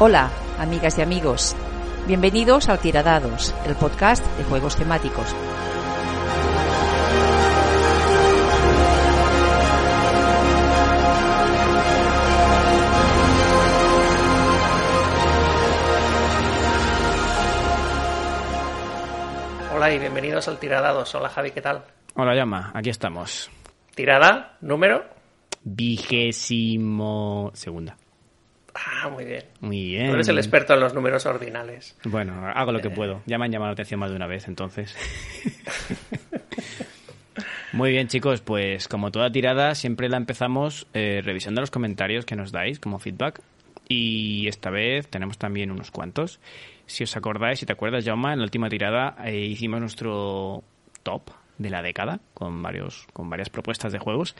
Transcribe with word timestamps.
Hola, 0.00 0.30
amigas 0.60 0.96
y 0.96 1.02
amigos. 1.02 1.56
Bienvenidos 2.08 2.70
a 2.70 2.78
Tiradados, 2.78 3.54
el 3.66 3.76
podcast 3.76 4.24
de 4.38 4.44
juegos 4.44 4.76
temáticos. 4.76 5.26
Hola 19.74 19.92
y 19.92 19.98
bienvenidos 19.98 20.48
al 20.48 20.58
Tiradados. 20.58 21.14
Hola 21.14 21.28
Javi, 21.28 21.50
¿qué 21.50 21.60
tal? 21.60 21.84
Hola 22.14 22.34
Llama, 22.34 22.72
aquí 22.74 22.88
estamos. 22.88 23.50
¿Tirada? 23.94 24.56
¿Número? 24.62 25.04
Vigésimo 25.62 27.50
segunda. 27.52 27.98
Ah, 28.74 29.08
muy 29.08 29.24
bien. 29.24 29.44
Muy 29.60 29.84
bien. 29.84 30.08
Tú 30.08 30.14
eres 30.14 30.28
el 30.28 30.38
experto 30.38 30.74
en 30.74 30.80
los 30.80 30.94
números 30.94 31.26
ordinales. 31.26 31.96
Bueno, 32.04 32.46
hago 32.46 32.72
lo 32.72 32.80
que 32.80 32.90
puedo. 32.90 33.22
Ya 33.26 33.38
me 33.38 33.46
han 33.46 33.52
llamado 33.52 33.70
la 33.70 33.74
atención 33.74 34.00
más 34.00 34.10
de 34.10 34.16
una 34.16 34.26
vez, 34.26 34.48
entonces. 34.48 34.94
Muy 37.72 37.90
bien, 37.90 38.08
chicos, 38.08 38.40
pues 38.40 38.88
como 38.88 39.10
toda 39.10 39.30
tirada, 39.30 39.74
siempre 39.74 40.08
la 40.08 40.16
empezamos 40.16 40.86
eh, 40.94 41.20
revisando 41.22 41.60
los 41.60 41.70
comentarios 41.70 42.24
que 42.24 42.34
nos 42.34 42.50
dais 42.50 42.80
como 42.80 42.98
feedback. 42.98 43.40
Y 43.88 44.48
esta 44.48 44.70
vez 44.70 45.08
tenemos 45.08 45.38
también 45.38 45.70
unos 45.70 45.90
cuantos. 45.90 46.40
Si 46.86 47.04
os 47.04 47.16
acordáis, 47.16 47.58
si 47.58 47.66
te 47.66 47.72
acuerdas, 47.72 48.04
Jauma, 48.04 48.32
en 48.32 48.38
la 48.38 48.44
última 48.44 48.68
tirada 48.68 49.16
eh, 49.24 49.36
hicimos 49.36 49.80
nuestro 49.80 50.62
top 51.02 51.30
de 51.58 51.70
la 51.70 51.82
década 51.82 52.20
con 52.34 52.62
varios 52.62 53.06
con 53.12 53.28
varias 53.28 53.50
propuestas 53.50 53.92
de 53.92 53.98
juegos. 53.98 54.34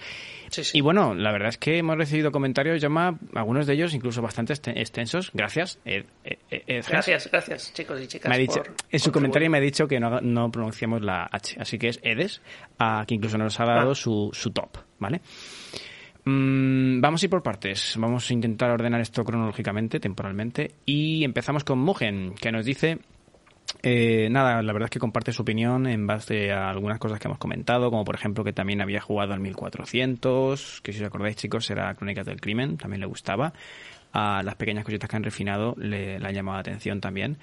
Sí, 0.51 0.65
sí. 0.65 0.79
Y 0.79 0.81
bueno, 0.81 1.15
la 1.15 1.33
verdad 1.33 1.49
es 1.51 1.59
que 1.59 1.79
hemos 1.79 1.97
recibido 1.97 2.31
comentarios, 2.33 2.81
Llama, 2.81 3.19
algunos 3.35 3.67
de 3.67 3.75
ellos 3.75 3.93
incluso 3.95 4.23
bastante 4.23 4.53
extensos. 4.81 5.31
Gracias. 5.35 5.79
Ed- 5.85 6.07
Ed- 6.25 6.39
Ed- 6.51 6.63
Ed- 6.67 6.85
Gracias, 6.89 7.29
gracias, 7.31 7.75
chicos 7.75 8.01
y 8.01 8.07
chicas. 8.07 8.29
me 8.31 8.37
ha 8.37 8.39
dicho, 8.39 8.63
por 8.63 8.75
en 8.91 9.01
su 9.01 9.11
comentario 9.13 9.51
me 9.51 9.59
ha 9.59 9.61
dicho 9.61 9.87
que 9.89 9.99
no, 10.01 10.21
no 10.21 10.51
pronunciamos 10.51 11.03
la 11.03 11.29
H, 11.31 11.57
así 11.61 11.79
que 11.79 11.89
es 11.89 12.01
Edes, 12.03 12.41
a 12.79 13.05
que 13.07 13.15
incluso 13.15 13.37
nos 13.37 13.59
ha 13.61 13.65
dado 13.65 13.91
Ah. 13.91 13.95
su, 13.95 14.31
su 14.33 14.51
top, 14.51 14.79
¿vale? 14.99 15.21
Mm, 16.25 17.01
vamos 17.01 17.23
a 17.23 17.27
ir 17.27 17.31
por 17.31 17.43
partes, 17.43 17.95
vamos 17.99 18.29
a 18.31 18.33
intentar 18.35 18.71
ordenar 18.71 19.01
esto 19.01 19.25
cronológicamente, 19.25 19.99
temporalmente, 20.01 20.73
y 20.85 21.25
empezamos 21.25 21.65
con 21.65 21.79
Mugen, 21.79 22.35
que 22.35 22.53
nos 22.53 22.65
dice... 22.65 22.99
eh, 23.83 24.29
nada, 24.31 24.63
la 24.63 24.73
verdad 24.73 24.87
es 24.87 24.91
que 24.91 24.99
comparte 24.99 25.33
su 25.33 25.43
opinión 25.43 25.87
en 25.87 26.07
base 26.07 26.53
a 26.53 26.69
algunas 26.71 26.99
cosas 26.99 27.19
que 27.21 27.29
hemos 27.29 27.39
comentado, 27.39 27.91
como 27.91 28.05
por 28.05 28.15
ejemplo 28.15 28.43
que 28.45 28.53
también 28.53 28.81
había 28.81 29.01
jugado 29.01 29.33
al 29.35 29.41
1400, 29.41 30.81
que 30.83 30.93
si 30.93 31.01
os 31.01 31.07
acordáis 31.07 31.37
chicos 31.37 31.71
era 31.71 31.95
Crónicas 31.95 32.27
del 32.27 32.41
Crimen, 32.41 32.77
también 32.77 33.01
le 33.01 33.07
gustaba. 33.07 33.53
A 34.13 34.43
las 34.43 34.55
pequeñas 34.55 34.85
cositas 34.85 35.09
que 35.09 35.17
han 35.17 35.23
refinado 35.23 35.75
le, 35.79 36.19
le 36.19 36.27
han 36.27 36.35
llamado 36.35 36.57
la 36.57 36.61
atención 36.61 37.01
también. 37.01 37.37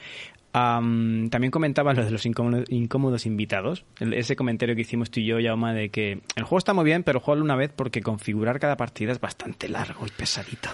Am, 0.52 1.30
también 1.30 1.52
comentaba 1.52 1.94
lo 1.94 2.04
de 2.04 2.12
los 2.12 2.26
incómodos, 2.26 2.66
incómodos 2.70 3.26
invitados. 3.26 3.86
El- 4.00 4.14
ese 4.14 4.36
comentario 4.36 4.74
que 4.76 4.82
hicimos 4.82 5.12
tú 5.12 5.20
y 5.20 5.26
yo, 5.26 5.40
Yauma, 5.40 5.74
de 5.74 5.90
que 5.90 6.22
el 6.36 6.44
juego 6.44 6.58
está 6.58 6.74
muy 6.74 6.86
bien, 6.86 7.04
pero 7.04 7.20
juega 7.20 7.42
una 7.42 7.56
vez 7.56 7.72
porque 7.76 8.02
configurar 8.02 8.60
cada 8.60 8.78
partida 8.78 9.12
es 9.12 9.20
bastante 9.20 9.70
largo 9.70 10.08
y 10.08 10.10
pesadito. 10.12 10.70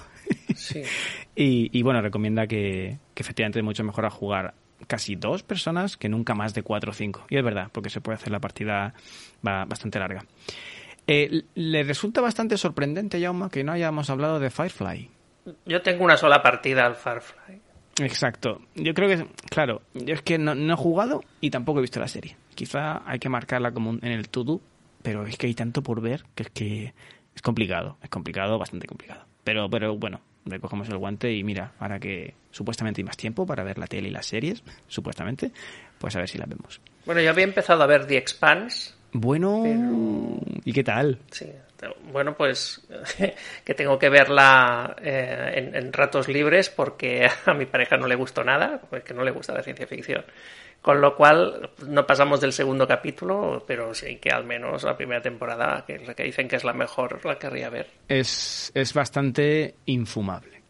Sí. 0.55 0.81
Y, 1.33 1.69
y, 1.77 1.81
bueno, 1.81 2.01
recomienda 2.01 2.45
que, 2.45 2.99
que 3.15 3.23
efectivamente 3.23 3.59
es 3.59 3.65
mucho 3.65 3.83
mejor 3.85 4.05
a 4.05 4.09
jugar 4.09 4.53
casi 4.87 5.15
dos 5.15 5.43
personas 5.43 5.97
que 5.97 6.09
nunca 6.09 6.33
más 6.35 6.53
de 6.53 6.63
cuatro 6.63 6.91
o 6.91 6.93
cinco. 6.93 7.25
Y 7.29 7.37
es 7.37 7.43
verdad, 7.43 7.69
porque 7.71 7.89
se 7.89 8.01
puede 8.01 8.15
hacer 8.17 8.31
la 8.31 8.39
partida 8.39 8.93
ba- 9.41 9.65
bastante 9.65 9.99
larga. 9.99 10.23
Eh, 11.07 11.43
le 11.55 11.83
resulta 11.83 12.21
bastante 12.21 12.57
sorprendente, 12.57 13.19
Yauma, 13.19 13.49
que 13.49 13.63
no 13.63 13.71
hayamos 13.71 14.09
hablado 14.09 14.39
de 14.39 14.49
Firefly. 14.49 15.09
Yo 15.65 15.81
tengo 15.81 16.03
una 16.03 16.17
sola 16.17 16.41
partida 16.43 16.85
al 16.85 16.95
Farfly. 16.95 17.59
Exacto. 17.99 18.61
Yo 18.75 18.93
creo 18.93 19.09
que, 19.09 19.27
claro, 19.49 19.81
yo 19.93 20.13
es 20.13 20.21
que 20.21 20.37
no, 20.37 20.55
no 20.55 20.73
he 20.73 20.77
jugado 20.77 21.23
y 21.41 21.49
tampoco 21.49 21.79
he 21.79 21.81
visto 21.81 21.99
la 21.99 22.07
serie. 22.07 22.37
Quizá 22.55 23.01
hay 23.09 23.19
que 23.19 23.27
marcarla 23.29 23.71
como 23.71 23.89
un- 23.89 23.99
en 24.03 24.11
el 24.11 24.29
to-do, 24.29 24.61
pero 25.01 25.25
es 25.25 25.37
que 25.37 25.47
hay 25.47 25.53
tanto 25.55 25.81
por 25.81 25.99
ver 26.01 26.23
que 26.35 26.43
es 26.43 26.49
que 26.51 26.93
es 27.35 27.41
complicado. 27.41 27.97
Es 28.03 28.09
complicado, 28.09 28.57
bastante 28.59 28.87
complicado. 28.87 29.25
Pero, 29.43 29.69
pero 29.69 29.97
bueno, 29.97 30.21
recogemos 30.45 30.89
el 30.89 30.97
guante 30.97 31.31
y 31.31 31.43
mira, 31.43 31.73
ahora 31.79 31.99
que 31.99 32.33
supuestamente 32.51 33.01
hay 33.01 33.05
más 33.05 33.17
tiempo 33.17 33.45
para 33.45 33.63
ver 33.63 33.77
la 33.77 33.87
tele 33.87 34.09
y 34.09 34.11
las 34.11 34.25
series, 34.25 34.63
supuestamente, 34.87 35.51
pues 35.97 36.15
a 36.15 36.19
ver 36.19 36.29
si 36.29 36.37
las 36.37 36.49
vemos. 36.49 36.81
Bueno, 37.05 37.21
yo 37.21 37.29
había 37.29 37.43
empezado 37.43 37.83
a 37.83 37.87
ver 37.87 38.05
The 38.05 38.17
Expanse. 38.17 38.93
Bueno, 39.13 39.63
¿y 40.63 40.71
qué 40.71 40.83
tal? 40.83 41.19
Sí. 41.31 41.47
Bueno, 42.11 42.35
pues 42.35 42.87
que 43.65 43.73
tengo 43.73 43.97
que 43.97 44.09
verla 44.09 44.95
eh, 45.01 45.53
en, 45.55 45.75
en 45.75 45.93
ratos 45.93 46.27
libres 46.27 46.69
porque 46.69 47.27
a 47.45 47.53
mi 47.53 47.65
pareja 47.65 47.97
no 47.97 48.07
le 48.07 48.15
gustó 48.15 48.43
nada, 48.43 48.79
porque 48.89 49.13
no 49.13 49.23
le 49.23 49.31
gusta 49.31 49.53
la 49.53 49.63
ciencia 49.63 49.87
ficción. 49.87 50.23
Con 50.81 50.99
lo 50.99 51.15
cual 51.15 51.69
no 51.87 52.07
pasamos 52.07 52.41
del 52.41 52.53
segundo 52.53 52.87
capítulo, 52.87 53.63
pero 53.67 53.93
sí 53.93 54.15
que 54.17 54.31
al 54.31 54.45
menos 54.45 54.83
la 54.83 54.97
primera 54.97 55.21
temporada, 55.21 55.83
que 55.85 55.95
es 55.95 56.07
la 56.07 56.15
que 56.15 56.23
dicen 56.23 56.47
que 56.47 56.55
es 56.55 56.63
la 56.63 56.73
mejor, 56.73 57.23
la 57.23 57.37
querría 57.37 57.69
ver. 57.69 57.87
es, 58.07 58.71
es 58.73 58.93
bastante 58.93 59.75
infumable 59.85 60.61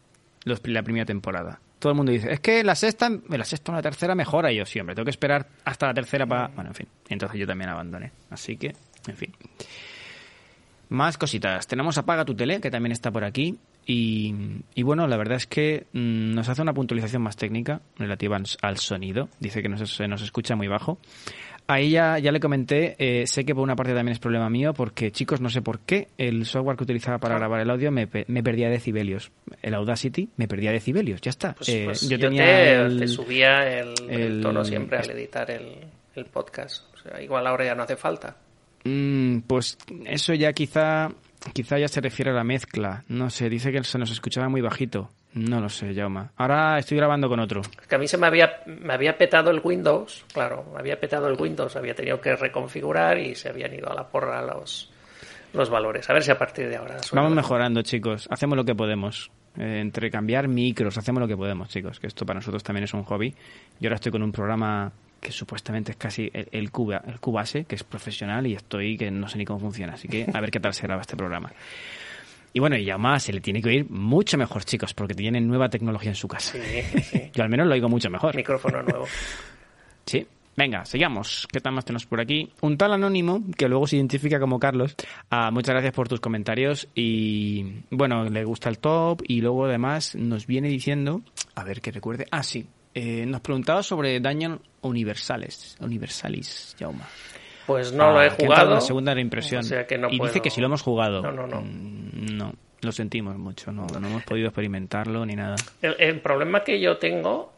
los- 0.44 0.60
la 0.66 0.82
primera 0.82 1.06
temporada. 1.06 1.60
Todo 1.78 1.92
el 1.92 1.96
mundo 1.96 2.12
dice, 2.12 2.30
es 2.30 2.40
que 2.40 2.62
la 2.62 2.74
sexta, 2.74 3.10
la 3.28 3.44
sexta 3.44 3.72
o 3.72 3.74
la 3.74 3.82
tercera 3.82 4.14
mejora. 4.14 4.52
Yo, 4.52 4.64
sí, 4.66 4.78
hombre, 4.78 4.94
tengo 4.94 5.04
que 5.06 5.10
esperar 5.10 5.46
hasta 5.64 5.86
la 5.88 5.94
tercera 5.94 6.26
para... 6.26 6.46
Bueno, 6.48 6.70
en 6.70 6.74
fin. 6.76 6.86
Entonces 7.08 7.40
yo 7.40 7.46
también 7.46 7.70
abandoné. 7.70 8.12
Así 8.30 8.56
que, 8.56 8.72
en 9.08 9.16
fin. 9.16 9.32
Más 10.90 11.16
cositas. 11.18 11.66
Tenemos 11.66 11.96
Apaga 11.98 12.24
tu 12.24 12.34
tele, 12.36 12.60
que 12.60 12.70
también 12.70 12.92
está 12.92 13.10
por 13.10 13.24
aquí. 13.24 13.58
Y, 13.86 14.34
y 14.74 14.82
bueno, 14.82 15.06
la 15.06 15.16
verdad 15.16 15.36
es 15.36 15.46
que 15.46 15.86
mm, 15.92 16.34
nos 16.34 16.48
hace 16.48 16.62
una 16.62 16.72
puntualización 16.72 17.22
más 17.22 17.36
técnica 17.36 17.80
relativa 17.98 18.38
al, 18.62 18.76
sonido. 18.78 19.28
Dice 19.40 19.62
que 19.62 19.68
nos, 19.68 19.90
se 19.94 20.06
nos 20.08 20.22
escucha 20.22 20.54
muy 20.56 20.68
bajo. 20.68 20.98
Ahí 21.68 21.90
ya, 21.90 22.18
ya 22.18 22.32
le 22.32 22.40
comenté, 22.40 22.96
eh, 22.98 23.26
sé 23.26 23.44
que 23.44 23.54
por 23.54 23.62
una 23.62 23.76
parte 23.76 23.94
también 23.94 24.12
es 24.12 24.18
problema 24.18 24.50
mío, 24.50 24.74
porque 24.74 25.12
chicos, 25.12 25.40
no 25.40 25.48
sé 25.48 25.62
por 25.62 25.78
qué, 25.80 26.08
el 26.18 26.44
software 26.44 26.76
que 26.76 26.82
utilizaba 26.84 27.18
para 27.18 27.36
grabar 27.38 27.60
el 27.60 27.70
audio 27.70 27.92
me, 27.92 28.08
me 28.26 28.42
perdía 28.42 28.68
decibelios. 28.68 29.30
El 29.62 29.74
Audacity 29.74 30.28
me 30.36 30.48
perdía 30.48 30.72
decibelios, 30.72 31.20
ya 31.20 31.30
está. 31.30 31.54
Pues, 31.54 31.68
Eh, 31.68 31.82
pues 31.84 32.08
yo 32.08 32.18
tenía 32.18 32.44
te, 32.44 32.74
el- 32.74 32.98
te 32.98 33.08
subía 33.08 33.60
el, 33.80 33.94
el 34.08 34.20
el- 34.20 34.40
tono 34.42 34.64
siempre 34.64 34.98
al 34.98 35.10
editar 35.10 35.50
el, 35.52 35.76
el 36.16 36.24
podcast. 36.26 36.84
O 36.94 36.96
sea, 37.08 37.22
igual 37.22 37.46
ahora 37.46 37.64
ya 37.64 37.74
no 37.76 37.84
hace 37.84 37.96
falta. 37.96 38.36
Mm, 38.84 39.38
pues 39.46 39.78
eso 40.06 40.34
ya 40.34 40.52
quizá, 40.52 41.10
quizá 41.52 41.78
ya 41.78 41.88
se 41.88 42.00
refiere 42.00 42.30
a 42.30 42.34
la 42.34 42.44
mezcla. 42.44 43.04
No 43.08 43.30
sé, 43.30 43.48
dice 43.48 43.72
que 43.72 43.82
se 43.84 43.98
nos 43.98 44.10
escuchaba 44.10 44.48
muy 44.48 44.60
bajito. 44.60 45.10
No 45.34 45.60
lo 45.60 45.68
sé, 45.68 45.94
Jauma. 45.94 46.30
Ahora 46.36 46.78
estoy 46.78 46.98
grabando 46.98 47.28
con 47.28 47.40
otro. 47.40 47.62
Es 47.62 47.86
que 47.86 47.94
a 47.94 47.98
mí 47.98 48.06
se 48.06 48.18
me 48.18 48.26
había, 48.26 48.62
me 48.66 48.92
había 48.92 49.16
petado 49.16 49.50
el 49.50 49.60
Windows, 49.64 50.24
claro, 50.32 50.64
me 50.72 50.78
había 50.78 51.00
petado 51.00 51.28
el 51.28 51.40
Windows, 51.40 51.74
había 51.76 51.94
tenido 51.94 52.20
que 52.20 52.36
reconfigurar 52.36 53.18
y 53.18 53.34
se 53.34 53.48
habían 53.48 53.72
ido 53.74 53.90
a 53.90 53.94
la 53.94 54.08
porra 54.08 54.42
los, 54.42 54.92
los 55.54 55.70
valores. 55.70 56.08
A 56.10 56.12
ver 56.12 56.22
si 56.22 56.30
a 56.30 56.38
partir 56.38 56.68
de 56.68 56.76
ahora... 56.76 56.98
Vamos 57.12 57.30
mejor. 57.30 57.36
mejorando, 57.36 57.82
chicos. 57.82 58.28
Hacemos 58.30 58.56
lo 58.56 58.64
que 58.64 58.74
podemos. 58.74 59.30
Eh, 59.56 59.80
entre 59.80 60.10
cambiar 60.10 60.48
micros, 60.48 60.96
hacemos 60.98 61.20
lo 61.20 61.28
que 61.28 61.36
podemos, 61.36 61.68
chicos. 61.68 61.98
Que 61.98 62.08
esto 62.08 62.26
para 62.26 62.38
nosotros 62.38 62.62
también 62.62 62.84
es 62.84 62.94
un 62.94 63.04
hobby. 63.04 63.34
Yo 63.80 63.88
ahora 63.88 63.96
estoy 63.96 64.12
con 64.12 64.22
un 64.22 64.32
programa 64.32 64.92
que 65.22 65.30
supuestamente 65.30 65.92
es 65.92 65.96
casi 65.96 66.28
el, 66.34 66.48
el, 66.50 66.70
Cuba, 66.70 67.02
el 67.06 67.20
Cubase, 67.20 67.64
que 67.64 67.76
es 67.76 67.84
profesional, 67.84 68.46
y 68.46 68.54
estoy 68.54 68.98
que 68.98 69.10
no 69.10 69.28
sé 69.28 69.38
ni 69.38 69.44
cómo 69.44 69.60
funciona. 69.60 69.94
Así 69.94 70.08
que 70.08 70.26
a 70.32 70.40
ver 70.40 70.50
qué 70.50 70.58
tal 70.58 70.74
se 70.74 70.82
graba 70.82 71.00
este 71.00 71.16
programa. 71.16 71.52
Y 72.52 72.60
bueno, 72.60 72.76
y 72.76 72.90
además 72.90 73.22
se 73.22 73.32
le 73.32 73.40
tiene 73.40 73.62
que 73.62 73.68
oír 73.68 73.88
mucho 73.88 74.36
mejor, 74.36 74.64
chicos, 74.64 74.92
porque 74.92 75.14
tienen 75.14 75.46
nueva 75.46 75.68
tecnología 75.70 76.10
en 76.10 76.16
su 76.16 76.28
casa. 76.28 76.58
Sí, 76.58 77.00
sí. 77.02 77.30
Yo 77.34 77.44
al 77.44 77.48
menos 77.48 77.66
lo 77.66 77.72
oigo 77.72 77.88
mucho 77.88 78.10
mejor. 78.10 78.34
Micrófono 78.34 78.82
nuevo. 78.82 79.06
Sí. 80.04 80.26
Venga, 80.54 80.84
sigamos. 80.84 81.48
¿Qué 81.50 81.60
tal 81.60 81.72
más 81.72 81.86
tenemos 81.86 82.04
por 82.04 82.20
aquí? 82.20 82.52
Un 82.60 82.76
tal 82.76 82.92
anónimo, 82.92 83.42
que 83.56 83.68
luego 83.68 83.86
se 83.86 83.96
identifica 83.96 84.38
como 84.38 84.58
Carlos. 84.58 84.94
Ah, 85.30 85.50
muchas 85.50 85.72
gracias 85.72 85.94
por 85.94 86.08
tus 86.08 86.20
comentarios. 86.20 86.88
Y 86.94 87.84
bueno, 87.90 88.24
le 88.24 88.44
gusta 88.44 88.68
el 88.68 88.78
top. 88.78 89.22
Y 89.26 89.40
luego 89.40 89.64
además 89.64 90.14
nos 90.14 90.46
viene 90.46 90.68
diciendo. 90.68 91.22
A 91.54 91.64
ver 91.64 91.80
que 91.80 91.90
recuerde. 91.90 92.26
Ah, 92.30 92.42
sí. 92.42 92.66
Eh, 92.94 93.24
nos 93.26 93.40
preguntaba 93.40 93.82
sobre 93.82 94.20
Dungeon 94.20 94.60
Universales. 94.82 95.76
Universalis, 95.80 96.76
Jauma. 96.78 97.06
Pues 97.66 97.92
no 97.92 98.12
lo 98.12 98.20
he 98.20 98.24
Ah, 98.24 98.28
entra 98.28 98.46
jugado. 98.46 98.74
La 98.74 98.80
segunda 98.80 99.18
impresión. 99.20 99.60
O 99.60 99.64
sea 99.64 99.86
que 99.86 99.96
no 99.96 100.08
y 100.10 100.18
puedo- 100.18 100.28
dice 100.30 100.40
que 100.42 100.50
si 100.50 100.60
lo 100.60 100.66
hemos 100.66 100.82
jugado. 100.82 101.22
No, 101.22 101.32
no, 101.32 101.46
no. 101.46 101.60
Mm, 101.62 102.36
No, 102.36 102.52
lo 102.80 102.92
sentimos 102.92 103.36
mucho. 103.38 103.70
No, 103.72 103.86
no 103.86 104.06
hemos 104.08 104.24
podido 104.24 104.48
experimentarlo 104.48 105.24
ni 105.24 105.34
nada. 105.36 105.54
El, 105.80 105.94
el 105.98 106.20
problema 106.20 106.62
que 106.64 106.80
yo 106.80 106.98
tengo, 106.98 107.54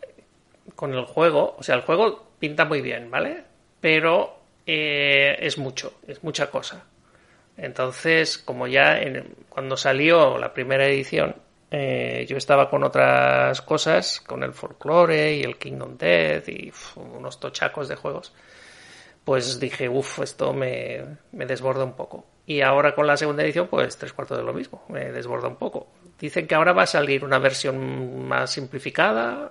con 0.76 0.92
el 0.94 1.04
juego, 1.04 1.56
o 1.58 1.62
sea, 1.62 1.74
el 1.76 1.80
juego 1.82 2.30
pinta 2.38 2.64
muy 2.64 2.80
bien, 2.82 3.10
¿vale? 3.10 3.42
Pero 3.80 4.38
eh, 4.66 5.36
es 5.40 5.58
mucho, 5.58 5.94
es 6.06 6.22
mucha 6.22 6.50
cosa. 6.50 6.84
Entonces, 7.56 8.38
como 8.38 8.66
ya 8.66 8.98
en- 9.00 9.34
cuando 9.48 9.76
salió 9.76 10.38
la 10.38 10.52
primera 10.52 10.86
edición, 10.86 11.36
eh, 11.76 12.24
yo 12.28 12.36
estaba 12.36 12.70
con 12.70 12.84
otras 12.84 13.60
cosas, 13.62 14.20
con 14.20 14.44
el 14.44 14.52
folklore 14.52 15.34
y 15.34 15.42
el 15.42 15.58
Kingdom 15.58 15.98
Death 15.98 16.48
y 16.48 16.72
unos 16.94 17.40
tochacos 17.40 17.88
de 17.88 17.96
juegos, 17.96 18.32
pues 19.24 19.58
dije, 19.58 19.88
uff, 19.88 20.20
esto 20.20 20.52
me, 20.52 21.04
me 21.32 21.46
desborda 21.46 21.82
un 21.82 21.94
poco. 21.94 22.26
Y 22.46 22.60
ahora 22.60 22.94
con 22.94 23.08
la 23.08 23.16
segunda 23.16 23.42
edición, 23.42 23.66
pues 23.66 23.96
tres 23.98 24.12
cuartos 24.12 24.38
de 24.38 24.44
lo 24.44 24.52
mismo, 24.52 24.84
me 24.88 25.10
desborda 25.10 25.48
un 25.48 25.56
poco. 25.56 25.88
Dicen 26.16 26.46
que 26.46 26.54
ahora 26.54 26.72
va 26.72 26.84
a 26.84 26.86
salir 26.86 27.24
una 27.24 27.40
versión 27.40 28.24
más 28.28 28.52
simplificada 28.52 29.50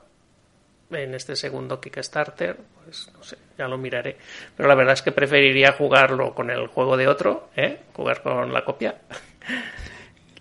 en 0.91 1.15
este 1.15 1.35
segundo 1.35 1.81
Kickstarter, 1.81 2.57
pues 2.85 3.11
no 3.17 3.21
sé, 3.21 3.37
ya 3.57 3.67
lo 3.67 3.77
miraré. 3.77 4.15
Pero 4.55 4.69
la 4.69 4.75
verdad 4.75 4.93
es 4.93 5.01
que 5.01 5.11
preferiría 5.11 5.73
jugarlo 5.73 6.33
con 6.33 6.49
el 6.49 6.67
juego 6.67 6.95
de 6.95 7.09
otro, 7.09 7.49
¿eh? 7.57 7.81
jugar 7.91 8.21
con 8.21 8.53
la 8.53 8.63
copia. 8.63 8.95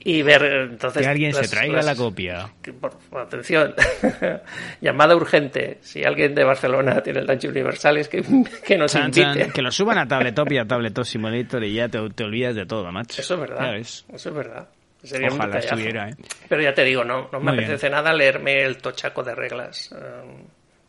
Y 0.05 0.23
ver 0.23 0.43
entonces. 0.71 1.03
Que 1.03 1.09
alguien 1.09 1.33
se 1.33 1.43
las- 1.43 1.51
traiga 1.51 1.77
las- 1.77 1.87
la 1.87 1.95
copia. 1.95 2.51
por, 2.81 2.99
atención, 3.21 3.75
llamada 4.81 5.15
urgente. 5.17 5.79
Si 5.81 6.03
alguien 6.05 6.35
de 6.35 6.45
Barcelona 6.45 7.01
tiene 7.03 7.21
el 7.21 7.27
Dungeon 7.27 7.53
Universales, 7.53 8.09
que, 8.09 8.23
que 8.67 8.77
nos 8.77 8.93
Chan, 8.93 9.05
invite. 9.07 9.23
chan, 9.45 9.51
que 9.53 9.63
lo 9.63 9.71
suban 9.71 9.99
a 9.99 10.09
Tabletop 10.09 10.51
y 10.53 10.59
a 10.59 10.65
Tabletop 10.67 11.05
Simulator 11.05 11.63
y 11.65 11.75
ya 11.75 11.89
te, 11.89 11.99
te 12.11 12.25
olvidas 12.25 12.55
de 12.55 12.67
todo, 12.67 12.91
macho. 12.91 13.21
Eso 13.21 13.35
es 13.35 13.41
verdad. 13.41 13.77
Eso 13.77 14.05
es 14.13 14.35
verdad. 14.35 14.69
Sería 15.03 15.29
Ojalá 15.29 15.59
estuviera, 15.59 16.09
¿eh? 16.11 16.15
Pero 16.49 16.63
ya 16.63 16.75
te 16.75 16.85
digo, 16.85 17.03
no, 17.05 17.29
no 17.33 17.41
me 17.41 17.53
Muy 17.53 17.59
apetece 17.65 17.91
nada 17.91 18.13
leerme 18.13 18.63
el 18.63 18.79
tochaco 18.79 19.25
de 19.25 19.35
reglas. 19.35 19.91
Eh, 19.93 19.97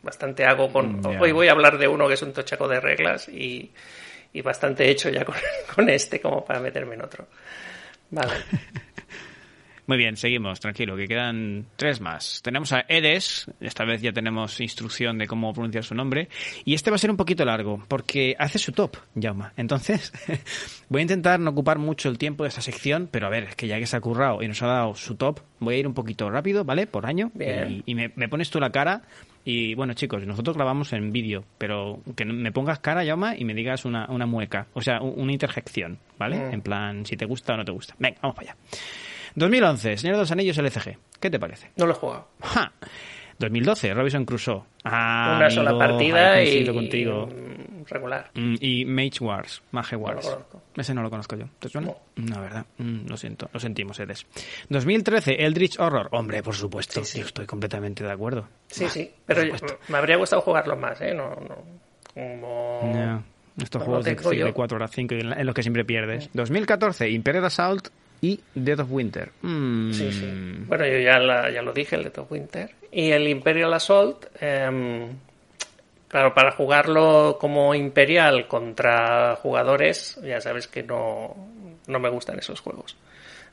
bastante 0.03 0.45
hago 0.45 0.71
con. 0.71 1.03
Hoy 1.19 1.31
voy 1.31 1.47
a 1.47 1.51
hablar 1.53 1.79
de 1.79 1.87
uno 1.87 2.07
que 2.07 2.13
es 2.13 2.21
un 2.21 2.31
tochaco 2.31 2.67
de 2.67 2.79
reglas 2.79 3.27
y, 3.29 3.71
y 4.33 4.41
bastante 4.41 4.87
hecho 4.89 5.09
ya 5.09 5.25
con, 5.25 5.35
con 5.75 5.89
este 5.89 6.19
como 6.21 6.45
para 6.45 6.59
meterme 6.59 6.93
en 6.93 7.01
otro. 7.03 7.27
Vale. 8.13 8.31
Muy 9.85 9.97
bien, 9.97 10.15
seguimos, 10.15 10.61
tranquilo, 10.61 10.95
que 10.95 11.07
quedan 11.07 11.65
tres 11.75 11.99
más. 11.99 12.41
Tenemos 12.41 12.71
a 12.71 12.85
Edes, 12.87 13.47
esta 13.59 13.83
vez 13.83 14.01
ya 14.01 14.13
tenemos 14.13 14.61
instrucción 14.61 15.17
de 15.17 15.27
cómo 15.27 15.51
pronunciar 15.51 15.83
su 15.83 15.93
nombre, 15.93 16.29
y 16.63 16.73
este 16.73 16.89
va 16.89 16.95
a 16.95 16.99
ser 16.99 17.11
un 17.11 17.17
poquito 17.17 17.43
largo, 17.43 17.83
porque 17.89 18.33
hace 18.39 18.59
su 18.59 18.71
top, 18.71 18.95
Jauma. 19.21 19.51
Entonces, 19.57 20.13
voy 20.89 20.99
a 20.99 21.01
intentar 21.01 21.41
no 21.41 21.49
ocupar 21.51 21.79
mucho 21.79 22.07
el 22.07 22.17
tiempo 22.17 22.43
de 22.43 22.49
esta 22.49 22.61
sección, 22.61 23.09
pero 23.11 23.27
a 23.27 23.29
ver, 23.29 23.43
es 23.43 23.55
que 23.55 23.67
ya 23.67 23.77
que 23.77 23.85
se 23.85 23.97
ha 23.97 23.99
currado 23.99 24.41
y 24.41 24.47
nos 24.47 24.61
ha 24.61 24.67
dado 24.67 24.95
su 24.95 25.15
top, 25.15 25.41
voy 25.59 25.75
a 25.75 25.77
ir 25.79 25.87
un 25.87 25.93
poquito 25.93 26.29
rápido, 26.29 26.63
¿vale? 26.63 26.87
Por 26.87 27.05
año, 27.05 27.31
Bien. 27.33 27.83
y, 27.85 27.91
y 27.91 27.95
me, 27.95 28.09
me 28.15 28.29
pones 28.29 28.49
tú 28.49 28.61
la 28.61 28.71
cara, 28.71 29.01
y 29.45 29.75
bueno, 29.75 29.93
chicos, 29.93 30.25
nosotros 30.25 30.55
grabamos 30.55 30.93
en 30.93 31.11
vídeo, 31.11 31.43
pero 31.57 31.99
que 32.15 32.25
me 32.25 32.51
pongas 32.51 32.79
cara, 32.79 33.05
Jauma, 33.05 33.35
y 33.37 33.43
me 33.45 33.53
digas 33.53 33.85
una, 33.85 34.05
una 34.09 34.25
mueca, 34.25 34.67
o 34.73 34.81
sea, 34.81 35.01
un- 35.01 35.13
una 35.19 35.31
interjección, 35.33 35.99
¿vale? 36.17 36.37
Mm. 36.37 36.53
En 36.53 36.61
plan, 36.61 37.05
si 37.05 37.17
te 37.17 37.25
gusta 37.25 37.53
o 37.53 37.57
no 37.57 37.65
te 37.65 37.71
gusta. 37.71 37.93
Venga, 37.99 38.17
vamos 38.21 38.35
para 38.35 38.51
allá. 38.51 38.57
2011, 39.35 39.97
Señor 39.97 40.15
de 40.17 40.21
los 40.21 40.31
Anillos 40.31 40.57
LCG. 40.57 40.97
¿Qué 41.19 41.29
te 41.29 41.39
parece? 41.39 41.71
No 41.77 41.85
lo 41.85 41.93
he 41.93 41.95
jugado. 41.95 42.27
¡Ja! 42.41 42.71
2012, 43.39 43.93
Robinson 43.93 44.25
Crusoe. 44.25 44.61
Ah, 44.85 45.33
Una 45.37 45.49
sola 45.49 45.71
amigo, 45.71 45.79
partida 45.79 46.33
ahí 46.33 46.57
y. 46.59 46.65
contigo. 46.67 47.29
Mm, 47.83 47.93
Regular. 47.93 48.31
Mm, 48.33 48.55
Y 48.59 48.85
Mage 48.85 49.17
Wars, 49.21 49.61
Mage 49.71 49.95
Wars. 49.95 50.25
conozco. 50.25 50.61
Ese 50.75 50.93
no 50.93 51.01
lo 51.03 51.09
conozco 51.09 51.35
yo. 51.35 51.45
¿Te 51.59 51.69
suena? 51.69 51.87
No. 51.87 51.97
No, 52.15 52.41
verdad. 52.41 52.65
Mm, 52.77 53.07
lo 53.07 53.17
siento, 53.17 53.49
lo 53.53 53.59
sentimos, 53.59 53.99
Edes. 53.99 54.25
2013, 54.69 55.45
Eldritch 55.45 55.79
Horror. 55.79 56.07
Hombre, 56.11 56.41
por 56.43 56.55
supuesto. 56.55 57.03
Sí, 57.03 57.11
sí. 57.13 57.19
Yo 57.19 57.25
estoy 57.27 57.45
completamente 57.45 58.03
de 58.03 58.11
acuerdo. 58.11 58.47
Sí, 58.67 58.87
sí. 58.89 59.11
Pero 59.25 59.43
me 59.89 59.97
habría 59.97 60.17
gustado 60.17 60.41
jugarlo 60.41 60.75
más, 60.75 60.99
¿eh? 61.01 61.13
No, 61.13 61.29
no. 61.29 61.57
Como. 62.13 63.23
Estos 63.61 63.81
No 63.81 63.85
juegos 63.85 64.05
de, 64.05 64.15
tengo 64.15 64.33
yo. 64.33 64.45
de 64.45 64.53
4 64.53 64.75
horas 64.77 64.91
5 64.91 65.13
en, 65.13 65.45
los 65.45 65.53
que 65.53 65.61
siempre 65.61 65.85
pierdes. 65.85 66.29
2014, 66.33 67.09
Imperial 67.11 67.45
Assault 67.45 67.89
y 68.19 68.39
Dead 68.55 68.79
of 68.79 68.87
Winter. 68.91 69.31
Mm, 69.43 69.91
Sí, 69.91 70.11
sí. 70.11 70.31
Bueno, 70.67 70.87
yo 70.87 70.97
ya, 70.99 71.19
la- 71.19 71.51
ya 71.51 71.61
lo 71.61 71.71
dije, 71.71 71.95
el 71.95 72.03
de 72.05 72.09
Top 72.09 72.31
Winter. 72.31 72.71
Y 72.91 73.11
el 73.11 73.27
Imperial 73.27 73.71
Assault, 73.73 74.25
em, 74.41 75.09
claro, 76.13 76.31
para 76.35 76.51
jugarlo 76.51 77.39
como 77.39 77.73
Imperial 77.73 78.47
contra 78.47 79.35
jugadores, 79.35 80.19
ya 80.21 80.39
sabes 80.41 80.67
que 80.67 80.83
no, 80.83 81.35
no 81.87 81.99
me 81.99 82.07
gustan 82.09 82.37
esos 82.37 82.59
juegos. 82.59 82.95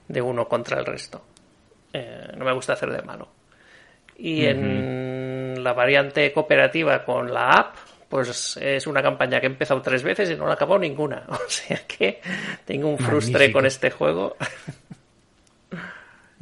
De 0.07 0.21
uno 0.21 0.47
contra 0.47 0.79
el 0.79 0.85
resto. 0.85 1.25
Eh, 1.91 2.29
no 2.37 2.45
me 2.45 2.53
gusta 2.53 2.75
hacer 2.75 2.93
de 2.93 3.01
malo. 3.01 3.31
Y 4.19 4.45
en 4.45 5.65
la 5.65 5.73
variante 5.73 6.31
cooperativa 6.35 7.03
con 7.03 7.33
la 7.33 7.49
app, 7.51 7.77
pues 8.11 8.59
es 8.59 8.87
una 8.87 9.01
campaña 9.03 9.41
que 9.41 9.47
he 9.47 9.51
empezado 9.51 9.81
tres 9.81 10.03
veces 10.03 10.31
y 10.31 10.37
no 10.37 10.47
la 10.47 10.53
acabado 10.53 10.79
ninguna. 10.81 11.25
O 11.31 11.49
sea 11.49 11.81
que 11.87 12.21
tengo 12.67 12.89
un 12.89 12.99
frustre 12.99 13.33
Magnífico. 13.33 13.59
con 13.59 13.67
este 13.67 13.91
juego. 13.91 14.37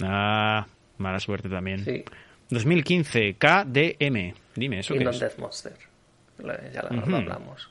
Ah, 0.01 0.65
mala 0.99 1.19
suerte 1.19 1.49
también. 1.49 1.85
Sí. 1.85 2.05
2015, 2.51 3.35
KDM. 3.35 4.33
Dime, 4.55 4.79
¿eso 4.79 4.95
qué 4.95 5.03
es? 5.03 5.19
Death 5.19 5.39
Monster. 5.39 5.88
Ya 6.39 6.83
la, 6.83 6.91
lo 7.07 7.17
hablamos. 7.17 7.71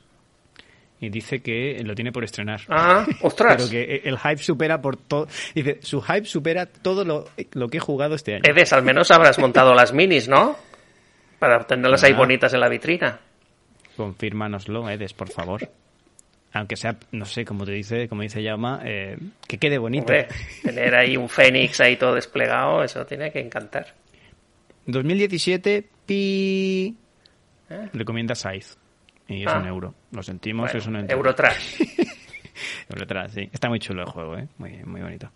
Y 1.00 1.10
dice 1.10 1.40
que 1.40 1.80
lo 1.84 1.94
tiene 1.94 2.10
por 2.10 2.24
estrenar. 2.24 2.60
Ah, 2.68 3.06
ostras. 3.22 3.56
Pero 3.56 3.70
que 3.70 4.02
el 4.04 4.18
hype 4.18 4.38
supera 4.42 4.80
por 4.82 4.96
todo. 4.96 5.28
Dice, 5.54 5.78
su 5.82 6.02
hype 6.02 6.24
supera 6.24 6.66
todo 6.66 7.04
lo, 7.04 7.26
lo 7.52 7.68
que 7.68 7.76
he 7.76 7.80
jugado 7.80 8.16
este 8.16 8.34
año. 8.34 8.42
Edes, 8.44 8.72
al 8.72 8.82
menos 8.82 9.10
habrás 9.12 9.38
montado 9.38 9.74
las 9.74 9.92
minis, 9.92 10.28
¿no? 10.28 10.56
Para 11.38 11.60
tenerlas 11.66 12.02
ahí 12.02 12.12
Ah. 12.14 12.18
bonitas 12.18 12.52
en 12.52 12.60
la 12.60 12.68
vitrina. 12.68 13.20
Confírmanoslo, 13.96 14.88
Edes, 14.90 15.12
por 15.14 15.28
favor. 15.30 15.68
Aunque 16.52 16.76
sea, 16.76 16.96
no 17.12 17.24
sé, 17.26 17.44
como 17.44 17.64
te 17.64 17.72
dice, 17.72 18.08
como 18.08 18.22
dice 18.22 18.42
Yauma, 18.42 18.80
eh, 18.84 19.16
que 19.46 19.58
quede 19.58 19.78
bonito. 19.78 20.12
Hombre, 20.12 20.28
tener 20.64 20.94
ahí 20.96 21.16
un 21.16 21.28
Fénix 21.28 21.80
ahí 21.80 21.96
todo 21.96 22.14
desplegado, 22.14 22.82
eso 22.82 23.04
tiene 23.06 23.30
que 23.30 23.38
encantar. 23.38 23.86
2017, 24.86 25.84
pi. 26.06 26.96
¿Eh? 27.70 27.88
Recomienda 27.92 28.34
Scythe. 28.34 28.76
Y 29.28 29.42
es 29.42 29.48
Ah. 29.48 29.58
un 29.58 29.66
euro. 29.66 29.94
Lo 30.12 30.22
sentimos, 30.22 30.64
Bueno, 30.72 30.78
es 30.78 30.86
un 30.86 30.96
euro. 30.96 31.12
Eurotrash. 31.12 31.80
Eurotrash, 32.88 33.30
sí. 33.30 33.50
Está 33.52 33.68
muy 33.68 33.78
chulo 33.78 34.02
el 34.02 34.08
juego, 34.08 34.36
¿eh? 34.38 34.48
Muy, 34.58 34.82
muy 34.84 35.00
bonito. 35.02 35.30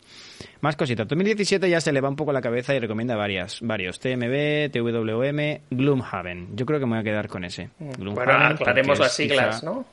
Más 0.62 0.74
cositas. 0.76 1.06
2017 1.06 1.68
ya 1.68 1.80
se 1.80 1.92
le 1.92 2.00
va 2.00 2.08
un 2.08 2.16
poco 2.16 2.32
la 2.32 2.40
cabeza 2.40 2.74
y 2.74 2.78
recomienda 2.80 3.14
varias, 3.16 3.60
varios. 3.60 4.00
TMB, 4.00 4.70
TWM, 4.72 5.60
Gloomhaven. 5.70 6.56
Yo 6.56 6.64
creo 6.66 6.80
que 6.80 6.86
me 6.86 6.92
voy 6.92 7.00
a 7.00 7.04
quedar 7.04 7.28
con 7.28 7.44
ese. 7.44 7.68
Bueno, 7.78 7.94
Gloomhaven, 7.98 8.52
aclaremos 8.54 8.88
porque 8.98 9.02
las 9.02 9.14
siglas, 9.14 9.60
quizá- 9.60 9.64
¿no? 9.66 9.84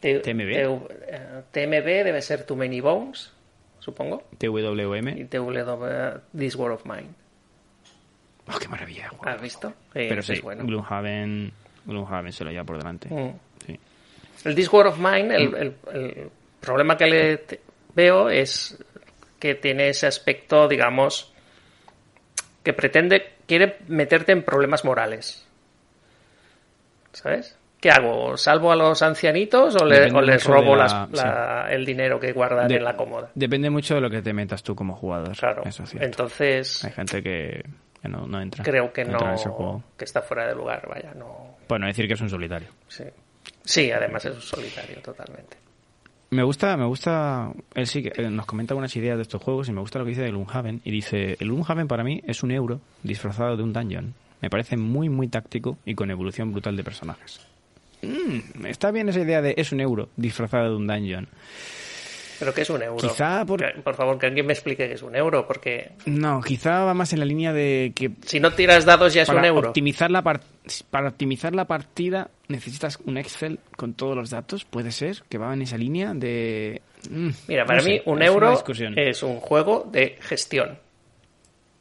T- 0.00 0.20
TMB. 0.20 0.52
T- 0.52 0.62
eh, 1.08 1.42
TMB 1.52 2.04
debe 2.04 2.20
ser 2.22 2.44
Too 2.44 2.56
Many 2.56 2.80
Bones, 2.80 3.32
supongo. 3.78 4.24
Y 4.32 4.36
TWM. 4.36 5.26
TW 5.28 6.20
This 6.36 6.56
War 6.56 6.72
of 6.72 6.84
Mine. 6.86 7.08
Oh, 8.52 8.58
qué 8.58 8.68
maravilla. 8.68 9.10
¿Has 9.24 9.40
visto? 9.40 9.68
Sí, 9.92 10.06
Pero 10.08 10.22
sí, 10.22 10.34
es 10.34 10.42
bueno. 10.42 10.64
Gloomhaven, 10.64 11.52
Gloomhaven 11.86 12.32
se 12.32 12.44
lo 12.44 12.50
lleva 12.50 12.64
por 12.64 12.76
delante. 12.78 13.08
Mm. 13.08 13.32
Sí. 13.66 13.78
El 14.44 14.54
This 14.54 14.70
War 14.72 14.86
of 14.88 14.98
Mine, 14.98 15.34
el, 15.34 15.54
el- 15.54 15.74
el 15.94 16.30
problema 16.60 16.96
que 16.96 17.06
le 17.06 17.44
veo 17.94 18.28
es 18.28 18.78
que 19.38 19.54
tiene 19.54 19.88
ese 19.88 20.06
aspecto, 20.06 20.68
digamos, 20.68 21.32
que 22.62 22.72
pretende, 22.72 23.34
quiere 23.46 23.78
meterte 23.88 24.32
en 24.32 24.42
problemas 24.42 24.84
morales. 24.84 25.46
¿Sabes? 27.12 27.56
¿Qué 27.80 27.90
hago? 27.90 28.36
¿Salvo 28.38 28.72
a 28.72 28.76
los 28.76 29.02
ancianitos 29.02 29.76
o, 29.76 29.84
le- 29.84 29.96
Depende 30.00 30.18
o 30.18 30.22
les 30.22 30.44
robo 30.46 30.74
la- 30.74 30.84
las- 30.84 31.10
la- 31.12 31.66
el 31.70 31.84
dinero 31.84 32.18
que 32.18 32.32
guardan 32.32 32.68
De- 32.68 32.76
en 32.76 32.84
la 32.84 32.96
cómoda? 32.96 33.30
Depende 33.34 33.68
mucho 33.70 33.94
de 33.94 34.00
lo 34.00 34.08
que 34.10 34.22
te 34.22 34.32
metas 34.32 34.62
tú 34.62 34.74
como 34.74 34.94
jugador. 34.96 35.36
Claro. 35.36 35.62
Eso 35.66 35.82
es. 35.84 35.94
Entonces, 35.94 36.82
Hay 36.84 36.92
gente 36.92 37.22
que, 37.22 37.62
que 38.04 38.08
no, 38.10 38.26
no 38.26 38.40
entra. 38.40 38.62
creo 38.62 38.92
que 38.92 39.00
entra 39.00 39.28
en 39.30 39.34
ese 39.34 39.48
juego. 39.48 39.72
no, 39.72 39.84
que 39.96 40.04
está 40.04 40.20
fuera 40.20 40.46
de 40.46 40.54
lugar, 40.54 40.86
vaya, 40.88 41.14
no. 41.14 41.56
Bueno, 41.66 41.86
decir 41.86 42.06
que 42.06 42.12
es 42.12 42.20
un 42.20 42.28
solitario. 42.28 42.68
Sí, 42.86 43.04
sí 43.64 43.90
además 43.90 44.26
es 44.26 44.34
un 44.34 44.42
solitario 44.42 45.00
totalmente. 45.00 45.56
Me 46.28 46.42
gusta, 46.42 46.76
me 46.76 46.84
gusta, 46.84 47.50
él 47.74 47.86
sí 47.86 48.02
que 48.02 48.12
eh, 48.22 48.28
nos 48.28 48.44
comenta 48.44 48.74
algunas 48.74 48.94
ideas 48.96 49.16
de 49.16 49.22
estos 49.22 49.42
juegos 49.42 49.68
y 49.68 49.72
me 49.72 49.80
gusta 49.80 49.98
lo 49.98 50.04
que 50.04 50.10
dice 50.10 50.22
de 50.22 50.30
Gloomhaven 50.30 50.82
y 50.84 50.90
dice, 50.90 51.36
el 51.40 51.48
Gloomhaven 51.48 51.88
para 51.88 52.04
mí 52.04 52.20
es 52.26 52.42
un 52.42 52.50
euro 52.50 52.80
disfrazado 53.02 53.56
de 53.56 53.62
un 53.62 53.72
dungeon. 53.72 54.14
Me 54.42 54.50
parece 54.50 54.76
muy, 54.76 55.08
muy 55.08 55.28
táctico 55.28 55.78
y 55.86 55.94
con 55.94 56.10
evolución 56.10 56.52
brutal 56.52 56.76
de 56.76 56.84
personajes. 56.84 57.40
Mm, 58.02 58.66
está 58.66 58.90
bien 58.90 59.08
esa 59.08 59.20
idea 59.20 59.40
de 59.40 59.54
es 59.56 59.72
un 59.72 59.80
euro 59.80 60.10
disfrazado 60.16 60.70
de 60.70 60.76
un 60.76 60.86
dungeon. 60.86 61.28
Pero 62.38 62.52
que 62.52 62.62
es 62.62 62.70
un 62.70 62.82
euro. 62.82 62.96
Quizá 63.08 63.44
por- 63.46 63.60
Que- 63.60 63.80
por 63.80 63.94
favor, 63.94 64.18
que 64.18 64.26
alguien 64.26 64.46
me 64.46 64.52
explique 64.52 64.88
qué 64.88 64.94
es 64.94 65.02
un 65.02 65.14
euro, 65.14 65.46
porque 65.46 65.92
No, 66.06 66.40
quizá 66.40 66.84
va 66.84 66.94
más 66.94 67.12
en 67.12 67.20
la 67.20 67.24
línea 67.24 67.52
de 67.52 67.92
que 67.94 68.10
si 68.26 68.40
no 68.40 68.52
tiras 68.52 68.84
dados 68.84 69.14
ya 69.14 69.22
es 69.22 69.28
para 69.28 69.38
un 69.40 69.44
euro. 69.44 69.68
optimizar 69.68 70.10
la 70.10 70.22
par- 70.22 70.40
para 70.90 71.08
optimizar 71.08 71.54
la 71.54 71.66
partida 71.66 72.30
necesitas 72.48 72.98
un 73.04 73.16
Excel 73.18 73.58
con 73.76 73.94
todos 73.94 74.16
los 74.16 74.30
datos, 74.30 74.64
puede 74.64 74.90
ser 74.92 75.22
que 75.28 75.38
va 75.38 75.52
en 75.54 75.62
esa 75.62 75.76
línea 75.76 76.12
de 76.14 76.82
mm, 77.10 77.28
Mira, 77.48 77.62
no 77.62 77.66
para 77.68 77.80
sé, 77.80 77.88
mí 77.90 77.94
un 78.06 78.22
es 78.22 78.30
una 78.30 78.46
euro 78.48 78.64
es 78.96 79.22
un 79.22 79.36
juego 79.40 79.88
de 79.92 80.18
gestión. 80.20 80.78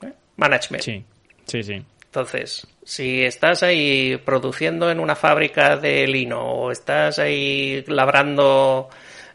¿eh? 0.01 0.11
Management. 0.37 0.83
Sí, 0.83 1.03
sí, 1.45 1.63
sí. 1.63 1.81
Entonces, 2.05 2.67
Si 2.85 3.23
estás 3.23 3.63
ahí 3.63 4.17
produciendo 4.25 4.91
en 4.91 4.99
una 4.99 5.15
fábrica 5.15 5.77
de 5.77 6.05
lino 6.05 6.41
o 6.43 6.71
estás 6.71 7.17
ahí 7.17 7.81
labrando 7.87 8.89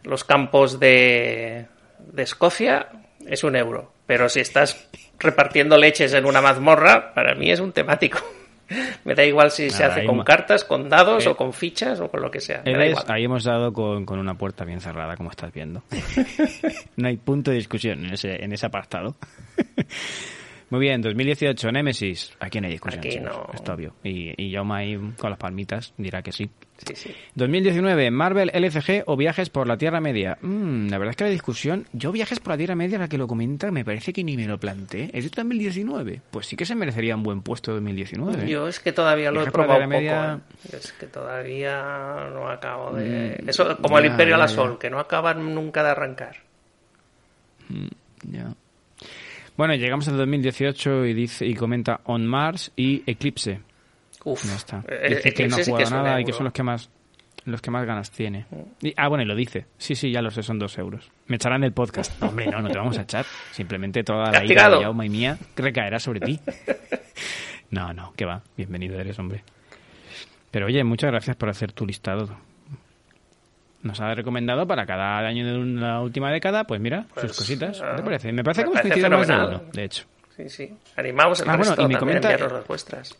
los 0.04 0.24
campos 0.24 0.78
de, 0.80 1.66
de 1.98 2.22
Escocia, 2.22 2.88
es 3.26 3.44
un 3.44 3.56
euro. 3.56 3.92
Pero 4.06 4.28
si 4.28 4.40
estás 4.40 4.88
repartiendo 5.18 5.76
leches 5.76 6.12
en 6.14 6.24
una 6.24 6.40
mazmorra, 6.40 7.12
para 7.14 7.34
mí 7.34 7.50
es 7.50 7.60
un 7.60 7.72
temático. 7.72 8.18
Me 9.04 9.14
da 9.14 9.24
igual 9.24 9.50
si 9.50 9.70
se 9.70 9.82
Nada, 9.82 9.94
hace 9.96 10.04
con 10.06 10.22
cartas, 10.24 10.64
con 10.64 10.88
dados 10.90 11.24
Eh, 11.24 11.28
o 11.30 11.36
con 11.36 11.52
fichas 11.54 12.00
o 12.00 12.10
con 12.10 12.20
lo 12.20 12.30
que 12.30 12.40
sea. 12.40 12.62
Me 12.64 12.72
da 12.72 12.78
¿Ves? 12.78 12.90
igual. 12.90 13.04
Ahí 13.08 13.24
hemos 13.24 13.44
dado 13.44 13.72
con, 13.72 14.04
con 14.04 14.18
una 14.18 14.34
puerta 14.34 14.64
bien 14.64 14.80
cerrada, 14.80 15.16
como 15.16 15.30
estás 15.30 15.52
viendo. 15.52 15.82
no 16.96 17.08
hay 17.08 17.16
punto 17.16 17.50
de 17.50 17.56
discusión 17.56 18.04
en 18.04 18.12
ese, 18.12 18.42
en 18.44 18.52
ese 18.52 18.66
apartado. 18.66 19.16
Muy 20.70 20.80
bien, 20.80 21.00
2018, 21.00 21.72
Nemesis. 21.72 22.32
Aquí 22.40 22.60
no 22.60 22.66
hay 22.66 22.72
discusión, 22.72 23.00
Aquí 23.00 23.20
no. 23.20 23.48
está 23.54 23.72
obvio. 23.72 23.94
Y, 24.04 24.34
y 24.36 24.52
Jaume 24.52 24.74
ahí 24.74 24.98
con 25.18 25.30
las 25.30 25.38
palmitas 25.38 25.94
dirá 25.96 26.20
que 26.22 26.30
sí. 26.32 26.50
Sí, 26.86 26.94
sí. 26.94 27.14
2019, 27.34 28.10
Marvel 28.12 28.50
LCG 28.54 29.02
o 29.06 29.16
Viajes 29.16 29.50
por 29.50 29.66
la 29.66 29.76
Tierra 29.76 30.00
Media. 30.00 30.38
Mm, 30.40 30.88
la 30.88 30.98
verdad 30.98 31.10
es 31.10 31.16
que 31.16 31.24
la 31.24 31.30
discusión, 31.30 31.86
yo 31.92 32.12
Viajes 32.12 32.38
por 32.38 32.52
la 32.52 32.56
Tierra 32.56 32.76
Media, 32.76 32.98
la 32.98 33.08
que 33.08 33.18
lo 33.18 33.26
comenta, 33.26 33.70
me 33.72 33.84
parece 33.84 34.12
que 34.12 34.22
ni 34.22 34.36
me 34.36 34.46
lo 34.46 34.58
planteé. 34.60 35.10
¿Es 35.12 35.24
de 35.24 35.30
2019? 35.34 36.22
Pues 36.30 36.46
sí 36.46 36.54
que 36.56 36.64
se 36.64 36.76
merecería 36.76 37.16
un 37.16 37.24
buen 37.24 37.42
puesto 37.42 37.72
2019. 37.72 38.48
Yo 38.48 38.68
es 38.68 38.78
que 38.78 38.92
todavía 38.92 39.30
lo 39.32 39.40
he 39.40 39.42
Viajes 39.42 39.52
probado 39.52 39.80
poco. 39.80 39.88
Media- 39.90 40.34
¿eh? 40.72 40.76
Es 40.76 40.92
que 40.92 41.06
todavía 41.06 42.30
no 42.32 42.48
acabo 42.48 42.94
de... 42.94 43.40
Mm, 43.42 43.48
Eso 43.48 43.76
como 43.78 43.98
el 43.98 44.06
Imperio 44.06 44.36
a 44.36 44.38
la. 44.38 44.46
Sol, 44.48 44.78
que 44.78 44.88
no 44.88 45.00
acaban 45.00 45.54
nunca 45.54 45.82
de 45.82 45.90
arrancar. 45.90 46.36
Ya. 48.22 48.54
Bueno, 49.56 49.74
llegamos 49.74 50.06
al 50.08 50.16
2018 50.16 51.06
y 51.06 51.14
dice 51.14 51.44
y 51.46 51.54
comenta 51.54 52.00
On 52.04 52.26
Mars 52.26 52.70
y 52.76 53.02
Eclipse. 53.06 53.60
Uf, 54.32 54.44
Ya 54.44 54.54
está. 54.56 54.84
eh, 54.88 55.14
Dice 55.16 55.32
que 55.34 55.48
no 55.48 55.56
ha 55.56 55.64
jugado 55.64 55.90
nada 55.90 56.20
y 56.20 56.24
que 56.24 56.32
son 56.32 56.44
los 56.44 56.52
que 56.52 56.62
más 56.62 56.90
los 57.44 57.62
que 57.62 57.70
más 57.70 57.86
ganas 57.86 58.10
tiene. 58.10 58.44
Y- 58.82 58.92
ah, 58.98 59.08
bueno, 59.08 59.22
y 59.24 59.26
lo 59.26 59.34
dice. 59.34 59.64
Sí, 59.78 59.94
sí, 59.94 60.10
ya 60.12 60.20
lo 60.20 60.30
sé, 60.30 60.42
son 60.42 60.58
dos 60.58 60.76
euros. 60.76 61.10
Me 61.28 61.36
echarán 61.36 61.62
del 61.62 61.72
podcast. 61.72 62.20
No, 62.20 62.28
hombre, 62.28 62.46
no, 62.46 62.60
no 62.60 62.68
te 62.68 62.76
vamos 62.76 62.98
a 62.98 63.02
echar. 63.02 63.24
Simplemente 63.52 64.04
toda 64.04 64.30
la 64.30 64.44
ira 64.44 64.68
de 64.68 64.82
Jaume 64.82 65.06
y 65.06 65.08
mía 65.08 65.38
recaerá 65.56 65.98
sobre 65.98 66.20
ti. 66.20 66.38
No, 67.70 67.94
no, 67.94 68.12
que 68.16 68.26
va. 68.26 68.42
Bienvenido 68.56 69.00
eres, 69.00 69.18
hombre. 69.18 69.44
Pero 70.50 70.66
oye, 70.66 70.84
muchas 70.84 71.10
gracias 71.10 71.36
por 71.36 71.48
hacer 71.48 71.72
tu 71.72 71.86
listado. 71.86 72.28
Nos 73.82 74.00
ha 74.00 74.12
recomendado 74.14 74.66
para 74.66 74.84
cada 74.84 75.18
año 75.18 75.46
de 75.46 75.80
la 75.80 76.00
última 76.00 76.30
década, 76.32 76.64
pues 76.64 76.80
mira, 76.80 77.06
Pues, 77.14 77.28
sus 77.28 77.36
cositas. 77.38 77.78
¿Qué 77.80 77.86
ah, 77.86 77.96
te 77.96 78.02
parece? 78.02 78.32
Me 78.32 78.42
parece 78.42 78.62
que 78.62 78.68
hemos 78.68 78.80
coincidido 78.82 79.10
más 79.10 79.26
de 79.28 79.34
uno, 79.34 79.62
de 79.72 79.84
hecho. 79.84 80.04
Sí, 80.36 80.48
sí. 80.48 80.74
Animamos 80.96 81.40
el 81.40 81.48
Ah, 81.48 81.56
bueno, 81.56 81.70
resto 81.70 81.82
y 81.82 81.88
me 81.88 81.94
también, 81.94 82.18
comenta- 82.18 82.30
enviarnos 82.32 82.52
las 82.58 82.66
vuestras. 82.66 83.18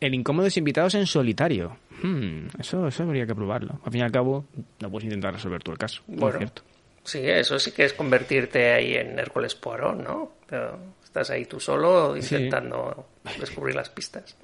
El 0.00 0.14
incómodos 0.14 0.56
invitados 0.56 0.94
en 0.94 1.06
solitario. 1.06 1.76
Hmm, 2.02 2.48
eso, 2.58 2.86
eso 2.86 3.02
habría 3.04 3.26
que 3.26 3.34
probarlo. 3.34 3.80
Al 3.84 3.90
fin 3.92 4.00
y 4.02 4.04
al 4.04 4.12
cabo, 4.12 4.44
no 4.80 4.90
puedes 4.90 5.04
intentar 5.04 5.32
resolver 5.34 5.62
tú 5.62 5.72
el 5.72 5.78
caso. 5.78 6.02
¿no 6.06 6.14
es 6.14 6.20
Bueno. 6.20 6.38
cierto? 6.38 6.62
Sí, 7.04 7.20
eso 7.22 7.58
sí 7.58 7.70
que 7.72 7.84
es 7.84 7.92
convertirte 7.92 8.72
ahí 8.72 8.94
en 8.94 9.18
Hércules 9.18 9.54
Poirot, 9.54 9.96
¿no? 10.02 10.32
Pero 10.48 10.78
estás 11.04 11.30
ahí 11.30 11.44
tú 11.46 11.60
solo 11.60 12.16
intentando 12.16 13.06
descubrir 13.38 13.76
las 13.76 13.88
pistas. 13.88 14.36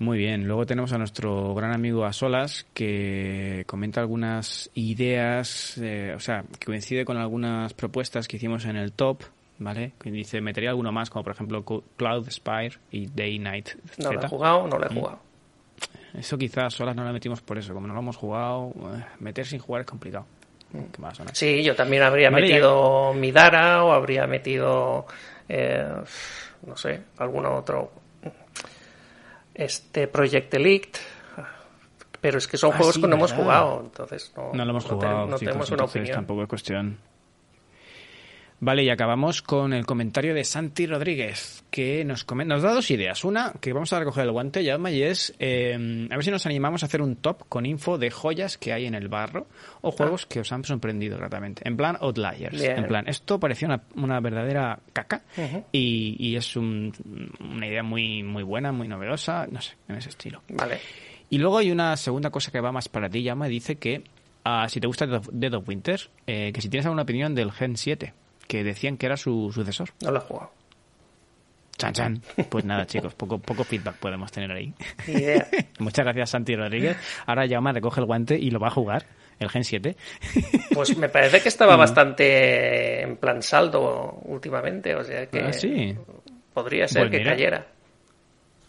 Muy 0.00 0.18
bien. 0.18 0.46
Luego 0.46 0.66
tenemos 0.66 0.92
a 0.92 0.98
nuestro 0.98 1.54
gran 1.54 1.72
amigo 1.72 2.04
Asolas 2.04 2.66
que 2.74 3.62
comenta 3.66 4.00
algunas 4.00 4.68
ideas, 4.74 5.78
eh, 5.78 6.12
o 6.16 6.20
sea, 6.20 6.44
que 6.58 6.66
coincide 6.66 7.04
con 7.04 7.16
algunas 7.16 7.72
propuestas 7.74 8.26
que 8.26 8.36
hicimos 8.36 8.64
en 8.64 8.76
el 8.76 8.92
top, 8.92 9.22
¿vale? 9.58 9.92
Que 10.00 10.10
dice, 10.10 10.40
metería 10.40 10.70
alguno 10.70 10.92
más, 10.92 11.10
como 11.10 11.24
por 11.24 11.32
ejemplo 11.34 11.64
Cloud 11.96 12.30
Spire 12.30 12.78
y 12.90 13.06
Day 13.06 13.38
Night 13.38 13.70
No 13.98 14.12
lo 14.12 14.18
he 14.18 14.22
Z. 14.22 14.28
jugado, 14.28 14.66
no 14.68 14.76
Mm. 14.76 14.80
lo 14.80 14.86
he 14.86 14.94
jugado. 14.94 15.18
Eso 16.14 16.38
quizás 16.38 16.72
solas 16.74 16.94
no 16.94 17.02
la 17.04 17.12
metimos 17.12 17.40
por 17.40 17.58
eso. 17.58 17.74
Como 17.74 17.86
no 17.88 17.94
lo 17.94 18.00
hemos 18.00 18.16
jugado, 18.16 18.72
eh, 18.96 19.04
meter 19.20 19.44
sin 19.46 19.58
jugar 19.58 19.80
es 19.82 19.86
complicado. 19.86 20.26
Mm. 20.72 20.82
¿Qué 20.92 21.02
más, 21.02 21.18
no? 21.20 21.26
Sí, 21.32 21.62
yo 21.62 21.74
también 21.74 22.02
habría 22.04 22.30
Vale, 22.30 22.46
metido 22.48 23.12
Midara 23.14 23.84
o 23.84 23.92
habría 23.92 24.26
metido, 24.26 25.06
eh, 25.48 25.84
no 26.66 26.76
sé, 26.76 27.02
algún 27.18 27.46
otro. 27.46 27.90
Este 29.54 30.08
Project 30.08 30.52
Elite. 30.54 30.98
Pero 32.20 32.38
es 32.38 32.48
que 32.48 32.56
son 32.56 32.72
Ah, 32.72 32.76
juegos 32.78 32.94
sí, 32.94 33.00
que 33.02 33.06
no 33.08 33.16
hemos 33.16 33.30
¿verdad? 33.32 33.44
jugado, 33.44 33.80
entonces 33.84 34.32
no, 34.36 34.50
No 34.54 34.64
lo 34.64 34.70
hemos 34.70 34.84
no 34.84 34.88
te- 34.88 34.94
jugado, 35.06 35.18
no 35.26 35.36
chicos, 35.38 35.40
tenemos 35.40 35.70
una 35.72 35.84
opinión. 35.84 36.14
tampoco 36.16 36.42
es 36.42 36.48
cuestión. 36.48 36.98
Vale, 38.64 38.82
y 38.82 38.88
acabamos 38.88 39.42
con 39.42 39.74
el 39.74 39.84
comentario 39.84 40.32
de 40.32 40.42
Santi 40.42 40.86
Rodríguez, 40.86 41.64
que 41.70 42.02
nos, 42.02 42.24
nos 42.46 42.62
da 42.62 42.72
dos 42.72 42.90
ideas. 42.90 43.22
Una, 43.22 43.52
que 43.60 43.74
vamos 43.74 43.92
a 43.92 43.98
recoger 43.98 44.24
el 44.24 44.30
guante, 44.32 44.64
Yadma, 44.64 44.90
y 44.90 45.02
es 45.02 45.34
eh, 45.38 46.08
a 46.10 46.14
ver 46.14 46.24
si 46.24 46.30
nos 46.30 46.46
animamos 46.46 46.82
a 46.82 46.86
hacer 46.86 47.02
un 47.02 47.16
top 47.16 47.44
con 47.50 47.66
info 47.66 47.98
de 47.98 48.10
joyas 48.10 48.56
que 48.56 48.72
hay 48.72 48.86
en 48.86 48.94
el 48.94 49.08
barro 49.08 49.46
o 49.82 49.90
juegos 49.90 50.24
que 50.24 50.40
os 50.40 50.50
han 50.50 50.64
sorprendido 50.64 51.18
gratamente. 51.18 51.60
En 51.68 51.76
plan 51.76 51.98
Outliers. 52.00 52.58
Bien. 52.58 52.78
En 52.78 52.86
plan, 52.86 53.06
esto 53.06 53.38
parecía 53.38 53.68
una, 53.68 53.82
una 53.96 54.18
verdadera 54.20 54.78
caca 54.94 55.24
y, 55.70 56.16
y 56.18 56.36
es 56.36 56.56
un- 56.56 56.90
una 57.40 57.66
idea 57.66 57.82
muy, 57.82 58.22
muy 58.22 58.44
buena, 58.44 58.72
muy 58.72 58.88
novedosa, 58.88 59.46
no 59.50 59.60
sé, 59.60 59.74
en 59.88 59.96
ese 59.96 60.08
estilo. 60.08 60.42
Vale. 60.48 60.78
Y 61.28 61.36
luego 61.36 61.58
hay 61.58 61.70
una 61.70 61.94
segunda 61.98 62.30
cosa 62.30 62.50
que 62.50 62.60
va 62.60 62.72
más 62.72 62.88
para 62.88 63.10
ti, 63.10 63.22
Yama, 63.22 63.46
dice 63.46 63.76
que 63.76 64.04
ah, 64.44 64.66
si 64.70 64.80
te 64.80 64.86
gusta 64.86 65.06
Dead 65.06 65.18
of, 65.18 65.28
Dead 65.32 65.52
of 65.52 65.68
Winter, 65.68 66.00
eh, 66.26 66.50
que 66.54 66.62
si 66.62 66.70
tienes 66.70 66.86
alguna 66.86 67.02
opinión 67.02 67.34
del 67.34 67.52
Gen 67.52 67.76
7, 67.76 68.14
que 68.46 68.64
decían 68.64 68.96
que 68.96 69.06
era 69.06 69.16
su 69.16 69.50
sucesor. 69.52 69.90
No 70.02 70.10
lo 70.10 70.18
he 70.18 70.22
jugado. 70.22 70.50
Chan, 71.76 71.92
chan. 71.92 72.22
Pues 72.50 72.64
nada, 72.64 72.86
chicos, 72.86 73.14
poco, 73.14 73.38
poco 73.38 73.64
feedback 73.64 73.96
podemos 73.96 74.30
tener 74.30 74.50
ahí. 74.52 74.72
Ni 75.08 75.14
idea. 75.14 75.46
Muchas 75.80 76.04
gracias, 76.04 76.30
Santi 76.30 76.54
Rodríguez. 76.54 76.96
Ahora 77.26 77.46
Yama 77.46 77.72
recoge 77.72 78.00
el 78.00 78.06
guante 78.06 78.38
y 78.38 78.50
lo 78.50 78.60
va 78.60 78.68
a 78.68 78.70
jugar, 78.70 79.06
el 79.40 79.50
Gen 79.50 79.64
7. 79.64 79.96
Pues 80.74 80.96
me 80.96 81.08
parece 81.08 81.40
que 81.40 81.48
estaba 81.48 81.76
bastante 81.76 83.02
en 83.02 83.16
plan 83.16 83.42
saldo 83.42 84.18
últimamente, 84.24 84.94
o 84.94 85.02
sea 85.04 85.26
que 85.26 85.40
Ah, 85.40 85.52
sí. 85.52 85.96
podría 86.52 86.86
ser 86.88 87.02
Pues 87.02 87.10
que 87.12 87.18
mira. 87.18 87.30
cayera. 87.32 87.66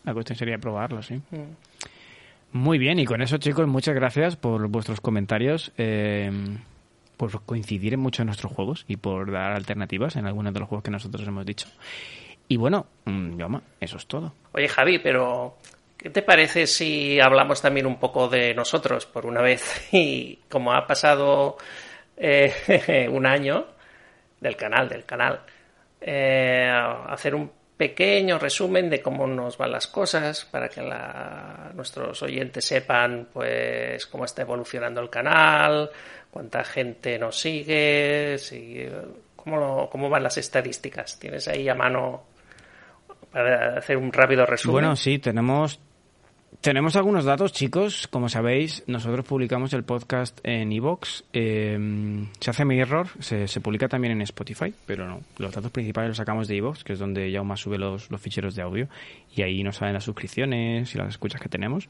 La 0.04 0.14
cuestión 0.14 0.38
sería 0.38 0.58
probarlo, 0.60 1.02
sí. 1.02 1.16
Mm. 1.32 2.58
Muy 2.58 2.78
bien, 2.78 3.00
y 3.00 3.06
con 3.06 3.22
eso, 3.22 3.38
chicos, 3.38 3.68
muchas 3.68 3.96
gracias 3.96 4.36
por 4.38 4.68
vuestros 4.70 5.02
comentarios, 5.02 5.72
eh, 5.78 6.32
por 7.18 7.44
coincidir 7.44 7.94
en 7.94 8.00
muchos 8.00 8.20
de 8.20 8.26
nuestros 8.26 8.52
juegos 8.52 8.86
y 8.88 8.98
por 8.98 9.32
dar 9.32 9.54
alternativas 9.54 10.16
en 10.16 10.26
algunos 10.26 10.54
de 10.54 10.60
los 10.60 10.70
juegos 10.70 10.84
que 10.84 10.92
nosotros 10.92 11.28
hemos 11.28 11.46
dicho. 11.46 11.68
Y 12.48 12.58
bueno, 12.58 12.86
mm, 13.06 13.38
Yoma, 13.38 13.62
eso 13.80 13.98
es 13.98 14.06
todo. 14.06 14.34
Oye, 14.52 14.68
Javi, 14.68 15.00
pero 15.00 15.58
¿qué 15.98 16.10
te 16.10 16.22
parece 16.22 16.68
si 16.68 17.20
hablamos 17.20 17.62
también 17.62 17.86
un 17.86 17.98
poco 17.98 18.28
de 18.28 18.54
nosotros 18.54 19.06
por 19.06 19.26
una 19.26 19.42
vez? 19.42 19.90
Y 19.92 20.40
como 20.50 20.74
ha 20.74 20.86
pasado 20.86 21.58
eh, 22.18 23.08
un 23.12 23.26
año 23.26 23.66
del 24.40 24.56
canal, 24.56 24.90
del 24.90 25.06
canal, 25.06 25.42
eh, 26.02 26.70
hacer 27.08 27.34
un 27.34 27.52
pequeño 27.78 28.40
resumen 28.40 28.90
de 28.90 29.02
cómo 29.02 29.28
nos 29.28 29.58
van 29.58 29.72
las 29.72 29.88
cosas 29.88 30.46
para 30.46 30.70
que 30.70 30.82
la- 30.82 31.72
nuestros 31.74 32.22
oyentes 32.24 32.64
sepan 32.66 33.28
pues 33.34 34.06
cómo 34.08 34.26
está 34.26 34.44
evolucionando 34.44 35.02
el 35.02 35.10
canal, 35.10 35.90
cuánta 36.32 36.64
gente 36.64 37.20
nos 37.20 37.38
sigue, 37.40 38.38
si, 38.38 38.86
cómo, 39.36 39.90
cómo 39.90 40.10
van 40.10 40.24
las 40.24 40.38
estadísticas. 40.38 41.20
¿Tienes 41.20 41.48
ahí 41.48 41.68
a 41.68 41.76
mano 41.76 42.24
para 43.32 43.78
hacer 43.78 43.98
un 43.98 44.12
rápido 44.12 44.46
resumen? 44.46 44.74
Bueno, 44.74 44.96
sí, 44.96 45.20
tenemos, 45.20 45.80
tenemos 46.62 46.96
algunos 46.96 47.26
datos, 47.26 47.54
chicos. 47.54 48.08
Como 48.08 48.30
sabéis, 48.30 48.84
nosotros 48.88 49.26
publicamos 49.26 49.74
el 49.74 49.84
podcast 49.84 50.40
en 50.44 50.72
iVoox. 50.72 51.24
eh, 51.34 52.28
se 52.40 52.50
hace 52.50 52.66
mi 52.66 52.80
error, 52.80 53.08
se, 53.20 53.48
publica 53.62 53.88
también 53.88 54.14
en 54.14 54.22
Spotify, 54.22 54.74
pero 54.86 55.08
no. 55.08 55.22
Los 55.38 55.54
datos 55.54 55.72
principales 55.72 56.10
los 56.10 56.18
sacamos 56.18 56.48
de 56.48 56.56
iVoox, 56.58 56.84
que 56.84 56.94
es 56.94 57.00
donde 57.00 57.32
Yauma 57.32 57.56
sube 57.58 57.78
los, 57.78 58.10
los 58.12 58.22
ficheros 58.22 58.56
de 58.56 58.62
audio. 58.62 58.88
Y 59.36 59.42
ahí 59.42 59.64
nos 59.64 59.78
salen 59.78 59.94
las 59.94 60.04
suscripciones 60.04 60.94
y 60.94 60.98
las 60.98 61.10
escuchas 61.10 61.42
que 61.42 61.50
tenemos. 61.50 61.90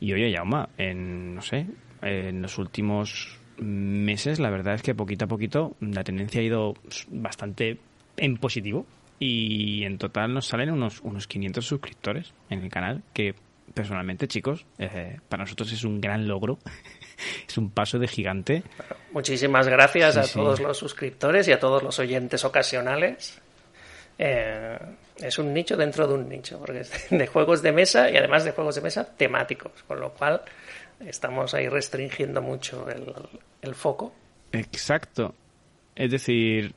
Y 0.00 0.12
oye, 0.12 0.30
Yauma, 0.30 0.68
en, 0.78 1.34
no 1.34 1.42
sé, 1.42 1.66
en 2.02 2.42
los 2.42 2.58
últimos 2.58 3.38
meses, 3.58 4.38
la 4.38 4.50
verdad 4.50 4.74
es 4.74 4.82
que 4.82 4.94
poquito 4.94 5.24
a 5.24 5.28
poquito 5.28 5.76
la 5.80 6.04
tendencia 6.04 6.40
ha 6.40 6.44
ido 6.44 6.74
bastante 7.08 7.78
en 8.16 8.36
positivo. 8.36 8.86
Y 9.18 9.84
en 9.84 9.96
total 9.96 10.34
nos 10.34 10.46
salen 10.46 10.70
unos, 10.70 11.00
unos 11.00 11.26
500 11.26 11.64
suscriptores 11.64 12.34
en 12.50 12.62
el 12.62 12.68
canal, 12.68 13.02
que 13.14 13.34
personalmente, 13.76 14.26
chicos, 14.26 14.64
eh, 14.78 15.18
para 15.28 15.42
nosotros 15.44 15.70
es 15.70 15.84
un 15.84 16.00
gran 16.00 16.26
logro. 16.26 16.58
es 17.46 17.58
un 17.58 17.70
paso 17.70 17.98
de 17.98 18.08
gigante. 18.08 18.62
Muchísimas 19.12 19.68
gracias 19.68 20.14
Sí, 20.14 20.20
a 20.20 20.22
sí. 20.22 20.32
todos 20.32 20.60
los 20.60 20.78
suscriptores 20.78 21.46
y 21.46 21.52
a 21.52 21.60
todos 21.60 21.82
los 21.82 21.98
oyentes 21.98 22.42
ocasionales. 22.46 23.38
Eh, 24.18 24.78
es 25.18 25.38
un 25.38 25.52
nicho 25.52 25.76
dentro 25.76 26.08
de 26.08 26.14
un 26.14 26.26
nicho, 26.26 26.58
porque 26.58 26.80
es 26.80 27.06
de 27.10 27.26
juegos 27.26 27.60
de 27.60 27.72
mesa 27.72 28.10
y 28.10 28.16
además 28.16 28.44
de 28.44 28.52
juegos 28.52 28.76
de 28.76 28.80
mesa 28.80 29.14
temáticos, 29.14 29.72
con 29.86 30.00
lo 30.00 30.10
cual 30.14 30.40
estamos 31.00 31.52
ahí 31.52 31.68
restringiendo 31.68 32.40
mucho 32.40 32.88
el, 32.88 33.04
el 33.60 33.74
foco. 33.74 34.14
Exacto. 34.52 35.34
Es 35.94 36.10
decir, 36.10 36.72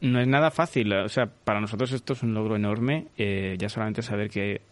no 0.00 0.20
es 0.20 0.26
nada 0.26 0.50
fácil. 0.50 0.92
O 0.94 1.08
sea, 1.08 1.26
para 1.26 1.60
nosotros 1.60 1.92
esto 1.92 2.14
es 2.14 2.24
un 2.24 2.34
logro 2.34 2.56
enorme. 2.56 3.06
Eh, 3.16 3.54
ya 3.56 3.68
solamente 3.68 4.02
saber 4.02 4.28
que 4.30 4.62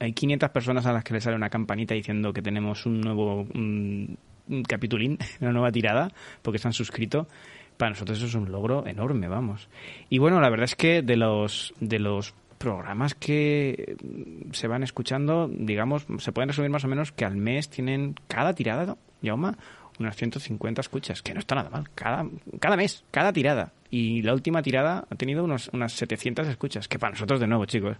hay 0.00 0.12
500 0.12 0.50
personas 0.50 0.86
a 0.86 0.92
las 0.92 1.04
que 1.04 1.14
le 1.14 1.20
sale 1.20 1.36
una 1.36 1.50
campanita 1.50 1.94
diciendo 1.94 2.32
que 2.32 2.42
tenemos 2.42 2.86
un 2.86 3.00
nuevo 3.00 3.46
un, 3.54 4.18
capitulín, 4.66 5.18
una 5.40 5.52
nueva 5.52 5.72
tirada, 5.72 6.10
porque 6.42 6.58
se 6.58 6.68
han 6.68 6.74
suscrito. 6.74 7.28
Para 7.76 7.90
nosotros 7.90 8.18
eso 8.18 8.26
es 8.26 8.34
un 8.34 8.50
logro 8.50 8.86
enorme, 8.86 9.28
vamos. 9.28 9.68
Y 10.08 10.18
bueno, 10.18 10.40
la 10.40 10.50
verdad 10.50 10.64
es 10.64 10.74
que 10.74 11.02
de 11.02 11.16
los, 11.16 11.72
de 11.78 12.00
los 12.00 12.34
programas 12.58 13.14
que 13.14 13.96
se 14.50 14.66
van 14.66 14.82
escuchando, 14.82 15.48
digamos, 15.48 16.04
se 16.18 16.32
pueden 16.32 16.48
resumir 16.48 16.70
más 16.70 16.84
o 16.84 16.88
menos 16.88 17.12
que 17.12 17.24
al 17.24 17.36
mes 17.36 17.68
tienen 17.70 18.16
cada 18.26 18.52
tirada, 18.52 18.96
Yauma, 19.22 19.56
unas 20.00 20.16
150 20.16 20.80
escuchas, 20.80 21.22
que 21.22 21.34
no 21.34 21.40
está 21.40 21.54
nada 21.54 21.70
mal, 21.70 21.88
cada, 21.94 22.26
cada 22.58 22.76
mes, 22.76 23.04
cada 23.12 23.32
tirada. 23.32 23.72
Y 23.90 24.22
la 24.22 24.32
última 24.34 24.60
tirada 24.60 25.06
ha 25.08 25.14
tenido 25.14 25.44
unos, 25.44 25.70
unas 25.72 25.92
700 25.92 26.48
escuchas, 26.48 26.88
que 26.88 26.98
para 26.98 27.12
nosotros, 27.12 27.38
de 27.38 27.46
nuevo, 27.46 27.64
chicos, 27.64 27.96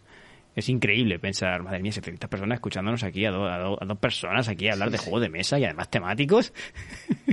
es 0.55 0.69
increíble 0.69 1.19
pensar, 1.19 1.62
madre 1.62 1.81
mía, 1.81 1.93
700 1.93 2.28
personas 2.28 2.57
escuchándonos 2.57 3.02
aquí, 3.05 3.25
a, 3.25 3.31
dos 3.31 3.99
personas 3.99 4.49
aquí 4.49 4.69
a 4.69 4.73
hablar 4.73 4.90
de 4.90 4.99
juegos 4.99 5.21
de 5.23 5.28
mesa 5.28 5.59
y 5.59 5.64
además 5.64 5.90
temáticos. 5.90 6.52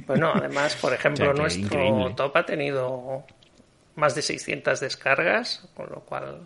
Bueno, 0.06 0.32
además, 0.36 0.76
por 0.76 0.94
ejemplo, 0.94 1.34
nuestro 1.34 2.14
top 2.16 2.38
ha 2.38 2.46
tenido 2.46 3.24
más 3.96 4.14
de 4.14 4.22
600 4.22 4.80
descargas, 4.80 5.68
con 5.74 5.90
lo 5.90 6.02
cual 6.02 6.42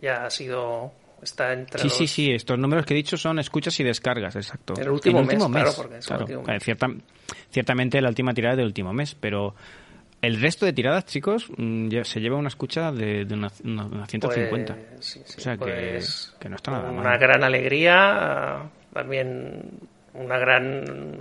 ya 0.00 0.24
ha 0.24 0.30
sido 0.30 0.90
está 1.22 1.52
entre 1.52 1.82
sí, 1.82 1.90
sí, 1.90 2.06
sí. 2.06 2.30
Estos 2.30 2.58
números 2.58 2.86
que 2.86 2.94
he 2.94 2.96
dicho 2.96 3.16
son 3.16 3.38
escuchas 3.38 3.78
y 3.80 3.84
descargas, 3.84 4.36
exacto. 4.36 4.74
El 4.78 4.90
último, 4.90 5.22
mes, 5.22 6.06
Claro, 6.06 6.26
ciertamente 7.50 8.00
la 8.00 8.08
última 8.08 8.32
tirada 8.32 8.56
del 8.56 8.66
último 8.66 8.92
mes, 8.92 9.14
pero 9.14 9.54
el 10.22 10.40
resto 10.40 10.64
de 10.64 10.72
tiradas, 10.72 11.04
chicos, 11.04 11.48
mm, 11.56 11.90
se 12.02 12.20
lleva 12.20 12.36
una 12.36 12.48
escucha 12.48 12.90
de, 12.92 13.24
de 13.24 13.34
unas 13.34 13.54
150. 13.54 14.74
Pues, 14.74 15.16
o 15.36 15.40
sea 15.40 15.56
pues, 15.56 16.34
que, 16.40 16.48
no 16.48 16.56
está 16.56 16.70
nada 16.70 16.90
mal. 16.90 17.00
Una 17.00 17.18
gran 17.18 17.44
alegría, 17.44 18.62
también 18.92 19.80
una 20.14 20.38
gran 20.38 21.20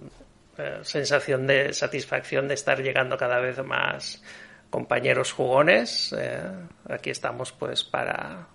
eh, 0.57 0.79
sensación 0.83 1.47
de 1.47 1.73
satisfacción 1.73 2.47
de 2.47 2.53
estar 2.53 2.81
llegando 2.81 3.17
cada 3.17 3.39
vez 3.39 3.63
más 3.63 4.23
compañeros 4.69 5.31
jugones. 5.31 6.15
Eh, 6.17 6.41
aquí 6.89 7.09
estamos 7.09 7.51
pues 7.51 7.83
para 7.83 8.47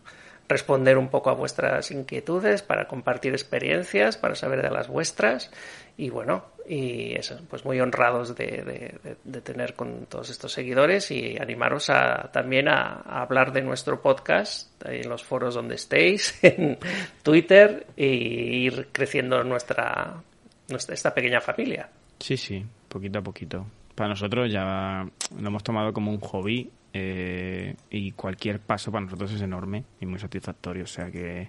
responder 0.49 0.97
un 0.97 1.09
poco 1.09 1.31
a 1.31 1.35
vuestras 1.35 1.91
inquietudes, 1.91 2.63
para 2.63 2.89
compartir 2.89 3.33
experiencias, 3.33 4.17
para 4.17 4.35
saber 4.35 4.63
de 4.63 4.71
las 4.71 4.89
vuestras 4.89 5.51
y 5.97 6.11
bueno, 6.11 6.47
y 6.69 7.15
eso, 7.15 7.41
pues 7.49 7.65
muy 7.65 7.81
honrados 7.81 8.37
de, 8.37 9.17
tener 9.43 9.75
con 9.75 10.05
todos 10.05 10.29
estos 10.29 10.53
seguidores 10.53 11.11
y 11.11 11.39
animaros 11.41 11.89
a, 11.89 12.31
también 12.31 12.69
a, 12.69 13.01
hablar 13.23 13.53
de 13.53 13.63
nuestro 13.63 14.03
podcast 14.03 14.71
en 14.85 15.09
los 15.09 15.25
foros 15.25 15.55
donde 15.55 15.77
estéis, 15.77 16.39
en 16.43 16.79
Twitter 17.23 17.87
e 17.97 18.07
ir 18.07 18.89
creciendo 18.93 19.43
nuestra, 19.45 20.23
nuestra 20.69 20.95
esta 20.95 21.15
pequeña 21.15 21.41
familia. 21.41 21.89
Sí, 22.19 22.37
sí, 22.37 22.63
poquito 22.89 23.21
a 23.21 23.23
poquito. 23.23 23.67
Para 23.95 24.11
nosotros 24.11 24.53
ya 24.53 25.07
lo 25.41 25.49
hemos 25.49 25.63
tomado 25.63 25.93
como 25.95 26.11
un 26.11 26.21
hobby 26.21 26.71
eh, 26.93 27.75
y 27.91 28.13
cualquier 28.13 28.61
paso 28.61 28.93
para 28.93 29.07
nosotros 29.07 29.33
es 29.33 29.41
enorme 29.41 29.85
y 30.01 30.07
muy 30.07 30.19
satisfactorio. 30.19 30.85
O 30.85 30.87
sea 30.87 31.11
que, 31.11 31.49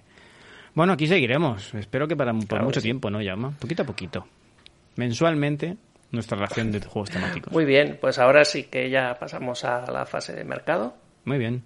bueno, 0.74 0.94
aquí 0.94 1.06
seguiremos. 1.06 1.74
Espero 1.74 2.08
que 2.08 2.16
para 2.16 2.32
por 2.32 2.62
mucho 2.62 2.80
tiempo, 2.80 3.10
¿no, 3.10 3.20
Llama? 3.20 3.50
Poquito 3.60 3.82
a 3.82 3.86
poquito. 3.86 4.26
Mensualmente, 4.96 5.76
nuestra 6.10 6.36
relación 6.36 6.72
de 6.72 6.80
juegos 6.80 7.10
temáticos. 7.10 7.52
Muy 7.52 7.64
bien, 7.64 7.98
pues 8.00 8.18
ahora 8.18 8.44
sí 8.44 8.64
que 8.64 8.90
ya 8.90 9.18
pasamos 9.18 9.64
a 9.64 9.90
la 9.90 10.06
fase 10.06 10.34
de 10.34 10.44
mercado. 10.44 10.94
Muy 11.24 11.38
bien. 11.38 11.64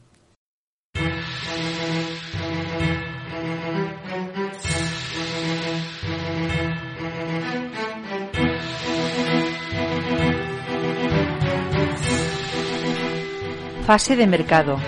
Fase 13.87 14.17
de 14.17 14.27
mercado. 14.27 14.79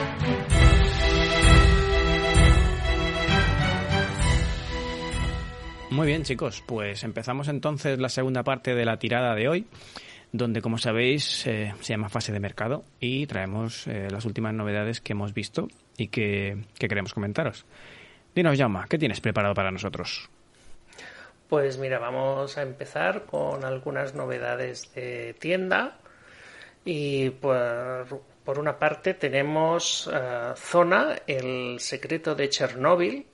Muy 5.90 6.06
bien, 6.08 6.24
chicos, 6.24 6.62
pues 6.66 7.04
empezamos 7.04 7.48
entonces 7.48 7.98
la 7.98 8.08
segunda 8.08 8.42
parte 8.42 8.74
de 8.74 8.84
la 8.84 8.98
tirada 8.98 9.34
de 9.34 9.48
hoy, 9.48 9.66
donde, 10.32 10.60
como 10.60 10.78
sabéis, 10.78 11.46
eh, 11.46 11.72
se 11.80 11.92
llama 11.92 12.08
fase 12.08 12.32
de 12.32 12.40
mercado 12.40 12.84
y 13.00 13.26
traemos 13.26 13.86
eh, 13.86 14.08
las 14.10 14.24
últimas 14.24 14.52
novedades 14.52 15.00
que 15.00 15.12
hemos 15.12 15.32
visto 15.32 15.68
y 15.96 16.08
que, 16.08 16.64
queremos 16.78 17.14
comentaros. 17.14 17.64
Dinos, 18.34 18.58
Jaume, 18.58 18.80
¿qué 18.88 18.98
tienes 18.98 19.20
preparado 19.20 19.54
para 19.54 19.70
nosotros? 19.70 20.28
Pues 21.48 21.78
mira, 21.78 21.98
vamos 21.98 22.58
a 22.58 22.62
empezar 22.62 23.24
con 23.24 23.64
algunas 23.64 24.14
novedades 24.14 24.92
de 24.94 25.34
tienda 25.38 25.98
y 26.84 27.30
por 27.30 28.06
por 28.46 28.60
una 28.60 28.78
parte 28.78 29.14
tenemos 29.14 30.08
eh, 30.12 30.52
Zona, 30.54 31.16
el 31.26 31.80
secreto 31.80 32.36
de 32.36 32.48
Chernóbil, 32.48 33.26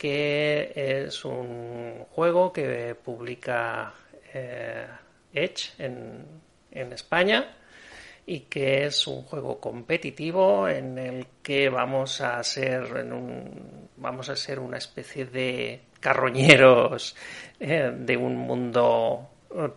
que 0.00 0.72
es 0.74 1.26
un 1.26 2.06
juego 2.10 2.54
que 2.54 2.94
publica 2.94 3.92
eh, 4.32 4.86
Edge 5.34 5.74
en, 5.76 6.24
en, 6.70 6.92
España 6.94 7.54
y 8.24 8.40
que 8.40 8.86
es 8.86 9.06
un 9.06 9.24
juego 9.24 9.60
competitivo 9.60 10.66
en 10.66 10.96
el 10.96 11.26
que 11.42 11.68
vamos 11.68 12.22
a 12.22 12.42
ser 12.42 13.06
vamos 13.98 14.30
a 14.30 14.36
ser 14.36 14.58
una 14.58 14.78
especie 14.78 15.26
de 15.26 15.82
carroñeros 16.00 17.14
eh, 17.60 17.92
de 17.94 18.16
un 18.16 18.36
mundo 18.36 19.28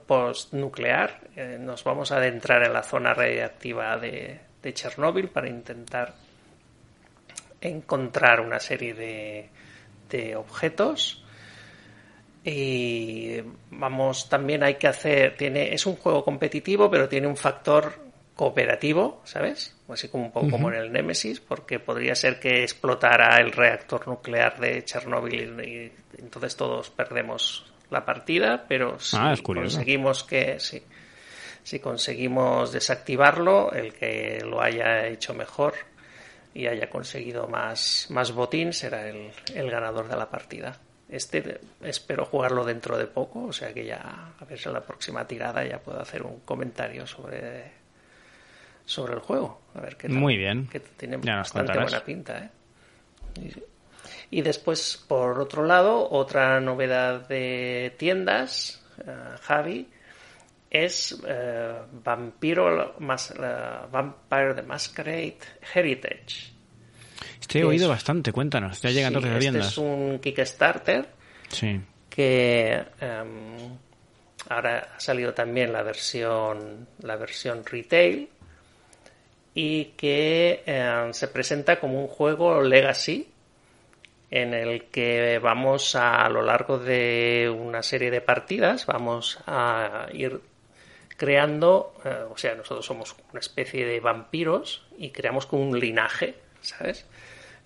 postnuclear. 0.08 1.20
Eh, 1.36 1.58
nos 1.60 1.84
vamos 1.84 2.14
a 2.14 2.16
adentrar 2.16 2.64
en 2.64 2.72
la 2.72 2.84
zona 2.84 3.14
radiactiva 3.14 3.98
de, 3.98 4.40
de 4.62 4.74
Chernóbil 4.74 5.28
para 5.28 5.50
intentar 5.50 6.14
encontrar 7.60 8.40
una 8.40 8.62
serie 8.62 8.94
de, 8.94 9.50
de 10.10 10.36
objetos. 10.36 11.24
Y 12.44 13.38
vamos 13.72 14.28
también 14.28 14.64
hay 14.64 14.76
que 14.76 14.88
hacer 14.88 15.38
tiene 15.38 15.74
es 15.74 15.86
un 15.86 15.96
juego 15.96 16.26
competitivo 16.26 16.92
pero 16.92 17.08
tiene 17.08 17.26
un 17.26 17.38
factor 17.38 17.94
cooperativo 18.36 19.22
sabes 19.24 19.74
así 19.88 20.10
como 20.10 20.26
un 20.26 20.32
poco 20.34 20.50
como 20.50 20.70
en 20.70 20.76
el 20.76 20.92
Nemesis 20.92 21.40
porque 21.40 21.80
podría 21.80 22.16
ser 22.16 22.42
que 22.42 22.64
explotara 22.64 23.38
el 23.40 23.54
reactor 23.54 24.10
nuclear 24.10 24.60
de 24.60 24.84
Chernóbil 24.84 25.58
y 25.66 25.92
entonces 26.18 26.58
todos 26.58 26.90
perdemos 26.90 27.64
la 27.94 28.04
partida, 28.04 28.66
pero 28.68 29.00
si 29.00 29.16
ah, 29.18 29.36
conseguimos 29.42 30.24
que 30.24 30.58
si 30.60 31.80
conseguimos 31.80 32.74
desactivarlo, 32.74 33.72
el 33.72 33.94
que 33.94 34.40
lo 34.44 34.62
haya 34.62 35.08
hecho 35.08 35.34
mejor 35.34 35.76
y 36.54 36.68
haya 36.68 36.90
conseguido 36.90 37.48
más, 37.48 38.08
más 38.10 38.32
botín 38.32 38.74
será 38.74 39.08
el, 39.08 39.32
el 39.54 39.72
ganador 39.72 40.08
de 40.08 40.16
la 40.16 40.30
partida. 40.30 40.78
Este 41.10 41.60
espero 41.82 42.26
jugarlo 42.26 42.64
dentro 42.64 42.98
de 42.98 43.06
poco, 43.06 43.46
o 43.46 43.54
sea 43.54 43.74
que 43.74 43.86
ya 43.86 44.34
a 44.40 44.46
ver 44.46 44.58
si 44.58 44.68
en 44.68 44.74
la 44.74 44.82
próxima 44.82 45.28
tirada 45.28 45.64
ya 45.66 45.80
puedo 45.80 46.00
hacer 46.00 46.24
un 46.24 46.40
comentario 46.40 47.06
sobre 47.06 47.84
sobre 48.86 49.14
el 49.14 49.20
juego. 49.20 49.62
A 49.76 49.82
ver 49.82 49.96
qué 49.96 50.10
Muy 50.10 50.38
bien. 50.38 50.68
Que 50.68 50.80
tiene 50.80 51.18
bastante 51.18 51.78
buena 51.78 52.04
pinta, 52.04 52.40
¿eh? 52.40 52.50
Y 54.30 54.42
después, 54.42 55.04
por 55.08 55.40
otro 55.40 55.64
lado, 55.64 56.10
otra 56.10 56.60
novedad 56.60 57.28
de 57.28 57.94
tiendas, 57.98 58.84
eh, 59.06 59.12
Javi, 59.42 59.88
es 60.74 61.16
eh, 61.26 61.72
Vampiro, 62.04 62.96
Vampire 63.00 64.56
the 64.56 64.64
Masquerade 64.64 65.38
Heritage. 65.74 66.52
Este 67.40 67.60
he 67.60 67.64
oído 67.64 67.88
bastante, 67.88 68.32
cuéntanos, 68.32 68.82
ya 68.82 68.90
llega 68.90 69.08
entonces 69.08 69.46
este 69.46 69.60
es 69.60 69.78
un 69.78 70.20
Kickstarter 70.20 71.08
sí. 71.50 71.80
que 72.10 72.84
em, 73.00 73.78
ahora 74.50 74.94
ha 74.96 75.00
salido 75.00 75.34
también 75.34 75.72
la 75.72 75.84
versión, 75.84 76.88
la 77.02 77.18
versión 77.18 77.64
retail 77.64 78.30
y 79.54 79.86
que 79.96 80.64
em, 80.66 81.14
se 81.14 81.28
presenta 81.28 81.80
como 81.80 82.02
un 82.02 82.08
juego 82.08 82.62
legacy 82.62 83.28
en 84.32 84.56
el 84.56 84.86
que 84.86 85.38
vamos 85.38 85.96
a, 85.96 86.26
a 86.26 86.30
lo 86.30 86.42
largo 86.42 86.80
de 86.80 87.54
una 87.56 87.84
serie 87.84 88.10
de 88.10 88.22
partidas, 88.22 88.88
vamos 88.88 89.38
a 89.46 90.08
ir 90.12 90.42
creando, 91.18 91.94
eh, 92.04 92.26
o 92.30 92.38
sea, 92.38 92.56
nosotros 92.56 92.86
somos 92.86 93.16
una 93.32 93.40
especie 93.40 93.86
de 93.86 94.00
vampiros 94.00 94.86
y 94.98 95.12
creamos 95.12 95.46
como 95.46 95.64
un 95.64 95.80
linaje, 95.80 96.36
¿sabes? 96.62 97.06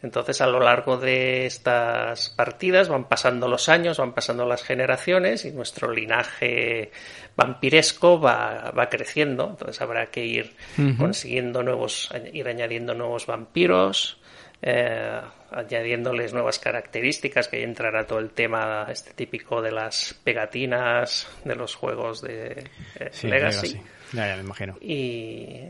Entonces, 0.04 0.42
a 0.42 0.48
lo 0.48 0.60
largo 0.60 0.98
de 0.98 1.48
estas 1.48 2.30
partidas 2.30 2.88
van 2.88 3.06
pasando 3.06 3.48
los 3.48 3.68
años, 3.68 3.98
van 3.98 4.14
pasando 4.14 4.46
las 4.46 4.64
generaciones 4.64 5.44
y 5.46 5.52
nuestro 5.52 5.92
linaje 5.92 6.92
vampiresco 7.36 8.20
va, 8.20 8.72
va 8.78 8.90
creciendo. 8.90 9.48
Entonces, 9.50 9.82
habrá 9.82 10.12
que 10.12 10.24
ir 10.24 10.56
consiguiendo 11.00 11.64
nuevos, 11.64 12.12
ir 12.32 12.48
añadiendo 12.48 12.94
nuevos 12.94 13.26
vampiros, 13.26 14.20
eh, 14.62 15.22
añadiéndoles 15.52 16.34
nuevas 16.34 16.60
características, 16.60 17.48
que 17.48 17.58
ahí 17.58 17.64
entrará 17.64 18.06
todo 18.06 18.20
el 18.20 18.32
tema 18.32 18.88
este 18.90 19.14
típico 19.14 19.62
de 19.62 19.72
las 19.72 20.20
pegatinas 20.24 21.28
de 21.44 21.56
los 21.56 21.76
juegos 21.76 22.22
de 22.22 22.64
eh, 23.00 23.12
Legacy. 23.24 23.82
Ya, 24.14 24.28
ya 24.28 24.36
me 24.36 24.44
imagino. 24.44 24.78
Y 24.82 25.64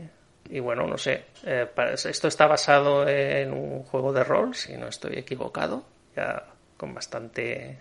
y 0.50 0.60
bueno, 0.60 0.86
no 0.86 0.96
sé, 0.96 1.24
eh, 1.44 1.66
esto 2.06 2.28
está 2.28 2.46
basado 2.46 3.06
en 3.06 3.52
un 3.52 3.82
juego 3.82 4.12
de 4.12 4.24
rol, 4.24 4.54
si 4.54 4.76
no 4.76 4.88
estoy 4.88 5.18
equivocado, 5.18 5.84
ya 6.16 6.44
con 6.76 6.94
bastante 6.94 7.78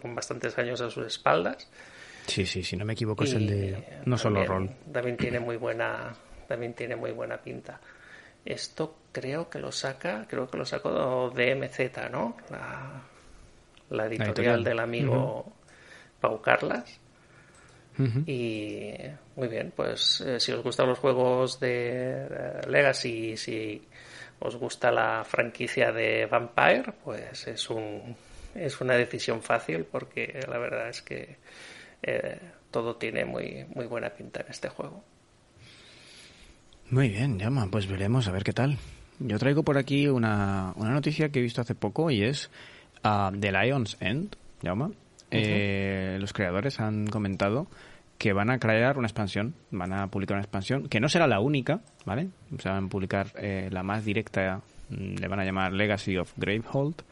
con 0.00 0.14
bastantes 0.14 0.56
años 0.56 0.80
a 0.80 0.88
sus 0.88 1.06
espaldas. 1.06 1.68
Sí, 2.26 2.46
sí, 2.46 2.62
si 2.62 2.76
no 2.76 2.84
me 2.84 2.94
equivoco 2.94 3.24
es 3.24 3.34
el 3.34 3.46
de 3.46 3.84
no 4.06 4.16
solo 4.16 4.44
rol. 4.44 4.70
También 4.92 5.16
tiene 5.16 5.38
muy 5.38 5.56
buena 5.56 6.14
también 6.48 6.74
tiene 6.74 6.96
muy 6.96 7.10
buena 7.10 7.36
pinta. 7.38 7.80
Esto 8.46 8.94
creo 9.10 9.50
que 9.50 9.58
lo 9.58 9.72
saca, 9.72 10.24
creo 10.28 10.48
que 10.48 10.56
lo 10.56 10.64
sacó 10.64 11.30
de 11.30 11.54
MZ, 11.56 12.10
¿no? 12.12 12.36
La, 13.90 14.06
editorial, 14.06 14.62
del 14.62 14.78
amigo 14.78 15.52
Pau 16.20 16.40
Carlas. 16.40 17.00
Y 18.26 18.92
muy 19.36 19.48
bien, 19.48 19.72
pues 19.74 20.20
eh, 20.20 20.38
si 20.38 20.52
os 20.52 20.62
gustan 20.62 20.86
los 20.86 20.98
juegos 20.98 21.58
de 21.58 22.60
Legacy, 22.68 23.38
si 23.38 23.88
os 24.38 24.54
gusta 24.56 24.92
la 24.92 25.24
franquicia 25.24 25.92
de 25.92 26.26
Vampire, 26.26 26.92
pues 27.02 27.46
es 27.46 27.70
un 27.70 28.14
es 28.54 28.80
una 28.80 28.94
decisión 28.94 29.42
fácil 29.42 29.84
porque 29.84 30.40
la 30.46 30.58
verdad 30.58 30.88
es 30.90 31.02
que 31.02 31.36
eh, 32.02 32.38
todo 32.70 32.96
tiene 32.96 33.24
muy 33.24 33.64
muy 33.74 33.86
buena 33.86 34.10
pinta 34.10 34.42
en 34.42 34.48
este 34.50 34.68
juego. 34.68 35.02
Muy 36.90 37.08
bien, 37.08 37.38
llama, 37.38 37.66
pues 37.70 37.88
veremos 37.88 38.28
a 38.28 38.32
ver 38.32 38.44
qué 38.44 38.52
tal. 38.52 38.78
Yo 39.18 39.38
traigo 39.38 39.64
por 39.64 39.76
aquí 39.76 40.06
una, 40.06 40.72
una 40.76 40.90
noticia 40.90 41.30
que 41.30 41.40
he 41.40 41.42
visto 41.42 41.60
hace 41.60 41.74
poco 41.74 42.10
y 42.12 42.22
es 42.22 42.48
uh, 43.04 43.36
The 43.36 43.50
Lion's 43.50 43.96
End, 44.00 44.36
llama. 44.62 44.92
Eh, 45.32 46.16
los 46.20 46.32
creadores 46.32 46.78
han 46.78 47.08
comentado 47.08 47.66
que 48.18 48.32
van 48.32 48.50
a 48.50 48.58
crear 48.58 48.98
una 48.98 49.08
expansión, 49.08 49.54
van 49.72 49.92
a 49.92 50.06
publicar 50.06 50.36
una 50.36 50.44
expansión 50.44 50.88
que 50.88 51.00
no 51.00 51.08
será 51.08 51.26
la 51.26 51.40
única, 51.40 51.80
¿vale? 52.04 52.28
O 52.56 52.60
sea, 52.60 52.72
van 52.72 52.84
a 52.84 52.88
publicar 52.88 53.32
eh, 53.36 53.68
la 53.72 53.82
más 53.82 54.04
directa, 54.04 54.62
mm, 54.90 55.16
le 55.16 55.28
van 55.28 55.40
a 55.40 55.44
llamar 55.44 55.72
Legacy 55.72 56.16
of 56.16 56.32
Gravehold. 56.36 57.02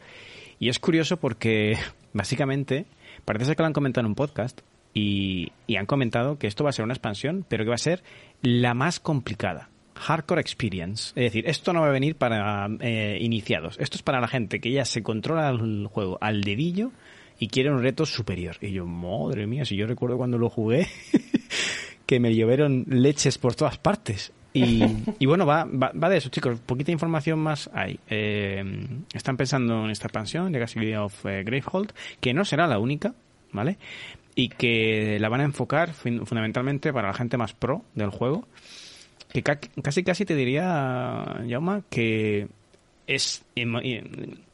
Y 0.57 0.69
es 0.69 0.79
curioso 0.79 1.17
porque, 1.17 1.77
básicamente, 2.13 2.85
parece 3.25 3.45
ser 3.45 3.55
que 3.57 3.63
lo 3.63 3.67
han 3.67 3.73
comentado 3.73 4.05
en 4.05 4.11
un 4.11 4.15
podcast 4.15 4.61
y, 4.95 5.51
han 5.77 5.85
comentado 5.85 6.39
que 6.39 6.47
esto 6.47 6.63
va 6.63 6.69
a 6.69 6.73
ser 6.73 6.85
una 6.85 6.93
expansión, 6.93 7.45
pero 7.47 7.65
que 7.65 7.69
va 7.69 7.75
a 7.75 7.77
ser 7.77 8.01
la 8.41 8.73
más 8.73 8.99
complicada. 8.99 9.69
Hardcore 9.95 10.41
Experience. 10.41 11.09
Es 11.15 11.31
decir, 11.31 11.47
esto 11.47 11.73
no 11.73 11.81
va 11.81 11.87
a 11.87 11.91
venir 11.91 12.15
para 12.15 12.67
eh, 12.79 13.17
iniciados. 13.21 13.77
Esto 13.79 13.97
es 13.97 14.03
para 14.03 14.19
la 14.19 14.27
gente 14.27 14.59
que 14.59 14.71
ya 14.71 14.85
se 14.85 15.01
controla 15.01 15.49
el 15.49 15.87
juego 15.87 16.17
al 16.21 16.41
dedillo 16.41 16.91
y 17.39 17.47
quiere 17.47 17.71
un 17.71 17.81
reto 17.81 18.05
superior. 18.05 18.57
Y 18.61 18.71
yo, 18.71 18.85
madre 18.85 19.47
mía, 19.47 19.65
si 19.65 19.75
yo 19.75 19.87
recuerdo 19.87 20.17
cuando 20.17 20.37
lo 20.37 20.49
jugué, 20.49 20.87
que 22.05 22.19
me 22.19 22.35
llovieron 22.35 22.85
leches 22.87 23.37
por 23.37 23.55
todas 23.55 23.77
partes. 23.77 24.31
Y, 24.53 24.83
y 25.19 25.25
bueno, 25.25 25.45
va, 25.45 25.65
va, 25.65 26.09
de 26.09 26.17
eso, 26.17 26.29
chicos. 26.29 26.59
Poquita 26.59 26.91
información 26.91 27.39
más 27.39 27.69
hay. 27.73 27.99
Eh, 28.09 28.63
están 29.13 29.37
pensando 29.37 29.85
en 29.85 29.91
esta 29.91 30.07
expansión, 30.07 30.51
Legacy 30.51 30.93
of 30.95 31.25
eh, 31.25 31.43
Gravehold, 31.43 31.91
que 32.19 32.33
no 32.33 32.45
será 32.45 32.67
la 32.67 32.79
única, 32.79 33.13
¿vale? 33.51 33.77
Y 34.35 34.49
que 34.49 35.17
la 35.19 35.29
van 35.29 35.41
a 35.41 35.45
enfocar 35.45 35.93
fundamentalmente 35.93 36.91
para 36.91 37.07
la 37.07 37.13
gente 37.13 37.37
más 37.37 37.53
pro 37.53 37.83
del 37.93 38.09
juego. 38.09 38.47
Que 39.31 39.43
casi 39.43 40.03
casi 40.03 40.25
te 40.25 40.35
diría, 40.35 41.41
Yauma, 41.47 41.83
que 41.89 42.47
es 43.07 43.45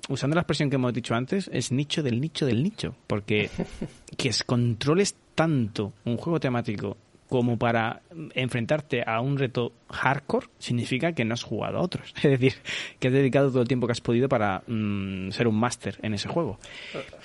usando 0.10 0.36
la 0.36 0.42
expresión 0.42 0.70
que 0.70 0.76
hemos 0.76 0.94
dicho 0.94 1.16
antes, 1.16 1.50
es 1.54 1.72
nicho 1.72 2.04
del 2.04 2.22
nicho 2.22 2.46
del 2.46 2.64
nicho, 2.64 2.96
porque 3.08 3.50
que 4.18 4.32
controles 4.46 5.16
tanto 5.36 5.94
un 6.06 6.18
juego 6.18 6.40
temático 6.40 6.98
como 7.32 7.58
para 7.58 8.02
enfrentarte 8.36 9.06
a 9.08 9.22
un 9.22 9.38
reto 9.38 9.72
hardcore 9.90 10.48
significa 10.60 11.14
que 11.14 11.24
no 11.24 11.34
has 11.34 11.44
jugado 11.44 11.78
a 11.78 11.82
otros. 11.82 12.14
Es 12.22 12.30
decir, 12.30 12.56
que 13.00 13.08
has 13.08 13.14
dedicado 13.14 13.50
todo 13.50 13.62
el 13.62 13.70
tiempo 13.70 13.88
que 13.88 13.94
has 13.94 14.02
podido 14.02 14.28
para 14.28 14.64
mm, 14.68 15.32
ser 15.32 15.48
un 15.48 15.58
máster 15.58 15.98
en 16.02 16.14
ese 16.14 16.28
juego. 16.28 16.60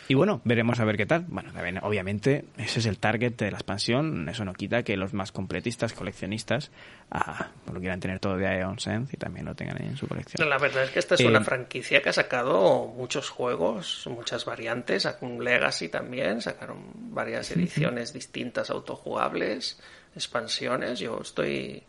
Y 0.07 0.15
bueno, 0.15 0.41
veremos 0.45 0.79
a 0.79 0.85
ver 0.85 0.97
qué 0.97 1.07
tal. 1.07 1.25
Bueno, 1.27 1.51
obviamente 1.83 2.45
ese 2.57 2.79
es 2.79 2.87
el 2.87 2.99
target 2.99 3.33
de 3.33 3.51
la 3.51 3.57
expansión. 3.57 4.29
Eso 4.29 4.45
no 4.45 4.55
quita 4.55 4.85
que 4.85 4.97
los 4.97 5.13
más 5.13 5.33
completistas, 5.33 5.93
coleccionistas, 5.93 6.71
ah, 7.11 7.49
lo 7.73 7.81
quieran 7.81 7.99
tener 7.99 8.21
todo 8.21 8.37
de 8.37 8.61
Ion 8.61 8.79
Sense 8.79 9.17
y 9.17 9.19
también 9.19 9.45
lo 9.45 9.57
tengan 9.57 9.83
en 9.83 9.97
su 9.97 10.07
colección. 10.07 10.49
La 10.49 10.59
verdad 10.59 10.85
es 10.85 10.91
que 10.91 11.01
esta 11.01 11.17
es 11.17 11.23
una 11.23 11.41
eh, 11.41 11.45
franquicia 11.45 12.01
que 12.01 12.11
ha 12.11 12.13
sacado 12.13 12.87
muchos 12.97 13.29
juegos, 13.29 14.07
muchas 14.07 14.45
variantes. 14.45 15.09
Un 15.21 15.43
Legacy 15.43 15.89
también, 15.89 16.41
sacaron 16.41 16.79
varias 16.95 17.51
ediciones 17.51 18.13
distintas 18.13 18.71
autojugables, 18.71 19.81
expansiones. 20.17 20.99
Yo 20.99 21.21
estoy 21.23 21.83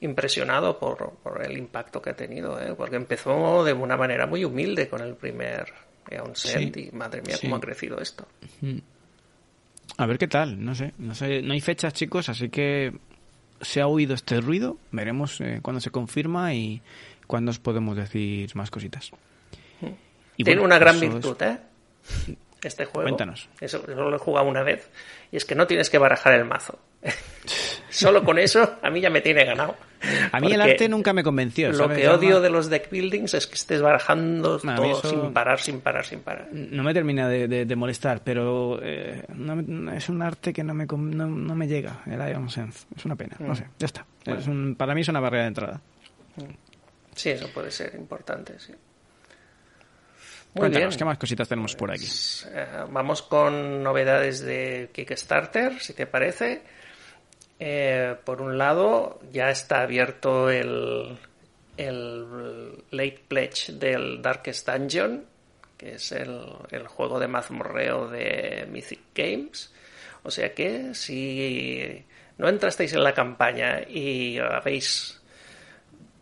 impresionado 0.00 0.78
por, 0.78 1.14
el 1.44 1.56
impacto 1.58 2.00
que 2.02 2.10
ha 2.10 2.16
tenido, 2.16 2.60
¿eh? 2.60 2.74
porque 2.76 2.96
empezó 2.96 3.64
de 3.64 3.72
una 3.72 3.96
manera 3.96 4.26
muy 4.26 4.44
humilde 4.44 4.88
con 4.88 5.00
el 5.00 5.14
primer 5.14 5.72
Eon 6.08 6.34
Send 6.34 6.76
y 6.76 6.90
madre 6.90 7.22
mía, 7.22 7.36
cómo 7.40 7.56
ha 7.56 7.60
crecido 7.60 8.00
esto. 8.00 8.26
A 9.96 10.06
ver 10.06 10.18
qué 10.18 10.26
tal, 10.26 10.64
no 10.64 10.74
sé, 10.74 10.92
no 10.98 11.14
sé, 11.14 11.42
no 11.42 11.52
hay 11.52 11.60
fechas 11.60 11.92
chicos, 11.92 12.28
así 12.28 12.48
que 12.48 12.92
se 13.60 13.80
ha 13.80 13.86
oído 13.86 14.14
este 14.14 14.40
ruido, 14.40 14.76
veremos 14.90 15.40
eh, 15.40 15.60
cuándo 15.62 15.80
se 15.80 15.90
confirma 15.90 16.52
y 16.52 16.82
cuándo 17.28 17.50
os 17.50 17.60
podemos 17.60 17.96
decir 17.96 18.50
más 18.56 18.70
cositas. 18.70 19.12
Y 20.36 20.44
Tiene 20.44 20.62
una 20.62 20.78
gran 20.78 20.98
virtud, 20.98 21.40
¿eh? 21.42 21.58
Este 22.62 22.86
juego. 22.86 23.02
Cuéntanos. 23.02 23.48
Eso, 23.60 23.78
eso 23.78 24.08
lo 24.08 24.16
he 24.16 24.18
jugado 24.18 24.48
una 24.48 24.62
vez. 24.62 24.88
Y 25.30 25.36
es 25.36 25.44
que 25.44 25.54
no 25.54 25.66
tienes 25.66 25.90
que 25.90 25.98
barajar 25.98 26.34
el 26.34 26.44
mazo. 26.44 26.78
Solo 27.90 28.24
con 28.24 28.38
eso 28.38 28.78
a 28.82 28.90
mí 28.90 29.00
ya 29.00 29.10
me 29.10 29.20
tiene 29.20 29.44
ganado. 29.44 29.76
A 30.32 30.40
mí 30.40 30.52
el 30.52 30.60
arte 30.60 30.88
nunca 30.88 31.12
me 31.12 31.22
convenció. 31.22 31.70
Lo 31.72 31.88
que 31.88 32.08
odio 32.08 32.40
de 32.40 32.50
los 32.50 32.68
deck 32.70 32.90
buildings 32.90 33.34
es 33.34 33.46
que 33.46 33.54
estés 33.54 33.80
barajando 33.80 34.58
todo 34.58 35.02
sin 35.02 35.32
parar, 35.32 35.60
sin 35.60 35.80
parar, 35.80 36.04
sin 36.04 36.20
parar. 36.20 36.48
No 36.52 36.82
me 36.82 36.94
termina 36.94 37.28
de, 37.28 37.76
molestar, 37.76 38.22
pero 38.24 38.80
eh, 38.82 39.24
es 39.94 40.08
un 40.08 40.22
arte 40.22 40.52
que 40.52 40.64
no 40.64 40.74
me, 40.74 40.86
no, 40.86 41.54
me 41.54 41.68
llega, 41.68 42.02
el 42.06 42.18
Ion 42.32 42.48
Sense. 42.50 42.86
Es 42.96 43.04
una 43.04 43.16
pena. 43.16 43.36
No 43.38 43.52
mm. 43.52 43.56
sé, 43.56 43.66
ya 43.78 43.86
está. 43.86 44.06
para 44.76 44.94
mí 44.94 45.02
es 45.02 45.08
una 45.08 45.20
barrera 45.20 45.42
de 45.42 45.48
entrada. 45.48 45.80
Sí, 47.14 47.30
eso 47.30 47.48
puede 47.52 47.70
ser 47.70 47.94
importante, 47.94 48.58
sí. 48.58 48.72
Muy 50.54 50.68
bien. 50.68 50.90
¿qué 50.90 51.04
más 51.04 51.16
cositas 51.16 51.48
tenemos 51.48 51.74
por 51.74 51.90
aquí? 51.90 52.00
Pues, 52.00 52.48
eh, 52.52 52.66
vamos 52.90 53.22
con 53.22 53.82
novedades 53.82 54.40
de 54.40 54.90
Kickstarter, 54.92 55.80
si 55.80 55.94
te 55.94 56.06
parece. 56.06 56.62
Eh, 57.64 58.16
por 58.24 58.42
un 58.42 58.58
lado, 58.58 59.20
ya 59.30 59.48
está 59.48 59.82
abierto 59.82 60.50
el, 60.50 61.16
el 61.76 62.72
late 62.90 63.22
pledge 63.28 63.74
del 63.74 64.20
Darkest 64.20 64.68
Dungeon, 64.68 65.24
que 65.76 65.94
es 65.94 66.10
el, 66.10 66.44
juego 66.88 67.20
de 67.20 67.28
mazmorreo 67.28 68.08
de 68.08 68.66
Mythic 68.68 69.02
Games. 69.14 69.72
O 70.24 70.30
sea 70.32 70.52
que 70.54 70.92
si 70.94 72.04
no 72.36 72.48
entrasteis 72.48 72.94
en 72.94 73.04
la 73.04 73.14
campaña 73.14 73.82
y 73.88 74.38
habéis 74.40 75.22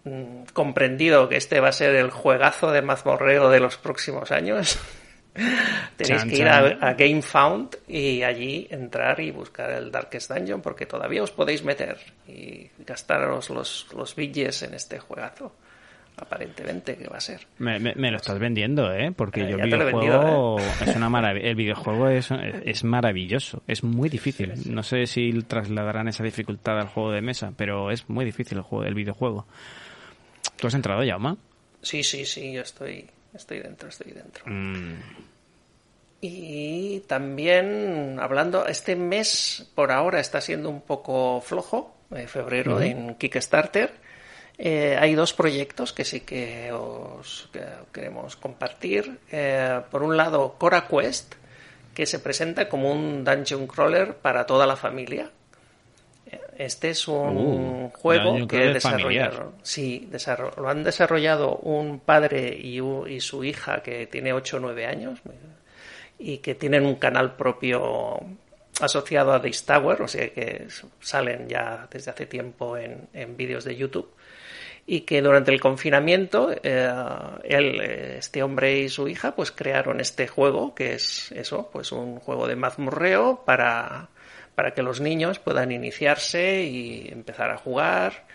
mm, 0.05 0.43
comprendido 0.53 1.27
que 1.31 1.37
este 1.37 1.59
va 1.61 1.69
a 1.69 1.73
ser 1.73 1.95
el 1.95 2.11
juegazo 2.11 2.71
de 2.71 2.83
mazmorreo 2.83 3.49
de 3.49 3.61
los 3.61 3.79
próximos 3.79 4.31
años, 4.31 4.79
Tenéis 5.97 6.25
que 6.25 6.37
ir 6.39 6.49
a, 6.49 6.95
GameFound 6.95 7.77
y 7.89 8.23
allí 8.23 8.67
entrar 8.71 9.21
y 9.21 9.31
buscar 9.31 9.71
el 9.71 9.91
Darkest 9.91 10.31
Dungeon 10.31 10.61
porque 10.61 10.87
todavía 10.87 11.23
os 11.23 11.31
podéis 11.31 11.63
meter 11.63 11.99
y 12.27 12.69
gastaros 12.85 13.51
los, 13.51 13.87
los 13.95 14.17
billes 14.17 14.63
en 14.63 14.75
este 14.75 14.99
juegazo. 14.99 15.53
Aparentemente 16.17 16.97
que 16.97 17.09
va 17.09 17.17
a 17.17 17.21
ser. 17.21 17.47
Me, 17.59 17.81
lo 17.81 18.17
estás 18.17 18.39
vendiendo, 18.39 18.93
¿eh? 18.93 19.11
Porque 19.11 19.41
eh, 19.43 19.51
yo 19.51 19.57
el 19.57 19.71
videojuego 19.71 20.61
¿eh? 20.61 20.65
es 20.87 20.95
una 20.95 21.09
maravilla. 21.09 21.49
El 21.49 21.55
videojuego 21.55 22.09
es, 22.09 22.29
es 22.65 22.85
maravilloso. 22.85 23.63
Es 23.67 23.83
muy 23.85 24.11
difícil. 24.11 24.53
No 24.67 24.83
sé 24.83 25.07
si 25.07 25.33
trasladarán 25.45 26.09
esa 26.09 26.23
dificultad 26.23 26.79
al 26.79 26.89
juego 26.89 27.13
de 27.13 27.23
mesa, 27.23 27.55
pero 27.57 27.91
es 27.91 28.07
muy 28.11 28.27
difícil 28.27 28.59
el, 28.59 28.65
juego, 28.65 28.85
el 28.85 28.95
videojuego. 28.95 29.47
¿Tú 30.57 30.67
has 30.67 30.75
entrado, 30.75 31.03
ya, 31.05 31.17
Oma? 31.17 31.39
Sí, 31.81 32.03
sí, 32.03 32.27
sí, 32.27 32.53
yo 32.53 32.61
estoy 32.61 33.09
Estoy 33.35 33.61
dentro, 33.61 33.89
estoy 33.89 34.13
dentro. 34.13 34.45
Mm. 34.47 34.97
Y 36.21 37.01
también 37.07 38.19
hablando, 38.21 38.67
este 38.67 38.95
mes 38.95 39.71
por 39.75 39.91
ahora 39.91 40.21
está 40.21 40.41
siendo 40.41 40.69
un 40.69 40.83
poco 40.83 41.41
flojo, 41.41 41.95
eh, 42.15 42.27
febrero 42.27 42.81
en 42.81 43.15
Kickstarter. 43.15 43.93
Eh, 44.59 44.99
hay 45.01 45.15
dos 45.15 45.33
proyectos 45.33 45.95
que 45.95 46.05
sí 46.05 46.21
que 46.21 46.71
os 46.73 47.49
que 47.53 47.65
queremos 47.93 48.37
compartir. 48.37 49.19
Eh, 49.31 49.81
por 49.91 50.03
un 50.03 50.19
lado, 50.19 50.57
Cora 50.59 50.87
Quest, 50.87 51.37
que 51.95 52.05
se 52.05 52.19
presenta 52.19 52.69
como 52.69 52.93
un 52.93 53.25
dungeon 53.25 53.67
crawler 53.67 54.17
para 54.17 54.45
toda 54.45 54.67
la 54.67 54.77
familia. 54.77 55.31
Este 56.57 56.91
es 56.91 57.09
un 57.09 57.37
Uh, 57.37 57.91
juego 57.97 58.47
que 58.47 58.59
desarrollaron. 58.75 59.53
Sí, 59.63 60.09
lo 60.57 60.69
han 60.69 60.85
desarrollado 60.85 61.57
un 61.57 62.01
padre 62.01 62.57
y, 62.61 62.81
u- 62.81 63.07
y 63.07 63.21
su 63.21 63.43
hija 63.45 63.83
que 63.83 64.07
tiene 64.07 64.33
8 64.33 64.59
o 64.59 64.61
9 64.61 64.87
años 64.87 65.21
y 66.19 66.39
que 66.39 66.55
tienen 66.55 66.85
un 66.85 66.97
canal 66.97 67.35
propio 67.37 68.21
asociado 68.81 69.33
a 69.33 69.41
This 69.41 69.65
Tower, 69.65 70.03
o 70.03 70.09
sea 70.09 70.29
que 70.31 70.67
salen 71.01 71.49
ya 71.49 71.89
desde 71.91 72.11
hace 72.11 72.27
tiempo 72.27 72.77
en, 72.77 73.09
en 73.15 73.37
vídeos 73.37 73.65
de 73.65 73.77
YouTube. 73.77 74.11
Y 74.87 75.03
que 75.03 75.23
durante 75.23 75.53
el 75.53 75.61
confinamiento, 75.61 76.51
eh, 76.63 76.91
él, 77.45 77.81
eh, 77.81 78.17
este 78.19 78.43
hombre 78.43 78.79
y 78.81 78.89
su 78.89 79.07
hija, 79.09 79.35
pues 79.37 79.53
crearon 79.53 80.01
este 80.01 80.27
juego, 80.27 80.75
que 80.75 80.95
es 80.95 81.31
eso, 81.33 81.69
pues 81.73 81.93
un 81.93 82.19
juego 82.19 82.49
de 82.49 82.57
mazmurreo 82.57 83.43
para, 83.45 84.09
para 84.61 84.75
que 84.75 84.83
los 84.83 85.01
niños 85.01 85.39
puedan 85.39 85.73
iniciarse 85.73 86.63
y 86.65 87.09
empezar 87.11 87.51
a 87.51 87.57
jugar. 87.57 88.27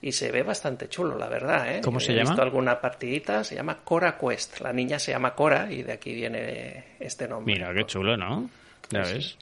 Y 0.00 0.12
se 0.12 0.30
ve 0.30 0.44
bastante 0.44 0.88
chulo, 0.88 1.18
la 1.18 1.28
verdad. 1.28 1.74
¿eh? 1.76 1.80
¿Cómo 1.82 1.98
se 1.98 2.12
He 2.12 2.14
llama? 2.14 2.30
visto 2.30 2.40
alguna 2.42 2.80
partidita, 2.80 3.42
se 3.42 3.56
llama 3.56 3.80
Cora 3.82 4.16
Quest. 4.16 4.60
La 4.60 4.72
niña 4.72 5.00
se 5.00 5.10
llama 5.10 5.34
Cora 5.34 5.72
y 5.72 5.82
de 5.82 5.92
aquí 5.94 6.14
viene 6.14 6.84
este 7.00 7.26
nombre. 7.26 7.52
Mira, 7.54 7.74
qué 7.74 7.84
chulo, 7.84 8.16
¿no? 8.16 8.48
Ya 8.90 9.04
Sí. 9.04 9.14
ves. 9.14 9.36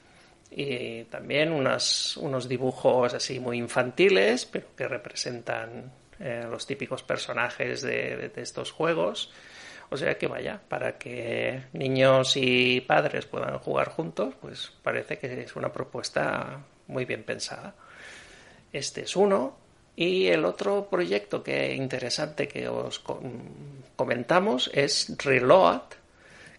Y 0.49 1.03
también 1.11 1.51
unas, 1.51 2.17
unos 2.17 2.49
dibujos 2.49 3.13
así 3.13 3.39
muy 3.39 3.59
infantiles, 3.59 4.47
pero 4.47 4.75
que 4.75 4.87
representan 4.87 5.91
eh, 6.19 6.47
los 6.49 6.65
típicos 6.65 7.03
personajes 7.03 7.83
de, 7.83 8.15
de- 8.17 8.29
de 8.29 8.41
estos 8.41 8.71
juegos. 8.71 9.31
O 9.93 9.97
sea 9.97 10.17
que 10.17 10.27
vaya, 10.27 10.59
para 10.69 10.97
que 10.97 11.63
niños 11.73 12.37
y 12.37 12.79
padres 12.81 13.25
puedan 13.25 13.59
jugar 13.59 13.89
juntos, 13.89 14.33
pues 14.39 14.71
parece 14.81 15.17
que 15.19 15.41
es 15.43 15.55
una 15.57 15.71
propuesta 15.71 16.59
muy 16.87 17.03
bien 17.05 17.23
pensada. 17.23 17.75
Este 18.71 19.01
es 19.01 19.15
uno. 19.17 19.57
Y 19.97 20.27
el 20.27 20.45
otro 20.45 20.87
proyecto 20.89 21.43
que 21.43 21.75
interesante 21.75 22.47
que 22.47 22.69
os 22.69 22.99
com- 22.99 23.43
comentamos 23.97 24.71
es 24.73 25.13
Reload, 25.17 25.81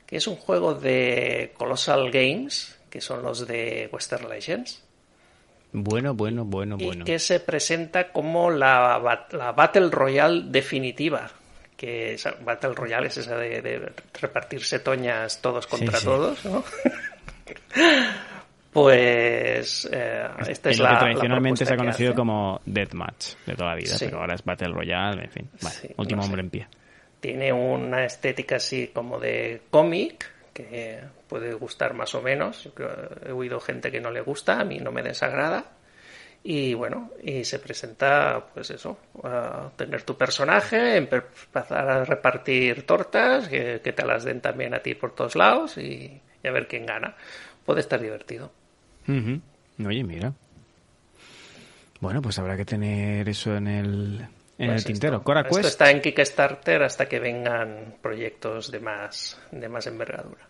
que 0.06 0.16
es 0.18 0.26
un 0.26 0.36
juego 0.36 0.74
de 0.74 1.54
Colossal 1.56 2.10
Games, 2.10 2.78
que 2.90 3.00
son 3.00 3.22
los 3.22 3.46
de 3.46 3.88
Western 3.90 4.28
Legends, 4.28 4.84
Bueno, 5.72 6.12
bueno, 6.12 6.44
bueno, 6.44 6.76
y 6.78 6.84
bueno. 6.84 7.04
que 7.06 7.18
se 7.18 7.40
presenta 7.40 8.12
como 8.12 8.50
la, 8.50 9.26
la 9.32 9.52
Battle 9.52 9.88
Royale 9.90 10.42
definitiva. 10.48 11.30
Que 11.82 12.14
esa 12.14 12.36
Battle 12.44 12.74
Royale 12.74 13.08
es 13.08 13.16
esa 13.16 13.36
de, 13.36 13.60
de 13.60 13.92
repartirse 14.20 14.78
toñas 14.78 15.42
todos 15.42 15.66
contra 15.66 15.98
sí. 15.98 16.04
todos, 16.04 16.44
¿no? 16.44 16.62
pues 18.72 19.88
eh, 19.92 20.28
esta 20.48 20.70
es 20.70 20.78
lo 20.78 20.84
la 20.84 20.90
que 20.90 20.94
la 20.94 21.00
tradicionalmente 21.00 21.66
se 21.66 21.74
ha 21.74 21.76
conocido 21.76 22.14
como 22.14 22.60
Deathmatch 22.64 23.34
de 23.46 23.54
toda 23.54 23.70
la 23.70 23.76
vida, 23.76 23.96
Sí. 23.98 24.04
pero 24.06 24.20
ahora 24.20 24.34
es 24.34 24.44
Battle 24.44 24.68
Royale, 24.68 25.24
en 25.24 25.30
fin. 25.30 25.50
Vale, 25.60 25.94
último 25.96 26.18
no 26.18 26.22
sé. 26.22 26.26
hombre 26.28 26.42
en 26.42 26.50
pie. 26.50 26.66
Tiene 27.20 27.52
una 27.52 28.04
estética 28.04 28.56
así 28.56 28.88
como 28.94 29.18
de 29.18 29.62
cómic, 29.70 30.30
que 30.54 31.00
puede 31.28 31.52
gustar 31.54 31.94
más 31.94 32.14
o 32.14 32.22
menos. 32.22 32.64
Yo 32.64 32.74
creo- 32.74 33.10
he 33.26 33.32
oído 33.32 33.60
gente 33.60 33.90
que 33.90 34.00
no 34.00 34.10
le 34.10 34.20
gusta, 34.20 34.60
a 34.60 34.64
mí 34.64 34.78
no 34.78 34.92
me 34.92 35.02
desagrada. 35.02 35.64
Y 36.44 36.74
bueno, 36.74 37.10
y 37.22 37.44
se 37.44 37.60
presenta, 37.60 38.44
pues 38.52 38.70
eso, 38.70 38.98
a 39.22 39.70
tener 39.76 40.02
tu 40.02 40.16
personaje, 40.16 40.98
empe- 41.00 41.22
empezar 41.46 41.88
a 41.88 42.04
repartir 42.04 42.84
tortas, 42.84 43.46
que, 43.48 43.80
que 43.82 43.92
te 43.92 44.04
las 44.04 44.24
den 44.24 44.40
también 44.40 44.74
a 44.74 44.80
ti 44.80 44.94
por 44.96 45.14
todos 45.14 45.36
lados 45.36 45.78
y, 45.78 46.20
y 46.42 46.48
a 46.48 46.50
ver 46.50 46.66
quién 46.66 46.84
gana. 46.86 47.14
Puede 47.64 47.80
estar 47.80 48.00
divertido. 48.00 48.50
Ujú. 49.06 49.40
Oye, 49.86 50.02
mira. 50.02 50.32
Bueno, 52.00 52.20
pues 52.20 52.38
habrá 52.40 52.56
que 52.56 52.64
tener 52.64 53.28
eso 53.28 53.54
en 53.54 53.68
el, 53.68 54.20
en 54.58 54.66
Pues 54.66 54.78
el 54.78 54.84
tintero. 54.84 55.14
esto- 55.18 55.24
Cora 55.24 55.42
esto 55.42 55.60
está 55.68 55.90
en 55.92 56.00
Kickstarter 56.00 56.82
hasta 56.82 57.06
que 57.06 57.20
vengan 57.20 57.94
proyectos 58.02 58.72
de 58.72 58.80
más, 58.80 59.40
de 59.52 59.68
más 59.68 59.86
envergadura. 59.86 60.48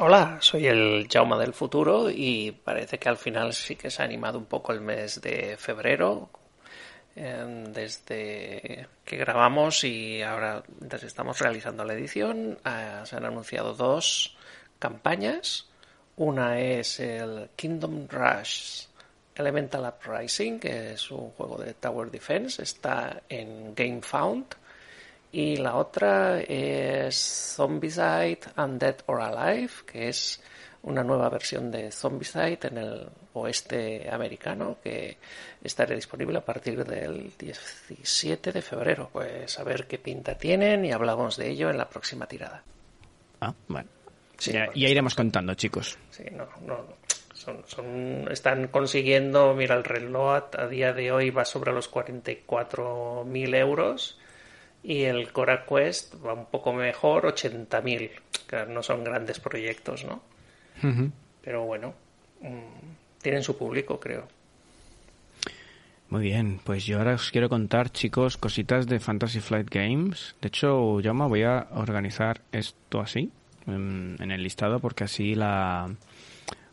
Hola, 0.00 0.38
soy 0.40 0.68
el 0.68 1.08
Jauma 1.10 1.36
del 1.36 1.52
futuro 1.52 2.08
y 2.08 2.52
parece 2.52 3.00
que 3.00 3.08
al 3.08 3.16
final 3.16 3.52
sí 3.52 3.74
que 3.74 3.90
se 3.90 4.00
ha 4.00 4.04
animado 4.04 4.38
un 4.38 4.44
poco 4.44 4.72
el 4.72 4.80
mes 4.80 5.20
de 5.20 5.56
febrero 5.56 6.30
eh, 7.16 7.64
desde 7.70 8.86
que 9.04 9.16
grabamos 9.16 9.82
y 9.82 10.22
ahora 10.22 10.62
mientras 10.78 11.02
estamos 11.02 11.40
realizando 11.40 11.82
la 11.82 11.94
edición 11.94 12.56
eh, 12.64 13.00
se 13.02 13.16
han 13.16 13.24
anunciado 13.24 13.74
dos 13.74 14.36
campañas. 14.78 15.68
Una 16.14 16.60
es 16.60 17.00
el 17.00 17.50
Kingdom 17.56 18.06
Rush 18.08 18.84
Elemental 19.34 19.84
Uprising, 19.84 20.60
que 20.60 20.92
es 20.92 21.10
un 21.10 21.30
juego 21.30 21.58
de 21.58 21.74
Tower 21.74 22.08
Defense, 22.08 22.62
está 22.62 23.22
en 23.28 23.74
GameFound. 23.74 24.46
Y 25.30 25.56
la 25.56 25.76
otra 25.76 26.40
es 26.40 27.54
Zombicide 27.56 28.40
Undead 28.56 28.96
or 29.06 29.20
Alive, 29.20 29.72
que 29.86 30.08
es 30.08 30.40
una 30.82 31.04
nueva 31.04 31.28
versión 31.28 31.70
de 31.70 31.92
Zombicide 31.92 32.58
en 32.62 32.78
el 32.78 33.08
oeste 33.34 34.08
americano 34.10 34.78
que 34.82 35.18
estará 35.62 35.94
disponible 35.94 36.38
a 36.38 36.44
partir 36.44 36.82
del 36.84 37.32
17 37.36 38.52
de 38.52 38.62
febrero. 38.62 39.10
Pues 39.12 39.58
a 39.58 39.64
ver 39.64 39.86
qué 39.86 39.98
pinta 39.98 40.34
tienen 40.36 40.84
y 40.84 40.92
hablamos 40.92 41.36
de 41.36 41.50
ello 41.50 41.68
en 41.68 41.76
la 41.76 41.88
próxima 41.88 42.26
tirada. 42.26 42.62
Ah, 43.40 43.52
bueno. 43.68 43.88
Sí, 44.38 44.52
ya, 44.52 44.70
iremos 44.74 45.14
contando, 45.14 45.52
chicos. 45.54 45.98
Sí, 46.10 46.24
no, 46.30 46.48
no, 46.62 46.78
no. 46.78 46.98
Son, 47.34 47.62
son, 47.66 48.28
están 48.30 48.68
consiguiendo, 48.68 49.54
mira, 49.54 49.76
el 49.76 49.84
reloj 49.84 50.30
a, 50.32 50.62
a 50.62 50.66
día 50.66 50.92
de 50.92 51.12
hoy 51.12 51.30
va 51.30 51.44
sobre 51.44 51.72
los 51.72 51.90
44.000 51.90 53.56
euros 53.56 54.18
y 54.82 55.02
el 55.02 55.32
Cora 55.32 55.64
Quest 55.66 56.14
va 56.24 56.34
un 56.34 56.46
poco 56.46 56.72
mejor, 56.72 57.24
80.000. 57.24 58.10
Claro, 58.46 58.72
no 58.72 58.82
son 58.82 59.04
grandes 59.04 59.40
proyectos, 59.40 60.04
¿no? 60.04 60.22
Pero 61.42 61.64
bueno, 61.64 61.94
mm, 62.40 63.20
tienen 63.20 63.42
su 63.42 63.58
público, 63.58 63.98
creo. 63.98 64.28
Muy 66.08 66.22
bien, 66.22 66.60
pues 66.64 66.86
yo 66.86 66.98
ahora 66.98 67.14
os 67.14 67.30
quiero 67.30 67.48
contar, 67.48 67.90
chicos, 67.90 68.38
cositas 68.38 68.86
de 68.86 69.00
Fantasy 69.00 69.40
Flight 69.40 69.68
Games. 69.68 70.36
De 70.40 70.48
hecho, 70.48 71.00
yo 71.00 71.12
me 71.12 71.26
voy 71.26 71.42
a 71.42 71.68
organizar 71.74 72.40
esto 72.52 73.00
así, 73.00 73.30
en, 73.66 74.16
en 74.18 74.30
el 74.30 74.42
listado, 74.42 74.78
porque 74.80 75.04
así 75.04 75.34
la 75.34 75.90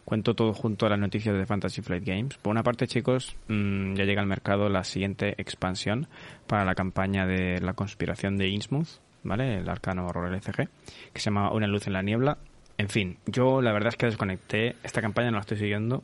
cuento 0.05 0.35
todo 0.35 0.53
junto 0.53 0.85
a 0.85 0.89
las 0.89 0.99
noticias 0.99 1.35
de 1.35 1.45
Fantasy 1.45 1.81
Flight 1.81 2.05
Games. 2.05 2.37
Por 2.37 2.51
una 2.51 2.63
parte, 2.63 2.87
chicos, 2.87 3.35
mm, 3.47 3.95
ya 3.95 4.05
llega 4.05 4.21
al 4.21 4.27
mercado 4.27 4.69
la 4.69 4.83
siguiente 4.83 5.33
expansión 5.39 6.07
para 6.47 6.63
la 6.63 6.75
campaña 6.75 7.25
de 7.25 7.59
la 7.61 7.73
conspiración 7.73 8.37
de 8.37 8.47
Innsmouth, 8.49 8.87
¿vale? 9.23 9.57
El 9.57 9.67
arcano 9.69 10.05
horror 10.07 10.31
LCG, 10.33 10.69
que 11.13 11.19
se 11.19 11.25
llama 11.25 11.51
Una 11.51 11.67
luz 11.67 11.87
en 11.87 11.93
la 11.93 12.01
niebla. 12.03 12.37
En 12.77 12.89
fin, 12.89 13.17
yo 13.25 13.61
la 13.61 13.71
verdad 13.73 13.89
es 13.89 13.95
que 13.97 14.05
desconecté. 14.05 14.75
Esta 14.83 15.01
campaña 15.01 15.31
no 15.31 15.37
la 15.37 15.41
estoy 15.41 15.57
siguiendo. 15.57 16.03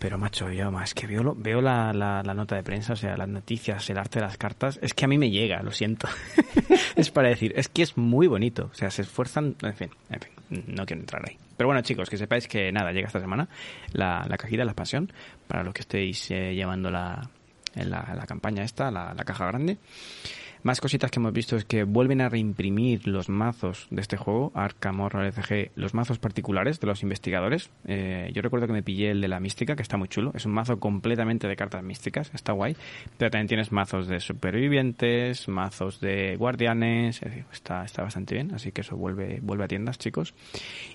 Pero 0.00 0.16
macho, 0.16 0.50
yo 0.52 0.70
más 0.70 0.94
que 0.94 1.08
veo, 1.08 1.34
veo 1.36 1.60
la, 1.60 1.92
la- 1.92 2.22
la 2.22 2.32
nota 2.32 2.54
de 2.54 2.62
prensa, 2.62 2.92
o 2.92 2.96
sea, 2.96 3.16
las 3.16 3.28
noticias, 3.28 3.90
el 3.90 3.98
arte 3.98 4.20
de 4.20 4.26
las 4.26 4.36
cartas, 4.38 4.78
es 4.80 4.94
que 4.94 5.04
a 5.04 5.08
mí 5.08 5.18
me 5.18 5.28
llega, 5.30 5.60
lo 5.62 5.72
siento. 5.72 6.06
es 6.96 7.10
para 7.10 7.28
decir, 7.30 7.52
es 7.56 7.68
que 7.68 7.82
es 7.82 7.96
muy 7.96 8.28
bonito, 8.28 8.68
o 8.72 8.74
sea, 8.74 8.90
se 8.92 9.02
esfuerzan, 9.02 9.56
en 9.60 9.74
fin, 9.74 9.90
en 10.10 10.20
fin, 10.20 10.64
no 10.68 10.86
quiero 10.86 11.00
entrar 11.02 11.28
ahí. 11.28 11.36
Pero 11.58 11.66
bueno, 11.66 11.82
chicos, 11.82 12.08
que 12.08 12.16
sepáis 12.16 12.46
que 12.46 12.70
nada, 12.72 12.92
llega 12.92 13.08
esta 13.08 13.20
semana 13.20 13.48
la, 13.92 14.24
la 14.28 14.38
cajita, 14.38 14.64
la 14.64 14.70
expansión, 14.70 15.12
para 15.48 15.64
los 15.64 15.74
que 15.74 15.80
estéis 15.80 16.30
eh, 16.30 16.54
llevando 16.54 16.88
la, 16.88 17.28
la, 17.74 18.14
la 18.14 18.26
campaña 18.26 18.62
esta, 18.62 18.90
la 18.90 19.14
caja 19.26 19.46
grande. 19.48 19.76
Más 20.62 20.80
cositas 20.80 21.10
que 21.10 21.20
hemos 21.20 21.32
visto 21.32 21.56
es 21.56 21.64
que 21.64 21.84
vuelven 21.84 22.20
a 22.20 22.28
reimprimir 22.28 23.06
los 23.06 23.28
mazos 23.28 23.86
de 23.90 24.00
este 24.00 24.16
juego, 24.16 24.52
Arkham 24.54 25.00
Horror 25.00 25.24
LCG, 25.24 25.70
los 25.76 25.94
mazos 25.94 26.18
particulares 26.18 26.80
de 26.80 26.86
los 26.86 27.02
investigadores. 27.02 27.70
Eh, 27.86 28.30
yo 28.34 28.42
recuerdo 28.42 28.66
que 28.66 28.72
me 28.72 28.82
pillé 28.82 29.10
el 29.10 29.20
de 29.20 29.28
la 29.28 29.40
mística, 29.40 29.76
que 29.76 29.82
está 29.82 29.96
muy 29.96 30.08
chulo. 30.08 30.32
Es 30.34 30.46
un 30.46 30.52
mazo 30.52 30.78
completamente 30.78 31.48
de 31.48 31.56
cartas 31.56 31.82
místicas, 31.82 32.30
está 32.34 32.52
guay. 32.52 32.76
Pero 33.16 33.30
también 33.30 33.48
tienes 33.48 33.72
mazos 33.72 34.08
de 34.08 34.20
supervivientes, 34.20 35.48
mazos 35.48 36.00
de 36.00 36.36
guardianes, 36.36 37.20
está, 37.52 37.84
está 37.84 38.02
bastante 38.02 38.34
bien. 38.34 38.54
Así 38.54 38.72
que 38.72 38.80
eso 38.80 38.96
vuelve, 38.96 39.40
vuelve 39.42 39.64
a 39.64 39.68
tiendas, 39.68 39.98
chicos. 39.98 40.34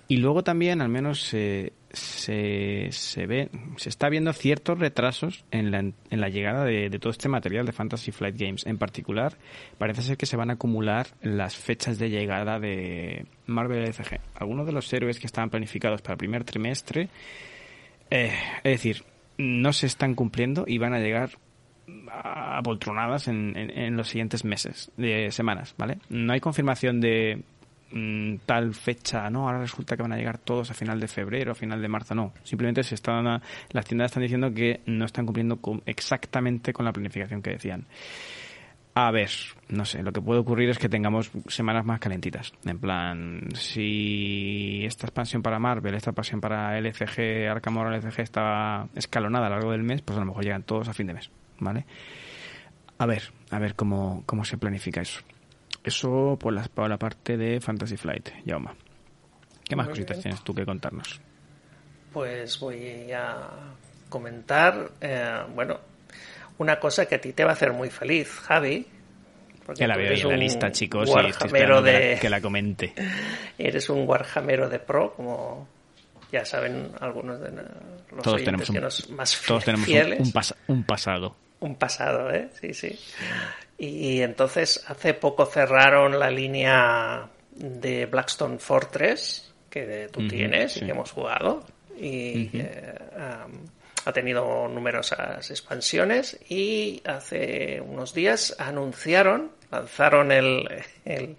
Y 0.08 0.18
luego 0.18 0.44
también, 0.44 0.82
al 0.82 0.90
menos, 0.90 1.34
eh, 1.34 1.74
se, 1.94 2.88
se 2.92 3.28
ve, 3.28 3.50
se 3.78 3.90
está 3.90 4.10
viendo 4.10 4.34
ciertos 4.34 4.80
retrasos 4.80 5.46
en 5.52 5.72
la, 5.72 5.80
en 5.80 6.22
la 6.22 6.30
llegada 6.30 6.66
de, 6.66 6.90
todo 7.00 7.12
este 7.12 7.30
material 7.30 7.68
de 7.68 7.72
Fantasy 7.72 8.12
Flight 8.12 8.36
Games. 8.36 8.66
En 8.66 8.80
particular, 8.80 9.38
parece 9.78 10.02
ser 10.02 10.18
que 10.18 10.26
se 10.26 10.36
van 10.36 10.50
a 10.50 10.54
acumular 10.54 11.08
las 11.22 11.56
fechas 11.56 12.00
de 12.00 12.10
llegada 12.10 12.60
de 12.60 13.28
Marvel 13.46 13.84
LCG. 13.84 14.20
Algunos 14.36 14.66
de 14.66 14.72
los 14.72 14.92
héroes 14.92 15.20
que 15.20 15.28
estaban 15.28 15.52
planificados 15.52 16.02
para 16.02 16.14
el 16.14 16.18
primer 16.18 16.44
trimestre, 16.44 17.10
eh, 18.10 18.34
es 18.64 18.72
decir, 18.72 19.04
no 19.38 19.72
se 19.72 19.86
están 19.86 20.16
cumpliendo 20.16 20.66
y 20.68 20.80
van 20.80 20.94
a 20.96 21.00
llegar 21.00 21.30
apoltronadas 22.08 23.28
en, 23.28 23.56
en, 23.56 23.70
en 23.70 23.98
los 23.98 24.08
siguientes 24.08 24.46
meses, 24.46 24.92
de 24.98 25.32
semanas, 25.32 25.76
¿vale? 25.78 26.00
No 26.10 26.34
hay 26.34 26.40
confirmación 26.40 27.02
de 27.02 27.44
mm, 27.94 28.38
tal 28.46 28.74
fecha, 28.74 29.30
no, 29.30 29.48
ahora 29.48 29.60
resulta 29.60 29.96
que 29.96 30.02
van 30.02 30.14
a 30.14 30.18
llegar 30.18 30.38
todos 30.38 30.72
a 30.72 30.74
final 30.74 31.00
de 31.00 31.08
febrero, 31.08 31.52
a 31.52 31.56
final 31.56 31.82
de 31.82 31.88
marzo, 31.88 32.16
no. 32.16 32.34
Simplemente 32.44 32.84
se 32.84 32.96
están, 32.96 33.42
las 33.70 33.86
tiendas 33.86 34.08
están 34.08 34.24
diciendo 34.24 34.54
que 34.54 34.82
no 34.86 35.06
están 35.06 35.26
cumpliendo 35.26 35.60
exactamente 35.86 36.74
con 36.74 36.86
la 36.86 36.92
planificación 36.92 37.42
que 37.42 37.52
decían. 37.52 37.86
A 38.96 39.10
ver, 39.10 39.32
no 39.70 39.86
sé, 39.86 40.04
lo 40.04 40.12
que 40.12 40.22
puede 40.22 40.40
ocurrir 40.40 40.70
es 40.70 40.78
que 40.78 40.88
tengamos 40.88 41.32
semanas 41.48 41.84
más 41.84 42.00
calentitas. 42.00 42.54
En 42.64 42.78
plan, 42.78 43.50
si 43.56 44.84
esta 44.86 45.08
expansión 45.08 45.42
para 45.42 45.58
Marvel, 45.58 45.96
esta 45.96 46.12
expansión 46.12 46.40
para 46.40 46.78
LCG, 46.78 47.50
Arkham 47.50 47.78
Horror 47.78 47.96
LCG 47.96 48.22
está 48.22 48.88
escalonada 48.94 49.48
a 49.48 49.50
lo 49.50 49.56
largo 49.56 49.72
del 49.72 49.82
mes, 49.82 50.04
pues 50.04 50.16
a 50.16 50.20
lo 50.20 50.28
mejor 50.28 50.44
llegan 50.44 50.62
todos 50.62 50.90
a 50.90 50.94
fin 50.94 51.08
de 51.08 51.16
mes, 51.16 51.32
¿vale? 51.60 51.86
A 53.00 53.08
ver, 53.08 53.24
a 53.50 53.58
ver 53.58 53.74
cómo, 53.74 54.22
cómo 54.28 54.46
se 54.46 54.58
planifica 54.58 55.02
eso. 55.02 55.22
Eso 55.84 56.38
por 56.40 56.54
la, 56.54 56.64
por 56.64 56.90
la 56.90 56.98
parte 56.98 57.36
de 57.38 57.60
Fantasy 57.60 57.98
Flight, 57.98 58.30
Yauma. 58.46 58.74
¿Qué 59.66 59.76
más 59.76 59.86
Muy 59.88 59.94
cositas 59.94 60.18
bien. 60.18 60.24
tienes 60.24 60.42
tú 60.44 60.54
que 60.54 60.66
contarnos? 60.66 61.20
Pues 62.12 62.60
voy 62.60 63.12
a 63.12 63.50
comentar, 64.10 64.92
eh, 65.02 65.40
bueno, 65.56 65.80
una 66.60 66.80
cosa 66.80 67.06
que 67.06 67.16
a 67.16 67.22
ti 67.22 67.34
te 67.34 67.44
va 67.44 67.52
a 67.52 67.54
hacer 67.54 67.74
muy 67.74 67.90
feliz, 67.90 68.30
Javi. 68.30 68.86
porque 69.66 69.80
Que 69.84 69.88
la 69.88 69.98
veo 69.98 70.12
en 70.14 70.22
la 70.22 70.28
un 70.30 70.40
lista, 70.40 70.72
chicos, 70.72 71.10
y 71.10 71.12
estoy 71.12 71.24
Warhamero 71.32 71.46
esperando 71.80 71.84
que 71.84 71.92
la- 71.92 72.00
de, 72.00 72.20
que 72.20 72.30
la 72.30 72.42
comente. 72.42 72.94
Eres 73.58 73.90
un 73.90 74.08
Warhamero 74.08 74.70
de 74.70 74.80
pro, 74.80 75.14
como 75.16 75.68
ya 76.32 76.46
saben 76.46 76.92
algunos 77.00 77.40
de 77.40 77.52
los 77.52 78.24
Todos 78.24 78.36
oyentes 78.42 78.46
tenemos 78.46 78.70
un- 78.70 78.76
que 78.76 78.82
nos 78.82 79.10
más 79.12 79.42
Todos 79.48 79.64
tenemos 79.66 79.88
un, 79.88 79.94
fieles. 79.94 80.20
un 80.20 80.32
pas- 80.34 80.56
un 80.68 80.84
pasado. 80.84 81.36
Un 81.64 81.76
pasado, 81.76 82.30
¿eh? 82.30 82.50
Sí, 82.60 82.74
sí. 82.74 83.00
Y 83.78 84.22
entonces 84.22 84.84
hace 84.86 85.14
poco 85.14 85.46
cerraron 85.46 86.20
la 86.20 86.30
línea 86.30 87.30
de 87.52 88.06
Blackstone 88.06 88.60
Fortress, 88.60 89.54
que 89.70 90.10
tú 90.12 90.28
tienes 90.28 90.74
sí. 90.74 90.82
y 90.82 90.86
que 90.86 90.92
hemos 90.92 91.12
jugado. 91.12 91.64
Y 91.98 92.50
eh, 92.52 92.96
um, 93.16 93.66
ha 94.04 94.12
tenido 94.12 94.68
numerosas 94.68 95.50
expansiones 95.50 96.38
y 96.50 97.02
hace 97.06 97.80
unos 97.80 98.14
días 98.14 98.58
anunciaron, 98.60 99.52
lanzaron 99.72 100.34
el, 100.34 100.68
el, 101.06 101.38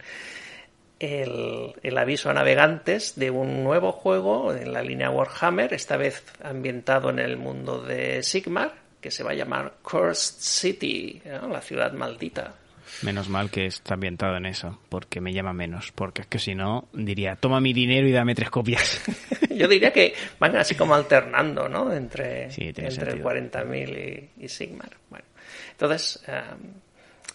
el, 1.01 1.75
el 1.83 1.99
aviso 1.99 2.31
a 2.31 2.33
navegantes 2.33 3.15
de 3.17 3.31
un 3.31 3.63
nuevo 3.63 3.93
juego 3.93 4.55
en 4.55 4.73
la 4.73 4.81
línea 4.81 5.11
Warhammer, 5.11 5.75
esta 5.75 5.99
vez 5.99 6.25
ambientado 6.43 7.11
en 7.11 7.19
el 7.19 7.37
mundo 7.37 7.83
de 7.83 8.23
Sigmar, 8.23 8.84
que 9.05 9.11
se 9.11 9.23
va 9.23 9.33
a 9.33 9.35
llamar 9.35 9.75
Cursed 9.83 10.37
City, 10.39 11.21
¿no? 11.27 11.47
la 11.49 11.61
ciudad 11.61 11.93
maldita. 11.93 12.55
Menos 13.03 13.29
mal 13.29 13.51
que 13.51 13.67
está 13.67 13.93
ambientado 13.93 14.39
en 14.39 14.47
eso, 14.47 14.81
porque 14.89 15.21
me 15.21 15.31
llama 15.35 15.53
menos. 15.53 15.93
Porque 15.93 16.23
es 16.23 16.27
que 16.27 16.39
si 16.39 16.55
no, 16.55 16.89
diría, 16.95 17.37
toma 17.37 17.61
mi 17.61 17.75
dinero 17.75 18.09
y 18.09 18.13
dame 18.13 18.35
tres 18.35 18.49
copias. 18.49 19.03
Yo 19.51 19.69
diría 19.69 19.93
que 19.93 20.15
van 20.39 20.57
así 20.57 20.75
como 20.75 20.95
alternando, 20.95 21.69
¿no? 21.69 21.93
Entre, 21.93 22.51
Sí, 22.51 22.69
entre 22.69 22.91
sentido. 22.93 23.29
40.000 23.29 24.31
y, 24.39 24.45
y 24.45 24.49
Sigmar. 24.49 24.97
Bueno, 25.11 25.27
entonces, 25.73 26.25
eh, 26.27 26.41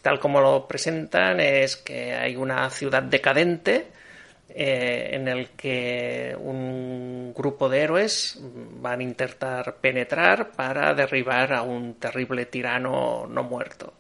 tal 0.02 0.20
como 0.20 0.42
lo 0.42 0.68
presentan, 0.68 1.40
es 1.40 1.78
que 1.78 2.16
hay 2.16 2.36
una 2.36 2.68
ciudad 2.72 3.04
decadente 3.04 3.92
eh, 4.50 5.10
en 5.14 5.28
el 5.28 5.50
que 5.52 6.36
un 6.40 7.34
grupo 7.36 7.70
de 7.70 7.82
héroes 7.82 8.40
van 8.42 9.00
a 9.00 9.04
intentar 9.04 9.76
penetrar 9.78 10.52
para 10.52 10.94
derribar 10.94 11.54
a 11.54 11.62
un 11.62 11.96
terrible 11.96 12.46
tirano 12.48 13.28
no 13.28 13.44
muerto. 13.44 13.94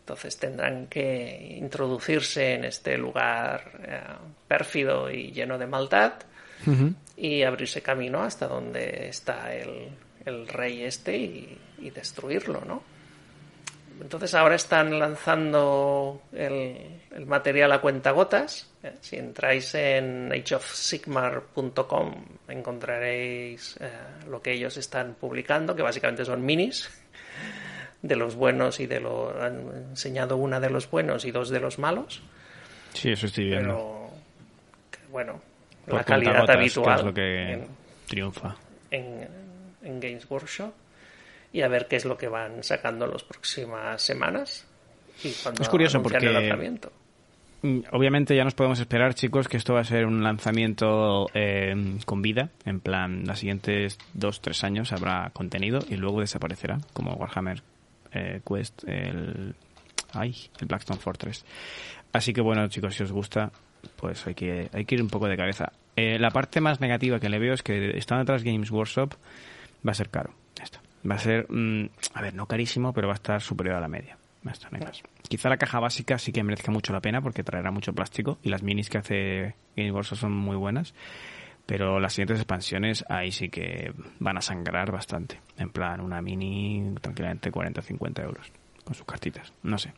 Entonces 0.00 0.36
tendrán 0.38 0.86
que 0.86 1.56
introducirse 1.58 2.54
en 2.54 2.64
este 2.64 2.96
lugar 2.98 3.80
eh, 3.82 4.00
pérfido 4.48 5.10
y 5.10 5.30
lleno 5.30 5.58
de 5.58 5.66
maldad 5.66 6.14
y 7.16 7.44
abrirse 7.44 7.82
camino 7.82 8.22
hasta 8.22 8.48
donde 8.48 9.08
está 9.08 9.54
el, 9.54 9.90
el 10.24 10.48
rey 10.48 10.82
este 10.82 11.16
y, 11.16 11.58
y 11.78 11.90
destruirlo, 11.90 12.62
¿no? 12.66 12.82
Entonces 14.00 14.32
ahora 14.34 14.54
están 14.54 14.98
lanzando 14.98 16.22
el, 16.32 17.00
el 17.14 17.26
material 17.26 17.72
a 17.72 17.80
cuentagotas. 17.80 18.70
Eh, 18.82 18.92
Si 19.00 19.16
entráis 19.16 19.74
en 19.74 20.30
ageofsigmar.com 20.32 22.14
encontraréis 22.48 23.76
eh, 23.80 23.90
lo 24.28 24.40
que 24.40 24.52
ellos 24.52 24.76
están 24.76 25.14
publicando, 25.20 25.74
que 25.74 25.82
básicamente 25.82 26.24
son 26.24 26.44
minis 26.44 26.88
de 28.02 28.14
los 28.16 28.36
buenos 28.36 28.78
y 28.80 28.86
de 28.86 29.00
los... 29.00 29.34
Han 29.36 29.88
enseñado 29.90 30.36
una 30.36 30.60
de 30.60 30.70
los 30.70 30.88
buenos 30.90 31.24
y 31.24 31.30
dos 31.32 31.50
de 31.50 31.60
los 31.60 31.78
malos, 31.78 32.22
Sí, 32.94 33.10
eso 33.12 33.26
estoy 33.26 33.46
viendo. 33.46 33.66
pero 33.66 34.10
bueno, 35.10 35.40
Por 35.84 35.94
la 35.96 36.04
calidad 36.04 36.38
contagotas, 36.38 36.56
que 36.56 36.60
habitual 36.62 36.98
es 37.00 37.04
lo 37.04 37.14
que 37.14 37.52
en- 37.52 37.66
triunfa. 38.06 38.56
en, 38.90 39.28
en 39.82 40.00
Games 40.00 40.24
Workshop 40.30 40.72
y 41.52 41.62
a 41.62 41.68
ver 41.68 41.86
qué 41.88 41.96
es 41.96 42.04
lo 42.04 42.16
que 42.18 42.28
van 42.28 42.62
sacando 42.62 43.06
las 43.06 43.22
próximas 43.24 44.00
semanas 44.02 44.66
y 45.24 45.30
cuando 45.42 45.62
Es 45.62 45.68
curioso 45.68 46.02
porque- 46.02 46.18
el 46.26 46.32
lanzamiento. 46.34 46.92
Mm, 47.62 47.80
Obviamente 47.90 48.36
ya 48.36 48.44
nos 48.44 48.54
podemos 48.54 48.78
esperar, 48.78 49.14
chicos, 49.14 49.48
que 49.48 49.56
esto 49.56 49.74
va 49.74 49.80
a 49.80 49.84
ser 49.84 50.06
un 50.06 50.22
lanzamiento 50.22 51.26
eh, 51.34 51.74
con 52.06 52.22
vida. 52.22 52.50
En 52.64 52.78
plan, 52.78 53.24
los 53.26 53.40
siguientes 53.40 53.98
dos, 54.14 54.40
tres 54.40 54.62
años 54.62 54.92
habrá 54.92 55.30
contenido 55.32 55.80
y 55.88 55.96
luego 55.96 56.20
desaparecerá, 56.20 56.78
como 56.92 57.14
Warhammer 57.14 57.62
eh, 58.12 58.40
Quest, 58.48 58.84
el, 58.86 59.56
ay, 60.12 60.36
el 60.60 60.66
Blackstone 60.68 61.00
Fortress. 61.00 61.44
Así 62.12 62.32
que 62.32 62.40
bueno, 62.40 62.68
chicos, 62.68 62.94
si 62.94 63.02
os 63.02 63.10
gusta, 63.10 63.50
pues 63.96 64.24
hay 64.28 64.34
que, 64.34 64.68
hay 64.72 64.84
que 64.84 64.94
ir 64.94 65.02
un 65.02 65.10
poco 65.10 65.26
de 65.26 65.36
cabeza. 65.36 65.72
Eh, 65.96 66.16
la 66.20 66.30
parte 66.30 66.60
más 66.60 66.80
negativa 66.80 67.18
que 67.18 67.28
le 67.28 67.40
veo 67.40 67.54
es 67.54 67.64
que 67.64 67.98
estando 67.98 68.20
detrás 68.22 68.44
Games 68.44 68.70
Workshop 68.70 69.14
va 69.86 69.90
a 69.90 69.94
ser 69.94 70.10
caro. 70.10 70.32
Ya 70.54 70.62
está. 70.62 70.80
Va 71.10 71.14
a 71.14 71.18
ser, 71.18 71.46
mm, 71.50 71.88
a 72.14 72.22
ver, 72.22 72.34
no 72.34 72.46
carísimo, 72.46 72.92
pero 72.92 73.08
va 73.08 73.14
a 73.14 73.16
estar 73.16 73.40
superior 73.40 73.76
a 73.76 73.80
la 73.80 73.88
media. 73.88 74.16
Ya 74.44 74.50
está, 74.52 74.68
no 74.70 74.78
más. 74.78 75.02
Quizá 75.28 75.48
la 75.48 75.56
caja 75.56 75.80
básica 75.80 76.18
sí 76.18 76.32
que 76.32 76.42
merezca 76.42 76.70
mucho 76.72 76.92
la 76.92 77.00
pena 77.00 77.20
porque 77.20 77.42
traerá 77.42 77.70
mucho 77.70 77.92
plástico 77.92 78.38
y 78.42 78.48
las 78.50 78.62
minis 78.62 78.88
que 78.88 78.98
hace 78.98 79.54
Games 79.76 79.92
Workshop 79.92 80.18
son 80.18 80.32
muy 80.32 80.56
buenas. 80.56 80.94
Pero 81.66 82.00
las 82.00 82.14
siguientes 82.14 82.38
expansiones 82.38 83.04
ahí 83.10 83.30
sí 83.30 83.50
que 83.50 83.92
van 84.20 84.38
a 84.38 84.40
sangrar 84.40 84.90
bastante. 84.90 85.40
En 85.58 85.68
plan, 85.70 86.00
una 86.00 86.22
mini 86.22 86.94
tranquilamente 87.00 87.50
40 87.50 87.80
o 87.80 87.84
50 87.84 88.22
euros 88.22 88.50
con 88.84 88.94
sus 88.94 89.04
cartitas. 89.04 89.52
No 89.62 89.76
sé. 89.76 89.92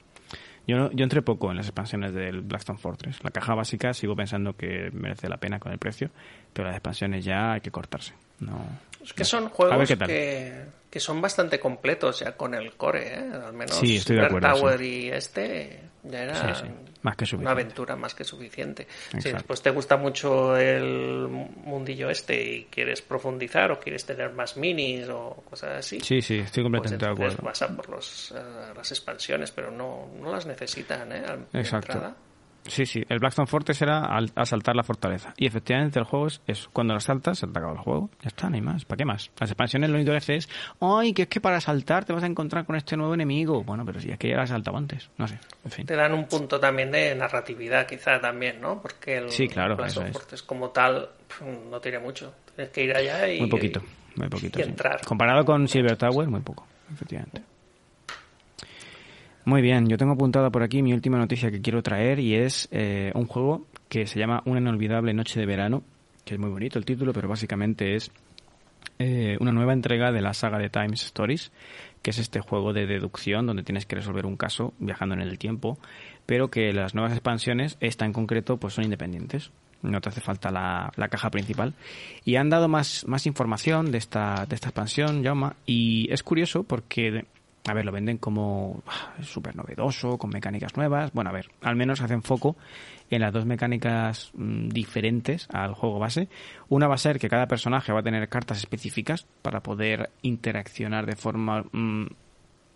Yo, 0.67 0.77
no- 0.77 0.91
yo 0.91 1.05
entré 1.05 1.23
poco 1.23 1.51
en 1.51 1.57
las 1.57 1.67
expansiones 1.67 2.13
del 2.13 2.41
Blackstone 2.43 2.79
Fortress. 2.79 3.23
La 3.23 3.31
caja 3.31 3.55
básica 3.55 3.95
sigo 3.95 4.17
pensando 4.17 4.57
que 4.57 4.91
merece 4.93 5.29
la 5.29 5.37
pena 5.37 5.61
con 5.61 5.71
el 5.71 5.79
precio, 5.79 6.11
pero 6.53 6.67
las 6.69 6.77
expansiones 6.77 7.25
ya 7.25 7.53
hay 7.53 7.61
que 7.61 7.71
cortarse. 7.71 8.15
No. 8.41 8.59
Es 9.03 9.13
que 9.15 9.25
son 9.25 9.49
juegos 9.49 9.89
que, 10.07 10.65
que 10.91 11.01
son 11.01 11.21
bastante 11.23 11.59
completos 11.59 12.21
ya 12.21 12.33
con 12.37 12.55
el 12.55 12.73
core, 12.75 13.15
¿eh? 13.15 13.31
Al 13.47 13.53
menos 13.55 13.77
Sí, 13.77 13.97
estoy 13.97 14.17
de 14.17 14.23
Super 14.23 14.37
acuerdo, 14.45 14.61
Tower 14.61 14.79
sí. 14.79 14.85
y 14.85 15.09
este 15.11 15.81
ya 16.03 16.23
era 16.23 16.55
Sí, 16.55 16.63
sí. 16.67 16.71
Más 17.03 17.17
que 17.17 17.37
una 17.37 17.53
aventura 17.53 17.97
más 17.97 18.15
que 18.15 18.25
suficiente. 18.25 18.87
Si 19.19 19.33
después 19.33 19.63
te 19.63 19.71
gusta 19.71 19.97
mucho 19.97 20.55
el 20.55 21.29
mundillo 21.29 22.11
este 22.11 22.43
y 22.43 22.65
quieres 22.67 23.01
profundizar 23.01 23.73
o 23.73 23.81
quieres 23.81 24.05
tener 24.05 24.33
más 24.35 24.59
minis 24.59 25.09
o 25.09 25.43
cosas 25.49 25.79
así, 25.79 26.01
Sí, 26.01 26.21
sí, 26.21 26.41
estoy 26.41 26.63
pues 26.65 26.73
completamente 26.83 27.07
de 27.07 27.11
entonces 27.11 27.39
acuerdo. 27.39 27.47
vas 27.49 27.63
a 27.63 27.75
por 27.75 27.89
los, 27.89 28.33
eh, 28.33 28.73
las 28.77 28.91
expansiones, 28.91 29.51
pero 29.51 29.71
no, 29.71 30.11
no 30.21 30.31
las 30.31 30.45
necesitan, 30.45 31.11
¿eh? 31.13 31.23
Al- 31.27 31.47
de 31.51 31.61
Exacto. 31.61 31.93
entrada. 31.93 32.17
Sí, 32.67 32.85
sí, 32.87 33.03
el 33.09 33.19
Blackstone 33.19 33.47
Fortress 33.47 33.81
era 33.83 34.05
al- 34.05 34.31
asaltar 34.35 34.77
la 34.77 34.83
fortaleza. 34.83 35.33
Y 35.37 35.47
efectivamente 35.47 35.99
el 35.99 36.05
juego 36.05 36.27
es 36.27 36.41
eso. 36.47 36.69
Cuando 36.73 36.93
lo 36.95 36.99
asaltas, 36.99 37.39
se 37.39 37.47
te 37.47 37.59
acaba 37.59 37.73
el 37.73 37.79
juego. 37.79 38.11
Ya 38.23 38.29
está, 38.29 38.49
no 38.49 38.57
hay 38.57 38.61
más. 38.61 38.85
¿Para 38.85 38.99
qué 38.99 39.05
más? 39.05 39.31
Las 39.41 39.51
expansiones 39.51 39.89
lo 39.91 39.97
único 39.97 40.11
que 40.13 40.19
hace 40.19 40.37
es, 40.37 40.49
ay, 40.81 41.13
que 41.15 41.23
es 41.23 41.29
que 41.29 41.41
para 41.41 41.57
asaltar 41.57 42.05
te 42.05 42.13
vas 42.13 42.23
a 42.23 42.27
encontrar 42.27 42.67
con 42.67 42.77
este 42.77 42.97
nuevo 42.97 43.15
enemigo. 43.15 43.65
Bueno, 43.65 43.85
pero 43.85 43.99
si 44.01 44.11
es 44.11 44.19
que 44.19 44.29
ya 44.29 44.37
lo 44.37 44.43
has 44.43 44.51
asaltado 44.51 44.77
antes. 44.77 45.11
No 45.17 45.27
sé, 45.27 45.39
en 45.65 45.71
fin. 45.71 45.87
Te 45.87 45.97
dan 45.97 46.13
un 46.13 46.27
punto 46.27 46.61
también 46.61 46.91
de 46.93 47.15
narratividad, 47.15 47.87
quizá 47.87 48.21
también, 48.21 48.61
¿no? 48.61 48.81
Porque 48.81 49.17
el 49.19 49.31
Sí, 49.31 49.49
claro, 49.49 49.77
Black 49.77 49.89
eso 49.91 50.03
es. 50.05 50.13
Fortress 50.13 50.43
como 50.43 50.69
tal 50.71 51.09
no 51.71 51.81
tiene 51.81 51.99
mucho. 51.99 52.35
Tienes 52.55 52.73
que 52.73 52.85
ir 52.85 52.95
allá 52.95 53.27
y... 53.33 53.41
Muy 53.41 53.49
poquito, 53.49 53.81
muy 54.17 54.29
poquito. 54.29 54.61
y 54.61 54.65
sí. 54.65 54.69
entrar. 54.69 55.01
Comparado 55.07 55.45
con 55.45 55.67
Silver 55.67 55.97
Tower, 55.97 56.29
muy 56.29 56.41
poco, 56.41 56.67
efectivamente. 56.93 57.43
Muy 59.51 59.63
bien, 59.63 59.89
yo 59.89 59.99
tengo 59.99 60.13
apuntada 60.13 60.49
por 60.51 60.63
aquí 60.63 60.81
mi 60.81 60.93
última 60.93 61.19
noticia 61.19 61.51
que 61.51 61.61
quiero 61.61 61.83
traer 61.83 62.21
y 62.21 62.37
es 62.37 62.69
eh, 62.71 63.11
un 63.17 63.27
juego 63.27 63.67
que 63.89 64.07
se 64.07 64.21
llama 64.21 64.45
Una 64.45 64.61
inolvidable 64.61 65.13
noche 65.13 65.41
de 65.41 65.45
verano, 65.45 65.83
que 66.25 66.35
es 66.35 66.41
muy 66.41 66.51
bonito 66.51 66.79
el 66.79 66.85
título, 66.85 67.13
pero 67.13 67.29
básicamente 67.29 67.97
es 67.97 68.13
eh, 69.01 69.37
una 69.41 69.51
nueva 69.51 69.73
entrega 69.73 70.13
de 70.13 70.23
la 70.23 70.35
saga 70.35 70.57
de 70.59 70.69
Times 70.71 71.03
Stories, 71.03 71.51
que 72.01 72.11
es 72.11 72.19
este 72.21 72.39
juego 72.39 72.73
de 72.73 72.87
deducción 72.87 73.45
donde 73.45 73.65
tienes 73.65 73.87
que 73.87 73.97
resolver 73.97 74.25
un 74.25 74.37
caso 74.37 74.73
viajando 74.79 75.17
en 75.17 75.21
el 75.21 75.37
tiempo, 75.37 75.79
pero 76.27 76.49
que 76.49 76.73
las 76.73 76.95
nuevas 76.95 77.11
expansiones, 77.11 77.77
esta 77.81 78.05
en 78.05 78.13
concreto, 78.13 78.57
pues 78.59 78.75
son 78.75 78.85
independientes. 78.85 79.51
No 79.83 80.01
te 80.01 80.11
hace 80.11 80.21
falta 80.21 80.53
la, 80.53 80.93
la 80.95 81.09
caja 81.09 81.29
principal. 81.29 81.75
Y 82.25 82.37
han 82.37 82.51
dado 82.51 82.69
más, 82.69 83.05
más 83.09 83.27
información 83.27 83.91
de 83.91 83.99
esta, 83.99 84.47
de 84.49 84.55
esta 84.55 84.69
expansión, 84.69 85.25
Jaume, 85.25 85.55
y 85.67 86.07
es 86.13 86.23
curioso 86.23 86.63
porque 86.63 87.25
a 87.67 87.75
ver, 87.75 87.85
lo 87.85 87.93
venden 87.93 88.17
como 88.17 88.83
ah, 88.87 89.13
súper 89.23 89.55
novedoso, 89.55 90.17
con 90.17 90.31
mecánicas 90.31 90.77
nuevas. 90.77 91.13
Bueno, 91.13 91.31
a 91.31 91.33
ver, 91.33 91.51
al 91.63 91.77
menos 91.77 92.01
hacen 92.01 92.23
foco 92.23 92.57
en 93.11 93.21
las 93.21 93.33
dos 93.33 93.45
mecánicas 93.45 94.31
mm, 94.35 94.69
diferentes 94.69 95.47
al 95.53 95.75
juego 95.75 95.99
base. 95.99 96.29
Una 96.69 96.89
va 96.89 96.95
a 96.95 96.99
ser 96.99 97.19
que 97.19 97.29
cada 97.29 97.47
personaje 97.47 97.93
va 97.93 98.01
a 98.01 98.03
tener 98.03 98.29
cartas 98.29 98.59
específicas 98.59 99.27
para 99.43 99.61
poder 99.61 100.11
interaccionar 100.23 101.05
de 101.05 101.17
forma 101.17 101.65
mm, 101.73 102.07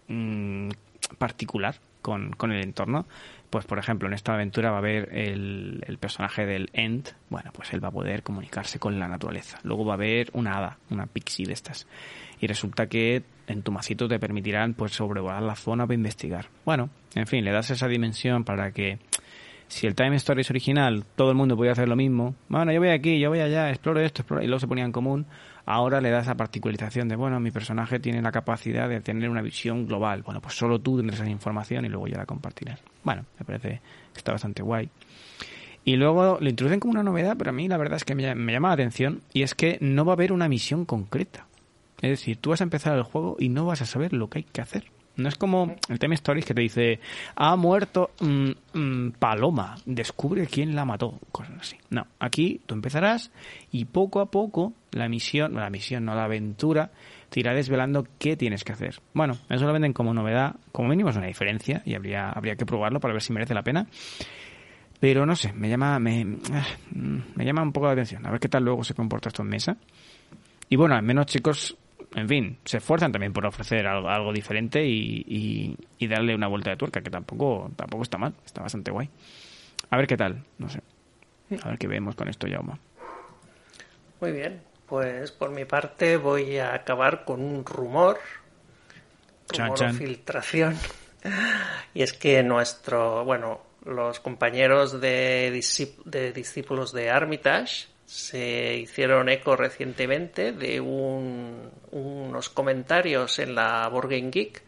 mm, 0.09 0.69
particular 1.17 1.77
con, 2.03 2.33
con, 2.33 2.53
el 2.53 2.63
entorno. 2.63 3.07
Pues, 3.49 3.65
por 3.65 3.79
ejemplo, 3.79 4.09
en 4.09 4.15
esta 4.15 4.35
aventura 4.35 4.71
va 4.71 4.77
a 4.77 4.81
haber 4.81 5.17
el, 5.17 5.83
el, 5.87 5.97
personaje 5.97 6.45
del 6.45 6.69
End. 6.75 7.09
Bueno, 7.31 7.51
pues 7.55 7.73
él 7.73 7.83
va 7.83 7.89
a 7.89 7.93
poder 7.93 8.23
comunicarse 8.23 8.79
con 8.79 8.99
la 8.99 9.09
naturaleza. 9.09 9.61
Luego 9.63 9.87
va 9.87 9.95
a 9.95 9.97
haber 9.97 10.29
una 10.35 10.59
hada, 10.59 10.79
una 10.91 11.07
pixie 11.07 11.47
de 11.47 11.55
estas. 11.55 11.87
Y 12.41 12.49
resulta 12.49 12.87
que 12.89 13.23
en 13.47 13.63
tu 13.63 13.73
macito 13.73 14.09
te 14.09 14.19
permitirán 14.19 14.75
pues 14.75 14.93
sobrevolar 14.93 15.43
la 15.43 15.57
zona 15.57 15.87
para 15.87 15.95
investigar. 15.95 16.47
Bueno, 16.65 16.91
en 17.15 17.27
fin, 17.27 17.45
le 17.45 17.53
das 17.53 17.71
esa 17.71 17.89
dimensión 17.89 18.45
para 18.45 18.73
que 18.73 18.99
si 19.69 19.87
el 19.87 19.95
Time 19.95 20.17
Stories 20.17 20.51
original 20.51 21.05
todo 21.17 21.31
el 21.31 21.37
mundo 21.37 21.57
podía 21.57 21.73
hacer 21.73 21.89
lo 21.89 21.97
mismo, 21.97 22.35
bueno, 22.49 22.73
yo 22.73 22.81
voy 22.81 22.91
aquí, 22.91 23.19
yo 23.19 23.31
voy 23.31 23.41
allá, 23.41 23.71
exploro 23.71 24.01
esto, 24.01 24.23
exploro, 24.23 24.43
y 24.43 24.47
luego 24.47 24.61
se 24.61 24.69
ponía 24.69 24.85
en 24.85 24.93
común, 24.93 25.27
ahora 25.67 26.01
le 26.01 26.11
das 26.11 26.25
esa 26.25 26.37
particularización 26.37 27.09
de, 27.09 27.17
bueno, 27.17 27.41
mi 27.41 27.51
personaje 27.51 27.99
tiene 27.99 28.23
la 28.23 28.33
capacidad 28.33 28.89
de 28.89 29.01
tener 29.01 29.29
una 29.31 29.43
visión 29.43 29.87
global. 29.87 30.23
Bueno, 30.23 30.41
pues 30.41 30.55
solo 30.55 30.81
tú 30.81 30.99
tendrás 30.99 31.21
esa 31.21 31.31
información 31.31 31.85
y 31.85 31.89
luego 31.89 32.07
ya 32.07 32.19
la 32.19 32.27
compartirás. 32.27 32.81
Bueno, 33.03 33.25
me 33.39 33.45
parece 33.45 33.81
que 34.13 34.19
está 34.19 34.33
bastante 34.33 34.63
guay. 34.63 34.89
Y 35.87 35.97
luego 35.97 36.39
lo 36.41 36.49
introducen 36.49 36.81
como 36.81 36.93
una 36.93 37.03
novedad, 37.03 37.37
pero 37.37 37.51
a 37.51 37.53
mí 37.53 37.69
la 37.69 37.77
verdad 37.77 37.97
es 37.97 38.05
que 38.05 38.15
me 38.15 38.53
llama 38.53 38.69
la 38.69 38.75
atención 38.75 39.21
y 39.33 39.43
es 39.43 39.55
que 39.55 39.77
no 39.81 40.05
va 40.05 40.13
a 40.13 40.15
haber 40.15 40.33
una 40.33 40.49
misión 40.49 40.87
concreta. 40.87 41.47
Es 42.05 42.11
decir, 42.11 42.37
tú 42.37 42.51
vas 42.51 42.61
a 42.61 42.65
empezar 42.65 42.95
el 42.99 43.03
juego 43.03 43.37
y 43.39 43.49
no 43.49 43.65
vas 43.65 43.81
a 43.81 43.87
saber 43.87 44.13
lo 44.13 44.29
que 44.29 44.41
hay 44.41 44.45
que 44.45 44.61
hacer. 44.61 44.85
No 45.17 45.27
es 45.27 45.37
como 45.37 45.75
el 45.89 45.99
tema 45.99 46.13
Stories 46.15 46.45
que 46.45 46.53
te 46.53 46.61
dice, 46.61 47.01
ha 47.35 47.57
muerto 47.57 48.11
mmm, 48.21 48.51
mmm, 48.75 49.11
Paloma, 49.13 49.77
descubre 49.87 50.47
quién 50.47 50.75
la 50.75 50.85
mató, 50.85 51.19
cosas 51.33 51.55
así. 51.59 51.79
No, 51.89 52.07
aquí 52.19 52.61
tú 52.67 52.75
empezarás 52.75 53.31
y 53.73 53.87
poco 53.87 54.21
a 54.21 54.31
poco 54.31 54.75
la 54.91 55.09
misión, 55.09 55.55
la 55.55 55.71
misión, 55.71 56.05
no 56.05 56.15
la 56.15 56.25
aventura, 56.25 56.91
te 57.31 57.41
irá 57.41 57.55
desvelando 57.55 58.07
qué 58.19 58.37
tienes 58.37 58.65
que 58.65 58.73
hacer. 58.73 59.01
Bueno, 59.15 59.39
eso 59.49 59.65
lo 59.65 59.73
venden 59.73 59.95
como 59.95 60.13
novedad, 60.13 60.57
como 60.73 60.91
mínimo 60.91 61.09
es 61.09 61.17
una 61.17 61.29
diferencia 61.29 61.81
y 61.87 61.95
habría, 61.95 62.29
habría 62.29 62.57
que 62.57 62.67
probarlo 62.67 63.01
para 63.01 63.15
ver 63.15 63.23
si 63.23 63.33
merece 63.33 63.55
la 63.55 63.63
pena. 63.63 63.87
Pero 65.01 65.25
no 65.25 65.37
sé, 65.37 65.55
me 65.55 65.71
llama, 65.71 65.99
me, 65.99 66.27
me 66.93 67.45
llama 67.47 67.63
un 67.63 67.73
poco 67.73 67.87
la 67.87 67.93
atención. 67.93 68.27
A 68.27 68.31
ver 68.31 68.41
qué 68.41 68.51
tal 68.51 68.63
luego 68.63 68.85
se 68.85 68.93
comporta 68.93 69.31
esto 69.31 69.41
en 69.41 69.49
mesa. 69.49 69.79
Y 70.69 70.77
bueno, 70.77 70.97
al 70.97 71.03
menos 71.03 71.27
chicos, 71.27 71.77
en 72.15 72.29
fin, 72.29 72.59
se 72.65 72.79
esfuerzan 72.79 73.11
también 73.11 73.33
por 73.33 73.45
ofrecer 73.45 73.87
algo, 73.87 74.09
algo 74.09 74.33
diferente 74.33 74.85
y, 74.85 75.25
y, 75.27 75.77
y, 75.99 76.07
darle 76.07 76.35
una 76.35 76.47
vuelta 76.47 76.71
de 76.71 76.77
tuerca, 76.77 77.01
que 77.01 77.11
tampoco, 77.11 77.71
tampoco 77.77 78.05
está 78.05 78.19
mal, 78.19 78.35
está 78.47 78.63
bastante 78.63 78.93
guay. 78.93 79.11
A 79.91 79.97
ver 79.97 80.07
qué 80.07 80.17
tal, 80.17 80.45
no 80.59 80.69
sé. 80.69 80.81
A 81.63 81.71
ver 81.71 81.79
qué 81.79 81.89
vemos 81.89 82.15
con 82.15 82.29
esto, 82.29 82.47
Yauma. 82.47 82.79
Muy 84.21 84.33
bien, 84.33 84.63
pues 84.87 85.33
por 85.33 85.51
mi 85.51 85.65
parte 85.65 86.17
voy 86.17 86.59
a 86.59 86.75
acabar 86.75 87.25
con 87.25 87.41
un 87.41 87.65
rumor, 87.65 88.19
rumor 89.49 89.75
chan, 89.75 89.75
chan. 89.75 89.95
filtración. 89.95 90.77
Y 91.95 92.03
es 92.03 92.13
que 92.13 92.43
nuestro, 92.43 93.25
bueno, 93.25 93.63
los 93.87 94.21
compañeros 94.21 95.01
de, 95.01 95.63
de 96.05 96.33
discípulos 96.33 96.93
de 96.93 97.09
Armitage 97.09 97.87
se 98.07 98.77
hicieron 98.77 99.29
eco 99.29 99.57
recientemente 99.57 100.53
de 100.53 100.81
un, 100.81 101.71
unos 101.91 102.49
comentarios 102.51 103.39
en 103.39 103.55
la 103.55 103.89
Board 103.89 104.11
Game 104.11 104.31
Geek 104.31 104.63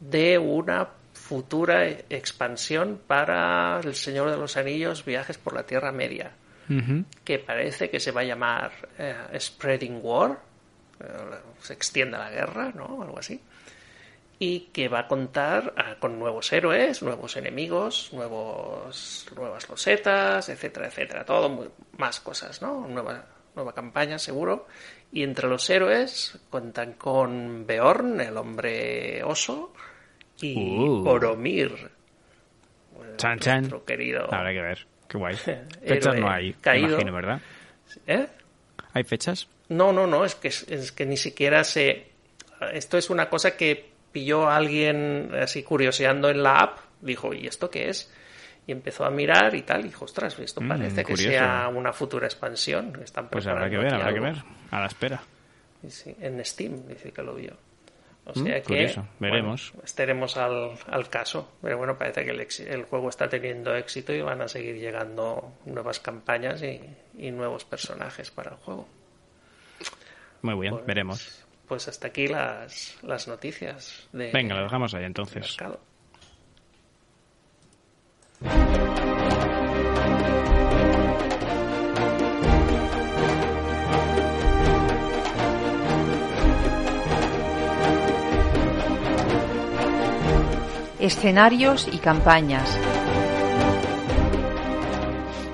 de 0.00 0.38
una 0.38 0.88
futura 1.12 1.88
expansión 1.88 3.00
para 3.06 3.80
El 3.82 3.94
Señor 3.94 4.30
de 4.30 4.36
los 4.36 4.56
Anillos, 4.56 5.04
Viajes 5.04 5.38
por 5.38 5.54
la 5.54 5.64
Tierra 5.64 5.90
Media, 5.90 6.32
uh 6.68 6.72
-huh. 6.72 7.04
que 7.24 7.38
parece 7.38 7.90
que 7.90 7.98
se 7.98 8.12
va 8.12 8.20
a 8.20 8.24
llamar 8.24 8.72
eh, 8.98 9.14
Spreading 9.38 10.00
War, 10.02 10.38
eh, 11.00 11.04
se 11.60 11.72
extienda 11.72 12.18
la 12.18 12.30
guerra, 12.30 12.72
¿no? 12.74 13.02
Algo 13.02 13.18
así. 13.18 13.40
Y 14.38 14.60
que 14.72 14.88
va 14.88 15.00
a 15.00 15.08
contar 15.08 15.72
uh, 15.78 15.98
con 15.98 16.18
nuevos 16.18 16.52
héroes, 16.52 17.02
nuevos 17.02 17.36
enemigos, 17.36 18.10
nuevos, 18.12 19.26
nuevas 19.34 19.68
losetas, 19.68 20.48
etcétera, 20.50 20.88
etcétera. 20.88 21.24
Todo, 21.24 21.48
muy, 21.48 21.68
más 21.96 22.20
cosas, 22.20 22.60
¿no? 22.60 22.86
Nueva, 22.86 23.24
nueva 23.54 23.72
campaña, 23.74 24.18
seguro. 24.18 24.66
Y 25.10 25.22
entre 25.22 25.48
los 25.48 25.68
héroes 25.70 26.38
cuentan 26.50 26.94
con 26.94 27.66
Beorn, 27.66 28.20
el 28.20 28.36
hombre 28.36 29.22
oso, 29.24 29.72
y 30.40 30.54
Uh. 30.58 31.02
Boromir, 31.02 31.90
Chan, 33.16 33.38
chan. 33.38 33.58
nuestro 33.60 33.84
querido. 33.84 34.24
Habrá 34.32 34.52
que 34.52 34.60
ver. 34.60 34.86
Qué 35.08 35.16
guay. 35.18 35.36
Fechas 35.86 36.14
no 36.18 36.28
hay, 36.28 36.52
caído. 36.54 36.88
imagino, 36.88 37.12
¿verdad? 37.14 37.40
¿Eh? 38.06 38.26
¿Hay 38.92 39.04
fechas? 39.04 39.48
No, 39.68 39.92
no, 39.92 40.06
no, 40.06 40.24
es 40.24 40.34
que, 40.34 40.48
es 40.48 40.92
que 40.92 41.06
ni 41.06 41.16
siquiera 41.16 41.64
se... 41.64 42.08
Esto 42.72 42.98
es 42.98 43.08
una 43.10 43.28
cosa 43.30 43.56
que 43.56 43.95
pilló 44.16 44.48
a 44.48 44.56
alguien 44.56 45.30
así 45.42 45.62
curioseando 45.62 46.30
en 46.30 46.42
la 46.42 46.60
app, 46.60 46.78
dijo, 47.02 47.34
¿y 47.34 47.46
esto 47.46 47.68
qué 47.68 47.90
es? 47.90 48.10
Y 48.66 48.72
empezó 48.72 49.04
a 49.04 49.10
mirar 49.10 49.54
y 49.54 49.60
tal, 49.60 49.80
y 49.80 49.88
dijo, 49.88 50.06
ostras, 50.06 50.38
esto 50.38 50.62
Mm, 50.62 50.68
parece 50.68 51.04
que 51.04 51.16
sea 51.18 51.68
una 51.68 51.92
futura 51.92 52.26
expansión. 52.26 52.98
Están 53.04 53.28
Pues 53.28 53.46
habrá 53.46 53.68
que 53.68 53.76
ver, 53.76 53.92
habrá 53.92 54.14
que 54.14 54.20
ver. 54.20 54.36
A 54.70 54.80
la 54.80 54.86
espera. 54.86 55.20
Sí, 55.86 56.16
en 56.18 56.42
Steam 56.46 56.88
dice 56.88 57.12
que 57.12 57.22
lo 57.22 57.34
vio. 57.34 57.52
O 58.24 58.30
Mm, 58.40 58.44
sea 58.44 58.54
que 58.62 58.62
curioso, 58.62 59.06
veremos. 59.20 59.70
bueno, 59.72 59.84
estaremos 59.84 60.36
al, 60.38 60.70
al 60.88 61.08
caso. 61.10 61.52
Pero 61.60 61.76
bueno, 61.76 61.98
parece 61.98 62.24
que 62.24 62.30
el, 62.30 62.40
el 62.68 62.84
juego 62.84 63.10
está 63.10 63.28
teniendo 63.28 63.74
éxito 63.76 64.14
y 64.14 64.22
van 64.22 64.40
a 64.40 64.48
seguir 64.48 64.76
llegando 64.76 65.52
nuevas 65.66 66.00
campañas 66.00 66.62
y, 66.62 66.80
y 67.18 67.30
nuevos 67.32 67.66
personajes 67.66 68.30
para 68.30 68.52
el 68.52 68.56
juego. 68.56 68.88
Muy 70.42 70.54
bien, 70.58 70.72
Pues- 70.74 70.86
veremos. 70.86 71.45
Pues 71.66 71.88
hasta 71.88 72.08
aquí 72.08 72.28
las, 72.28 72.96
las 73.02 73.26
noticias 73.26 74.08
de 74.12 74.30
Venga, 74.30 74.54
lo 74.54 74.62
dejamos 74.62 74.94
ahí 74.94 75.04
entonces. 75.04 75.56
Escenarios 91.00 91.88
y 91.92 91.98
campañas. 91.98 92.78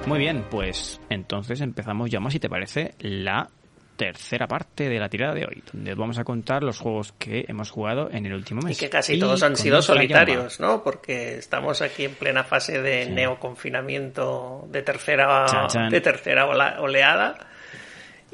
Muy 0.07 0.19
bien, 0.19 0.45
pues 0.51 1.01
entonces 1.09 1.61
empezamos 1.61 2.11
ya 2.11 2.21
más, 2.21 2.33
si 2.33 2.39
te 2.41 2.49
parece, 2.49 2.95
la 2.99 3.49
tercera 3.97 4.47
parte 4.49 4.89
de 4.89 4.99
la 4.99 5.09
tirada 5.09 5.35
de 5.35 5.45
hoy, 5.47 5.63
donde 5.73 5.93
os 5.93 5.99
vamos 5.99 6.19
a 6.19 6.25
contar 6.25 6.63
los 6.63 6.79
juegos 6.81 7.13
que 7.19 7.45
hemos 7.49 7.71
jugado 7.71 8.09
en 8.11 8.27
el 8.27 8.35
último 8.35 8.61
Y 8.63 8.67
mes. 8.67 8.79
que 8.79 8.89
casi 8.91 9.19
todos 9.19 9.43
han 9.43 9.57
sido 9.57 9.81
solitarios, 9.83 10.59
¿no? 10.61 10.83
Porque 10.83 11.37
estamos 11.39 11.83
aquí 11.83 12.05
en 12.07 12.15
plena 12.15 12.43
fase 12.45 12.81
de 12.83 13.05
Sí. 13.07 13.11
neoconfinamiento 13.13 14.67
de 14.71 14.83
tercera, 14.83 15.47
Chan, 15.47 15.69
chan. 15.69 15.91
de 15.91 16.01
tercera 16.01 16.47
oleada. 16.81 17.47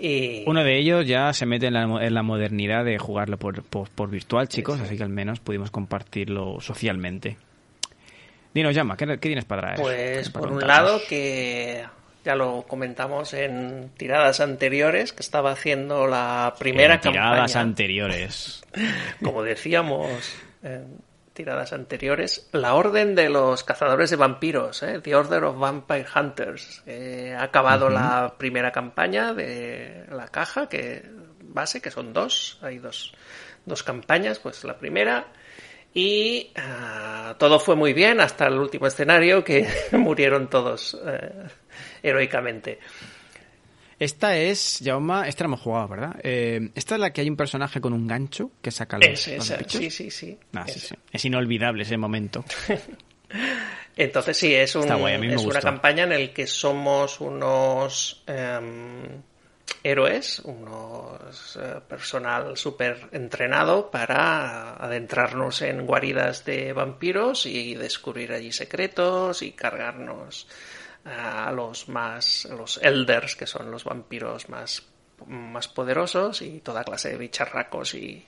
Y 0.01 0.45
Uno 0.47 0.63
de 0.63 0.79
ellos 0.79 1.07
ya 1.07 1.33
se 1.33 1.45
mete 1.45 1.67
en 1.67 1.75
la, 1.75 1.83
en 1.83 2.15
la 2.15 2.23
modernidad 2.23 2.85
de 2.85 2.99
jugarlo 2.99 3.37
por, 3.37 3.65
por, 3.65 3.91
por 3.91 4.09
virtual, 4.11 4.49
chicos, 4.49 4.77
Sí, 4.77 4.81
sí. 4.83 4.87
así 4.87 4.97
que 4.97 5.03
al 5.03 5.09
menos 5.09 5.41
pudimos 5.41 5.71
compartirlo 5.73 6.61
socialmente. 6.61 7.37
Dinos, 8.55 8.75
Llama, 8.75 8.97
¿qué, 8.97 9.07
qué 9.07 9.17
tienes 9.19 9.45
para 9.45 9.63
traer? 9.63 9.81
Pues 9.81 10.31
Para 10.31 10.47
por 10.47 10.53
un 10.57 10.67
lado 10.67 11.01
que 11.09 11.85
ya 12.25 12.35
lo 12.35 12.63
comentamos 12.63 13.33
en 13.35 13.91
tiradas 13.97 14.41
anteriores 14.41 15.13
que 15.13 15.23
estaba 15.23 15.53
haciendo 15.53 16.07
la 16.07 16.55
primera 16.59 16.95
En 16.95 17.01
tiradas 17.01 17.53
campaña, 17.53 17.61
anteriores. 17.61 18.63
como 19.23 19.43
decíamos 19.43 20.09
en 20.63 20.99
tiradas 21.33 21.73
anteriores, 21.73 22.49
la 22.53 22.75
orden 22.75 23.15
de 23.15 23.29
los 23.29 23.63
cazadores 23.63 24.11
de 24.11 24.17
vampiros, 24.17 24.83
¿eh? 24.83 25.01
The 25.01 25.15
Order 25.15 25.45
of 25.45 25.59
Vampire 25.59 26.07
Hunters. 26.13 26.83
Eh, 26.85 27.33
ha 27.39 27.45
acabado 27.45 27.89
la 27.89 28.35
primera 28.37 28.73
campaña 28.73 29.33
de 29.35 30.05
la 30.11 30.27
caja 30.27 30.69
que 30.69 31.05
base, 31.41 31.81
que 31.81 31.93
son 31.93 32.13
dos, 32.13 32.59
hay 32.61 32.79
dos, 32.79 33.15
dos 33.67 33.85
campañas, 33.85 34.41
pues 34.41 34.65
la 34.65 34.79
primera 34.79 35.29
y 35.95 36.53
ah, 36.57 37.35
todo 37.39 37.59
fue 37.59 37.75
muy 37.75 37.93
bien 37.93 38.21
hasta 38.21 38.47
el 38.47 38.59
último 38.59 38.87
escenario 38.87 39.43
que 39.43 39.67
murieron 39.93 40.49
todos 40.49 40.99
eh, 41.07 41.47
heroicamente. 42.03 42.79
Esta 43.99 44.37
es, 44.37 44.81
Jauma, 44.85 45.27
esta 45.27 45.43
la 45.45 45.49
hemos 45.49 45.61
jugado, 45.61 45.89
¿verdad? 45.89 46.17
Eh, 46.23 46.71
esta 46.77 46.95
es 46.95 47.01
la 47.01 47.13
que 47.13 47.21
hay 47.23 47.29
un 47.29 47.37
personaje 47.37 47.81
con 47.81 47.93
un 47.93 48.07
gancho 48.07 48.53
que 48.63 48.71
saca 48.71 48.97
los, 48.99 49.09
Es- 49.09 49.27
los 49.37 49.51
esa, 49.51 49.57
bichos. 49.57 49.81
sí, 49.81 49.91
sí, 49.91 50.11
sí. 50.11 50.39
Ah, 50.55 50.67
sí. 50.69 50.95
Es 51.13 51.25
inolvidable 51.25 51.83
ese 51.83 51.97
momento. 51.97 52.45
Entonces 53.97 54.37
sí, 54.37 54.55
es, 54.55 54.77
un, 54.77 54.87
guay, 54.87 55.17
una 55.37 55.61
campaña 55.61 56.05
en 56.05 56.13
el 56.13 56.33
que 56.33 56.47
somos 56.47 57.19
em, 58.29 59.21
héroes, 59.83 60.39
unos 60.45 61.59
eh, 61.61 61.81
personal 61.89 62.57
súper 62.57 63.09
entrenado 63.11 63.91
para 63.91 64.75
adentrarnos 64.75 65.63
en 65.63 65.85
guaridas 65.85 66.45
de 66.45 66.73
vampiros 66.73 67.47
y 67.47 67.75
descubrir 67.75 68.33
allí 68.33 68.53
secretos 68.53 69.43
y 69.43 69.51
cargarnos 69.51 70.47
a 71.09 71.51
los 71.53 71.89
más, 71.89 72.47
los 72.51 72.79
elders, 72.83 73.37
que 73.37 73.47
son 73.47 73.71
los 73.71 73.85
vampiros 73.85 74.49
más, 74.49 74.87
más 75.27 75.69
poderosos 75.69 76.43
y 76.43 76.61
toda 76.61 76.85
clase 76.85 77.11
de 77.11 77.19
bicharracos 77.19 77.95
y, 77.95 78.27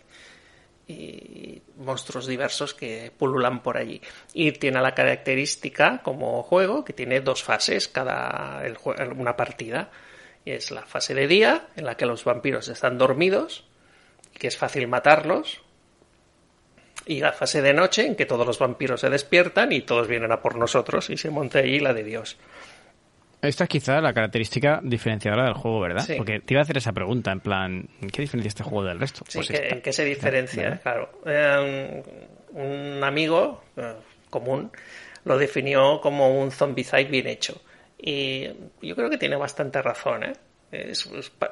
y 0.91 1.63
monstruos 1.77 2.27
diversos 2.27 2.75
que 2.75 3.13
pululan 3.17 3.63
por 3.63 3.77
allí. 3.77 4.01
Y 4.33 4.53
tiene 4.53 4.81
la 4.81 4.95
característica 4.95 6.01
como 6.03 6.43
juego 6.43 6.85
que 6.85 6.93
tiene 6.93 7.21
dos 7.21 7.43
fases 7.43 7.89
cada 7.89 8.67
el, 8.67 8.77
una 9.17 9.37
partida. 9.37 9.91
Es 10.45 10.71
la 10.71 10.83
fase 10.83 11.15
de 11.15 11.27
día, 11.27 11.69
en 11.77 11.85
la 11.85 11.97
que 11.97 12.07
los 12.07 12.25
vampiros 12.25 12.69
están 12.69 12.99
dormidos, 12.99 13.65
que 14.33 14.49
es 14.49 14.57
fácil 14.57 14.89
matarlos. 14.89 15.63
Y 17.07 17.21
la 17.21 17.33
fase 17.33 17.63
de 17.63 17.73
noche, 17.73 18.07
en 18.07 18.15
que 18.15 18.27
todos 18.27 18.47
los 18.47 18.59
vampiros 18.59 19.01
se 19.01 19.11
despiertan 19.11 19.73
y 19.73 19.83
todos 19.83 20.07
vienen 20.07 20.33
a 20.33 20.41
por 20.41 20.57
nosotros 20.57 21.11
y 21.11 21.17
se 21.17 21.31
monta 21.31 21.61
allí 21.61 21.81
la 21.81 21.95
de 21.95 22.05
Dios. 22.05 22.37
Esta 23.43 23.65
es 23.65 23.71
quizá 23.71 24.01
la 24.01 24.13
característica 24.13 24.81
diferenciadora 24.83 25.45
del 25.45 25.55
juego, 25.55 25.81
¿verdad? 25.81 26.07
Porque 26.17 26.41
te 26.41 26.55
iba 26.55 26.61
a 26.61 26.65
hacer 26.65 26.77
esa 26.77 26.93
pregunta, 26.93 27.33
en 27.33 27.41
plan, 27.41 27.89
¿en 28.03 28.11
qué 28.11 28.23
diferencia 28.23 28.49
este 28.49 28.63
juego 28.63 28.85
del 28.85 29.01
resto? 29.01 29.25
Sí, 29.27 29.39
pues 29.39 29.51
¿en 29.51 29.81
qué 29.81 29.93
se 29.93 30.05
diferencia? 30.05 30.79
Claro. 30.83 31.11
Eh, 31.25 32.03
un 32.53 33.03
amigo 33.03 33.65
eh, 33.77 33.95
común 34.29 34.71
lo 35.25 35.39
definió 35.39 36.01
como 36.01 36.41
un 36.41 36.51
zombicide 36.51 37.05
bien 37.05 37.27
hecho. 37.27 37.63
Y 37.99 38.47
yo 38.83 38.97
creo 38.97 39.11
que 39.11 39.19
tiene 39.19 39.37
bastante 39.37 39.81
razón, 39.83 40.25
¿eh? 40.25 40.33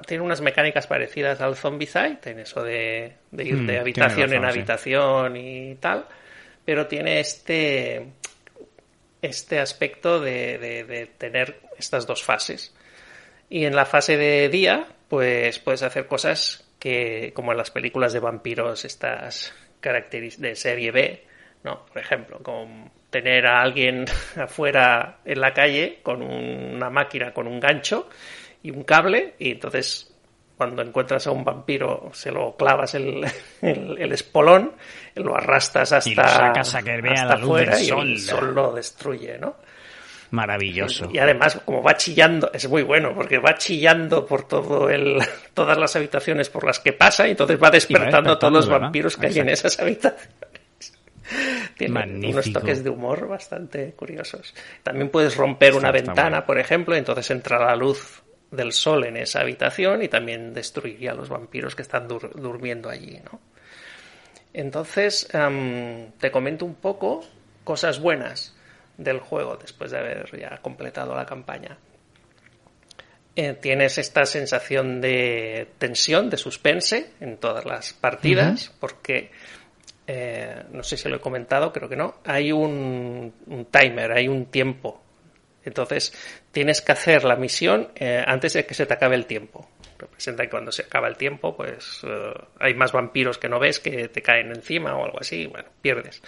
tiene 0.06 0.22
unas 0.22 0.40
mecánicas 0.40 0.86
parecidas 0.86 1.40
al 1.40 1.56
Zombicide, 1.56 2.18
en 2.24 2.38
eso 2.38 2.62
de, 2.62 3.14
ir 3.32 3.66
de 3.66 3.76
hmm, 3.76 3.80
habitación 3.80 4.32
en 4.32 4.44
habitación 4.44 5.36
y 5.36 5.74
tal, 5.76 6.06
pero 6.64 6.86
tiene 6.86 7.18
este 7.18 8.06
este 9.20 9.58
aspecto 9.58 10.20
de, 10.20 11.10
tener 11.18 11.60
estas 11.78 12.06
dos 12.06 12.22
fases. 12.22 12.74
Y 13.50 13.64
en 13.64 13.74
la 13.74 13.86
fase 13.86 14.16
de 14.16 14.48
día, 14.48 14.88
pues 15.08 15.58
puedes 15.58 15.82
hacer 15.82 16.06
cosas 16.06 16.68
que, 16.78 17.32
como 17.34 17.52
en 17.52 17.58
las 17.58 17.70
películas 17.70 18.12
de 18.12 18.20
vampiros, 18.20 18.84
estas 18.84 19.54
características 19.80 20.42
de 20.42 20.56
serie 20.56 20.90
B, 20.90 21.24
¿no? 21.64 21.86
Por 21.86 21.98
ejemplo, 21.98 22.38
con 22.42 22.90
tener 23.10 23.46
a 23.46 23.62
alguien 23.62 24.04
afuera 24.36 25.18
en 25.24 25.40
la 25.40 25.52
calle 25.52 26.00
con 26.02 26.22
una 26.22 26.90
máquina, 26.90 27.32
con 27.32 27.46
un 27.46 27.60
gancho 27.60 28.08
y 28.62 28.70
un 28.70 28.84
cable, 28.84 29.34
y 29.38 29.52
entonces 29.52 30.14
cuando 30.56 30.82
encuentras 30.82 31.24
a 31.28 31.30
un 31.30 31.44
vampiro 31.44 32.10
se 32.12 32.32
lo 32.32 32.56
clavas 32.56 32.94
el, 32.94 33.24
el, 33.62 34.12
espolón, 34.12 34.72
lo 35.14 35.36
arrastras 35.36 35.92
hasta, 35.92 36.10
y 36.10 36.14
lo 36.14 36.24
sacas 36.24 36.74
a 36.74 36.82
que 36.82 37.00
vea 37.00 37.24
la 37.24 37.36
luz 37.36 37.60
del 37.60 37.74
sol. 37.74 38.08
y 38.08 38.12
el 38.12 38.20
sol 38.20 38.54
lo 38.54 38.72
destruye, 38.72 39.38
¿no? 39.38 39.56
Maravilloso. 40.30 41.08
Y, 41.12 41.18
además, 41.18 41.60
como 41.64 41.82
va 41.82 41.96
chillando, 41.96 42.50
es 42.52 42.68
muy 42.68 42.82
bueno, 42.82 43.14
porque 43.14 43.38
va 43.38 43.54
chillando 43.56 44.26
por 44.26 44.46
todo 44.46 44.90
el, 44.90 45.18
todas 45.54 45.78
las 45.78 45.96
habitaciones 45.96 46.50
por 46.50 46.64
las 46.64 46.80
que 46.80 46.92
pasa, 46.92 47.26
y 47.26 47.32
entonces 47.32 47.58
va 47.62 47.70
despertando, 47.70 48.32
a 48.32 48.38
todos 48.38 48.52
los 48.52 48.68
vampiros 48.68 49.16
que 49.16 49.28
hay 49.28 49.38
en 49.38 49.48
esas 49.48 49.78
habitaciones. 49.78 50.28
Tiene 51.76 52.30
unos 52.30 52.52
toques 52.52 52.82
de 52.82 52.90
humor 52.90 53.28
bastante 53.28 53.92
curiosos. 53.92 54.54
También 54.82 55.10
puedes 55.10 55.36
romper 55.36 55.74
una 55.74 55.92
ventana, 55.92 56.44
por 56.44 56.58
ejemplo, 56.58 56.94
y 56.94 56.98
entonces 56.98 57.30
entra 57.30 57.58
la 57.58 57.76
luz 57.76 58.22
del 58.50 58.72
sol 58.72 59.04
en 59.04 59.16
esa 59.18 59.40
habitación 59.40 60.02
y 60.02 60.08
también 60.08 60.54
destruiría 60.54 61.12
a 61.12 61.14
los 61.14 61.28
vampiros 61.28 61.74
que 61.74 61.82
están 61.82 62.08
durmiendo 62.08 62.88
allí, 62.88 63.20
¿no? 63.30 63.40
Entonces, 64.54 65.28
te 66.18 66.30
comento 66.30 66.64
un 66.64 66.74
poco 66.74 67.24
cosas 67.64 68.00
buenas 68.00 68.57
del 68.98 69.20
juego 69.20 69.56
después 69.56 69.92
de 69.92 69.98
haber 69.98 70.38
ya 70.38 70.58
completado 70.58 71.14
la 71.14 71.24
campaña. 71.24 71.78
Eh, 73.40 73.54
tienes 73.54 73.98
esta 73.98 74.26
sensación 74.26 75.00
de 75.00 75.68
tensión, 75.78 76.28
de 76.28 76.36
suspense 76.36 77.12
en 77.20 77.36
todas 77.36 77.64
las 77.64 77.92
partidas, 77.92 78.74
porque 78.80 79.30
eh, 80.08 80.64
no 80.72 80.82
sé 80.82 80.96
si 80.96 81.08
lo 81.08 81.16
he 81.16 81.20
comentado, 81.20 81.72
creo 81.72 81.88
que 81.88 81.94
no. 81.94 82.16
Hay 82.24 82.50
un, 82.50 83.32
timer, 83.70 84.10
hay 84.10 84.26
un 84.26 84.46
tiempo. 84.46 85.00
Entonces 85.64 86.12
tienes 86.50 86.80
que 86.80 86.90
hacer 86.90 87.22
la 87.22 87.36
misión 87.36 87.92
eh, 87.94 88.24
antes 88.26 88.54
de 88.54 88.66
que 88.66 88.74
se 88.74 88.86
te 88.86 88.94
acabe 88.94 89.14
el 89.14 89.26
tiempo. 89.26 89.70
Representa 89.96 90.42
que 90.42 90.50
cuando 90.50 90.72
se 90.72 90.82
acaba 90.82 91.06
el 91.06 91.16
tiempo, 91.16 91.56
pues 91.56 92.00
hay 92.58 92.74
más 92.74 92.90
vampiros 92.90 93.38
que 93.38 93.48
no 93.48 93.60
ves 93.60 93.78
que 93.78 94.08
te 94.08 94.20
caen 94.20 94.48
encima 94.48 94.96
o 94.96 95.04
algo 95.04 95.20
así. 95.20 95.46
Bueno, 95.46 95.68
pierdes. 95.80 96.20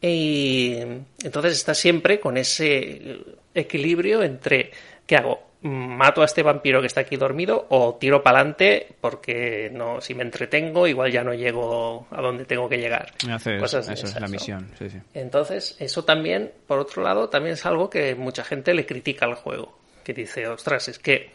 Y 0.00 0.76
entonces 1.22 1.54
está 1.54 1.74
siempre 1.74 2.20
con 2.20 2.36
ese 2.36 3.18
equilibrio 3.54 4.22
entre 4.22 4.70
¿qué 5.06 5.16
hago? 5.16 5.46
¿Mato 5.62 6.22
a 6.22 6.26
este 6.26 6.42
vampiro 6.42 6.80
que 6.80 6.86
está 6.86 7.00
aquí 7.00 7.16
dormido 7.16 7.66
o 7.70 7.94
tiro 7.94 8.22
para 8.22 8.38
adelante 8.38 8.86
porque 9.00 9.70
no, 9.72 10.00
si 10.00 10.14
me 10.14 10.22
entretengo 10.22 10.86
igual 10.86 11.10
ya 11.10 11.24
no 11.24 11.34
llego 11.34 12.06
a 12.10 12.20
donde 12.20 12.44
tengo 12.44 12.68
que 12.68 12.76
llegar? 12.76 13.14
eso 13.24 13.78
es 13.78 14.20
la 14.20 14.28
misión. 14.28 14.70
Entonces, 15.14 15.74
eso 15.80 16.04
también, 16.04 16.52
por 16.66 16.78
otro 16.78 17.02
lado, 17.02 17.28
también 17.28 17.54
es 17.54 17.66
algo 17.66 17.90
que 17.90 18.14
mucha 18.14 18.44
gente 18.44 18.74
le 18.74 18.86
critica 18.86 19.24
al 19.24 19.34
juego. 19.34 19.78
Que 20.04 20.12
dice, 20.12 20.46
ostras, 20.46 20.88
es 20.88 21.00
que 21.00 21.30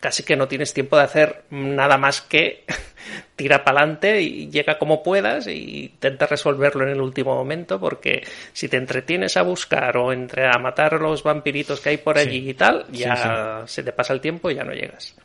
casi 0.00 0.22
que 0.22 0.36
no 0.36 0.48
tienes 0.48 0.72
tiempo 0.72 0.96
de 0.96 1.02
hacer 1.02 1.44
nada 1.50 1.98
más 1.98 2.20
que 2.20 2.64
tira 3.36 3.64
para 3.64 3.80
adelante 3.80 4.20
y 4.20 4.50
llega 4.50 4.78
como 4.78 5.02
puedas 5.02 5.46
e 5.46 5.54
intenta 5.54 6.26
resolverlo 6.26 6.84
en 6.84 6.90
el 6.90 7.00
último 7.00 7.34
momento 7.34 7.80
porque 7.80 8.26
si 8.52 8.68
te 8.68 8.76
entretienes 8.76 9.36
a 9.36 9.42
buscar 9.42 9.96
o 9.96 10.12
entre 10.12 10.46
a 10.46 10.58
matar 10.58 10.94
a 10.94 10.98
los 10.98 11.22
vampiritos 11.22 11.80
que 11.80 11.90
hay 11.90 11.96
por 11.98 12.18
allí 12.18 12.50
y 12.50 12.54
tal, 12.54 12.86
ya 12.90 13.64
se 13.66 13.82
te 13.82 13.92
pasa 13.92 14.12
el 14.12 14.20
tiempo 14.20 14.50
y 14.50 14.54
ya 14.54 14.64
no 14.64 14.72
llegas. 14.72 15.16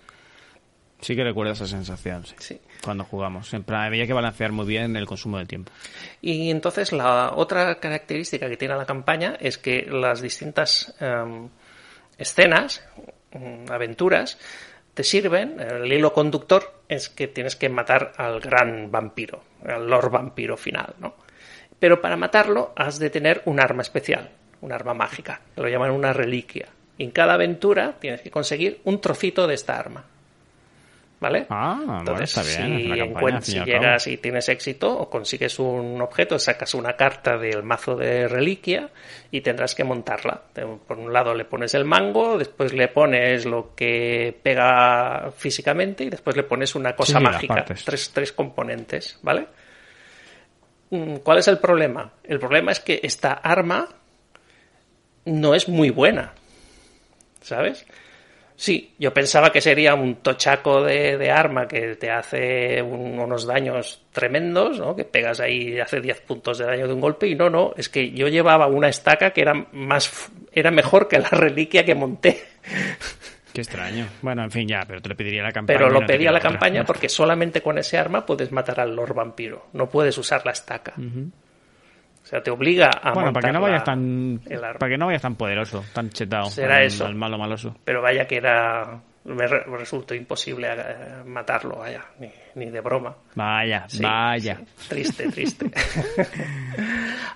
Sí 1.03 1.17
que 1.17 1.23
recuerdo 1.25 1.51
esa 1.51 1.67
sensación, 1.67 2.23
sí. 2.37 2.61
Cuando 2.81 3.03
jugamos. 3.03 3.49
Siempre 3.49 3.75
había 3.75 4.07
que 4.07 4.13
balancear 4.13 4.53
muy 4.53 4.65
bien 4.65 4.95
el 4.95 5.05
consumo 5.05 5.37
del 5.37 5.47
tiempo. 5.47 5.69
Y 6.21 6.49
entonces 6.49 6.93
la 6.93 7.33
otra 7.35 7.75
característica 7.75 8.47
que 8.47 8.55
tiene 8.55 8.77
la 8.77 8.85
campaña 8.85 9.35
es 9.37 9.57
que 9.57 9.85
las 9.85 10.21
distintas 10.21 10.95
em, 11.01 11.49
escenas 12.17 12.85
aventuras 13.69 14.37
te 14.93 15.03
sirven, 15.03 15.59
el 15.59 15.91
hilo 15.91 16.13
conductor 16.13 16.81
es 16.87 17.09
que 17.09 17.27
tienes 17.27 17.55
que 17.55 17.69
matar 17.69 18.13
al 18.17 18.39
gran 18.39 18.91
vampiro, 18.91 19.43
al 19.65 19.89
Lord 19.89 20.11
Vampiro 20.11 20.55
final, 20.55 20.93
¿no? 20.99 21.15
Pero 21.79 21.99
para 21.99 22.15
matarlo 22.15 22.73
has 22.75 22.99
de 22.99 23.09
tener 23.09 23.41
un 23.45 23.59
arma 23.59 23.81
especial, 23.81 24.29
un 24.61 24.71
arma 24.71 24.93
mágica, 24.93 25.41
que 25.55 25.61
lo 25.61 25.67
llaman 25.67 25.91
una 25.91 26.13
reliquia. 26.13 26.67
Y 26.97 27.05
en 27.05 27.11
cada 27.11 27.33
aventura 27.33 27.95
tienes 27.99 28.21
que 28.21 28.31
conseguir 28.31 28.81
un 28.83 29.01
trocito 29.01 29.47
de 29.47 29.55
esta 29.55 29.79
arma. 29.79 30.05
¿Vale? 31.23 31.45
Ah, 31.49 31.99
Entonces, 31.99 32.37
está 32.37 32.65
bien. 32.65 33.41
Si, 33.41 33.63
llegas 33.63 34.07
y 34.07 34.17
tienes 34.17 34.49
éxito 34.49 34.91
o 34.91 35.09
consigues 35.09 35.57
un 35.57 36.01
objeto, 36.01 36.37
sacas 36.37 36.73
una 36.73 36.97
carta 36.97 37.37
del 37.37 37.63
mazo 37.63 37.95
de 37.95 38.27
reliquia 38.27 38.89
y 39.31 39.39
tendrás 39.39 39.73
que 39.73 39.85
montarla. 39.85 40.41
Por 40.85 40.99
un 40.99 41.13
lado 41.13 41.33
le 41.33 41.45
pones 41.45 41.73
el 41.75 41.85
mango, 41.85 42.37
después 42.37 42.73
le 42.73 42.89
pones 42.89 43.45
lo 43.45 43.73
que 43.73 44.37
pega 44.43 45.31
físicamente 45.31 46.03
y 46.03 46.09
después 46.09 46.35
le 46.35 46.43
pones 46.43 46.75
una 46.75 46.93
cosa 46.93 47.21
mágica. 47.21 47.63
Tres, 47.63 48.11
tres 48.13 48.33
componentes, 48.33 49.17
¿vale? 49.21 49.47
Mm, 50.89 51.15
¿Cuál 51.23 51.37
es 51.37 51.47
el 51.47 51.57
problema? 51.57 52.11
El 52.25 52.37
problema 52.37 52.73
es 52.73 52.81
que 52.81 52.99
esta 53.01 53.31
arma 53.31 53.87
no 55.23 55.55
es 55.55 55.69
muy 55.69 55.89
buena. 55.89 56.33
¿Sabes? 57.41 57.85
Sí, 58.63 58.95
yo 58.97 59.13
pensaba 59.13 59.51
que 59.51 59.59
sería 59.59 59.93
un 59.93 60.21
tochaco 60.21 60.81
de, 60.83 61.29
arma 61.29 61.67
que 61.67 61.97
te 61.97 62.09
hace 62.09 62.81
unos 62.81 63.45
daños 63.45 64.03
tremendos, 64.13 64.79
¿no? 64.79 64.95
Que 64.95 65.03
pegas 65.03 65.41
ahí 65.41 65.73
y 65.73 65.79
hace 65.81 65.99
10 65.99 66.21
puntos 66.21 66.59
de 66.59 66.65
daño 66.67 66.87
de 66.87 66.93
un 66.93 67.01
golpe 67.01 67.27
y 67.27 67.35
no, 67.35 67.49
no, 67.49 67.73
es 67.75 67.89
que 67.89 68.11
yo 68.11 68.29
llevaba 68.29 68.67
una 68.67 68.87
estaca 68.87 69.31
que 69.31 69.41
era 69.41 69.53
más 69.73 70.31
era 70.53 70.71
mejor 70.71 71.09
que 71.09 71.19
la 71.19 71.27
reliquia 71.27 71.83
que 71.83 71.93
monté. 71.93 72.41
Qué 73.53 73.59
extraño. 73.59 74.07
Bueno, 74.21 74.45
en 74.45 74.51
fin, 74.51 74.65
ya, 74.65 74.85
pero 74.87 75.01
te 75.01 75.09
lo 75.09 75.17
pediría 75.17 75.43
la 75.43 75.51
campaña. 75.51 75.77
Pero 75.77 75.89
lo 75.91 76.05
pedía 76.05 76.31
la 76.31 76.39
campaña 76.39 76.85
porque 76.85 77.09
solamente 77.09 77.61
con 77.61 77.77
ese 77.77 77.97
arma 77.97 78.25
puedes 78.25 78.49
matar 78.53 78.79
al 78.79 78.95
Lord 78.95 79.13
Vampiro. 79.13 79.67
No 79.73 79.89
puedes 79.89 80.17
usar 80.17 80.45
la 80.45 80.53
estaca. 80.53 80.93
Sea, 82.33 82.43
te 82.43 82.51
obliga 82.51 82.89
a 83.01 83.13
bueno, 83.13 83.31
para 83.33 83.47
que 83.47 83.53
no 83.53 83.61
vayas 83.61 83.83
tan 83.83 84.41
para 84.79 84.89
que 84.89 84.97
no 84.97 85.05
vayas 85.07 85.21
tan 85.21 85.35
poderoso, 85.35 85.83
tan 85.93 86.09
chetado, 86.09 86.45
será 86.49 86.83
eso, 86.83 87.05
el 87.07 87.15
malo 87.15 87.37
maloso. 87.37 87.75
Pero 87.83 88.01
vaya 88.01 88.25
que 88.27 88.37
era 88.37 89.01
me 89.25 89.47
resultó 89.47 90.13
imposible 90.13 90.67
eh, 90.69 91.23
matarlo, 91.25 91.77
vaya, 91.77 92.03
ni, 92.55 92.65
de 92.69 92.81
broma. 92.81 93.15
Vaya, 93.35 93.85
vaya. 94.01 94.59
Triste, 94.89 95.29
triste. 95.29 95.71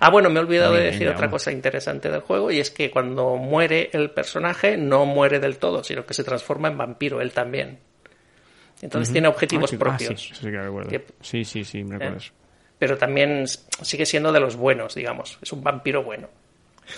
Ah, 0.00 0.10
bueno, 0.10 0.30
me 0.30 0.38
he 0.38 0.42
olvidado 0.42 0.74
de 0.74 0.80
bien, 0.82 0.92
decir 0.92 1.08
otra 1.08 1.28
cosa 1.28 1.50
interesante 1.50 2.08
del 2.08 2.20
juego 2.20 2.52
y 2.52 2.60
es 2.60 2.70
que 2.70 2.88
cuando 2.88 3.34
muere 3.36 3.90
el 3.92 4.10
personaje 4.10 4.76
no 4.76 5.06
muere 5.06 5.40
del 5.40 5.58
todo, 5.58 5.82
sino 5.82 6.06
que 6.06 6.14
se 6.14 6.22
transforma 6.22 6.68
en 6.68 6.78
vampiro 6.78 7.20
él 7.20 7.32
también. 7.32 7.80
Entonces 8.80 9.12
tiene 9.12 9.26
objetivos 9.26 9.64
Ah, 9.64 9.68
sí, 9.70 9.76
ah, 9.76 9.78
propios. 9.80 10.20
sí, 10.22 10.34
sí 10.36 10.50
que 10.50 10.60
recuerdo. 10.60 10.90
Que- 10.90 11.04
Sí, 11.20 11.84
me 11.84 11.98
recuerdo 11.98 12.18
¿Eh? 12.18 12.32
Pero 12.78 12.96
también 12.96 13.46
sigue 13.46 14.06
siendo 14.06 14.32
de 14.32 14.40
los 14.40 14.56
buenos, 14.56 14.94
digamos. 14.94 15.38
Es 15.42 15.52
un 15.52 15.62
vampiro 15.62 16.04
bueno. 16.04 16.28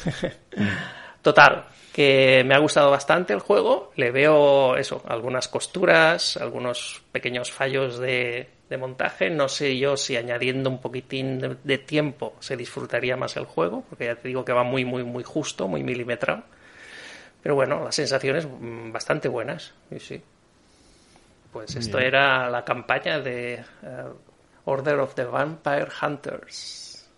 Total, 1.22 1.66
que 1.92 2.42
me 2.44 2.54
ha 2.54 2.58
gustado 2.58 2.90
bastante 2.90 3.32
el 3.32 3.40
juego. 3.40 3.92
Le 3.96 4.10
veo 4.10 4.76
eso, 4.76 5.02
algunas 5.06 5.48
costuras, 5.48 6.36
algunos 6.36 7.02
pequeños 7.12 7.50
fallos 7.50 7.98
de, 7.98 8.48
de 8.68 8.76
montaje. 8.76 9.30
No 9.30 9.48
sé 9.48 9.78
yo 9.78 9.96
si 9.96 10.16
añadiendo 10.16 10.70
un 10.70 10.80
poquitín 10.80 11.38
de, 11.38 11.56
de 11.62 11.78
tiempo 11.78 12.34
se 12.40 12.56
disfrutaría 12.56 13.16
más 13.16 13.36
el 13.36 13.44
juego, 13.44 13.84
porque 13.88 14.06
ya 14.06 14.16
te 14.16 14.28
digo 14.28 14.44
que 14.44 14.52
va 14.52 14.64
muy, 14.64 14.84
muy, 14.84 15.04
muy 15.04 15.24
justo, 15.24 15.68
muy 15.68 15.82
milimetrado. 15.82 16.42
Pero 17.42 17.54
bueno, 17.54 17.84
las 17.84 17.94
sensaciones 17.94 18.46
mm, 18.46 18.92
bastante 18.92 19.28
buenas. 19.28 19.74
Sí, 19.90 19.98
sí. 19.98 20.22
Pues 21.52 21.74
esto 21.74 21.98
era 21.98 22.48
la 22.48 22.64
campaña 22.64 23.18
de 23.18 23.54
eh, 23.54 24.04
Order 24.64 24.98
of 25.00 25.14
the 25.14 25.24
Vampire 25.24 25.88
Hunters. 26.02 27.08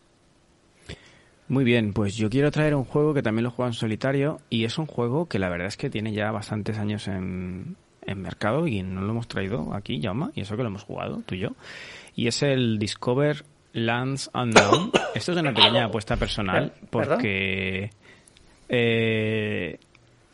Muy 1.49 1.65
bien, 1.65 1.93
pues 1.93 2.17
yo 2.17 2.31
quiero 2.31 2.51
traer 2.51 2.75
un 2.75 2.85
juego 2.85 3.13
que 3.13 3.23
también 3.23 3.45
lo 3.45 3.51
juego 3.51 3.69
en 3.69 3.75
solitario 3.75 4.41
y 4.49 4.65
es 4.65 4.79
un 4.79 4.87
juego 4.87 5.27
que 5.27 5.39
la 5.39 5.51
verdad 5.51 5.67
es 5.67 5.77
que 5.77 5.91
tiene 5.91 6.13
ya 6.13 6.31
bastantes 6.31 6.79
años 6.79 7.09
en, 7.09 7.77
en 8.07 8.23
mercado 8.23 8.67
y 8.67 8.83
no 8.83 9.03
lo 9.03 9.11
hemos 9.11 9.29
traído 9.29 9.75
aquí, 9.75 10.01
Jaume, 10.01 10.31
y 10.35 10.41
eso 10.43 10.57
que 10.57 10.63
lo 10.63 10.69
hemos 10.69 10.85
jugado, 10.85 11.23
tú 11.27 11.35
y 11.35 11.41
yo. 11.41 11.51
Y 12.17 12.29
es 12.29 12.43
el 12.43 12.79
Discover 12.79 13.45
Lands 13.75 14.31
Unknown. 14.33 14.93
Esto 15.15 15.33
es 15.33 15.39
una 15.39 15.53
pequeña 15.53 15.85
apuesta 15.87 16.17
personal 16.17 16.73
porque 16.91 17.91
eh, 18.71 19.79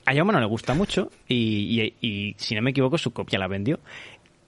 a 0.06 0.14
Jaume 0.14 0.32
no 0.32 0.40
le 0.40 0.46
gusta 0.46 0.74
mucho 0.74 1.10
y, 1.26 1.80
y- 2.00 2.06
y, 2.06 2.34
si 2.38 2.54
no 2.54 2.62
me 2.62 2.70
equivoco 2.70 2.96
su 2.96 3.12
copia 3.12 3.38
la 3.40 3.48
vendió. 3.48 3.80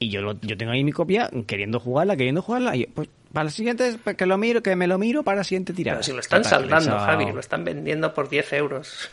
Y 0.03 0.09
yo, 0.09 0.22
lo- 0.22 0.40
yo 0.40 0.57
tengo 0.57 0.72
ahí 0.72 0.82
mi 0.82 0.92
copia 0.92 1.30
queriendo 1.46 1.78
jugarla, 1.78 2.16
queriendo 2.16 2.40
jugarla 2.42 2.74
y 2.74 2.86
pues 2.86 3.09
para 3.32 3.44
la 3.44 3.51
siguiente 3.51 3.96
que 4.16 4.26
lo 4.26 4.38
miro, 4.38 4.62
que 4.62 4.74
me 4.74 4.86
lo 4.86 4.96
miro 4.98 5.22
para 5.22 5.36
la 5.38 5.44
siguiente 5.44 5.72
tirada. 5.74 5.98
Pero 5.98 6.05
si 6.05 6.12
lo 6.12 6.20
están 6.20 6.42
saldando, 6.42 6.98
Javi, 6.98 7.30
lo 7.30 7.38
están 7.40 7.64
vendiendo 7.64 8.12
por 8.14 8.28
10 8.28 8.53
euros. 8.55 9.11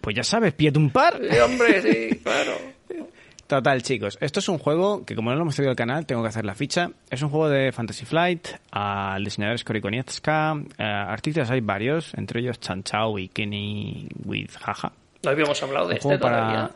Pues 0.00 0.16
ya 0.16 0.22
sabes, 0.24 0.54
pídete 0.54 0.78
un 0.78 0.90
par. 0.90 1.20
Sí, 1.20 1.38
hombre, 1.38 1.82
sí, 1.82 2.16
claro. 2.24 2.52
Total, 3.46 3.82
chicos, 3.82 4.18
esto 4.20 4.40
es 4.40 4.48
un 4.50 4.58
juego 4.58 5.04
que 5.06 5.14
como 5.14 5.30
no 5.30 5.36
lo 5.36 5.42
hemos 5.42 5.54
traído 5.56 5.70
al 5.70 5.76
canal, 5.76 6.04
tengo 6.04 6.20
que 6.22 6.28
hacer 6.28 6.44
la 6.44 6.54
ficha. 6.54 6.90
Es 7.10 7.22
un 7.22 7.30
juego 7.30 7.48
de 7.48 7.72
Fantasy 7.72 8.04
Flight, 8.04 8.46
al 8.70 9.24
diseñador 9.24 9.54
es 9.56 9.64
eh, 10.78 10.82
artistas 10.82 11.50
hay 11.50 11.60
varios, 11.60 12.12
entre 12.14 12.40
ellos 12.40 12.60
Chan 12.60 12.82
Chao 12.82 13.18
y 13.18 13.28
Kenny 13.28 14.06
with 14.24 14.50
Jaja. 14.60 14.92
No 15.22 15.30
habíamos 15.30 15.62
hablado 15.62 15.86
de 15.88 15.92
Un 15.92 15.96
este 15.96 16.08
juego 16.08 16.20
para- 16.22 16.36
todavía. 16.38 16.70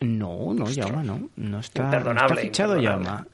No, 0.00 0.54
no, 0.54 0.70
Yauma, 0.70 1.02
no. 1.02 1.30
No 1.36 1.58
está, 1.58 2.00
no 2.00 2.12
está 2.12 2.36
fichado. 2.36 2.80
Yauma. 2.80 3.26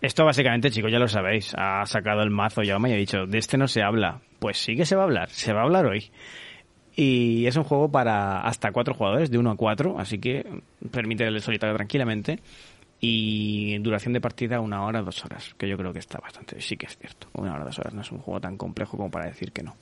Esto 0.00 0.24
básicamente, 0.24 0.70
chicos, 0.70 0.90
ya 0.90 0.98
lo 0.98 1.08
sabéis. 1.08 1.52
Ha 1.56 1.84
sacado 1.84 2.22
el 2.22 2.30
mazo 2.30 2.62
Yauma 2.62 2.88
y 2.88 2.92
ha 2.94 2.96
dicho, 2.96 3.26
de 3.26 3.38
este 3.38 3.58
no 3.58 3.68
se 3.68 3.82
habla. 3.82 4.20
Pues 4.38 4.56
sí 4.56 4.74
que 4.74 4.86
se 4.86 4.96
va 4.96 5.02
a 5.02 5.04
hablar, 5.04 5.28
se 5.28 5.52
va 5.52 5.60
a 5.60 5.64
hablar 5.64 5.86
hoy. 5.86 6.10
Y 6.96 7.46
es 7.46 7.56
un 7.56 7.64
juego 7.64 7.90
para 7.90 8.40
hasta 8.40 8.72
cuatro 8.72 8.94
jugadores, 8.94 9.30
de 9.30 9.38
uno 9.38 9.50
a 9.50 9.56
cuatro, 9.56 9.98
así 9.98 10.18
que 10.18 10.46
permite 10.90 11.26
el 11.26 11.40
solitario 11.40 11.76
tranquilamente. 11.76 12.40
Y 13.02 13.78
duración 13.78 14.12
de 14.12 14.20
partida 14.20 14.60
una 14.60 14.84
hora, 14.84 15.00
dos 15.00 15.24
horas, 15.24 15.54
que 15.56 15.66
yo 15.68 15.78
creo 15.78 15.92
que 15.92 16.00
está 16.00 16.18
bastante, 16.18 16.60
sí 16.60 16.76
que 16.76 16.86
es 16.86 16.98
cierto. 16.98 17.28
Una 17.32 17.54
hora, 17.54 17.64
dos 17.64 17.78
horas, 17.78 17.94
no 17.94 18.02
es 18.02 18.12
un 18.12 18.18
juego 18.18 18.40
tan 18.40 18.56
complejo 18.58 18.96
como 18.96 19.10
para 19.10 19.26
decir 19.26 19.52
que 19.52 19.62
no. 19.62 19.74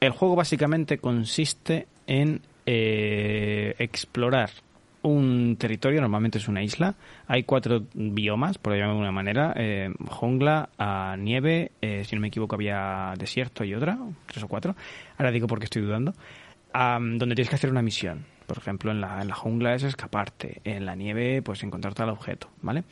El 0.00 0.10
juego 0.10 0.36
básicamente 0.36 0.98
consiste 0.98 1.88
en 2.06 2.42
eh, 2.70 3.74
explorar 3.78 4.50
un 5.00 5.56
territorio, 5.56 6.02
normalmente 6.02 6.36
es 6.36 6.48
una 6.48 6.62
isla. 6.62 6.96
Hay 7.26 7.44
cuatro 7.44 7.84
biomas, 7.94 8.58
por 8.58 8.74
llamarlo 8.74 9.00
de 9.00 9.06
alguna 9.06 9.12
manera: 9.12 9.54
eh, 9.56 9.90
jungla, 10.06 10.68
nieve, 11.18 11.72
eh, 11.80 12.04
si 12.04 12.14
no 12.14 12.20
me 12.20 12.28
equivoco, 12.28 12.56
había 12.56 13.14
desierto 13.16 13.64
y 13.64 13.74
otra, 13.74 13.98
tres 14.26 14.44
o 14.44 14.48
cuatro. 14.48 14.76
Ahora 15.16 15.30
digo 15.30 15.46
porque 15.46 15.64
estoy 15.64 15.80
dudando. 15.80 16.12
Am, 16.74 17.16
donde 17.16 17.34
tienes 17.34 17.48
que 17.48 17.56
hacer 17.56 17.70
una 17.70 17.80
misión. 17.80 18.26
Por 18.46 18.58
ejemplo, 18.58 18.90
en 18.90 19.00
la, 19.00 19.22
en 19.22 19.28
la 19.28 19.34
jungla 19.34 19.74
es 19.74 19.82
escaparte, 19.82 20.60
en 20.64 20.84
la 20.84 20.94
nieve, 20.94 21.40
pues 21.40 21.62
encontrar 21.62 21.94
tal 21.94 22.10
objeto, 22.10 22.50
¿vale? 22.60 22.84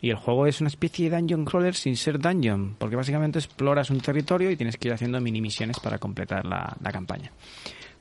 Y 0.00 0.10
el 0.10 0.16
juego 0.16 0.46
es 0.46 0.60
una 0.60 0.68
especie 0.68 1.10
de 1.10 1.16
dungeon 1.16 1.44
crawler 1.44 1.74
sin 1.74 1.96
ser 1.96 2.20
dungeon, 2.20 2.76
porque 2.78 2.94
básicamente 2.94 3.40
exploras 3.40 3.90
un 3.90 4.00
territorio 4.00 4.52
y 4.52 4.56
tienes 4.56 4.76
que 4.76 4.86
ir 4.88 4.94
haciendo 4.94 5.20
mini 5.20 5.40
misiones 5.40 5.80
para 5.80 5.98
completar 5.98 6.44
la, 6.44 6.76
la 6.80 6.92
campaña. 6.92 7.32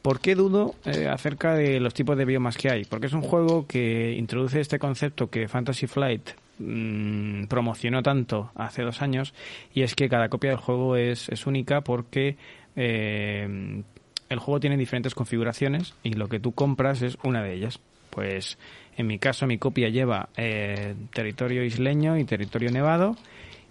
¿Por 0.06 0.20
qué 0.20 0.36
dudo 0.36 0.76
eh, 0.86 1.08
acerca 1.08 1.56
de 1.56 1.80
los 1.80 1.96
tipos 1.96 2.16
de 2.16 2.26
biomas 2.26 2.58
que 2.58 2.70
hay? 2.70 2.86
Porque 2.86 3.08
es 3.08 3.14
un 3.14 3.24
juego 3.24 3.66
que 3.66 4.14
introduce 4.16 4.60
este 4.60 4.78
concepto 4.78 5.32
que 5.32 5.48
Fantasy 5.48 5.88
Flight 5.88 6.30
mm, 6.60 7.46
promocionó 7.46 8.04
tanto 8.04 8.52
hace 8.54 8.84
dos 8.84 9.02
años 9.02 9.34
y 9.74 9.82
es 9.82 9.96
que 9.96 10.08
cada 10.08 10.30
copia 10.30 10.52
del 10.52 10.60
juego 10.60 10.96
es, 10.96 11.48
única 11.48 11.82
porque 11.82 12.38
eh, 12.76 13.82
el 14.30 14.38
juego 14.38 14.60
tiene 14.60 14.78
diferentes 14.78 15.16
configuraciones 15.16 15.96
y 16.04 16.14
lo 16.14 16.30
que 16.30 16.40
tú 16.40 16.52
compras 16.52 17.02
es 17.02 17.18
una 17.24 17.42
de 17.42 17.56
ellas. 17.56 17.80
Pues 18.12 18.60
en 18.98 19.08
mi 19.08 19.18
caso 19.18 19.48
mi 19.48 19.58
copia 19.58 19.90
lleva 19.90 20.30
eh, 20.38 20.94
territorio 21.16 21.64
isleño 21.64 22.16
y 22.20 22.26
territorio 22.26 22.70
nevado 22.70 23.16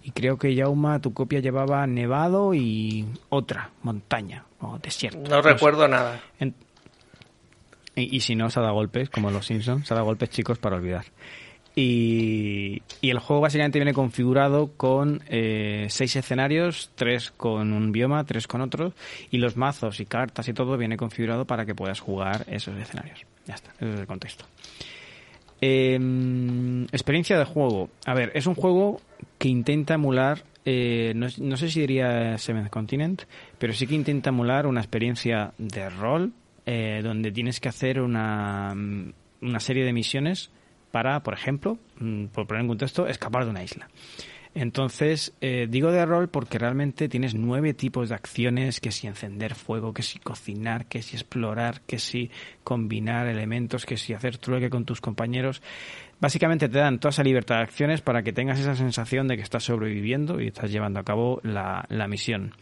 y 0.05 0.11
creo 0.11 0.37
que 0.37 0.53
Yauma 0.55 1.01
tu 1.01 1.13
copia 1.13 1.39
llevaba 1.39 1.85
nevado 1.87 2.53
y 2.53 3.05
otra 3.29 3.71
montaña 3.83 4.45
o 4.61 4.77
desierto. 4.79 5.19
No 5.29 5.41
sé. 5.43 5.49
recuerdo 5.53 5.87
nada. 5.87 6.21
En- 6.39 6.53
Y, 7.95 8.17
y 8.17 8.19
si 8.19 8.35
no, 8.35 8.49
se 8.49 8.59
ha 8.59 8.61
dado 8.63 8.75
golpes, 8.75 9.09
como 9.09 9.31
los 9.31 9.45
Simpsons, 9.47 9.87
se 9.87 9.93
ha 9.93 9.95
dado 9.95 10.05
golpes 10.05 10.29
chicos 10.29 10.57
para 10.59 10.75
olvidar. 10.75 11.05
Y, 11.77 12.81
y 13.01 13.09
el 13.09 13.19
juego 13.19 13.41
básicamente 13.41 13.79
viene 13.79 13.93
configurado 13.93 14.71
con 14.77 15.21
eh, 15.27 15.87
seis 15.89 16.15
escenarios, 16.15 16.91
tres 16.95 17.31
con 17.31 17.73
un 17.73 17.91
bioma, 17.91 18.23
tres 18.25 18.47
con 18.47 18.61
otros, 18.61 18.93
y 19.31 19.39
los 19.39 19.57
mazos 19.57 19.99
y 19.99 20.05
cartas 20.05 20.47
y 20.47 20.53
todo 20.53 20.77
viene 20.77 20.95
configurado 20.97 21.45
para 21.45 21.65
que 21.65 21.75
puedas 21.75 21.99
jugar 21.99 22.45
esos 22.49 22.77
escenarios. 22.77 23.19
Ya 23.45 23.55
está, 23.55 23.71
ese 23.79 23.93
es 23.93 23.99
el 23.99 24.07
contexto. 24.07 24.45
Eh, 25.61 26.85
experiencia 26.91 27.37
de 27.39 27.45
juego. 27.45 27.89
A 28.05 28.13
ver, 28.13 28.31
es 28.35 28.45
un 28.47 28.55
juego 28.55 29.01
que 29.37 29.47
intenta 29.47 29.95
emular, 29.95 30.43
eh, 30.65 31.13
no, 31.15 31.27
no 31.39 31.57
sé 31.57 31.69
si 31.69 31.81
diría 31.81 32.37
Seventh 32.37 32.69
Continent, 32.69 33.23
pero 33.57 33.73
sí 33.73 33.87
que 33.87 33.95
intenta 33.95 34.29
emular 34.29 34.67
una 34.67 34.81
experiencia 34.81 35.53
de 35.57 35.89
rol 35.89 36.33
eh, 36.65 37.01
donde 37.03 37.31
tienes 37.31 37.59
que 37.59 37.69
hacer 37.69 38.01
una, 38.01 38.73
mm, 38.73 39.13
una 39.41 39.59
serie 39.59 39.85
de 39.85 39.93
misiones 39.93 40.49
para, 40.91 41.21
por 41.21 41.33
ejemplo, 41.33 41.77
mm, 41.99 42.25
por 42.27 42.47
poner 42.47 42.61
en 42.61 42.69
contexto, 42.69 43.07
escapar 43.07 43.45
de 43.45 43.51
una 43.51 43.63
isla. 43.63 43.87
Entonces, 44.55 45.33
eh, 45.41 45.67
digo 45.69 45.91
de 45.91 46.05
rol 46.05 46.29
porque 46.29 46.57
realmente 46.57 47.09
tienes 47.09 47.35
nueve 47.35 47.73
tipos 47.73 48.07
de 48.07 48.15
acciones, 48.15 48.79
que 48.79 48.91
si 48.91 49.05
encender 49.05 49.53
fuego, 49.53 49.93
que 49.93 50.01
si 50.01 50.17
cocinar, 50.17 50.85
que 50.85 51.01
si 51.01 51.17
explorar, 51.17 51.81
que 51.81 51.99
si 51.99 52.31
combinar 52.63 53.27
elementos, 53.27 53.85
que 53.85 53.97
si 53.97 54.13
hacer 54.13 54.37
trueque 54.37 54.69
con 54.69 54.85
tus 54.85 55.01
compañeros. 55.01 55.61
Básicamente 56.19 56.69
te 56.69 56.79
dan 56.79 56.99
toda 56.99 57.09
esa 57.09 57.23
libertad 57.23 57.57
de 57.57 57.63
acciones 57.63 58.01
para 58.01 58.23
que 58.23 58.33
tengas 58.33 58.59
esa 58.59 58.75
sensación 58.75 59.27
de 59.27 59.35
que 59.35 59.43
estás 59.43 59.63
sobreviviendo 59.63 60.41
y 60.41 60.47
estás 60.47 60.71
llevando 60.71 60.99
a 60.99 61.03
cabo 61.03 61.41
la, 61.43 61.85
la 61.89 62.07
misión. 62.07 62.53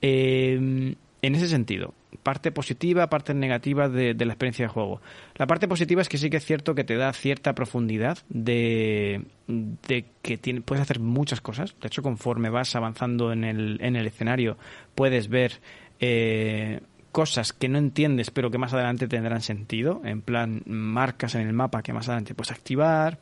Eh, 0.00 0.96
en 1.24 1.36
ese 1.36 1.46
sentido, 1.46 1.94
parte 2.24 2.50
positiva, 2.50 3.08
parte 3.08 3.32
negativa 3.32 3.88
de, 3.88 4.14
la 4.14 4.32
experiencia 4.32 4.64
de 4.64 4.68
juego. 4.68 5.00
La 5.36 5.46
parte 5.46 5.68
positiva 5.68 6.02
es 6.02 6.08
que 6.08 6.18
sí 6.18 6.30
que 6.30 6.38
es 6.38 6.44
cierto 6.44 6.74
que 6.74 6.82
te 6.82 6.96
da 6.96 7.12
cierta 7.12 7.54
profundidad 7.54 8.18
de, 8.28 9.24
de 9.46 10.04
que 10.20 10.38
puedes 10.64 10.82
hacer 10.82 10.98
muchas 10.98 11.40
cosas. 11.40 11.76
De 11.80 11.86
hecho, 11.86 12.02
conforme 12.02 12.50
vas 12.50 12.74
avanzando 12.74 13.32
en 13.32 13.44
el, 13.44 13.78
en 13.82 13.94
el 13.94 14.08
escenario, 14.08 14.58
puedes 14.96 15.28
ver 15.28 15.60
eh, 16.00 16.80
cosas 17.12 17.52
que 17.52 17.68
no 17.68 17.78
entiendes, 17.78 18.30
pero 18.30 18.50
que 18.50 18.58
más 18.58 18.72
adelante 18.72 19.06
tendrán 19.06 19.42
sentido. 19.42 20.00
En 20.04 20.22
plan, 20.22 20.62
marcas 20.66 21.34
en 21.34 21.46
el 21.46 21.52
mapa 21.52 21.82
que 21.82 21.92
más 21.92 22.08
adelante 22.08 22.34
puedes 22.34 22.50
activar 22.50 23.18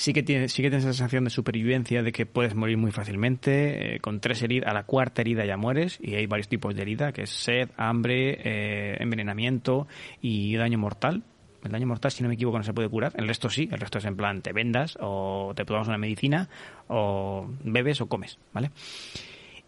sí 0.00 0.12
que 0.12 0.22
tiene, 0.22 0.48
sí 0.48 0.62
que 0.62 0.70
tienes 0.70 0.84
sensación 0.84 1.24
de 1.24 1.30
supervivencia 1.30 2.02
de 2.02 2.12
que 2.12 2.26
puedes 2.26 2.54
morir 2.54 2.76
muy 2.78 2.90
fácilmente. 2.90 3.96
eh, 3.96 4.00
con 4.00 4.20
tres 4.20 4.42
heridas, 4.42 4.70
a 4.70 4.74
la 4.74 4.84
cuarta 4.84 5.20
herida 5.20 5.44
ya 5.44 5.56
mueres. 5.56 5.98
Y 6.00 6.14
hay 6.14 6.26
varios 6.26 6.48
tipos 6.48 6.74
de 6.74 6.82
herida, 6.82 7.12
que 7.12 7.22
es 7.22 7.30
sed, 7.30 7.70
hambre, 7.76 8.38
eh, 8.42 8.96
envenenamiento 9.00 9.86
y 10.20 10.56
daño 10.56 10.78
mortal. 10.78 11.22
El 11.62 11.72
daño 11.72 11.86
mortal, 11.86 12.10
si 12.10 12.22
no 12.22 12.30
me 12.30 12.36
equivoco, 12.36 12.56
no 12.56 12.64
se 12.64 12.72
puede 12.72 12.88
curar. 12.88 13.12
El 13.16 13.28
resto 13.28 13.50
sí. 13.50 13.68
El 13.70 13.78
resto 13.78 13.98
es 13.98 14.04
en 14.06 14.16
plan, 14.16 14.40
te 14.40 14.52
vendas 14.52 14.96
o 15.00 15.52
te 15.54 15.64
tomamos 15.64 15.88
una 15.88 15.98
medicina 15.98 16.48
o 16.88 17.46
bebes 17.64 18.00
o 18.00 18.06
comes, 18.06 18.38
¿vale? 18.52 18.70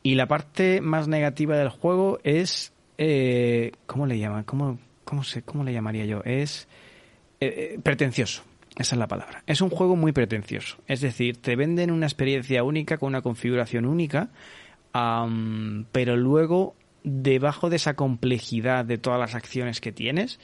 Y 0.02 0.14
la 0.14 0.26
parte 0.26 0.80
más 0.80 1.08
negativa 1.08 1.56
del 1.56 1.68
juego 1.68 2.18
es... 2.24 2.72
Eh, 2.98 3.72
¿Cómo 3.86 4.06
le 4.06 4.18
llaman? 4.18 4.44
¿Cómo, 4.44 4.78
cómo, 5.04 5.24
se, 5.24 5.42
¿Cómo 5.42 5.64
le 5.64 5.72
llamaría 5.72 6.04
yo? 6.04 6.22
Es 6.24 6.68
eh, 7.40 7.74
eh, 7.74 7.78
pretencioso. 7.82 8.44
Esa 8.76 8.94
es 8.94 8.98
la 8.98 9.08
palabra. 9.08 9.42
Es 9.46 9.60
un 9.60 9.70
juego 9.70 9.96
muy 9.96 10.12
pretencioso. 10.12 10.78
Es 10.86 11.00
decir, 11.00 11.36
te 11.36 11.56
venden 11.56 11.90
una 11.90 12.06
experiencia 12.06 12.64
única 12.64 12.96
con 12.96 13.08
una 13.08 13.20
configuración 13.20 13.84
única, 13.84 14.30
am, 14.92 15.86
pero 15.92 16.16
luego, 16.16 16.74
debajo 17.04 17.68
de 17.68 17.76
esa 17.76 17.94
complejidad 17.94 18.84
de 18.86 18.96
todas 18.96 19.20
las 19.20 19.34
acciones 19.34 19.80
que 19.80 19.92
tienes, 19.92 20.40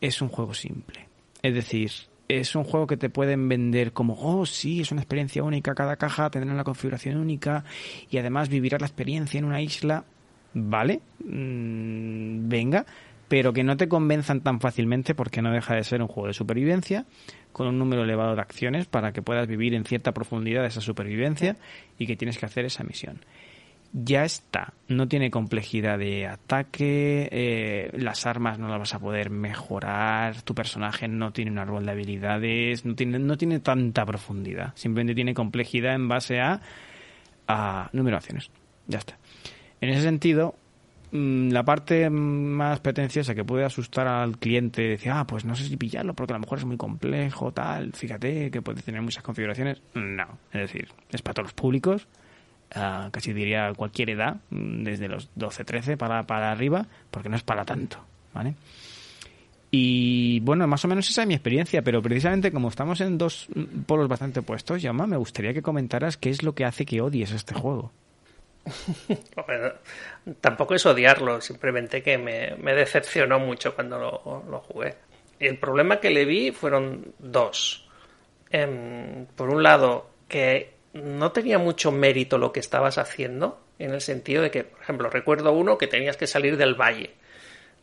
es 0.00 0.22
un 0.22 0.28
juego 0.28 0.54
simple. 0.54 1.08
Es 1.42 1.54
decir, 1.54 1.90
es 2.38 2.54
un 2.54 2.64
juego 2.64 2.86
que 2.86 2.96
te 2.96 3.10
pueden 3.10 3.48
vender 3.48 3.92
como, 3.92 4.14
oh, 4.14 4.46
sí, 4.46 4.80
es 4.80 4.92
una 4.92 5.00
experiencia 5.00 5.42
única, 5.42 5.74
cada 5.74 5.96
caja 5.96 6.30
tendrá 6.30 6.52
una 6.52 6.64
configuración 6.64 7.16
única 7.16 7.64
y 8.08 8.18
además 8.18 8.48
vivirás 8.48 8.80
la 8.80 8.86
experiencia 8.86 9.38
en 9.38 9.44
una 9.44 9.60
isla. 9.60 10.04
¿Vale? 10.54 11.00
Mm, 11.24 12.48
venga, 12.48 12.84
pero 13.28 13.52
que 13.52 13.62
no 13.62 13.76
te 13.76 13.88
convenzan 13.88 14.40
tan 14.40 14.58
fácilmente 14.58 15.14
porque 15.14 15.40
no 15.40 15.52
deja 15.52 15.76
de 15.76 15.84
ser 15.84 16.02
un 16.02 16.08
juego 16.08 16.26
de 16.26 16.34
supervivencia 16.34 17.06
con 17.52 17.68
un 17.68 17.78
número 17.78 18.02
elevado 18.02 18.34
de 18.34 18.40
acciones 18.40 18.86
para 18.86 19.12
que 19.12 19.22
puedas 19.22 19.46
vivir 19.46 19.74
en 19.74 19.84
cierta 19.84 20.12
profundidad 20.12 20.64
esa 20.66 20.80
supervivencia 20.80 21.56
y 21.96 22.08
que 22.08 22.16
tienes 22.16 22.38
que 22.38 22.46
hacer 22.46 22.64
esa 22.64 22.82
misión. 22.82 23.20
Ya 23.92 24.24
está, 24.24 24.74
no 24.88 25.06
tiene 25.06 25.30
complejidad 25.30 25.98
de 25.98 26.26
ataque, 26.26 27.28
eh, 27.30 27.90
las 27.94 28.26
armas 28.26 28.58
no 28.58 28.68
las 28.68 28.78
vas 28.78 28.94
a 28.94 29.00
poder 29.00 29.30
mejorar, 29.30 30.42
tu 30.42 30.54
personaje 30.54 31.06
no 31.06 31.32
tiene 31.32 31.52
un 31.52 31.58
árbol 31.58 31.84
de 31.86 31.92
habilidades, 31.92 32.84
no 32.84 32.96
tiene, 32.96 33.20
no 33.20 33.36
tiene 33.36 33.60
tanta 33.60 34.04
profundidad, 34.06 34.72
simplemente 34.74 35.14
tiene 35.14 35.34
complejidad 35.34 35.94
en 35.94 36.08
base 36.08 36.40
a, 36.40 36.60
a 37.46 37.90
número 37.92 38.14
de 38.14 38.18
acciones. 38.18 38.50
Ya 38.86 38.98
está. 38.98 39.19
En 39.80 39.88
ese 39.90 40.02
sentido, 40.02 40.54
mm, 41.12 41.50
la 41.50 41.64
parte 41.64 42.10
más 42.10 42.80
pretenciosa 42.80 43.34
que 43.34 43.44
puede 43.44 43.64
asustar 43.64 44.06
al 44.06 44.38
cliente, 44.38 44.82
decir, 44.82 45.12
ah, 45.12 45.26
pues 45.26 45.44
no 45.44 45.54
sé 45.54 45.64
si 45.64 45.76
pillarlo 45.76 46.14
porque 46.14 46.32
a 46.32 46.36
lo 46.36 46.40
mejor 46.40 46.58
es 46.58 46.64
muy 46.64 46.76
complejo, 46.76 47.52
tal, 47.52 47.92
fíjate 47.92 48.50
que 48.50 48.62
puede 48.62 48.82
tener 48.82 49.02
muchas 49.02 49.22
configuraciones. 49.22 49.80
No, 49.94 50.26
es 50.52 50.60
decir, 50.60 50.88
es 51.10 51.22
para 51.22 51.34
todos 51.34 51.46
los 51.46 51.54
públicos, 51.54 52.06
ah, 52.74 53.08
casi 53.10 53.32
diría 53.32 53.72
cualquier 53.74 54.10
edad, 54.10 54.36
mm, 54.50 54.84
desde 54.84 55.08
los 55.08 55.30
12, 55.34 55.64
13 55.64 55.96
para, 55.96 56.26
para 56.26 56.52
arriba, 56.52 56.86
porque 57.10 57.28
no 57.28 57.36
es 57.36 57.42
para 57.42 57.64
tanto, 57.64 57.98
¿vale? 58.34 58.54
Y 59.72 60.40
bueno, 60.40 60.66
más 60.66 60.84
o 60.84 60.88
menos 60.88 61.08
esa 61.08 61.22
es 61.22 61.28
mi 61.28 61.34
experiencia, 61.34 61.82
pero 61.82 62.02
precisamente 62.02 62.50
como 62.50 62.68
estamos 62.68 63.00
en 63.00 63.18
dos 63.18 63.46
polos 63.86 64.08
bastante 64.08 64.40
opuestos, 64.40 64.82
Yama, 64.82 65.06
me 65.06 65.16
gustaría 65.16 65.54
que 65.54 65.62
comentaras 65.62 66.16
qué 66.16 66.30
es 66.30 66.42
lo 66.42 66.54
que 66.54 66.64
hace 66.64 66.84
que 66.84 67.00
odies 67.00 67.30
este 67.30 67.54
juego. 67.54 67.92
Tampoco 70.40 70.74
es 70.74 70.86
odiarlo, 70.86 71.40
simplemente 71.40 72.02
que 72.02 72.18
me, 72.18 72.74
decepcionó 72.74 73.38
mucho 73.38 73.74
cuando 73.74 73.98
lo, 73.98 74.44
lo 74.48 74.60
jugué. 74.60 74.96
Y 75.38 75.46
el 75.46 75.58
problema 75.58 76.00
que 76.00 76.10
le 76.10 76.24
vi 76.24 76.52
fueron 76.52 77.14
dos. 77.18 77.88
Em, 78.50 79.26
por 79.26 79.48
un 79.48 79.62
lado, 79.62 80.10
que 80.28 80.74
no 80.92 81.32
tenía 81.32 81.58
mucho 81.58 81.92
mérito 81.92 82.36
lo 82.36 82.52
que 82.52 82.60
estabas 82.60 82.98
haciendo, 82.98 83.60
en 83.78 83.92
el 83.92 84.00
sentido 84.00 84.42
de 84.42 84.50
que, 84.50 84.64
por 84.64 84.82
ejemplo, 84.82 85.08
recuerdo 85.08 85.52
uno 85.52 85.78
que 85.78 85.86
tenías 85.86 86.16
que 86.16 86.26
salir 86.26 86.56
del 86.56 86.74
valle, 86.74 87.14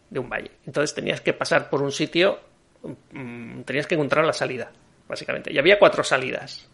de 0.10 0.20
un 0.20 0.30
valle. 0.30 0.52
Entonces 0.66 0.94
tenías 0.94 1.22
que 1.22 1.34
pasar 1.34 1.70
por 1.70 1.82
un 1.82 1.92
sitio, 1.92 2.40
mm, 3.12 3.62
tenías 3.62 3.88
que 3.88 3.96
encontrar 3.96 4.24
la 4.24 4.34
salida, 4.34 4.72
básicamente. 5.08 5.52
Y 5.52 5.58
había 5.58 5.80
cuatro 5.80 6.04
salidas, 6.04 6.70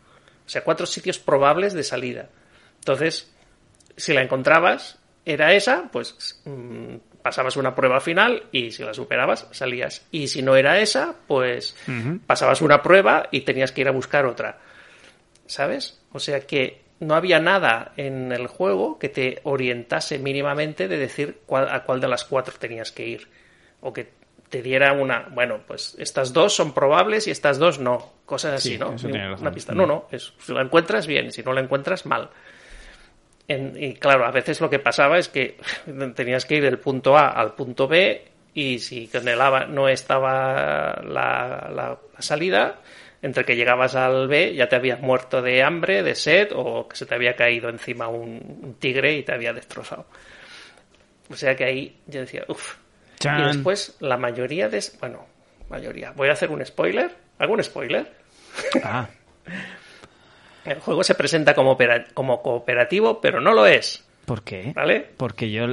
o 0.46 0.50
sea, 0.50 0.64
cuatro 0.64 0.86
sitios 0.86 1.20
probables 1.20 1.74
de 1.74 1.84
salida. 1.84 2.30
Entonces, 2.80 3.33
si 3.98 4.14
la 4.14 4.22
encontrabas, 4.22 5.00
era 5.26 5.54
esa, 5.54 5.90
pues 5.92 6.42
mm, 6.46 6.96
pasabas 7.22 7.56
una 7.58 7.74
prueba 7.76 8.00
final 8.02 8.44
y 8.52 8.72
si 8.72 8.84
la 8.84 8.94
superabas, 8.94 9.48
salías. 9.52 10.06
Y 10.12 10.28
si 10.28 10.42
no 10.42 10.56
era 10.56 10.80
esa, 10.80 11.16
pues 11.28 11.76
pasabas 12.26 12.62
una 12.62 12.82
prueba 12.84 13.28
y 13.32 13.42
tenías 13.42 13.72
que 13.72 13.82
ir 13.82 13.88
a 13.88 13.92
buscar 13.92 14.26
otra. 14.26 14.60
¿Sabes? 15.46 16.00
O 16.12 16.20
sea 16.20 16.42
que 16.42 16.82
no 17.00 17.16
había 17.16 17.40
nada 17.40 17.92
en 17.98 18.32
el 18.32 18.48
juego 18.48 18.98
que 18.98 19.10
te 19.10 19.40
orientase 19.44 20.20
mínimamente 20.20 20.88
de 20.88 20.98
decir 20.98 21.40
cuál- 21.46 21.70
a 21.70 21.84
cuál 21.84 22.00
de 22.00 22.08
las 22.08 22.24
cuatro 22.24 22.56
tenías 22.58 22.92
que 22.92 23.06
ir. 23.08 23.28
O 23.82 23.92
que 23.92 24.10
te 24.50 24.62
diera 24.62 24.94
una, 24.94 25.28
bueno, 25.32 25.62
pues 25.68 25.96
estas 25.98 26.32
dos 26.32 26.54
son 26.56 26.74
probables 26.74 27.28
y 27.28 27.32
estas 27.32 27.58
dos 27.58 27.80
no. 27.80 28.14
Cosas 28.26 28.54
así, 28.54 28.72
Sí, 28.74 28.78
¿no? 28.78 28.92
Una 29.42 29.52
pista. 29.52 29.74
No, 29.74 29.86
no, 29.86 30.08
es, 30.12 30.34
si 30.40 30.54
la 30.54 30.62
encuentras 30.62 31.08
bien, 31.08 31.32
si 31.32 31.44
no 31.44 31.52
la 31.54 31.62
encuentras 31.62 32.06
mal. 32.06 32.30
En- 33.48 33.76
y 33.82 33.94
claro, 33.96 34.26
a 34.26 34.32
veces 34.32 34.62
lo 34.62 34.70
que 34.70 34.80
pasaba 34.80 35.18
es 35.18 35.28
que 35.30 35.58
tenías 36.16 36.46
que 36.46 36.56
ir 36.56 36.64
del 36.64 36.80
punto 36.80 37.18
A 37.18 37.30
al 37.30 37.54
punto 37.56 37.88
B 37.88 38.26
y 38.54 38.80
si 38.80 39.08
con 39.08 39.28
el 39.28 39.42
A 39.42 39.66
no 39.66 39.90
estaba 39.90 41.02
la, 41.04 41.70
la- 41.74 41.98
la 42.16 42.22
salida, 42.22 42.80
entre 43.22 43.46
que 43.46 43.56
llegabas 43.56 43.96
al 43.96 44.28
B 44.28 44.54
ya 44.54 44.68
te 44.70 44.76
habías 44.76 45.00
muerto 45.00 45.42
de 45.42 45.64
hambre, 45.64 46.04
de 46.04 46.14
sed 46.16 46.50
o 46.56 46.88
que 46.88 46.96
se 46.96 47.06
te 47.06 47.16
había 47.16 47.36
caído 47.36 47.70
encima 47.70 48.08
un, 48.08 48.60
un 48.62 48.74
tigre 48.76 49.14
y 49.14 49.24
te 49.24 49.34
había 49.34 49.54
destrozado. 49.54 50.06
O 51.30 51.36
sea 51.36 51.56
que 51.56 51.64
ahí 51.64 51.98
yo 52.08 52.20
decía, 52.22 52.44
uff. 52.48 52.76
Y 53.40 53.44
después 53.48 53.96
la 54.02 54.18
mayoría 54.18 54.68
de... 54.68 54.84
Bueno, 55.00 55.26
mayoría. 55.70 56.12
Voy 56.12 56.28
a 56.30 56.34
hacer 56.34 56.50
un 56.52 56.64
spoiler. 56.66 57.12
¿Algún 57.40 57.64
spoiler? 57.64 58.12
Ah, 58.84 59.08
El 60.66 60.80
juego 60.80 61.04
se 61.04 61.16
presenta 61.16 61.54
como, 61.54 61.72
opera- 61.72 62.06
como 62.14 62.42
cooperativo, 62.42 63.20
pero 63.22 63.42
no 63.42 63.54
lo 63.54 63.66
es. 63.66 64.04
¿por 64.26 64.42
qué? 64.42 64.72
¿Vale? 64.74 65.06
Porque 65.18 65.52
yo, 65.52 65.66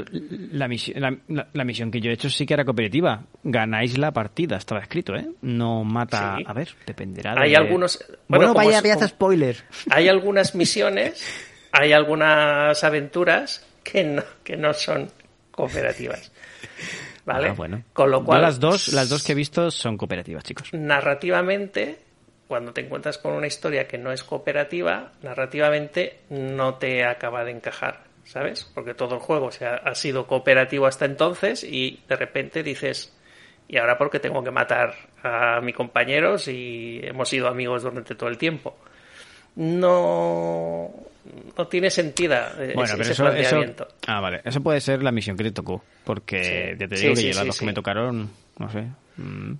la 0.51 0.66
misión, 0.66 1.01
la, 1.01 1.16
la- 1.28 1.47
la 1.53 1.64
misión 1.64 1.93
que 1.93 2.01
yo 2.01 2.11
he 2.11 2.14
hecho 2.14 2.28
sí 2.28 2.45
que 2.47 2.55
era 2.55 2.64
cooperativa. 2.64 3.22
Ganáis 3.45 3.97
la 3.97 4.11
partida, 4.11 4.57
estaba 4.57 4.80
escrito, 4.80 5.14
¿eh? 5.14 5.28
No 5.43 5.84
mata. 5.84 6.34
Sí. 6.38 6.45
A 6.49 6.53
ver, 6.53 6.68
dependerá 6.84 7.34
de. 7.36 7.43
Hay 7.43 7.55
algunos. 7.55 8.05
Bueno, 8.26 8.53
vaya 8.53 8.82
como- 8.82 9.07
spoiler. 9.07 9.57
Hay 9.91 10.09
algunas 10.09 10.57
misiones, 10.57 11.24
hay 11.70 11.93
algunas 11.93 12.82
aventuras 12.82 13.64
que 13.84 14.03
no, 14.03 14.24
que 14.43 14.57
no 14.57 14.72
son 14.74 15.09
cooperativas. 15.53 16.32
¿Vale? 17.24 17.51
Ah, 17.51 17.53
bueno. 17.53 17.84
Con 17.93 18.11
lo 18.11 18.18
Yo 18.20 18.24
cual. 18.24 18.43
las 18.43 18.59
dos, 18.59 18.88
las 18.93 19.09
dos 19.09 19.22
que 19.22 19.30
he 19.30 19.34
visto 19.36 19.70
son 19.70 19.97
cooperativas, 19.97 20.43
chicos. 20.43 20.70
narrativamente, 20.72 21.99
cuando 22.51 22.72
te 22.72 22.80
encuentras 22.80 23.16
con 23.16 23.32
una 23.32 23.46
historia 23.46 23.86
que 23.86 23.96
no 23.96 24.11
es 24.11 24.24
cooperativa, 24.24 25.12
narrativamente 25.22 26.18
no 26.30 26.74
te 26.74 27.05
acaba 27.05 27.44
de 27.44 27.53
encajar, 27.53 28.03
¿sabes? 28.24 28.68
Porque 28.74 28.92
todo 28.92 29.14
el 29.14 29.20
juego 29.20 29.53
se 29.53 29.66
ha, 29.66 29.76
ha 29.76 29.94
sido 29.94 30.26
cooperativo 30.26 30.86
hasta 30.86 31.05
entonces 31.05 31.62
y 31.62 32.01
de 32.09 32.16
repente 32.16 32.64
dices, 32.64 33.16
¿y 33.68 33.76
ahora 33.78 33.96
por 33.96 34.11
qué 34.11 34.18
tengo 34.18 34.42
que 34.42 34.51
matar 34.51 34.96
a 35.22 35.61
mi 35.61 35.72
compañero 35.72 36.38
si 36.38 36.98
hemos 37.05 37.28
sido 37.28 37.46
amigos 37.46 37.84
durante 37.84 38.16
todo 38.16 38.28
el 38.28 38.36
tiempo? 38.36 38.76
No, 39.57 40.90
no 41.57 41.66
tiene 41.68 41.90
sentido 41.90 42.34
eh, 42.59 42.72
Bueno, 42.74 42.84
ese, 42.84 42.96
pero 42.96 43.03
eso, 43.11 43.12
eso. 43.12 43.24
planteamiento. 43.24 43.88
Ah, 44.09 44.20
vale. 44.20 44.40
Eso 44.44 44.61
puede 44.61 44.80
ser 44.80 45.03
la 45.05 45.12
misión 45.12 45.36
que 45.36 45.44
te 45.44 45.53
tocó. 45.53 45.84
Porque 46.05 46.72
Sí. 46.72 46.78
ya 46.80 46.88
te 46.88 46.96
Sí, 46.96 47.03
digo 47.03 47.14
que 47.14 47.20
sí, 47.20 47.32
las 47.32 47.46
dos 47.46 47.59
que 47.61 47.66
me 47.66 47.72
tocaron, 47.74 48.30
no 48.59 48.70
sé. 48.70 48.86
mm, 49.16 49.53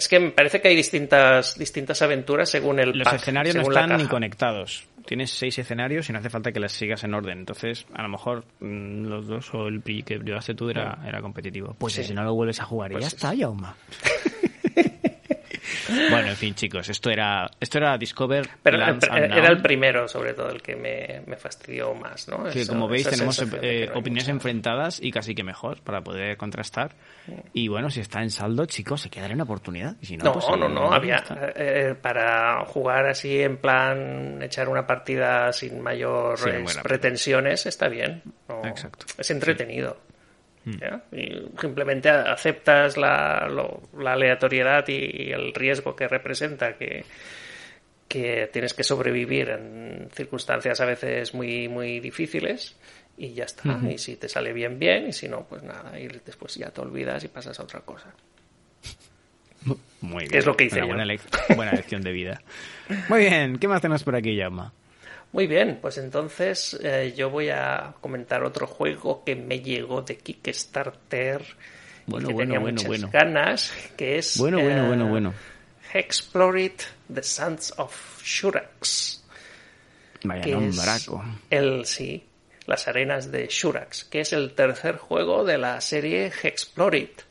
Es 0.00 0.08
que 0.08 0.18
me 0.18 0.30
parece 0.30 0.62
que 0.62 0.68
hay 0.68 0.74
distintas, 0.76 1.58
distintas 1.58 2.00
aventuras 2.00 2.48
según 2.48 2.80
el 2.80 2.96
Los 2.96 3.04
pack, 3.04 3.16
escenarios 3.16 3.54
no 3.54 3.60
están 3.60 3.94
ni 3.98 4.06
conectados. 4.06 4.86
Tienes 5.04 5.30
seis 5.30 5.58
escenarios 5.58 6.08
y 6.08 6.12
no 6.14 6.20
hace 6.20 6.30
falta 6.30 6.52
que 6.52 6.58
las 6.58 6.72
sigas 6.72 7.04
en 7.04 7.12
orden. 7.12 7.40
Entonces, 7.40 7.84
a 7.92 8.00
lo 8.00 8.08
mejor 8.08 8.46
mm, 8.60 9.04
los 9.08 9.26
dos 9.26 9.52
o 9.52 9.68
el 9.68 9.82
que 9.82 10.18
llevaste 10.24 10.54
tú 10.54 10.70
era, 10.70 10.98
era 11.06 11.20
competitivo. 11.20 11.76
Pues 11.78 11.92
Sí. 11.92 12.02
si 12.04 12.14
no 12.14 12.24
lo 12.24 12.32
vuelves 12.32 12.60
a 12.60 12.64
jugar 12.64 12.92
y 12.92 12.94
Pues 12.94 13.04
ya 13.04 13.10
sí. 13.10 13.16
está, 13.16 13.34
Yauma. 13.34 13.76
bueno, 16.10 16.28
en 16.30 16.36
fin, 16.36 16.54
chicos, 16.54 16.88
esto 16.88 17.10
era 17.10 17.50
esto 17.60 17.78
era 17.78 17.96
Discover 17.98 18.48
Pero 18.62 18.78
Lands 18.78 19.08
Unknown, 19.08 19.32
era 19.32 19.48
el 19.48 19.62
primero, 19.62 20.08
sobre 20.08 20.34
todo, 20.34 20.50
el 20.50 20.62
que 20.62 20.76
me, 20.76 21.22
me 21.26 21.36
fastidió 21.36 21.94
más, 21.94 22.28
¿no? 22.28 22.44
que 22.44 22.60
Eso- 22.60 22.72
como 22.72 22.88
veis 22.88 23.08
tenemos 23.08 23.36
de 23.38 23.84
eh, 23.84 23.90
opiniones 23.94 24.28
enfrentadas 24.28 25.00
y 25.02 25.10
casi 25.10 25.34
que 25.34 25.42
mejor 25.44 25.80
para 25.82 26.00
poder 26.02 26.36
contrastar. 26.36 26.94
Y 27.52 27.68
bueno, 27.68 27.90
si 27.90 28.00
está 28.00 28.22
en 28.22 28.30
saldo, 28.30 28.66
chicos, 28.66 29.00
se 29.02 29.10
quedará 29.10 29.34
una 29.34 29.44
oportunidad. 29.44 29.96
Si 30.02 30.16
no, 30.16 30.24
No, 30.24 30.32
pues, 30.32 30.46
no, 30.48 30.66
eh, 30.66 30.68
no, 30.68 30.92
había 30.92 31.16
está. 31.16 31.52
eh, 31.54 31.94
para 32.00 32.64
jugar 32.64 33.06
así 33.06 33.40
en 33.40 33.56
plan 33.58 34.42
echar 34.42 34.68
una 34.68 34.86
partida 34.86 35.52
sin 35.52 35.80
mayores 35.80 36.78
pretensiones 36.82 37.66
está 37.66 37.88
bien. 37.88 38.22
No, 38.48 38.64
Exacto. 38.64 39.06
Es 39.18 39.30
entretenido. 39.30 39.96
¿Ya? 40.64 41.02
Y 41.12 41.46
simplemente 41.60 42.08
aceptas 42.10 42.96
la, 42.96 43.48
lo- 43.48 43.82
la 43.98 44.12
aleatoriedad 44.14 44.86
y 44.88 45.30
el 45.32 45.52
riesgo 45.54 45.94
que 45.96 46.06
representa 46.08 46.76
que 46.76 47.04
que 48.08 48.48
tienes 48.52 48.74
que 48.74 48.82
sobrevivir 48.82 49.50
en 49.50 50.08
circunstancias 50.12 50.80
a 50.80 50.84
veces 50.84 51.32
muy 51.32 51.68
muy 51.68 52.00
difíciles 52.00 52.76
y 53.16 53.34
ya 53.34 53.44
está. 53.44 53.78
Y 53.88 53.98
si 53.98 54.16
te 54.16 54.28
sale 54.28 54.52
bien, 54.52 54.78
bien, 54.80 55.08
y 55.08 55.12
si 55.12 55.28
no, 55.28 55.44
pues 55.48 55.62
nada, 55.62 55.98
y 56.00 56.08
después 56.08 56.54
ya 56.56 56.70
te 56.70 56.80
olvidas 56.80 57.22
y 57.22 57.28
pasas 57.28 57.60
a 57.60 57.62
otra 57.62 57.80
cosa. 57.80 58.12
Muy 60.00 60.24
bien. 60.24 60.34
es 60.36 60.46
lo 60.46 60.56
que 60.56 60.64
hice 60.64 60.82
Una 60.82 60.86
buena, 61.04 61.14
buena 61.54 61.74
lección 61.74 62.02
de 62.02 62.12
vida. 62.12 62.40
Muy 63.08 63.20
bien, 63.20 63.58
¿qué 63.58 63.68
más 63.68 63.80
tenemos 63.82 64.02
por 64.02 64.16
aquí, 64.16 64.34
Yauma? 64.34 64.72
Muy 65.32 65.46
bien, 65.46 65.78
pues 65.80 65.98
entonces 65.98 66.78
eh, 66.82 67.14
yo 67.16 67.30
voy 67.30 67.50
a 67.50 67.94
comentar 68.00 68.42
otro 68.42 68.66
juego 68.66 69.22
que 69.24 69.36
me 69.36 69.60
llegó 69.60 70.02
de 70.02 70.18
Kickstarter 70.18 71.42
Bueno, 72.06 72.24
y 72.24 72.28
que 72.28 72.34
bueno, 72.34 72.48
tenía 72.48 72.58
bueno, 72.60 72.74
muchas 72.82 72.88
bueno. 72.88 73.10
ganas, 73.12 73.72
que 73.96 74.18
es 74.18 74.36
Bueno, 74.38 74.60
bueno, 74.60 74.84
eh, 74.84 74.88
bueno, 74.88 75.08
bueno. 75.08 75.34
Hexplorit 75.92 76.82
The 77.12 77.22
Sons 77.22 77.74
of 77.76 78.22
Shurax. 78.24 79.24
Vaya 80.24 80.42
que 80.42 80.50
es 80.50 80.56
nombraco. 80.56 81.24
el 81.48 81.86
sí, 81.86 82.24
las 82.66 82.88
arenas 82.88 83.30
de 83.32 83.46
Shurax, 83.46 84.04
que 84.04 84.20
es 84.20 84.32
el 84.32 84.52
tercer 84.52 84.96
juego 84.96 85.44
de 85.44 85.58
la 85.58 85.80
serie 85.80 86.30
Hexplorit, 86.42 87.22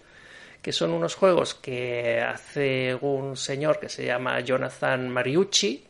que 0.62 0.72
son 0.72 0.92
unos 0.92 1.16
juegos 1.16 1.54
que 1.54 2.20
hace 2.22 2.96
un 2.96 3.38
señor 3.38 3.80
que 3.80 3.90
se 3.90 4.06
llama 4.06 4.40
Jonathan 4.42 5.10
Mariucci. 5.10 5.86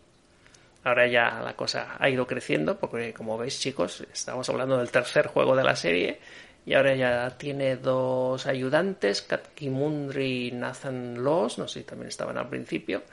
Ahora 0.83 1.07
ya 1.07 1.41
la 1.43 1.55
cosa 1.55 1.97
ha 1.99 2.09
ido 2.09 2.25
creciendo, 2.25 2.79
porque 2.79 3.13
como 3.13 3.37
veis 3.37 3.59
chicos, 3.59 4.05
estamos 4.11 4.49
hablando 4.49 4.77
del 4.77 4.89
tercer 4.89 5.27
juego 5.27 5.55
de 5.55 5.63
la 5.63 5.75
serie 5.75 6.19
y 6.65 6.73
ahora 6.73 6.95
ya 6.95 7.37
tiene 7.37 7.77
dos 7.77 8.45
ayudantes, 8.45 9.21
Katkimundri 9.23 10.47
y 10.47 10.51
Nathan 10.51 11.23
Laws, 11.23 11.57
no 11.57 11.67
sé 11.67 11.79
si 11.79 11.85
también 11.85 12.09
estaban 12.09 12.37
al 12.37 12.47
principio. 12.47 13.03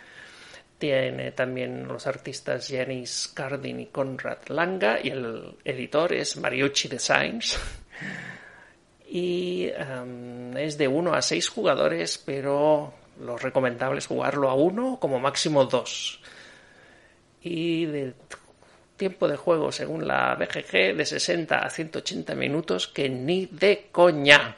Tiene 0.79 1.33
también 1.33 1.89
los 1.89 2.07
artistas 2.07 2.69
Janis 2.69 3.33
Cardin 3.35 3.81
y 3.81 3.87
Conrad 3.87 4.47
Langa 4.49 4.99
y 5.03 5.09
el 5.09 5.57
editor 5.65 6.13
es 6.13 6.37
Mariucci 6.37 6.89
Designs. 6.89 7.59
Y 9.09 9.71
um, 9.71 10.57
es 10.57 10.77
de 10.77 10.89
1 10.89 11.15
a 11.15 11.23
6 11.23 11.49
jugadores, 11.49 12.19
pero 12.19 12.93
lo 13.21 13.39
recomendable 13.39 14.01
es 14.01 14.07
jugarlo 14.07 14.51
a 14.51 14.55
uno, 14.55 14.99
como 15.01 15.19
máximo 15.19 15.65
dos. 15.65 16.21
Y 17.49 17.87
de 17.87 18.15
tiempo 18.97 19.29
de 19.29 19.37
juego, 19.37 19.71
según 19.71 20.07
la 20.07 20.35
BGG, 20.35 20.97
de 20.97 21.05
60 21.07 21.59
a 21.59 21.71
180 21.71 22.35
minutos, 22.35 22.89
que 22.89 23.09
ni 23.09 23.47
de 23.47 23.87
coña. 23.93 24.57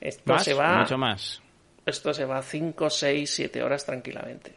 Esto 0.00 0.32
¿Más? 0.32 0.44
se 0.44 0.54
va. 0.54 0.78
Mucho 0.78 0.98
más. 0.98 1.40
Esto 1.86 2.12
se 2.12 2.24
va 2.24 2.38
a 2.38 2.42
5, 2.42 2.90
6, 2.90 3.30
7 3.30 3.62
horas 3.62 3.86
tranquilamente. 3.86 4.52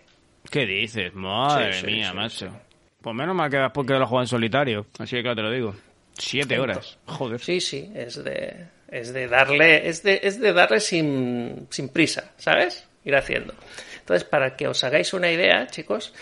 ¿Qué 0.49 0.65
dices? 0.65 1.13
Madre 1.13 1.73
Sí, 1.73 1.81
sí, 1.81 1.85
mía, 1.87 2.09
sí, 2.09 2.15
macho. 2.15 2.59
Pues 3.01 3.15
menos 3.15 3.35
mal 3.35 3.49
que 3.49 3.57
después 3.57 3.85
que 3.85 3.93
lo 3.93 4.07
juega 4.07 4.23
en 4.23 4.27
solitario. 4.27 4.87
Así 4.97 5.15
que 5.15 5.21
claro, 5.21 5.35
te 5.35 5.41
lo 5.43 5.51
digo. 5.51 5.75
Siete 6.17 6.57
horas. 6.59 6.97
Joder. 7.05 7.39
Sí, 7.39 7.59
sí, 7.59 7.91
es 7.93 8.23
de, 8.23 8.67
es 8.87 9.13
de 9.13 9.27
darle, 9.27 9.87
es 9.87 10.01
de, 10.01 10.19
es 10.23 10.39
de 10.39 10.53
darle 10.53 10.79
sin, 10.79 11.67
sin 11.69 11.89
prisa, 11.89 12.31
¿sabes? 12.37 12.87
Ir 13.03 13.15
haciendo. 13.15 13.53
Entonces, 13.99 14.23
para 14.23 14.55
que 14.55 14.67
os 14.67 14.83
hagáis 14.83 15.13
una 15.13 15.29
idea, 15.29 15.67
chicos, 15.67 16.13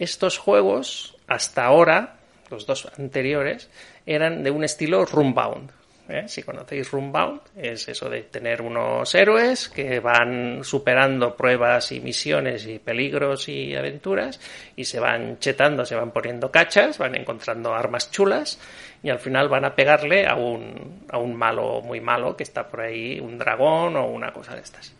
estos 0.00 0.38
juegos, 0.38 1.16
hasta 1.28 1.64
ahora, 1.64 2.16
los 2.50 2.66
dos 2.66 2.88
anteriores, 2.98 3.70
eran 4.06 4.42
de 4.42 4.50
un 4.50 4.64
estilo 4.64 5.04
Runbound. 5.04 5.70
¿eh? 6.08 6.24
Si 6.26 6.42
conocéis 6.42 6.90
Runbound, 6.90 7.42
es 7.54 7.86
eso 7.86 8.08
de 8.08 8.22
tener 8.22 8.62
unos 8.62 9.14
héroes 9.14 9.68
que 9.68 10.00
van 10.00 10.64
superando 10.64 11.36
pruebas 11.36 11.92
y 11.92 12.00
misiones 12.00 12.66
y 12.66 12.78
peligros 12.78 13.48
y 13.48 13.76
aventuras 13.76 14.40
y 14.74 14.86
se 14.86 14.98
van 14.98 15.38
chetando, 15.38 15.84
se 15.84 15.94
van 15.94 16.12
poniendo 16.12 16.50
cachas, 16.50 16.96
van 16.96 17.14
encontrando 17.14 17.74
armas 17.74 18.10
chulas 18.10 18.58
y 19.02 19.10
al 19.10 19.18
final 19.18 19.50
van 19.50 19.66
a 19.66 19.74
pegarle 19.74 20.26
a 20.26 20.34
un, 20.34 21.04
a 21.10 21.18
un 21.18 21.36
malo 21.36 21.82
muy 21.82 22.00
malo 22.00 22.36
que 22.36 22.42
está 22.42 22.66
por 22.68 22.80
ahí, 22.80 23.20
un 23.20 23.38
dragón 23.38 23.96
o 23.96 24.06
una 24.06 24.32
cosa 24.32 24.54
de 24.54 24.62
estas. 24.62 24.94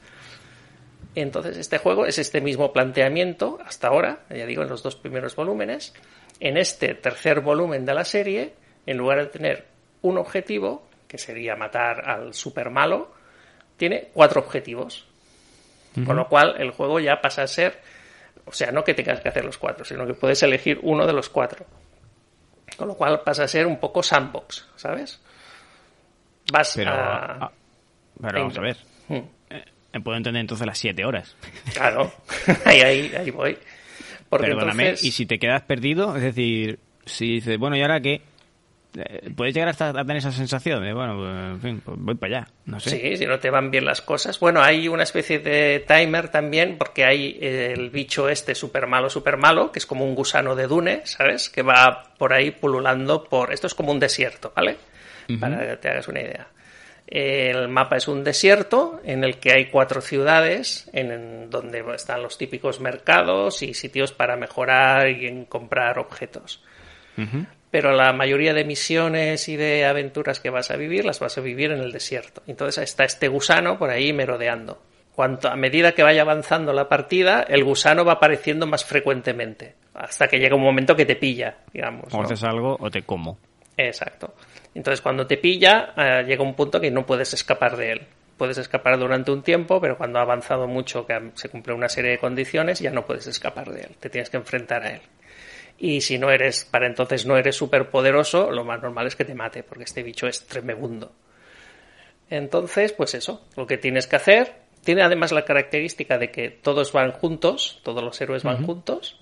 Entonces, 1.14 1.56
este 1.56 1.78
juego 1.78 2.06
es 2.06 2.18
este 2.18 2.40
mismo 2.40 2.72
planteamiento 2.72 3.58
hasta 3.64 3.88
ahora, 3.88 4.20
ya 4.30 4.46
digo, 4.46 4.62
en 4.62 4.68
los 4.68 4.82
dos 4.82 4.96
primeros 4.96 5.34
volúmenes. 5.34 5.92
En 6.38 6.56
este 6.56 6.94
tercer 6.94 7.40
volumen 7.40 7.84
de 7.84 7.94
la 7.94 8.04
serie, 8.04 8.54
en 8.86 8.96
lugar 8.96 9.18
de 9.18 9.26
tener 9.26 9.66
un 10.02 10.18
objetivo, 10.18 10.88
que 11.08 11.18
sería 11.18 11.56
matar 11.56 12.08
al 12.08 12.32
super 12.34 12.70
malo, 12.70 13.12
tiene 13.76 14.08
cuatro 14.12 14.40
objetivos. 14.40 15.06
Con 16.06 16.14
lo 16.14 16.28
cual, 16.28 16.54
el 16.58 16.70
juego 16.70 17.00
ya 17.00 17.20
pasa 17.20 17.42
a 17.42 17.46
ser, 17.48 17.80
o 18.44 18.52
sea, 18.52 18.70
no 18.70 18.84
que 18.84 18.94
tengas 18.94 19.20
que 19.20 19.28
hacer 19.28 19.44
los 19.44 19.58
cuatro, 19.58 19.84
sino 19.84 20.06
que 20.06 20.14
puedes 20.14 20.40
elegir 20.44 20.78
uno 20.82 21.04
de 21.04 21.12
los 21.12 21.28
cuatro. 21.28 21.66
Con 22.76 22.86
lo 22.86 22.94
cual 22.94 23.22
pasa 23.22 23.42
a 23.42 23.48
ser 23.48 23.66
un 23.66 23.78
poco 23.78 24.00
sandbox, 24.02 24.68
¿sabes? 24.76 25.20
Vas 26.52 26.74
Pero, 26.76 26.92
a. 26.92 27.44
ah, 27.44 27.52
pero 28.20 28.38
vamos 28.40 28.58
a 28.58 28.60
ver. 28.60 28.76
Mm. 29.08 29.39
Eh, 29.92 30.00
Puedo 30.00 30.16
entender 30.16 30.40
entonces 30.40 30.66
las 30.66 30.78
siete 30.78 31.04
horas. 31.04 31.36
Claro, 31.74 32.12
ahí, 32.64 32.80
ahí, 32.80 33.12
ahí 33.16 33.30
voy. 33.30 33.56
Porque 34.28 34.46
Perdóname. 34.48 34.84
entonces- 34.84 35.04
Y 35.06 35.10
si 35.12 35.26
te 35.26 35.38
quedas 35.38 35.62
perdido, 35.62 36.16
es 36.16 36.22
decir, 36.22 36.78
si 37.04 37.34
dices, 37.34 37.58
bueno, 37.58 37.76
¿y 37.76 37.82
ahora 37.82 38.00
qué? 38.00 38.22
Eh, 38.96 39.30
Puedes 39.36 39.54
llegar 39.54 39.68
hasta 39.68 39.90
a 39.90 39.92
tener 39.92 40.16
esa 40.16 40.32
sensación 40.32 40.82
de, 40.82 40.92
bueno, 40.92 41.16
pues, 41.16 41.30
en 41.54 41.60
fin, 41.60 41.82
pues 41.84 41.96
voy 42.00 42.14
para 42.16 42.38
allá. 42.40 42.48
No 42.66 42.78
sé. 42.80 42.90
Sí, 42.90 43.16
si 43.16 43.26
no 43.26 43.38
te 43.38 43.48
van 43.50 43.70
bien 43.70 43.84
las 43.84 44.02
cosas. 44.02 44.38
Bueno, 44.40 44.60
hay 44.62 44.88
una 44.88 45.02
especie 45.04 45.38
de 45.38 45.84
timer 45.86 46.28
también, 46.28 46.76
porque 46.76 47.04
hay 47.04 47.38
el 47.40 47.90
bicho 47.90 48.28
este 48.28 48.54
super 48.56 48.86
malo, 48.88 49.08
super 49.10 49.36
malo, 49.36 49.70
que 49.72 49.78
es 49.80 49.86
como 49.86 50.04
un 50.04 50.14
gusano 50.16 50.54
de 50.56 50.66
Dune, 50.66 51.02
¿sabes? 51.04 51.50
Que 51.50 51.62
va 51.62 52.14
por 52.18 52.32
ahí 52.32 52.50
pululando 52.52 53.24
por. 53.24 53.52
Esto 53.52 53.66
es 53.68 53.74
como 53.74 53.92
un 53.92 54.00
desierto, 54.00 54.52
¿vale? 54.54 54.76
Para 55.38 55.60
que 55.68 55.76
te 55.76 55.88
hagas 55.88 56.08
una 56.08 56.20
idea. 56.22 56.48
El 57.10 57.68
mapa 57.68 57.96
es 57.96 58.06
un 58.06 58.22
desierto 58.22 59.00
en 59.04 59.24
el 59.24 59.38
que 59.38 59.52
hay 59.52 59.66
cuatro 59.66 60.00
ciudades, 60.00 60.88
en, 60.92 61.10
en 61.10 61.50
donde 61.50 61.84
están 61.94 62.22
los 62.22 62.38
típicos 62.38 62.80
mercados 62.80 63.62
y 63.62 63.74
sitios 63.74 64.12
para 64.12 64.36
mejorar 64.36 65.10
y 65.10 65.26
en 65.26 65.44
comprar 65.44 65.98
objetos 65.98 66.62
pero 67.70 67.92
la 67.92 68.12
mayoría 68.12 68.52
de 68.52 68.64
misiones 68.64 69.48
y 69.48 69.56
de 69.56 69.86
aventuras 69.86 70.40
que 70.40 70.50
vas 70.50 70.70
a 70.70 70.76
vivir 70.76 71.04
las 71.04 71.20
vas 71.20 71.38
a 71.38 71.40
vivir 71.40 71.70
en 71.70 71.80
el 71.80 71.92
desierto. 71.92 72.42
Entonces 72.46 72.82
está 72.82 73.04
este 73.04 73.28
gusano 73.28 73.78
por 73.78 73.90
ahí 73.90 74.12
merodeando. 74.12 74.82
Cuanto, 75.14 75.48
a 75.48 75.56
medida 75.56 75.92
que 75.92 76.02
vaya 76.02 76.22
avanzando 76.22 76.72
la 76.72 76.88
partida, 76.88 77.42
el 77.42 77.64
gusano 77.64 78.04
va 78.04 78.14
apareciendo 78.14 78.66
más 78.66 78.84
frecuentemente, 78.84 79.74
hasta 79.94 80.28
que 80.28 80.38
llega 80.38 80.56
un 80.56 80.62
momento 80.62 80.96
que 80.96 81.04
te 81.04 81.16
pilla, 81.16 81.58
digamos. 81.72 82.12
O 82.12 82.18
¿no? 82.18 82.22
haces 82.24 82.42
algo 82.42 82.76
o 82.80 82.90
te 82.90 83.02
como. 83.02 83.38
Exacto. 83.76 84.34
Entonces 84.74 85.00
cuando 85.00 85.26
te 85.26 85.36
pilla, 85.36 85.92
eh, 85.96 86.24
llega 86.26 86.42
un 86.42 86.54
punto 86.54 86.80
que 86.80 86.90
no 86.90 87.04
puedes 87.04 87.32
escapar 87.34 87.76
de 87.76 87.92
él. 87.92 88.06
Puedes 88.36 88.58
escapar 88.58 88.98
durante 88.98 89.30
un 89.30 89.42
tiempo, 89.42 89.80
pero 89.80 89.98
cuando 89.98 90.18
ha 90.18 90.22
avanzado 90.22 90.66
mucho, 90.66 91.06
que 91.06 91.32
se 91.34 91.48
cumple 91.48 91.74
una 91.74 91.88
serie 91.88 92.12
de 92.12 92.18
condiciones, 92.18 92.80
ya 92.80 92.90
no 92.90 93.04
puedes 93.04 93.26
escapar 93.26 93.70
de 93.70 93.82
él. 93.82 93.96
Te 93.98 94.08
tienes 94.08 94.30
que 94.30 94.38
enfrentar 94.38 94.82
a 94.82 94.90
él. 94.92 95.00
Y 95.78 96.00
si 96.00 96.18
no 96.18 96.30
eres, 96.30 96.64
para 96.64 96.86
entonces 96.86 97.26
no 97.26 97.36
eres 97.36 97.56
súper 97.56 97.90
poderoso, 97.90 98.50
lo 98.50 98.64
más 98.64 98.80
normal 98.80 99.06
es 99.06 99.16
que 99.16 99.24
te 99.24 99.34
mate, 99.34 99.62
porque 99.62 99.84
este 99.84 100.02
bicho 100.02 100.26
es 100.26 100.46
tremebundo. 100.46 101.12
Entonces, 102.30 102.92
pues 102.92 103.14
eso, 103.14 103.44
lo 103.56 103.66
que 103.66 103.76
tienes 103.76 104.06
que 104.06 104.16
hacer. 104.16 104.54
Tiene 104.84 105.02
además 105.02 105.32
la 105.32 105.44
característica 105.44 106.16
de 106.16 106.30
que 106.30 106.48
todos 106.48 106.92
van 106.92 107.12
juntos, 107.12 107.80
todos 107.82 108.02
los 108.02 108.18
héroes 108.20 108.44
van 108.44 108.64
juntos. 108.64 109.19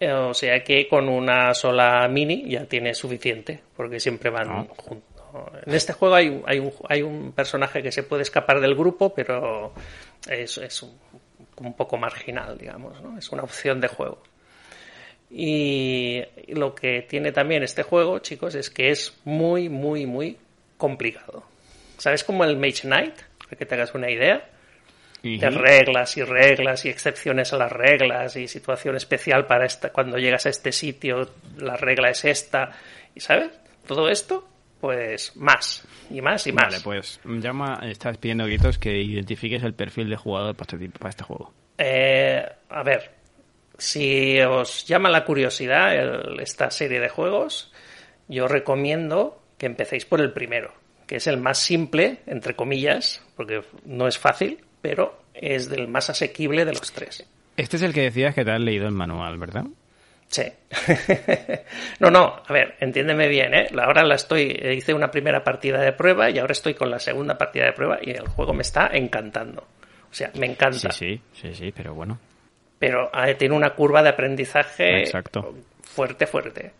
Eh, 0.00 0.10
O 0.12 0.34
sea 0.34 0.62
que 0.64 0.86
con 0.88 1.08
una 1.08 1.54
sola 1.54 2.06
mini 2.08 2.48
ya 2.48 2.64
tiene 2.66 2.94
suficiente, 2.94 3.60
porque 3.76 4.00
siempre 4.00 4.30
van 4.30 4.48
Ah. 4.50 4.66
juntos. 4.76 5.10
En 5.66 5.74
este 5.74 5.92
juego 5.92 6.14
hay, 6.14 6.42
hay, 6.46 6.60
un, 6.60 6.72
hay 6.88 7.02
un 7.02 7.32
personaje 7.32 7.82
que 7.82 7.90
se 7.90 8.04
puede 8.04 8.22
escapar 8.22 8.60
del 8.60 8.76
grupo, 8.76 9.12
pero 9.12 9.72
es, 10.30 10.58
es 10.58 10.82
un, 10.84 10.96
un 11.58 11.74
poco 11.74 11.96
marginal, 11.96 12.56
digamos, 12.56 13.00
¿no? 13.02 13.18
Es 13.18 13.30
una 13.30 13.42
opción 13.42 13.80
de 13.80 13.88
juego. 13.88 14.22
Y 15.30 16.22
lo 16.48 16.74
que 16.74 17.02
tiene 17.02 17.32
también 17.32 17.62
este 17.64 17.82
juego, 17.82 18.20
chicos, 18.20 18.54
es 18.54 18.70
que 18.70 18.90
es 18.90 19.18
muy, 19.24 19.68
muy, 19.68 20.06
muy 20.06 20.36
complicado. 20.76 21.42
¿Sabes 21.98 22.22
como 22.22 22.44
el 22.44 22.56
Mage 22.56 22.82
Knight? 22.82 23.14
Para 23.44 23.56
que 23.58 23.66
te 23.66 23.74
hagas 23.74 23.94
una 23.94 24.10
idea. 24.10 24.48
De 25.38 25.50
reglas 25.50 26.16
y 26.16 26.22
reglas 26.22 26.84
y 26.84 26.88
excepciones 26.90 27.52
a 27.52 27.56
las 27.56 27.72
reglas 27.72 28.36
y 28.36 28.46
situación 28.48 28.96
especial 28.96 29.46
para 29.46 29.64
esta, 29.66 29.90
cuando 29.90 30.18
llegas 30.18 30.46
a 30.46 30.50
este 30.50 30.70
sitio, 30.72 31.30
la 31.58 31.76
regla 31.76 32.10
es 32.10 32.24
esta. 32.24 32.70
¿Y 33.14 33.20
sabes? 33.20 33.50
Todo 33.86 34.08
esto, 34.08 34.46
pues 34.80 35.34
más 35.36 35.86
y 36.10 36.20
más 36.20 36.46
y 36.46 36.52
más. 36.52 36.64
Vale, 36.66 36.76
pues 36.84 37.20
llama, 37.24 37.80
estás 37.84 38.18
pidiendo 38.18 38.44
gritos 38.46 38.78
que 38.78 39.00
identifiques 39.00 39.62
el 39.62 39.72
perfil 39.74 40.10
de 40.10 40.16
jugador 40.16 40.54
para 40.54 40.64
este, 40.66 40.78
tipo- 40.78 40.98
para 40.98 41.10
este 41.10 41.24
juego. 41.24 41.52
Eh, 41.78 42.44
a 42.68 42.82
ver, 42.82 43.10
si 43.78 44.40
os 44.40 44.84
llama 44.86 45.08
la 45.10 45.24
curiosidad 45.24 45.94
el- 45.96 46.40
esta 46.40 46.70
serie 46.70 47.00
de 47.00 47.08
juegos, 47.08 47.72
yo 48.28 48.46
recomiendo 48.48 49.42
que 49.58 49.66
empecéis 49.66 50.04
por 50.04 50.20
el 50.20 50.32
primero, 50.32 50.72
que 51.06 51.16
es 51.16 51.26
el 51.26 51.38
más 51.38 51.58
simple, 51.58 52.18
entre 52.26 52.54
comillas, 52.54 53.22
porque 53.36 53.62
no 53.84 54.06
es 54.06 54.18
fácil, 54.18 54.64
pero 54.84 55.18
es 55.32 55.70
del 55.70 55.88
más 55.88 56.10
asequible 56.10 56.66
de 56.66 56.74
los 56.74 56.92
tres. 56.92 57.26
Este 57.56 57.78
es 57.78 57.82
el 57.82 57.94
que 57.94 58.02
decías 58.02 58.34
que 58.34 58.44
te 58.44 58.50
has 58.50 58.60
leído 58.60 58.86
el 58.86 58.92
manual, 58.92 59.38
¿verdad? 59.38 59.64
Sí. 60.28 60.42
no, 62.00 62.10
no, 62.10 62.42
a 62.46 62.52
ver, 62.52 62.74
entiéndeme 62.80 63.26
bien, 63.28 63.54
¿eh? 63.54 63.68
Ahora 63.82 64.04
la 64.04 64.16
estoy, 64.16 64.42
hice 64.76 64.92
una 64.92 65.10
primera 65.10 65.42
partida 65.42 65.80
de 65.80 65.92
prueba 65.92 66.28
y 66.28 66.38
ahora 66.38 66.52
estoy 66.52 66.74
con 66.74 66.90
la 66.90 66.98
segunda 66.98 67.38
partida 67.38 67.64
de 67.64 67.72
prueba 67.72 67.98
y 68.02 68.10
el 68.10 68.28
juego 68.28 68.52
me 68.52 68.60
está 68.60 68.90
encantando. 68.92 69.62
O 69.62 70.14
sea, 70.14 70.30
me 70.34 70.44
encanta. 70.44 70.92
Sí, 70.92 71.18
sí, 71.32 71.48
sí, 71.48 71.54
sí, 71.54 71.72
pero 71.74 71.94
bueno. 71.94 72.18
pero 72.78 73.10
eh, 73.24 73.36
tiene 73.36 73.54
una 73.54 73.70
curva 73.70 74.02
de 74.02 74.10
aprendizaje 74.10 75.00
Exacto. 75.00 75.54
fuerte, 75.80 76.26
fuerte. 76.26 76.72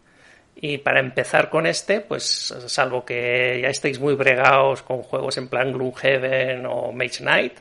Y 0.57 0.76
para 0.76 1.00
empezar 1.00 1.48
con 1.48 1.66
este, 1.66 2.02
pues 2.02 2.55
salvo 2.66 3.02
que 3.07 3.61
ya 3.62 3.68
estéis 3.68 3.98
muy 3.98 4.14
bregados 4.14 4.82
con 4.82 5.02
juegos 5.02 5.38
en 5.38 5.48
plan 5.48 5.72
Gloomhaven 5.72 6.66
o 6.66 6.92
Mage 6.92 7.20
Knight, 7.20 7.55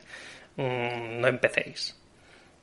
mm, 0.57 1.19
no 1.19 1.27
empecéis. 1.27 1.99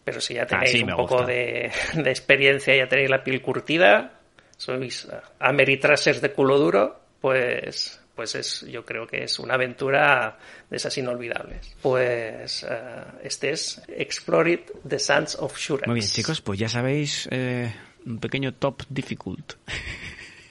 Pero 0.05 0.21
si 0.21 0.35
ya 0.35 0.43
Ah, 0.43 0.47
tenéis 0.47 0.83
un 0.83 0.91
poco 0.91 1.25
de, 1.25 1.71
de 1.95 2.11
experiencia, 2.11 2.75
ya 2.75 2.89
tenéis 2.89 3.11
la 3.11 3.23
piel 3.23 3.43
curtida, 3.43 4.21
sois 4.57 5.05
eh, 5.05 5.17
Ameritrasers 5.39 6.21
de 6.21 6.33
culo 6.33 6.59
duro, 6.59 7.01
pues, 7.21 8.01
pues 8.15 8.35
es, 8.35 8.63
yo 8.63 8.85
creo 8.85 9.07
que 9.07 9.25
es 9.25 9.39
una 9.39 9.55
aventura 9.55 10.39
de 10.69 10.77
esas 10.77 10.97
inolvidables. 10.99 11.77
Pues 11.83 12.67
eh, 12.69 13.05
este 13.23 13.51
es 13.51 13.83
Explore 13.89 14.53
It, 14.53 14.71
The 14.87 14.99
Sands 14.99 15.37
of 15.37 15.57
Shurax. 15.57 15.87
Muy 15.87 16.01
bien, 16.01 16.09
chicos, 16.09 16.41
pues 16.41 16.59
ya 16.59 16.69
sabéis 16.69 17.29
eh, 17.31 17.73
un 18.07 18.19
pequeño 18.19 18.55
top 18.55 18.83
difficult. 18.89 19.55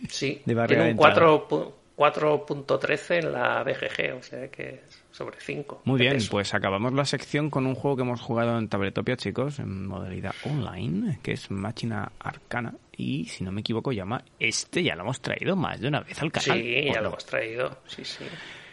Sí, 0.09 0.41
de 0.45 0.55
tiene 0.67 0.93
un 0.93 0.99
adentrado. 0.99 1.47
4 1.47 1.79
4.13 1.99 3.25
en 3.25 3.33
la 3.33 3.61
BGG, 3.61 4.15
o 4.17 4.23
sea 4.23 4.47
que 4.47 4.81
es 4.87 4.98
sobre 5.19 5.37
5. 5.41 5.81
Muy 5.83 5.99
bien, 5.99 6.13
peso. 6.13 6.31
pues 6.31 6.53
acabamos 6.53 6.93
la 6.93 7.03
sección 7.03 7.49
con 7.49 7.67
un 7.67 7.75
juego 7.75 7.97
que 7.97 8.03
hemos 8.03 8.21
jugado 8.21 8.57
en 8.57 8.69
Tabletopia, 8.69 9.17
chicos, 9.17 9.59
en 9.59 9.85
modalidad 9.85 10.31
online, 10.45 11.19
que 11.21 11.33
es 11.33 11.51
Máquina 11.51 12.13
Arcana. 12.19 12.75
Y 12.95 13.25
si 13.25 13.43
no 13.43 13.51
me 13.51 13.59
equivoco, 13.59 13.91
llama. 13.91 14.23
Este 14.39 14.81
ya 14.81 14.95
lo 14.95 15.03
hemos 15.03 15.19
traído 15.19 15.57
más 15.57 15.81
de 15.81 15.89
una 15.89 15.99
vez 15.99 16.21
al 16.21 16.31
canal. 16.31 16.57
Sí, 16.57 16.89
¿o 16.89 16.93
ya 16.93 16.95
no? 16.95 17.01
lo 17.01 17.07
hemos 17.09 17.25
traído. 17.25 17.79
Sí, 17.85 18.05
sí. 18.05 18.23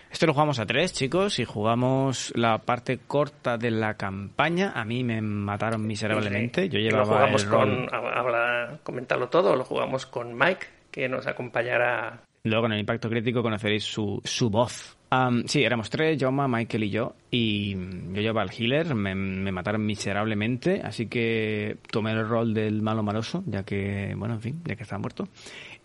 Esto 0.08 0.26
lo 0.26 0.34
jugamos 0.34 0.60
a 0.60 0.66
tres, 0.66 0.92
chicos, 0.92 1.40
y 1.40 1.44
jugamos 1.44 2.32
la 2.36 2.58
parte 2.58 2.98
corta 2.98 3.58
de 3.58 3.72
la 3.72 3.94
campaña. 3.94 4.72
A 4.76 4.84
mí 4.84 5.02
me 5.02 5.20
mataron 5.20 5.84
miserablemente. 5.84 6.68
Yo 6.68 6.78
Y 6.78 6.84
lo 6.84 6.90
llevaba 6.90 7.06
jugamos 7.06 7.42
el 7.42 7.50
con, 7.50 7.88
habla, 7.92 8.78
comentarlo 8.84 9.28
todo, 9.28 9.56
lo 9.56 9.64
jugamos 9.64 10.06
con 10.06 10.38
Mike, 10.38 10.66
que 10.92 11.08
nos 11.08 11.26
acompañará. 11.26 12.22
Luego 12.44 12.66
en 12.66 12.72
el 12.74 12.80
impacto 12.80 13.10
crítico 13.10 13.42
conoceréis 13.42 13.82
su, 13.82 14.20
su 14.24 14.48
voz. 14.48 14.96
Am, 15.16 15.44
sí, 15.46 15.62
éramos 15.62 15.88
tres, 15.88 16.18
Joma, 16.20 16.46
Michael 16.46 16.84
y 16.84 16.90
yo, 16.90 17.14
y 17.30 17.74
yo 17.74 18.20
llevaba 18.20 18.42
al 18.42 18.50
healer, 18.50 18.94
me, 18.94 19.14
me 19.14 19.50
mataron 19.50 19.84
miserablemente, 19.86 20.82
así 20.84 21.06
que 21.06 21.78
tomé 21.90 22.12
el 22.12 22.28
rol 22.28 22.52
del 22.52 22.82
malo 22.82 23.02
maloso, 23.02 23.42
ya 23.46 23.62
que, 23.62 24.14
bueno, 24.16 24.34
en 24.34 24.40
fin, 24.40 24.62
ya 24.64 24.76
que 24.76 24.82
estaba 24.82 25.00
muerto. 25.00 25.28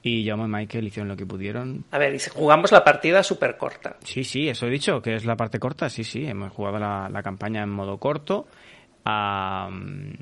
Y 0.03 0.27
Joma 0.27 0.45
y 0.45 0.47
Michael 0.47 0.87
hicieron 0.87 1.07
lo 1.07 1.15
que 1.15 1.25
pudieron. 1.25 1.85
A 1.91 1.97
ver, 1.97 2.19
jugamos 2.33 2.71
la 2.71 2.83
partida 2.83 3.23
súper 3.23 3.55
corta. 3.57 3.97
Sí, 4.03 4.23
sí, 4.23 4.49
eso 4.49 4.67
he 4.67 4.71
dicho, 4.71 5.01
que 5.01 5.15
es 5.15 5.25
la 5.25 5.35
parte 5.35 5.59
corta, 5.59 5.89
sí, 5.89 6.03
sí, 6.03 6.25
hemos 6.25 6.51
jugado 6.51 6.79
la, 6.79 7.07
la 7.09 7.21
campaña 7.23 7.63
en 7.63 7.69
modo 7.69 7.97
corto. 7.97 8.47
Am, 9.03 10.13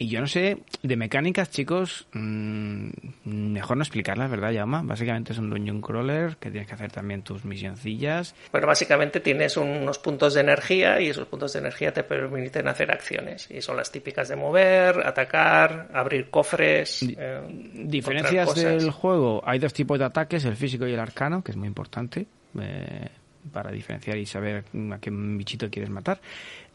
y 0.00 0.08
yo 0.08 0.18
no 0.22 0.26
sé, 0.26 0.56
de 0.82 0.96
mecánicas, 0.96 1.50
chicos, 1.50 2.06
mm, 2.14 2.88
mejor 3.24 3.76
no 3.76 3.82
explicarlas, 3.82 4.30
¿verdad, 4.30 4.50
Jaume? 4.54 4.80
Básicamente 4.84 5.34
es 5.34 5.38
un 5.38 5.50
dungeon 5.50 5.82
crawler 5.82 6.38
que 6.38 6.50
tienes 6.50 6.66
que 6.66 6.72
hacer 6.72 6.90
también 6.90 7.20
tus 7.20 7.44
misioncillas. 7.44 8.34
Bueno, 8.50 8.66
básicamente 8.66 9.20
tienes 9.20 9.58
unos 9.58 9.98
puntos 9.98 10.32
de 10.32 10.40
energía 10.40 11.02
y 11.02 11.08
esos 11.10 11.26
puntos 11.28 11.52
de 11.52 11.58
energía 11.58 11.92
te 11.92 12.02
permiten 12.02 12.66
hacer 12.66 12.90
acciones. 12.90 13.46
Y 13.50 13.60
son 13.60 13.76
las 13.76 13.92
típicas 13.92 14.28
de 14.28 14.36
mover, 14.36 15.06
atacar, 15.06 15.90
abrir 15.92 16.30
cofres. 16.30 17.02
eh, 17.02 17.42
Diferencias 17.74 18.54
del 18.54 18.90
juego, 18.92 19.42
hay 19.44 19.58
dos 19.58 19.74
tipos 19.74 19.98
de 19.98 20.06
ataques, 20.06 20.46
el 20.46 20.56
físico 20.56 20.86
y 20.86 20.94
el 20.94 21.00
arcano, 21.00 21.44
que 21.44 21.50
es 21.50 21.58
muy 21.58 21.68
importante 21.68 22.26
eh, 22.58 23.06
para 23.52 23.70
diferenciar 23.70 24.16
y 24.16 24.26
saber 24.26 24.64
a 24.92 24.98
qué 24.98 25.10
bichito 25.12 25.68
quieres 25.70 25.90
matar. 25.90 26.20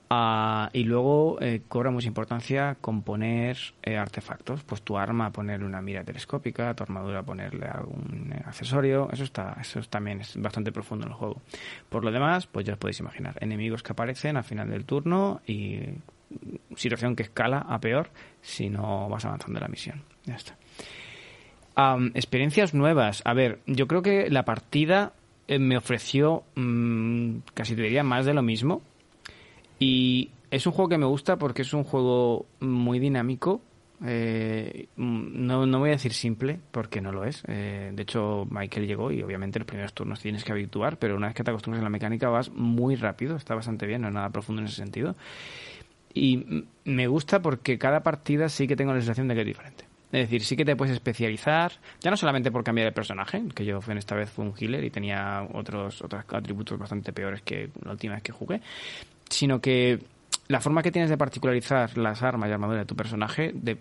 Ah, 0.10 0.70
y 0.72 0.84
luego 0.84 1.42
eh, 1.42 1.62
cobra 1.68 1.90
mucha 1.90 2.08
importancia 2.08 2.78
componer 2.80 3.58
eh, 3.82 3.98
artefactos. 3.98 4.64
Pues 4.64 4.82
tu 4.82 4.98
arma 4.98 5.32
ponerle 5.32 5.66
una 5.66 5.82
mira 5.82 6.04
telescópica, 6.04 6.74
tu 6.76 6.84
armadura 6.84 7.24
ponerle 7.24 7.68
algún 7.68 8.32
eh, 8.34 8.42
accesorio. 8.46 9.10
Eso 9.12 9.24
está, 9.24 9.58
eso 9.60 9.82
también 9.90 10.22
es 10.22 10.40
bastante 10.40 10.72
profundo 10.72 11.06
en 11.06 11.12
el 11.12 11.18
juego. 11.18 11.42
Por 11.90 12.04
lo 12.04 12.12
demás, 12.12 12.46
pues 12.48 12.66
ya 12.66 12.74
os 12.74 12.80
podéis 12.80 13.00
imaginar. 13.00 13.36
Enemigos 13.42 13.82
que 13.82 13.94
aparecen 13.94 14.38
al 14.38 14.44
final 14.44 14.70
del 14.70 14.86
turno 14.86 15.42
y 15.48 15.80
situación 16.76 17.16
que 17.16 17.24
escala 17.24 17.60
a 17.60 17.80
peor 17.80 18.10
si 18.42 18.70
no 18.70 19.10
vas 19.10 19.26
avanzando 19.26 19.58
en 19.58 19.64
la 19.64 19.70
misión. 19.70 20.04
Ya 20.26 20.36
está. 20.36 20.56
Experiencias 22.14 22.74
nuevas. 22.74 23.22
A 23.26 23.34
ver, 23.34 23.60
yo 23.66 23.88
creo 23.88 24.02
que 24.02 24.30
la 24.30 24.46
partida 24.46 25.14
eh, 25.48 25.60
me 25.60 25.78
ofreció 25.78 26.44
mm, 26.56 27.38
casi 27.54 27.76
te 27.76 27.84
diría 27.84 28.04
más 28.04 28.26
de 28.26 28.34
lo 28.34 28.42
mismo. 28.42 28.82
Y 29.80 30.30
es 30.52 30.66
un 30.66 30.74
juego 30.74 30.90
que 30.90 30.98
me 30.98 31.06
gusta 31.06 31.38
porque 31.38 31.64
es 31.64 31.74
un 31.74 31.84
juego 31.84 32.46
muy 32.60 33.00
dinámico. 33.00 33.62
Eh, 34.06 34.88
mm, 34.96 35.46
no, 35.46 35.66
no 35.66 35.80
voy 35.80 35.90
a 35.90 35.94
decir 35.94 36.14
simple 36.14 36.60
porque 36.72 37.02
no 37.02 37.12
lo 37.12 37.26
es. 37.26 37.44
Eh, 37.48 37.92
de 37.94 38.04
hecho, 38.04 38.48
Michael 38.50 38.88
llegó 38.88 39.12
y 39.12 39.22
obviamente 39.22 39.60
los 39.60 39.68
primeros 39.68 39.94
turnos 39.94 40.20
tienes 40.20 40.44
que 40.44 40.52
habituar, 40.52 40.98
pero 40.98 41.16
una 41.16 41.28
vez 41.28 41.36
que 41.36 41.44
te 41.44 41.52
acostumbras 41.52 41.82
a 41.82 41.84
la 41.84 41.90
mecánica 41.90 42.30
vas 42.30 42.52
muy 42.52 42.96
rápido, 42.96 43.36
está 43.36 43.56
bastante 43.56 43.86
bien, 43.86 44.02
no 44.02 44.10
es 44.10 44.14
nada 44.14 44.30
profundo 44.30 44.62
en 44.62 44.68
ese 44.68 44.78
sentido. 44.78 45.16
Y 46.14 46.66
me 46.86 47.08
gusta 47.08 47.42
porque 47.42 47.78
cada 47.78 48.02
partida 48.04 48.48
sí 48.48 48.68
que 48.68 48.76
tengo 48.76 48.94
la 48.94 49.00
sensación 49.00 49.28
de 49.28 49.36
que 49.36 49.42
es 49.42 49.48
diferente. 49.48 49.86
Es 50.12 50.22
decir, 50.30 50.44
sí 50.44 50.56
que 50.56 50.64
te 50.64 50.78
puedes 50.78 50.94
especializar, 50.94 51.74
ya 52.00 52.10
no 52.10 52.16
solamente 52.16 52.50
por 52.50 52.64
cambiar 52.64 52.88
el 52.88 52.94
personaje, 52.94 53.44
que 53.54 53.66
yo 53.66 53.82
en 53.86 53.98
esta 53.98 54.16
vez 54.16 54.30
fue 54.30 54.46
un 54.46 54.54
healer 54.58 54.84
y 54.86 54.90
tenía 54.90 55.46
otros, 55.54 56.02
otros 56.02 56.24
atributos 56.30 56.80
bastante 56.80 57.12
peores 57.12 57.42
que 57.42 57.70
la 57.84 57.92
última 57.92 58.14
vez 58.14 58.24
que 58.24 58.32
jugué, 58.32 58.62
sino 59.30 59.60
que 59.62 60.00
la 60.48 60.62
forma 60.62 60.84
que 60.84 60.92
tienes 60.92 61.10
de 61.10 61.18
particularizar 61.18 61.98
las 61.98 62.22
armas 62.24 62.50
y 62.50 62.54
armadura 62.54 62.80
de 62.80 62.86
tu 62.86 62.96
personaje 62.96 63.52
de- 63.54 63.78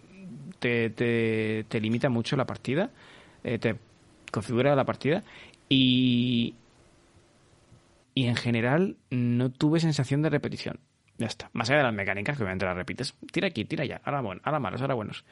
te, 0.59 0.91
te- 0.91 1.65
te 1.69 1.81
limita 1.81 2.09
mucho 2.09 2.37
la 2.37 2.47
partida, 2.47 2.91
eh, 3.43 3.59
te 3.59 3.77
configura 4.33 4.75
la 4.75 4.85
partida 4.85 5.23
y, 5.69 6.55
y 8.15 8.25
en 8.27 8.37
general 8.37 8.97
no 9.11 9.51
tuve 9.51 9.81
sensación 9.81 10.23
de 10.23 10.31
repetición. 10.31 10.81
Ya 11.19 11.27
está. 11.27 11.51
Más 11.53 11.69
allá 11.69 11.79
de 11.79 11.85
las 11.85 11.95
mecánicas, 11.95 12.37
que 12.37 12.43
obviamente 12.43 12.65
las 12.65 12.77
repites. 12.77 13.15
Tira 13.31 13.49
aquí, 13.49 13.65
tira 13.65 13.85
allá. 13.85 14.01
Ahora, 14.05 14.21
bueno, 14.21 14.41
ahora 14.45 14.59
malos, 14.59 14.81
ahora 14.81 14.95
buenos. 14.95 15.25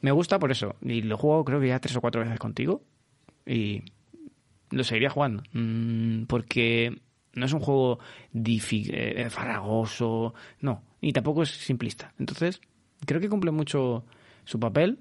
Me 0.00 0.12
gusta 0.12 0.38
por 0.38 0.52
eso. 0.52 0.76
Y 0.82 1.02
lo 1.02 1.16
juego 1.16 1.44
creo 1.44 1.60
que 1.60 1.68
ya 1.68 1.80
tres 1.80 1.96
o 1.96 2.00
cuatro 2.00 2.20
veces 2.22 2.38
contigo. 2.38 2.82
Y 3.46 3.82
lo 4.70 4.84
seguiría 4.84 5.10
jugando. 5.10 5.42
Mm, 5.52 6.24
porque 6.24 7.00
no 7.34 7.46
es 7.46 7.52
un 7.52 7.60
juego 7.60 7.98
eh, 8.34 9.26
farragoso. 9.30 10.34
No. 10.60 10.82
Y 11.00 11.12
tampoco 11.12 11.42
es 11.42 11.50
simplista. 11.50 12.12
Entonces, 12.18 12.60
creo 13.06 13.20
que 13.20 13.28
cumple 13.28 13.50
mucho 13.50 14.04
su 14.44 14.58
papel. 14.58 14.98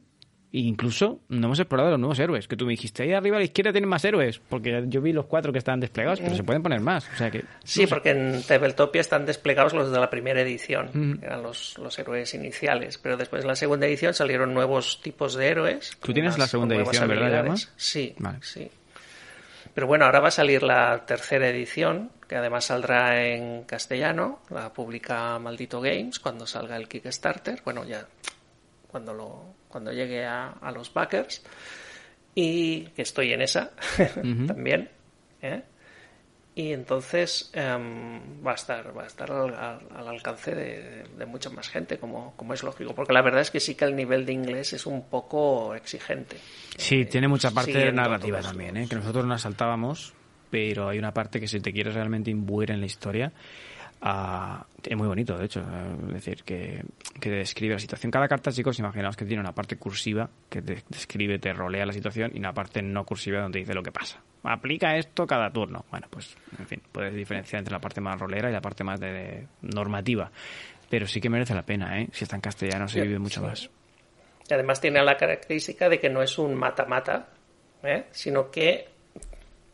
E 0.53 0.59
incluso 0.59 1.19
no 1.27 1.47
hemos 1.47 1.59
explorado 1.59 1.89
los 1.91 1.99
nuevos 1.99 2.17
héroes. 2.19 2.47
Que 2.47 2.55
tú 2.55 2.65
me 2.65 2.71
dijiste, 2.71 3.03
ahí 3.03 3.11
arriba 3.11 3.35
a 3.35 3.39
la 3.39 3.43
izquierda 3.45 3.73
tienen 3.73 3.89
más 3.89 4.05
héroes. 4.05 4.39
Porque 4.39 4.85
yo 4.87 5.01
vi 5.01 5.11
los 5.11 5.25
cuatro 5.25 5.51
que 5.51 5.59
estaban 5.59 5.81
desplegados, 5.81 6.21
pero 6.21 6.35
se 6.35 6.43
pueden 6.43 6.63
poner 6.63 6.79
más. 6.79 7.05
O 7.13 7.17
sea 7.17 7.29
que. 7.29 7.43
Sí, 7.65 7.81
no 7.81 7.87
sé. 7.87 7.93
porque 7.93 8.09
en 8.11 8.41
Tabletopia 8.43 9.01
están 9.01 9.25
desplegados 9.25 9.73
los 9.73 9.91
de 9.91 9.99
la 9.99 10.09
primera 10.09 10.39
edición, 10.39 11.17
que 11.19 11.25
eran 11.25 11.43
los, 11.43 11.77
los 11.79 11.99
héroes 11.99 12.33
iniciales, 12.33 12.97
pero 12.97 13.17
después 13.17 13.41
en 13.41 13.47
la 13.49 13.55
segunda 13.57 13.87
edición 13.87 14.13
salieron 14.13 14.53
nuevos 14.53 15.01
tipos 15.01 15.35
de 15.35 15.47
héroes. 15.47 15.97
Tú 16.01 16.13
tienes 16.13 16.31
más- 16.33 16.39
la 16.39 16.47
segunda 16.47 16.75
edición, 16.75 17.09
¿verdad? 17.09 17.57
Sí, 17.75 18.15
Vale. 18.17 18.37
sí. 18.41 18.71
Pero 19.77 19.85
bueno, 19.85 20.05
ahora 20.05 20.21
va 20.21 20.29
a 20.29 20.31
salir 20.31 20.63
la 20.63 21.05
tercera 21.05 21.47
edición, 21.49 22.09
que 22.27 22.35
además 22.35 22.65
saldrá 22.65 23.23
en 23.23 23.63
castellano, 23.65 24.39
la 24.49 24.73
publica 24.73 25.37
Maldito 25.37 25.79
Games 25.79 26.17
cuando 26.17 26.47
salga 26.47 26.75
el 26.77 26.87
Kickstarter, 26.87 27.61
bueno, 27.63 27.85
ya 27.85 28.07
cuando 28.87 29.13
lo 29.13 29.53
cuando 29.67 29.91
llegue 29.91 30.25
a, 30.25 30.47
a 30.49 30.71
los 30.71 30.91
backers 30.91 31.43
y 32.33 32.85
que 32.87 33.03
estoy 33.03 33.33
en 33.33 33.43
esa 33.43 33.69
también 34.47 34.89
¿eh? 35.43 35.61
Y 36.59 36.73
entonces 36.73 37.51
em, 37.53 38.19
va 38.45 38.53
a 38.53 38.55
estar 38.55 38.97
va 38.97 39.03
a 39.03 39.05
estar 39.07 39.31
al, 39.31 39.53
al- 39.53 39.87
al 39.95 40.07
alcance 40.07 40.55
de, 40.55 41.03
de 41.03 41.25
mucha 41.27 41.51
más 41.51 41.69
gente 41.69 41.99
como, 41.99 42.33
como 42.35 42.53
es 42.55 42.63
lógico 42.63 42.95
porque 42.95 43.13
la 43.13 43.21
verdad 43.21 43.41
es 43.41 43.51
que 43.51 43.59
sí 43.59 43.75
que 43.75 43.85
el 43.85 43.95
nivel 43.95 44.25
de 44.25 44.33
inglés 44.33 44.73
es 44.73 44.87
un 44.87 45.07
poco 45.07 45.75
exigente 45.75 46.37
Sí, 46.77 47.05
tiene 47.05 47.27
mucha 47.27 47.51
parte 47.51 47.91
narrativa 47.91 48.41
también, 48.41 48.77
¿eh? 48.77 48.87
que 48.89 48.95
nosotros 48.95 49.25
nos 49.25 49.41
saltábamos, 49.41 50.13
pero 50.49 50.89
hay 50.89 50.97
una 50.99 51.13
parte 51.13 51.39
que 51.39 51.47
si 51.47 51.59
te 51.59 51.71
quieres 51.73 51.93
realmente 51.93 52.31
imbuir 52.31 52.71
en 52.71 52.79
la 52.79 52.85
historia, 52.87 53.31
ah, 54.01 54.65
es 54.83 54.95
muy 54.97 55.07
bonito, 55.07 55.37
de 55.37 55.45
hecho, 55.45 55.61
es 56.07 56.13
decir, 56.13 56.43
que, 56.43 56.83
que 57.19 57.29
describe 57.29 57.73
la 57.73 57.79
situación. 57.79 58.11
Cada 58.11 58.27
carta, 58.27 58.51
chicos, 58.51 58.79
imaginaos 58.79 59.15
que 59.17 59.25
tiene 59.25 59.41
una 59.41 59.53
parte 59.53 59.77
cursiva 59.77 60.29
que 60.49 60.61
te 60.61 60.83
describe, 60.89 61.39
te 61.39 61.51
rolea 61.53 61.85
la 61.85 61.93
situación 61.93 62.31
y 62.33 62.39
una 62.39 62.53
parte 62.53 62.81
no 62.81 63.05
cursiva 63.05 63.41
donde 63.41 63.59
dice 63.59 63.73
lo 63.73 63.83
que 63.83 63.91
pasa. 63.91 64.21
Aplica 64.43 64.95
esto 64.95 65.27
cada 65.27 65.51
turno. 65.51 65.85
Bueno, 65.91 66.07
pues, 66.09 66.37
en 66.57 66.65
fin, 66.67 66.81
puedes 66.91 67.13
diferenciar 67.13 67.59
entre 67.59 67.73
la 67.73 67.79
parte 67.79 67.99
más 68.01 68.19
rolera 68.19 68.49
y 68.49 68.53
la 68.53 68.61
parte 68.61 68.83
más 68.83 68.99
de, 68.99 69.11
de 69.11 69.47
normativa. 69.61 70.31
Pero 70.89 71.05
sí 71.05 71.19
que 71.19 71.29
merece 71.29 71.53
la 71.53 71.63
pena, 71.63 71.99
¿eh? 71.99 72.07
Si 72.13 72.23
está 72.23 72.37
en 72.37 72.41
castellano 72.41 72.87
se 72.87 73.01
Sí, 73.01 73.07
vive 73.07 73.19
mucho 73.19 73.41
sí. 73.41 73.45
más. 73.45 73.69
Y 74.49 74.53
además 74.53 74.79
tiene 74.79 75.03
la 75.03 75.17
característica 75.17 75.89
de 75.89 75.99
que 75.99 76.09
no 76.09 76.21
es 76.21 76.37
un 76.37 76.55
mata-mata, 76.55 77.27
¿eh? 77.83 78.05
sino 78.11 78.49
que 78.49 78.87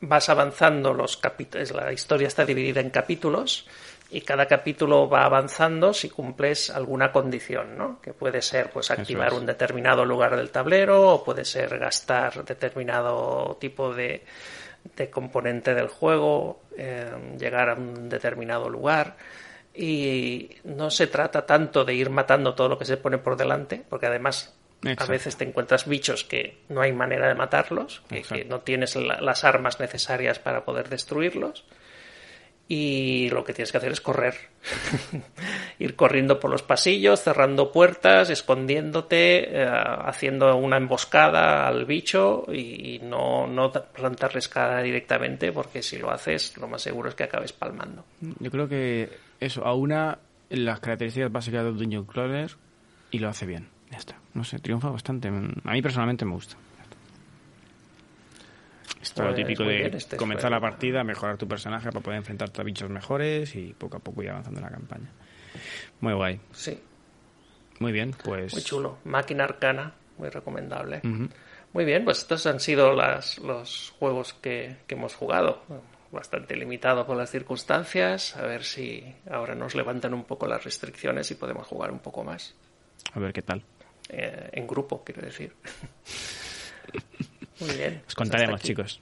vas 0.02 0.28
avanzando 0.30 0.94
los 0.94 1.18
capítulos. 1.18 1.72
La 1.72 1.94
historia 1.94 2.28
está 2.28 2.44
dividida 2.46 2.82
en 2.82 2.90
capítulos 2.90 3.68
y 4.14 4.22
cada 4.22 4.46
capítulo 4.48 5.10
va 5.10 5.26
avanzando 5.26 5.94
si 5.94 6.10
cumples 6.10 6.70
alguna 6.70 7.12
condición, 7.12 7.78
¿no? 7.78 8.00
Que 8.02 8.14
puede 8.14 8.42
ser 8.42 8.70
pues 8.70 8.92
activar 8.92 9.34
es. 9.34 9.40
un 9.40 9.46
determinado 9.46 10.06
lugar 10.06 10.36
del 10.36 10.52
tablero 10.52 11.10
o 11.10 11.24
puede 11.24 11.44
ser 11.46 11.78
gastar 11.80 12.46
determinado 12.46 13.58
tipo 13.60 13.94
de, 13.94 14.24
de 14.96 15.10
componente 15.10 15.74
del 15.74 15.88
juego, 15.88 16.62
eh, 16.78 17.12
llegar 17.40 17.70
a 17.70 17.74
un 17.74 18.08
determinado 18.10 18.70
lugar. 18.70 19.16
y 19.76 20.50
no 20.66 20.92
se 20.92 21.08
trata 21.08 21.46
tanto 21.48 21.84
de 21.84 21.96
ir 21.96 22.10
matando 22.12 22.54
todo 22.54 22.70
lo 22.70 22.78
que 22.78 22.86
se 22.86 22.98
pone 22.98 23.18
por 23.18 23.36
delante, 23.36 23.84
porque 23.90 24.06
además 24.06 24.54
Exacto. 24.84 25.04
a 25.06 25.08
veces 25.08 25.36
te 25.38 25.46
encuentras 25.46 25.88
bichos 25.88 26.24
que 26.24 26.60
no 26.70 26.82
hay 26.82 26.92
manera 26.94 27.28
de 27.28 27.34
matarlos, 27.36 28.04
que, 28.08 28.46
no 28.46 28.60
tienes 28.60 28.96
la- 28.96 29.20
las 29.22 29.44
armas 29.44 29.80
necesarias 29.80 30.38
para 30.38 30.64
poder 30.64 30.90
destruirlos. 30.90 31.66
Y 32.68 33.30
lo 33.30 33.44
que 33.44 33.54
tienes 33.54 33.72
que 33.72 33.78
hacer 33.78 33.92
es 33.92 34.02
correr. 34.02 34.36
Ir 35.80 35.96
corriendo 35.96 36.40
por 36.40 36.50
los 36.50 36.64
pasillos, 36.64 37.22
cerrando 37.22 37.72
puertas, 37.72 38.30
escondiéndote, 38.30 39.62
eh, 39.62 39.68
haciendo 39.70 40.56
una 40.56 40.78
emboscada 40.78 41.68
al 41.68 41.86
bicho 41.86 42.46
y 42.52 43.00
no, 43.04 43.48
no 43.48 43.72
plantarles 43.72 44.48
cara 44.48 44.82
directamente, 44.82 45.52
porque 45.52 45.84
si 45.84 45.98
lo 45.98 46.10
haces, 46.10 46.58
lo 46.58 46.68
más 46.68 46.82
seguro 46.82 47.10
es 47.10 47.16
que 47.16 47.24
acabes 47.24 47.52
palmando. 47.52 48.06
Yo 48.40 48.50
creo 48.50 48.68
que 48.68 49.10
eso 49.40 49.66
aúna 49.66 50.18
las 50.50 50.80
características 50.80 51.32
básicas 51.32 51.66
del 51.66 51.78
Dungeon 51.78 52.06
Crawler 52.06 52.52
y 53.12 53.20
lo 53.20 53.30
hace 53.30 53.46
bien. 53.46 53.68
Ya 53.92 53.98
está. 53.98 54.16
No 54.34 54.44
sé, 54.44 54.60
triunfa 54.60 54.90
bastante. 54.90 55.28
A 55.28 55.72
mí 55.72 55.82
personalmente 55.82 56.26
me 56.26 56.34
gusta. 56.34 56.56
Esto 59.04 59.24
es 59.24 59.30
lo 59.30 59.36
típico 59.36 59.64
de 59.64 59.78
bien 59.80 59.94
este 59.96 60.16
comenzar 60.16 60.50
la 60.50 60.62
partida, 60.62 61.04
mejorar 61.04 61.38
tu 61.38 61.46
personaje 61.48 61.90
para 61.92 62.00
poder 62.02 62.18
enfrentarte 62.18 62.62
a 62.62 62.64
bichos 62.64 62.90
mejores 62.90 63.54
y 63.56 63.74
poco 63.74 63.98
a 63.98 64.00
poco 64.00 64.24
ir 64.24 64.30
avanzando 64.30 64.60
en 64.62 64.66
la 64.66 64.72
campaña. 64.72 65.12
Muy 66.00 66.14
guay. 66.14 66.40
Sí, 66.54 66.82
Muy 67.80 67.92
bien, 67.92 68.16
pues. 68.24 68.54
muy 68.54 68.64
chulo. 68.64 69.00
Máquina 69.04 69.44
arcana, 69.44 69.94
muy 70.18 70.30
recomendable. 70.30 71.02
Ujú. 71.04 71.28
Muy 71.74 71.86
bien, 71.86 72.06
pues 72.06 72.20
estos 72.20 72.46
han 72.46 72.60
sido 72.62 72.94
las, 72.94 73.40
los 73.40 73.94
juegos 74.00 74.34
que, 74.34 74.78
que 74.88 74.96
hemos 74.96 75.16
jugado. 75.16 75.64
Bastante 76.12 76.56
limitado 76.56 77.06
por 77.06 77.18
las 77.18 77.30
circunstancias. 77.30 78.38
A 78.38 78.44
ver 78.44 78.64
si 78.64 79.04
ahora 79.30 79.54
nos 79.54 79.76
levantan 79.76 80.14
un 80.14 80.24
poco 80.24 80.48
las 80.48 80.64
restricciones 80.64 81.30
y 81.32 81.36
podemos 81.36 81.68
jugar 81.68 81.92
un 81.92 82.00
poco 82.00 82.24
más. 82.24 82.56
A 83.14 83.20
ver 83.20 83.34
qué 83.34 83.42
tal. 83.42 83.64
Eh, 84.08 84.50
en 84.54 84.66
grupo, 84.66 85.04
quiero 85.04 85.22
decir. 85.24 85.54
Muy 87.66 87.76
bien. 87.76 88.02
Os 88.08 88.16
contaremos, 88.16 88.62
chicos. 88.62 89.00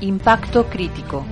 Impacto 0.00 0.66
crítico. 0.66 1.26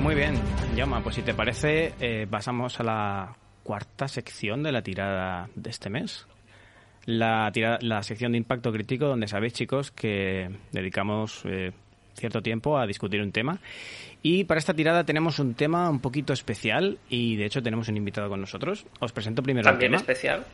Muy 0.00 0.14
bien, 0.14 0.34
Llama, 0.74 1.02
pues 1.02 1.16
si 1.16 1.22
te 1.22 1.34
parece, 1.34 1.92
eh, 2.00 2.26
pasamos 2.28 2.80
a 2.80 2.82
la 2.82 3.36
cuarta 3.62 4.08
sección 4.08 4.62
de 4.62 4.72
la 4.72 4.82
tirada 4.82 5.48
de 5.54 5.70
este 5.70 5.90
mes. 5.90 6.26
La, 7.04 7.50
tirada, 7.52 7.78
la 7.80 8.02
sección 8.02 8.32
de 8.32 8.38
impacto 8.38 8.72
crítico, 8.72 9.06
donde 9.06 9.26
sabéis, 9.26 9.54
chicos, 9.54 9.90
que 9.90 10.50
dedicamos 10.70 11.42
eh, 11.44 11.72
cierto 12.14 12.42
tiempo 12.42 12.78
a 12.78 12.86
discutir 12.86 13.20
un 13.20 13.32
tema. 13.32 13.58
Y 14.22 14.44
para 14.44 14.58
esta 14.58 14.74
tirada 14.74 15.04
tenemos 15.04 15.38
un 15.38 15.54
tema 15.54 15.90
un 15.90 16.00
poquito 16.00 16.32
especial 16.32 16.98
y, 17.08 17.36
de 17.36 17.46
hecho, 17.46 17.62
tenemos 17.62 17.88
un 17.88 17.96
invitado 17.96 18.28
con 18.28 18.40
nosotros. 18.40 18.86
Os 19.00 19.12
presento 19.12 19.42
primero 19.42 19.64
También 19.64 19.94
el 19.94 20.00
tema. 20.00 20.12
especial. 20.12 20.46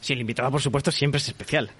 Sí, 0.00 0.12
el 0.12 0.20
invitado, 0.20 0.50
por 0.50 0.60
supuesto, 0.60 0.90
siempre 0.90 1.18
es 1.18 1.28
especial. 1.28 1.70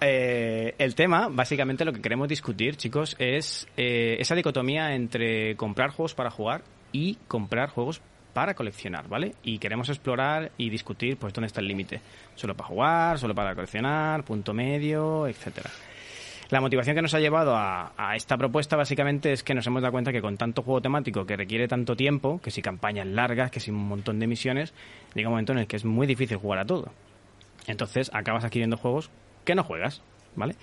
Eh, 0.00 0.74
el 0.78 0.94
tema, 0.94 1.28
básicamente 1.30 1.84
lo 1.84 1.92
que 1.92 2.02
queremos 2.02 2.28
discutir, 2.28 2.76
chicos, 2.76 3.16
es 3.18 3.66
eh, 3.76 4.16
esa 4.18 4.34
dicotomía 4.34 4.94
entre 4.94 5.56
comprar 5.56 5.90
juegos 5.90 6.14
para 6.14 6.30
jugar 6.30 6.62
y 6.92 7.16
comprar 7.28 7.70
juegos 7.70 8.02
para 8.36 8.52
coleccionar, 8.52 9.08
¿vale? 9.08 9.32
Y 9.44 9.56
queremos 9.56 9.88
explorar 9.88 10.52
y 10.58 10.68
discutir, 10.68 11.16
pues, 11.16 11.32
dónde 11.32 11.46
está 11.46 11.62
el 11.62 11.68
límite. 11.68 12.02
Solo 12.34 12.54
para 12.54 12.68
jugar, 12.68 13.18
solo 13.18 13.34
para 13.34 13.54
coleccionar, 13.54 14.24
punto 14.24 14.52
medio, 14.52 15.26
etcétera. 15.26 15.70
La 16.50 16.60
motivación 16.60 16.94
que 16.94 17.00
nos 17.00 17.14
ha 17.14 17.18
llevado 17.18 17.56
a, 17.56 17.94
a 17.96 18.14
esta 18.14 18.36
propuesta 18.36 18.76
básicamente 18.76 19.32
es 19.32 19.42
que 19.42 19.54
nos 19.54 19.66
hemos 19.66 19.80
dado 19.80 19.92
cuenta 19.92 20.12
que 20.12 20.20
con 20.20 20.36
tanto 20.36 20.60
juego 20.60 20.82
temático 20.82 21.24
que 21.24 21.34
requiere 21.34 21.66
tanto 21.66 21.96
tiempo, 21.96 22.38
que 22.42 22.50
si 22.50 22.60
campañas 22.60 23.06
largas, 23.06 23.50
que 23.50 23.58
si 23.58 23.70
un 23.70 23.88
montón 23.88 24.18
de 24.18 24.26
misiones, 24.26 24.74
llega 25.14 25.30
un 25.30 25.32
momento 25.32 25.52
en 25.52 25.60
el 25.60 25.66
que 25.66 25.76
es 25.76 25.86
muy 25.86 26.06
difícil 26.06 26.36
jugar 26.36 26.58
a 26.58 26.66
todo. 26.66 26.92
Entonces 27.66 28.10
acabas 28.12 28.44
adquiriendo 28.44 28.76
juegos 28.76 29.08
que 29.46 29.54
no 29.54 29.64
juegas, 29.64 30.02
¿vale? 30.34 30.56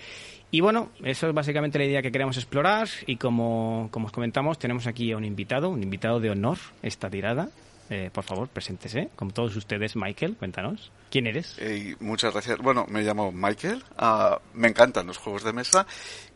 Y 0.53 0.61
bueno, 0.61 0.91
eso 1.03 1.27
es 1.27 1.33
básicamente 1.33 1.79
la 1.79 1.85
idea 1.85 2.03
que 2.03 2.11
queremos 2.11 2.37
explorar 2.37 2.87
y 3.07 3.15
como, 3.17 3.87
como 3.89 4.05
os 4.05 4.11
comentamos, 4.11 4.59
tenemos 4.59 4.85
aquí 4.85 5.11
a 5.11 5.17
un 5.17 5.25
invitado, 5.25 5.69
un 5.69 5.81
invitado 5.81 6.19
de 6.19 6.29
honor 6.29 6.59
esta 6.83 7.09
tirada. 7.09 7.49
Eh, 7.89 8.11
por 8.13 8.23
favor, 8.23 8.47
preséntese. 8.49 9.09
Como 9.15 9.31
todos 9.31 9.55
ustedes, 9.55 9.95
Michael, 9.95 10.35
cuéntanos. 10.37 10.91
¿Quién 11.09 11.25
eres? 11.25 11.57
Muchas 11.99 12.33
gracias. 12.33 12.59
Bueno, 12.59 12.85
me 12.87 13.01
llamo 13.01 13.31
Michael. 13.31 13.83
ah, 13.97 14.39
me 14.53 14.67
encantan 14.67 15.07
los 15.07 15.17
juegos 15.17 15.43
de 15.43 15.53
mesa 15.53 15.87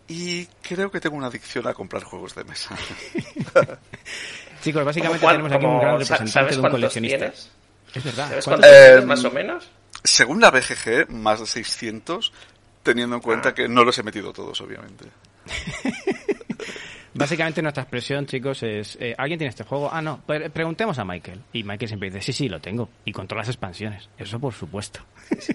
y 0.08 0.46
creo 0.64 0.90
que 0.90 1.00
tengo 1.00 1.16
una 1.16 1.28
adicción 1.28 1.68
a 1.68 1.76
comprar 1.76 2.04
juegos 2.04 2.34
de 2.34 2.44
mesa. 2.44 2.76
Chicos, 4.64 4.84
básicamente 4.84 5.22
¿Cuál- 5.22 5.36
tenemos 5.38 5.56
aquí 5.56 5.66
un 5.68 5.80
gran 5.80 5.92
representante 5.94 6.32
¿Sabes 6.32 6.52
de 6.52 6.56
un 6.58 6.62
cuántos 6.62 6.78
coleccionista. 6.80 7.18
tienes? 7.20 7.52
Es 7.94 8.04
verdad. 8.04 8.30
¿Sabes 8.30 8.46
¿Cuántos- 8.46 8.70
cuántos 8.70 8.70
Eh, 8.72 8.88
tienes 8.88 9.06
más 9.06 9.24
o 9.26 9.32
menos? 9.32 9.70
Según 10.04 10.42
la 10.42 10.50
BGG, 10.52 11.10
más 11.12 11.40
de 11.40 11.46
600, 11.46 12.34
teniendo 12.88 13.16
en 13.18 13.22
cuenta 13.22 13.50
Ah. 13.50 13.54
que 13.54 13.68
no 13.68 13.84
los 13.84 13.98
he 14.00 14.04
metido 14.04 14.34
todos, 14.34 14.60
obviamente. 14.62 15.06
Básicamente 17.14 17.62
nuestra 17.64 17.82
expresión, 17.84 18.28
chicos, 18.28 18.62
es 18.62 18.96
eh, 19.02 19.16
¿alguien 19.18 19.40
tiene 19.40 19.50
este 19.50 19.64
juego? 19.64 19.90
Ah, 19.92 20.02
no, 20.04 20.22
pre- 20.26 20.52
preguntemos 20.52 21.00
a 21.00 21.06
Michael. 21.06 21.42
Y 21.52 21.64
Michael 21.64 21.88
siempre 21.88 22.10
dice, 22.12 22.22
sí, 22.22 22.32
sí, 22.34 22.50
lo 22.50 22.60
tengo. 22.60 22.90
Y 23.06 23.12
con 23.12 23.28
todas 23.28 23.48
las 23.48 23.56
expansiones. 23.56 24.08
Eso 24.18 24.40
por 24.40 24.54
supuesto. 24.54 25.00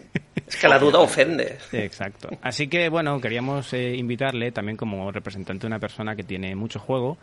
Es 0.44 0.56
que 0.58 0.68
la 0.68 0.78
duda 0.78 0.98
ofende. 0.98 1.56
Exacto. 1.72 2.28
Así 2.42 2.68
que, 2.68 2.90
bueno, 2.90 3.18
queríamos 3.22 3.72
eh, 3.72 3.94
invitarle 3.96 4.52
también 4.52 4.76
como 4.76 5.10
representante 5.10 5.62
de 5.62 5.66
una 5.68 5.78
persona 5.78 6.14
que 6.14 6.24
tiene 6.24 6.54
mucho 6.54 6.78
juego. 6.78 7.16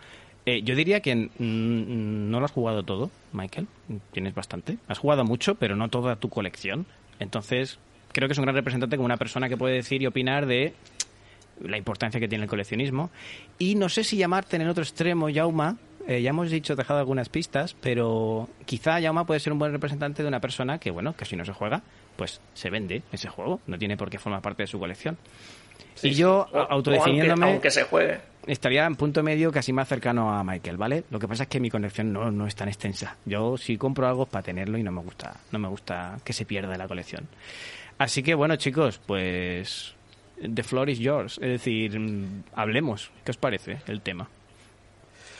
Eh, 0.47 0.63
yo 0.63 0.73
diría 0.75 1.01
que 1.01 1.15
mm, 1.15 1.29
no 1.37 2.39
lo 2.39 2.45
has 2.45 2.51
jugado 2.51 2.81
todo, 2.81 3.11
Michael. 3.33 3.67
Tienes 4.13 4.33
bastante. 4.33 4.79
Has 4.87 4.97
jugado 4.97 5.25
mucho, 5.25 5.55
pero 5.55 5.75
no 5.75 5.89
toda 5.89 6.15
tu 6.15 6.29
colección. 6.29 6.87
Entonces, 7.19 7.77
creo 8.11 8.27
que 8.27 8.33
es 8.33 8.37
un 8.37 8.43
gran 8.45 8.55
representante 8.55 8.95
como 8.95 9.05
una 9.05 9.17
persona 9.17 9.49
que 9.49 9.57
puede 9.57 9.75
decir 9.75 10.01
y 10.01 10.07
opinar 10.07 10.45
de 10.45 10.73
la 11.61 11.77
importancia 11.77 12.19
que 12.19 12.27
tiene 12.27 12.45
el 12.45 12.49
coleccionismo. 12.49 13.09
Y 13.57 13.75
no 13.75 13.89
sé 13.89 14.03
si 14.03 14.17
llamarte 14.17 14.55
en 14.55 14.61
el 14.63 14.69
otro 14.69 14.83
extremo, 14.83 15.29
Yauma. 15.29 15.77
eh, 16.07 16.21
ya 16.21 16.29
hemos 16.31 16.49
dicho, 16.49 16.75
dejado 16.75 16.99
algunas 16.99 17.29
pistas, 17.29 17.75
pero 17.81 18.49
quizá 18.65 18.99
Yauma 18.99 19.25
puede 19.25 19.39
ser 19.39 19.53
un 19.53 19.59
buen 19.59 19.71
representante 19.71 20.23
de 20.23 20.27
una 20.29 20.39
persona 20.39 20.79
que, 20.79 20.89
bueno, 20.91 21.15
que 21.15 21.25
si 21.25 21.35
no 21.35 21.43
se 21.45 21.53
juega, 21.53 21.81
pues 22.15 22.39
se 22.53 22.69
vende 22.69 23.03
ese 23.11 23.27
juego. 23.29 23.59
No 23.67 23.77
tiene 23.77 23.97
por 23.97 24.09
qué 24.09 24.17
formar 24.17 24.41
parte 24.41 24.63
de 24.63 24.67
su 24.67 24.79
colección. 24.79 25.17
y 26.01 26.11
yo, 26.11 26.47
o 26.51 26.57
autodefiniéndome, 26.57 27.31
Aunque, 27.43 27.53
aunque 27.53 27.71
se 27.71 27.83
juegue. 27.83 28.19
estaría 28.47 28.85
en 28.85 28.95
punto 28.95 29.21
medio 29.21 29.51
casi 29.51 29.73
más 29.73 29.87
cercano 29.89 30.31
a 30.33 30.43
Michael, 30.45 30.77
¿vale? 30.77 31.03
Lo 31.11 31.19
que 31.19 31.27
pasa 31.27 31.43
es 31.43 31.49
que 31.49 31.59
mi 31.59 31.69
colección 31.69 32.11
no, 32.13 32.31
no 32.31 32.47
es 32.47 32.55
tan 32.55 32.69
extensa. 32.69 33.17
Yo 33.25 33.57
si 33.57 33.77
compro 33.77 34.07
algo 34.07 34.23
es 34.23 34.29
para 34.29 34.43
tenerlo 34.43 34.77
y 34.77 34.83
no 34.83 34.91
me 34.93 35.01
gusta, 35.01 35.35
no 35.51 35.59
me 35.59 35.67
gusta 35.67 36.17
que 36.23 36.31
se 36.33 36.45
pierda 36.45 36.77
la 36.77 36.87
colección. 36.87 37.27
Así 37.99 38.23
que 38.23 38.33
bueno, 38.33 38.55
chicos, 38.55 38.99
pues 39.05 39.93
the 40.41 40.63
floor 40.63 40.89
is 40.89 40.97
yours. 40.99 41.33
Es 41.37 41.49
decir, 41.49 41.95
hablemos. 42.55 43.11
¿Qué 43.23 43.31
os 43.31 43.37
parece 43.37 43.81
el 43.87 44.01
tema? 44.01 44.27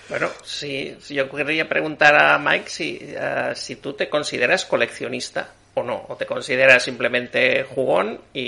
Bueno, 0.10 0.28
si, 0.43 0.95
si 0.99 1.14
yo 1.16 1.30
querría 1.30 1.70
preguntar 1.70 2.16
a 2.16 2.38
Mike 2.39 2.70
si, 2.70 3.00
eh, 3.01 3.51
si 3.55 3.75
tú 3.75 3.93
te 3.93 4.09
consideras 4.09 4.66
coleccionista 4.66 5.54
o 5.75 5.84
no, 5.84 6.04
o 6.09 6.16
te 6.16 6.25
consideras 6.25 6.84
simplemente 6.84 7.63
jugón 7.63 8.20
y, 8.34 8.42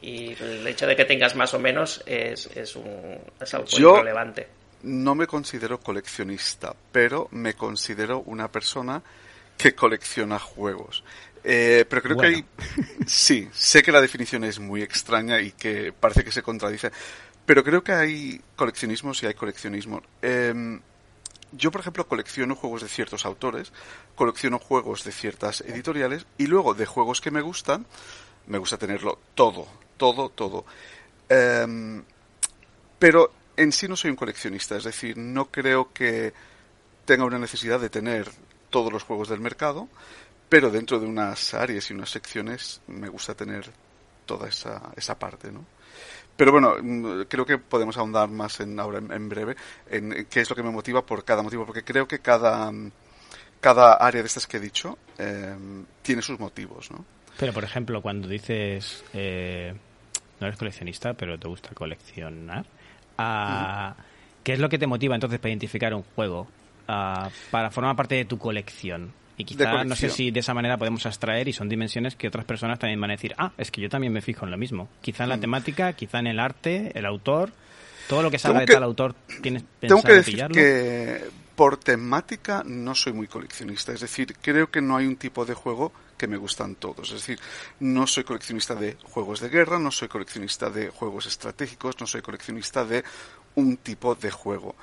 y 0.00 0.36
el 0.40 0.66
hecho 0.66 0.86
de 0.86 0.96
que 0.96 1.04
tengas 1.04 1.36
más 1.36 1.52
o 1.52 1.58
menos 1.58 2.02
es, 2.06 2.46
es, 2.56 2.74
un, 2.74 3.18
es 3.40 3.54
algo 3.54 3.66
Yo- 3.68 3.96
irrelevante. 3.96 4.48
No 4.82 5.14
me 5.14 5.26
considero 5.26 5.78
coleccionista, 5.80 6.74
pero 6.92 7.28
me 7.30 7.54
considero 7.54 8.20
una 8.26 8.48
persona 8.52 9.02
que 9.56 9.74
colecciona 9.74 10.38
juegos. 10.38 11.04
Eh, 11.44 11.84
pero 11.88 12.02
creo 12.02 12.16
Bueno. 12.16 12.30
que 12.30 12.36
hay... 12.36 12.44
Sí, 13.06 13.48
sé 13.52 13.82
que 13.82 13.92
la 13.92 14.00
definición 14.00 14.44
es 14.44 14.58
muy 14.58 14.82
extraña 14.82 15.40
y 15.40 15.52
que 15.52 15.92
parece 15.92 16.24
que 16.24 16.32
se 16.32 16.42
contradice, 16.42 16.90
pero 17.44 17.62
creo 17.62 17.84
que 17.84 17.92
hay 17.92 18.40
coleccionismos 18.56 19.22
y 19.22 19.26
hay 19.26 19.34
coleccionismo. 19.34 20.02
Em, 20.22 20.80
yo, 21.52 21.70
por 21.70 21.82
ejemplo, 21.82 22.08
colecciono 22.08 22.56
juegos 22.56 22.82
de 22.82 22.88
ciertos 22.88 23.26
autores, 23.26 23.72
colecciono 24.14 24.58
juegos 24.58 25.04
de 25.04 25.12
ciertas 25.12 25.60
editoriales 25.60 26.26
y 26.38 26.46
luego 26.46 26.72
de 26.74 26.86
juegos 26.86 27.20
que 27.20 27.30
me 27.30 27.42
gustan, 27.42 27.86
me 28.46 28.58
gusta 28.58 28.78
tenerlo 28.78 29.18
todo, 29.34 29.68
todo, 29.98 30.30
todo. 30.30 30.64
Em, 31.28 32.02
pero 32.98 33.32
en 33.56 33.70
sí 33.70 33.86
no 33.86 33.96
soy 33.96 34.10
un 34.10 34.16
coleccionista, 34.16 34.76
es 34.76 34.84
decir, 34.84 35.16
no 35.18 35.46
creo 35.50 35.92
que 35.92 36.32
tenga 37.04 37.24
una 37.24 37.38
necesidad 37.38 37.78
de 37.80 37.90
tener 37.90 38.30
todos 38.70 38.92
los 38.92 39.02
juegos 39.04 39.28
del 39.28 39.40
mercado, 39.40 39.88
pero 40.54 40.70
dentro 40.70 41.00
de 41.00 41.06
unas 41.06 41.52
áreas 41.52 41.90
y 41.90 41.94
unas 41.94 42.08
secciones 42.08 42.80
me 42.86 43.08
gusta 43.08 43.34
tener 43.34 43.64
toda 44.24 44.48
esa, 44.48 44.92
esa 44.94 45.18
parte, 45.18 45.50
¿no? 45.50 45.64
pero 46.36 46.52
bueno, 46.52 46.76
mm, 46.80 47.22
creo 47.28 47.44
que 47.44 47.58
podemos 47.58 47.96
ahondar 47.98 48.28
más 48.28 48.60
en 48.60 48.78
ahora 48.78 48.98
en, 48.98 49.28
breve 49.28 49.56
en 49.90 50.28
qué 50.30 50.42
es 50.42 50.48
lo 50.48 50.54
que 50.54 50.62
me 50.62 50.70
motiva 50.70 51.04
por 51.04 51.24
cada 51.24 51.42
motivo, 51.42 51.66
porque 51.66 51.82
creo 51.82 52.06
que 52.06 52.20
cada, 52.20 52.70
mm, 52.70 52.92
cada 53.60 53.94
área 53.94 54.22
de 54.22 54.28
estas 54.28 54.46
que 54.46 54.58
he 54.58 54.60
dicho 54.60 54.96
eh, 55.18 55.56
tiene 56.02 56.22
sus 56.22 56.38
motivos, 56.38 56.88
¿no? 56.92 57.04
Pero, 57.36 57.52
por 57.52 57.64
ejemplo, 57.64 58.00
cuando 58.00 58.28
dices, 58.28 59.02
eh, 59.12 59.74
no 60.38 60.46
eres 60.46 60.56
coleccionista, 60.56 61.14
pero 61.14 61.36
te 61.36 61.48
gusta 61.48 61.70
coleccionar, 61.74 62.64
ah, 63.18 63.96
¿qué 64.44 64.52
es 64.52 64.60
lo 64.60 64.68
que 64.68 64.78
te 64.78 64.86
motiva 64.86 65.16
entonces 65.16 65.40
para 65.40 65.50
identificar 65.50 65.92
un 65.94 66.04
juego? 66.14 66.46
Ah, 66.86 67.28
para 67.50 67.72
formar 67.72 67.96
parte 67.96 68.14
de 68.14 68.24
tu 68.24 68.38
colección. 68.38 69.23
Y 69.36 69.44
quizá, 69.44 69.84
no 69.84 69.96
sé 69.96 70.10
si 70.10 70.30
de 70.30 70.40
esa 70.40 70.54
manera 70.54 70.76
podemos 70.76 71.04
abstraer 71.06 71.48
y 71.48 71.52
son 71.52 71.68
dimensiones 71.68 72.14
que 72.14 72.28
otras 72.28 72.44
personas 72.44 72.78
también 72.78 73.00
van 73.00 73.10
a 73.10 73.14
decir, 73.14 73.34
ah, 73.36 73.52
es 73.58 73.70
que 73.70 73.80
yo 73.80 73.88
también 73.88 74.12
me 74.12 74.22
fijo 74.22 74.44
en 74.44 74.50
lo 74.50 74.58
mismo. 74.58 74.88
Quizá 75.00 75.24
en 75.24 75.30
la 75.30 75.36
mm. 75.36 75.40
temática, 75.40 75.92
quizá 75.94 76.20
en 76.20 76.28
el 76.28 76.38
arte, 76.38 76.92
el 76.94 77.04
autor, 77.06 77.52
todo 78.08 78.22
lo 78.22 78.30
que 78.30 78.38
salga 78.38 78.60
de 78.60 78.66
tal 78.66 78.82
autor 78.82 79.14
tienes 79.40 79.64
pensado 79.80 80.02
tengo 80.02 80.02
que 80.02 80.12
decir 80.12 80.46
que 80.52 81.24
por 81.54 81.76
temática 81.76 82.62
no 82.66 82.94
soy 82.94 83.12
muy 83.12 83.28
coleccionista. 83.28 83.92
Es 83.92 84.00
decir, 84.00 84.36
creo 84.40 84.70
que 84.70 84.80
no 84.80 84.96
hay 84.96 85.06
un 85.06 85.16
tipo 85.16 85.44
de 85.44 85.54
juego 85.54 85.92
que 86.16 86.26
me 86.26 86.36
gustan 86.36 86.74
todos. 86.74 87.08
Es 87.08 87.20
decir, 87.20 87.38
no 87.80 88.06
soy 88.06 88.24
coleccionista 88.24 88.74
de 88.74 88.96
juegos 89.04 89.40
de 89.40 89.48
guerra, 89.48 89.78
no 89.78 89.90
soy 89.90 90.08
coleccionista 90.08 90.70
de 90.70 90.90
juegos 90.90 91.26
estratégicos, 91.26 92.00
no 92.00 92.06
soy 92.06 92.22
coleccionista 92.22 92.84
de 92.84 93.04
un 93.54 93.76
tipo 93.76 94.14
de 94.14 94.30
juego. 94.30 94.74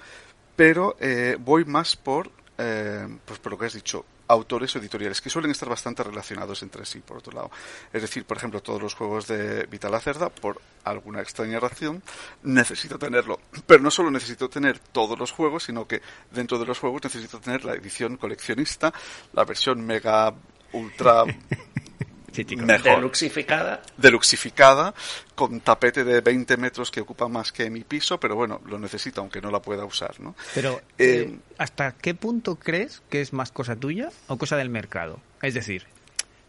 Pero 0.55 0.95
eh, 0.99 1.37
voy 1.39 1.65
más 1.65 1.95
por, 1.95 2.31
eh, 2.57 3.07
pues 3.25 3.39
por 3.39 3.53
lo 3.53 3.57
que 3.57 3.65
has 3.65 3.73
dicho, 3.73 4.05
autores 4.31 4.75
o 4.75 4.79
editoriales 4.79 5.21
que 5.21 5.29
suelen 5.29 5.51
estar 5.51 5.69
bastante 5.69 6.03
relacionados 6.03 6.61
entre 6.63 6.85
sí, 6.85 6.99
por 6.99 7.17
otro 7.17 7.33
lado. 7.33 7.51
Es 7.91 8.01
decir, 8.01 8.25
por 8.25 8.37
ejemplo, 8.37 8.61
todos 8.61 8.81
los 8.81 8.93
juegos 8.93 9.27
de 9.27 9.65
Vital 9.65 9.93
Acerda, 9.93 10.29
por 10.29 10.61
alguna 10.83 11.21
extraña 11.21 11.59
razón, 11.59 12.01
necesito 12.43 12.97
tenerlo. 12.97 13.39
Pero 13.65 13.83
no 13.83 13.91
solo 13.91 14.11
necesito 14.11 14.49
tener 14.49 14.79
todos 14.79 15.17
los 15.17 15.31
juegos, 15.31 15.63
sino 15.63 15.87
que 15.87 16.01
dentro 16.31 16.57
de 16.57 16.65
los 16.65 16.79
juegos 16.79 17.03
necesito 17.03 17.39
tener 17.39 17.65
la 17.65 17.73
edición 17.73 18.17
coleccionista, 18.17 18.93
la 19.33 19.43
versión 19.43 19.85
mega 19.85 20.33
ultra 20.73 21.23
Mejor. 22.31 22.95
Deluxificada. 22.95 23.81
Deluxificada, 23.97 24.93
con 25.35 25.59
tapete 25.59 26.03
de 26.03 26.21
20 26.21 26.57
metros 26.57 26.89
que 26.89 27.01
ocupa 27.01 27.27
más 27.27 27.51
que 27.51 27.69
mi 27.69 27.83
piso, 27.83 28.19
pero 28.19 28.35
bueno, 28.35 28.61
lo 28.65 28.79
necesito 28.79 29.21
aunque 29.21 29.41
no 29.41 29.51
la 29.51 29.61
pueda 29.61 29.85
usar, 29.85 30.19
¿no? 30.19 30.35
Pero, 30.55 30.81
eh, 30.97 31.27
eh, 31.29 31.39
¿hasta 31.57 31.91
qué 31.93 32.15
punto 32.15 32.55
crees 32.55 33.01
que 33.09 33.21
es 33.21 33.33
más 33.33 33.51
cosa 33.51 33.75
tuya 33.75 34.09
o 34.27 34.37
cosa 34.37 34.55
del 34.57 34.69
mercado? 34.69 35.19
Es 35.41 35.53
decir, 35.53 35.85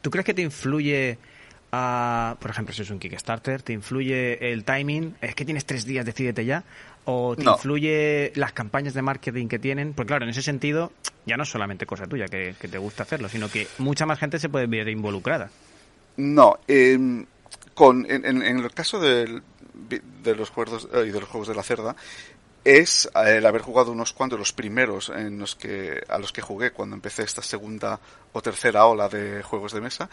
¿tú 0.01 0.11
crees 0.11 0.25
que 0.25 0.35
te 0.35 0.43
influye... 0.43 1.19
por 1.71 2.51
ejemplo, 2.51 2.75
si 2.75 2.83
es 2.83 2.91
un 2.91 2.99
Kickstarter, 2.99 3.63
¿te 3.63 3.73
influye 3.73 4.53
el 4.53 4.65
timing? 4.65 5.17
¿Es 5.21 5.35
que 5.35 5.45
tienes 5.45 5.65
tres 5.65 5.85
días, 5.85 6.07
decídete 6.07 6.45
ya? 6.45 6.65
¿O 7.05 7.35
te 7.35 7.43
influye 7.43 8.33
las 8.37 8.53
campañas 8.53 8.95
de 8.95 9.03
marketing 9.03 9.49
que 9.49 9.59
tienen? 9.59 9.95
Porque 9.95 10.09
claro, 10.09 10.25
en 10.25 10.31
ese 10.31 10.43
sentido, 10.43 10.93
ya 11.27 11.37
no 11.37 11.43
es 11.43 11.49
solamente 11.49 11.87
cosa 11.87 12.07
tuya 12.07 12.27
que, 12.27 12.55
que 12.61 12.69
te 12.69 12.79
gusta 12.79 13.03
hacerlo, 13.03 13.29
sino 13.29 13.49
que 13.49 13.67
mucha 13.79 14.07
más 14.07 14.21
gente 14.21 14.39
se 14.39 14.49
puede 14.49 14.67
ver 14.67 14.89
involucrada. 14.89 15.51
No, 16.17 16.59
con, 17.75 18.07
en, 18.11 18.25
en, 18.25 18.59
el 18.59 18.71
caso 18.73 19.01
de 19.01 19.43
los 20.25 20.51
juegos 20.51 20.89
eh, 20.93 21.05
y 21.07 21.11
de 21.11 21.21
los 21.21 21.29
juegos 21.29 21.49
de 21.49 21.55
la 21.55 21.63
cerda 21.63 21.97
es 22.65 23.11
eh, 23.15 23.39
el 23.39 23.47
haber 23.47 23.63
jugado 23.63 23.93
unos 23.93 24.13
cuantos 24.13 24.39
los 24.39 24.53
primeros 24.53 25.09
en 25.11 25.39
los 25.39 25.57
que 25.57 26.03
a 26.09 26.19
los 26.19 26.33
que 26.33 26.43
jugué 26.43 26.71
cuando 26.71 26.95
empecé 26.95 27.23
esta 27.25 27.43
segunda 27.43 27.99
o 28.33 28.43
tercera 28.43 28.87
ola 28.87 29.09
de 29.09 29.43
juegos 29.43 29.73
de 29.73 29.81
mesa 29.81 30.09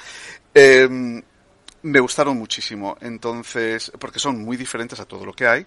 em, 0.53 1.21
me 1.81 1.99
gustaron 1.99 2.37
muchísimo. 2.37 2.97
Entonces 3.01 3.91
porque 3.99 4.19
son 4.19 4.41
muy 4.43 4.57
diferentes 4.57 4.99
a 4.99 5.05
todo 5.05 5.25
lo 5.25 5.33
que 5.33 5.47
hay 5.47 5.65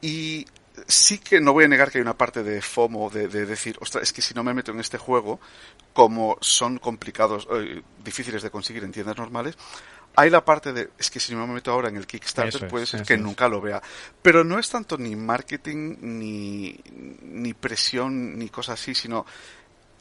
y 0.00 0.44
sí 0.86 1.18
que 1.18 1.40
no 1.40 1.52
voy 1.52 1.64
a 1.64 1.68
negar 1.68 1.90
que 1.90 1.98
hay 1.98 2.02
una 2.02 2.16
parte 2.16 2.42
de 2.42 2.60
FOMO, 2.60 3.10
de, 3.10 3.28
decir, 3.28 3.76
ostras, 3.80 4.04
es 4.04 4.12
que 4.12 4.22
si 4.22 4.34
no 4.34 4.42
me 4.42 4.54
meto 4.54 4.72
en 4.72 4.80
este 4.80 4.98
juego, 4.98 5.40
como 5.92 6.36
son 6.40 6.78
complicados, 6.78 7.46
eh, 7.52 7.82
difíciles 8.04 8.42
de 8.42 8.50
conseguir 8.50 8.84
en 8.84 8.92
tiendas 8.92 9.16
normales, 9.16 9.56
hay 10.16 10.30
la 10.30 10.44
parte 10.44 10.72
de, 10.72 10.90
es 10.98 11.10
que 11.10 11.20
si 11.20 11.34
no 11.34 11.46
me 11.46 11.54
meto 11.54 11.70
ahora 11.70 11.88
en 11.88 11.96
el 11.96 12.06
Kickstarter, 12.06 12.68
puede 12.68 12.86
ser 12.86 13.02
que 13.02 13.18
nunca 13.18 13.48
lo 13.48 13.60
vea. 13.60 13.82
Pero 14.22 14.44
no 14.44 14.58
es 14.58 14.68
tanto 14.70 14.96
ni 14.96 15.14
marketing, 15.14 15.96
ni, 16.00 16.80
ni 17.22 17.52
presión, 17.52 18.38
ni 18.38 18.48
cosas 18.48 18.80
así, 18.80 18.94
sino 18.94 19.26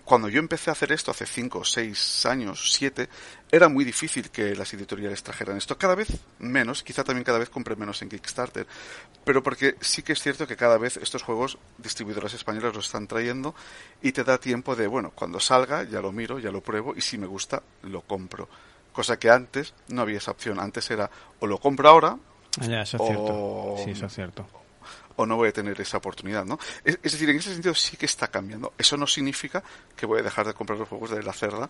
cuando 0.06 0.30
yo 0.30 0.40
empecé 0.40 0.70
a 0.70 0.74
hacer 0.74 0.92
esto 0.92 1.10
hace 1.10 1.26
5, 1.26 1.66
6 1.66 2.26
años, 2.28 2.74
7, 2.74 3.10
era 3.52 3.68
muy 3.68 3.84
difícil 3.84 4.30
que 4.30 4.56
las 4.56 4.72
editoriales 4.74 5.24
trajeran 5.24 5.58
esto. 5.58 5.78
Cada 5.80 5.96
vez 5.96 6.08
menos, 6.38 6.84
quizá 6.84 7.04
también 7.04 7.24
cada 7.24 7.40
vez 7.40 7.50
compré 7.50 7.76
menos 7.76 8.02
en 8.04 8.10
Kickstarter, 8.10 8.68
pero 9.24 9.42
porque 9.42 9.76
sí 9.82 10.04
que 10.04 10.14
es 10.14 10.22
cierto 10.22 10.46
que 10.46 10.56
cada 10.56 10.78
vez 10.78 10.98
estos 10.98 11.24
juegos 11.24 11.58
distribuidoras 11.80 12.36
españolas 12.36 12.76
los 12.76 12.86
están 12.86 13.08
trayendo 13.08 13.56
y 14.04 14.12
te 14.12 14.24
da 14.24 14.38
tiempo 14.38 14.76
de, 14.76 14.86
bueno, 14.86 15.12
cuando 15.16 15.40
salga 15.40 15.84
ya 15.84 16.02
lo 16.02 16.12
miro, 16.12 16.38
ya 16.38 16.52
lo 16.52 16.62
pruebo 16.62 16.94
y 16.96 17.02
si 17.02 17.18
me 17.18 17.26
gusta 17.26 17.64
lo 17.82 18.02
compro. 18.02 18.48
Cosa 18.94 19.18
que 19.18 19.32
antes 19.32 19.74
no 19.88 20.04
había 20.04 20.20
esa 20.20 20.32
opción. 20.32 20.60
Antes 20.60 20.90
era 20.92 21.10
o 21.40 21.48
lo 21.48 21.58
compro 21.58 21.90
ahora 21.90 22.18
ya, 22.62 22.84
eso 22.84 22.98
es 22.98 23.04
cierto. 23.08 23.76
Sí, 23.84 23.92
eso 23.92 24.06
es 24.06 24.14
cierto 24.14 24.65
o 25.18 25.26
no 25.26 25.36
voy 25.36 25.50
a 25.50 25.54
tener 25.54 25.80
esa 25.80 25.98
oportunidad, 25.98 26.46
¿no? 26.46 26.60
Es, 26.84 27.02
decir, 27.02 27.30
en 27.30 27.38
ese 27.38 27.54
sentido 27.54 27.74
sí 27.74 27.98
que 27.98 28.06
está 28.06 28.28
cambiando. 28.28 28.74
Eso 28.78 28.98
no 28.98 29.08
significa 29.08 29.64
que 29.96 30.06
voy 30.06 30.20
a 30.20 30.24
dejar 30.24 30.48
de 30.48 30.54
comprar 30.54 30.78
los 30.78 30.90
juegos 30.90 31.12
de 31.12 31.24
la 31.24 31.34
cerda 31.34 31.70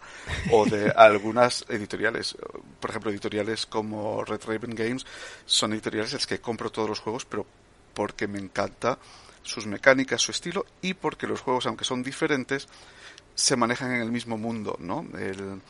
o 0.51 0.65
de 0.65 0.89
algunas 0.95 1.65
editoriales. 1.69 2.35
Por 2.79 2.89
ejemplo, 2.89 3.11
editoriales 3.11 3.65
como 3.65 4.23
Red 4.23 4.41
Raven 4.45 4.75
Games 4.75 5.05
son 5.45 5.73
editoriales 5.73 6.11
en 6.11 6.17
las 6.17 6.27
que 6.27 6.39
compro 6.39 6.71
todos 6.71 6.89
los 6.89 6.99
juegos, 6.99 7.25
pero 7.25 7.45
porque 7.93 8.27
me 8.27 8.39
encanta 8.39 8.97
sus 9.43 9.67
mecánicas, 9.67 10.21
su 10.21 10.31
estilo 10.31 10.65
y 10.81 10.95
porque 10.95 11.27
los 11.27 11.41
juegos, 11.41 11.67
aunque 11.67 11.85
son 11.85 12.01
diferentes, 12.01 12.67
se 13.35 13.55
manejan 13.55 13.93
en 13.93 14.01
el 14.01 14.11
mismo 14.11 14.37
mundo, 14.37 14.75
¿no? 14.79 15.05
El 15.17 15.61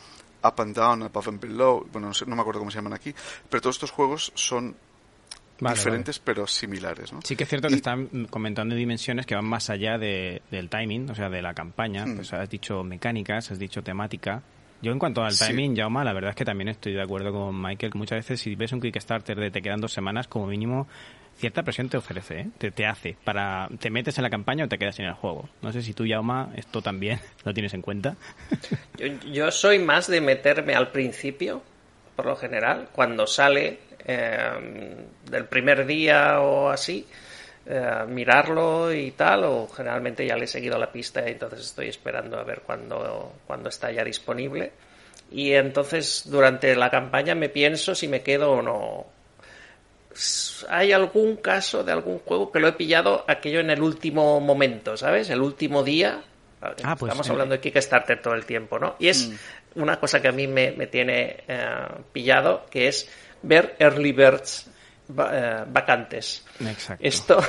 Up 0.44 0.62
and 0.62 0.76
Down, 0.76 1.04
Above 1.04 1.28
and 1.28 1.42
Below, 1.42 1.88
bueno, 1.92 2.10
no, 2.10 2.26
no 2.26 2.36
me 2.36 2.42
acuerdo 2.42 2.60
cómo 2.60 2.72
se 2.72 2.78
llaman 2.78 2.94
aquí, 2.94 3.14
pero 3.50 3.62
todos 3.62 3.76
estos 3.76 3.92
juegos 3.92 4.32
son 4.36 4.76
diferentes 5.60 6.20
pero 6.20 6.48
similares. 6.48 7.14
¿no? 7.14 7.20
Sí 7.24 7.36
que 7.36 7.44
es 7.44 7.50
cierto 7.50 7.68
que 7.68 7.76
están 7.76 8.28
comentando 8.30 8.76
dimensiones 8.76 9.26
que 9.26 9.36
van 9.36 9.46
más 9.46 9.70
allá 9.70 9.98
de, 9.98 10.42
del 10.52 10.70
timing, 10.70 11.10
o 11.10 11.16
sea, 11.16 11.30
de 11.30 11.42
la 11.42 11.54
campaña. 11.54 12.06
Hmm. 12.06 12.16
Pues 12.16 12.34
has 12.34 12.50
dicho 12.50 12.84
mecánicas, 12.84 13.52
has 13.52 13.60
dicho 13.60 13.82
temática. 13.84 14.44
Yo 14.82 14.92
en 14.92 15.00
cuanto 15.00 15.24
al 15.24 15.38
timing, 15.38 15.76
Jauma, 15.76 16.04
la 16.04 16.14
verdad 16.14 16.32
es 16.32 16.36
que 16.36 16.46
también 16.46 16.68
estoy 16.68 16.94
de 16.94 17.02
acuerdo 17.02 17.32
con 17.32 17.60
Michael, 17.60 17.92
que 17.92 17.98
muchas 17.98 18.20
veces 18.20 18.42
si 18.42 18.56
ves 18.56 18.72
un 18.72 18.82
Kickstarter 18.82 19.40
de 19.40 19.50
te 19.50 19.62
quedan 19.62 19.80
dos 19.80 19.94
semanas, 19.94 20.28
como 20.28 20.48
mínimo 20.48 20.88
cierta 21.38 21.64
presión 21.64 21.90
te 21.90 21.98
ofrece, 21.98 22.42
¿eh? 22.42 22.48
te, 22.58 22.72
te, 22.72 22.86
hace, 22.86 23.18
para 23.24 23.68
te 23.80 23.90
metes 23.90 24.18
en 24.18 24.24
la 24.24 24.30
campaña 24.30 24.66
o 24.66 24.68
te 24.68 24.78
quedas 24.78 25.00
en 25.00 25.06
el 25.06 25.14
juego. 25.14 25.50
No 25.62 25.72
sé 25.72 25.82
si 25.82 25.94
tú, 25.94 26.06
Jauma, 26.08 26.52
esto 26.56 26.82
también 26.82 27.20
lo 27.44 27.54
tienes 27.54 27.74
en 27.74 27.82
cuenta. 27.82 28.16
Yo, 28.98 29.08
yo 29.32 29.52
soy 29.52 29.80
más 29.80 30.08
de 30.08 30.22
meterme 30.22 30.76
al 30.76 30.92
principio, 30.92 31.62
por 32.16 32.26
lo 32.26 32.36
general, 32.36 32.90
cuando 32.92 33.28
sale 33.28 33.80
eh, 34.06 35.06
del 35.30 35.46
primer 35.46 35.86
día 35.86 36.40
o 36.42 36.70
así, 36.70 37.08
eh, 37.68 38.06
mirarlo 38.08 38.94
y 38.94 39.12
tal, 39.12 39.44
o 39.46 39.68
generalmente 39.68 40.26
ya 40.26 40.36
le 40.36 40.46
he 40.46 40.48
seguido 40.48 40.78
la 40.78 40.92
pista 40.92 41.28
y 41.28 41.32
entonces 41.32 41.62
estoy 41.62 41.88
esperando 41.88 42.38
a 42.38 42.44
ver 42.44 42.62
cuándo, 42.62 43.34
cuando 43.48 43.70
está 43.70 43.92
ya 43.92 44.04
disponible. 44.04 44.72
Y 45.32 45.54
entonces 45.54 46.24
durante 46.26 46.76
la 46.76 46.92
campaña 46.92 47.34
me 47.34 47.50
pienso 47.50 47.96
si 47.96 48.08
me 48.08 48.22
quedo 48.22 48.52
o 48.52 48.62
no. 48.62 49.08
Hay 50.70 50.92
algún 50.92 51.38
caso 51.38 51.84
de 51.84 51.92
algún 51.92 52.20
juego 52.20 52.52
que 52.52 52.60
lo 52.60 52.68
he 52.68 52.74
pillado 52.74 53.26
aquello 53.28 53.60
en 53.60 53.72
el 53.72 53.82
último 53.82 54.40
momento, 54.40 54.96
¿sabes? 54.96 55.32
El 55.32 55.42
último 55.42 55.84
día. 55.84 56.24
Ah, 56.62 56.96
pues, 56.96 57.10
Estamos 57.12 57.30
hablando 57.30 57.56
de 57.56 57.62
Kickstarter 57.62 58.22
todo 58.22 58.36
el 58.36 58.46
tiempo, 58.46 58.80
¿no? 58.80 58.96
Y 59.00 59.10
es 59.10 59.28
mm. 59.76 59.82
una 59.82 60.00
cosa 60.00 60.22
que 60.22 60.28
a 60.28 60.32
mí 60.32 60.48
me, 60.48 60.72
me 60.72 60.88
tiene 60.88 61.44
eh, 61.48 61.88
pillado, 62.14 62.66
que 62.70 62.88
es 62.88 63.10
ver 63.46 63.76
early 63.80 64.12
birds 64.12 64.68
eh, 65.10 65.64
vacantes. 65.68 66.44
Exacto. 66.60 67.06
Esto, 67.06 67.44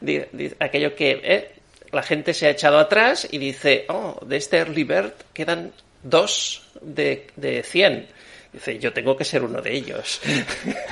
aquello 0.58 0.94
que 0.94 1.20
eh, 1.22 1.52
la 1.92 2.02
gente 2.02 2.34
se 2.34 2.46
ha 2.46 2.50
echado 2.50 2.78
atrás 2.78 3.28
y 3.30 3.38
dice, 3.38 3.84
oh, 3.88 4.18
de 4.24 4.36
este 4.36 4.58
early 4.58 4.84
bird 4.84 5.12
quedan 5.32 5.72
dos 6.02 6.62
de, 6.80 7.26
de 7.36 7.62
100. 7.62 8.06
Dice, 8.52 8.78
yo 8.78 8.92
tengo 8.94 9.14
que 9.14 9.24
ser 9.24 9.42
uno 9.42 9.60
de 9.60 9.74
ellos. 9.74 10.20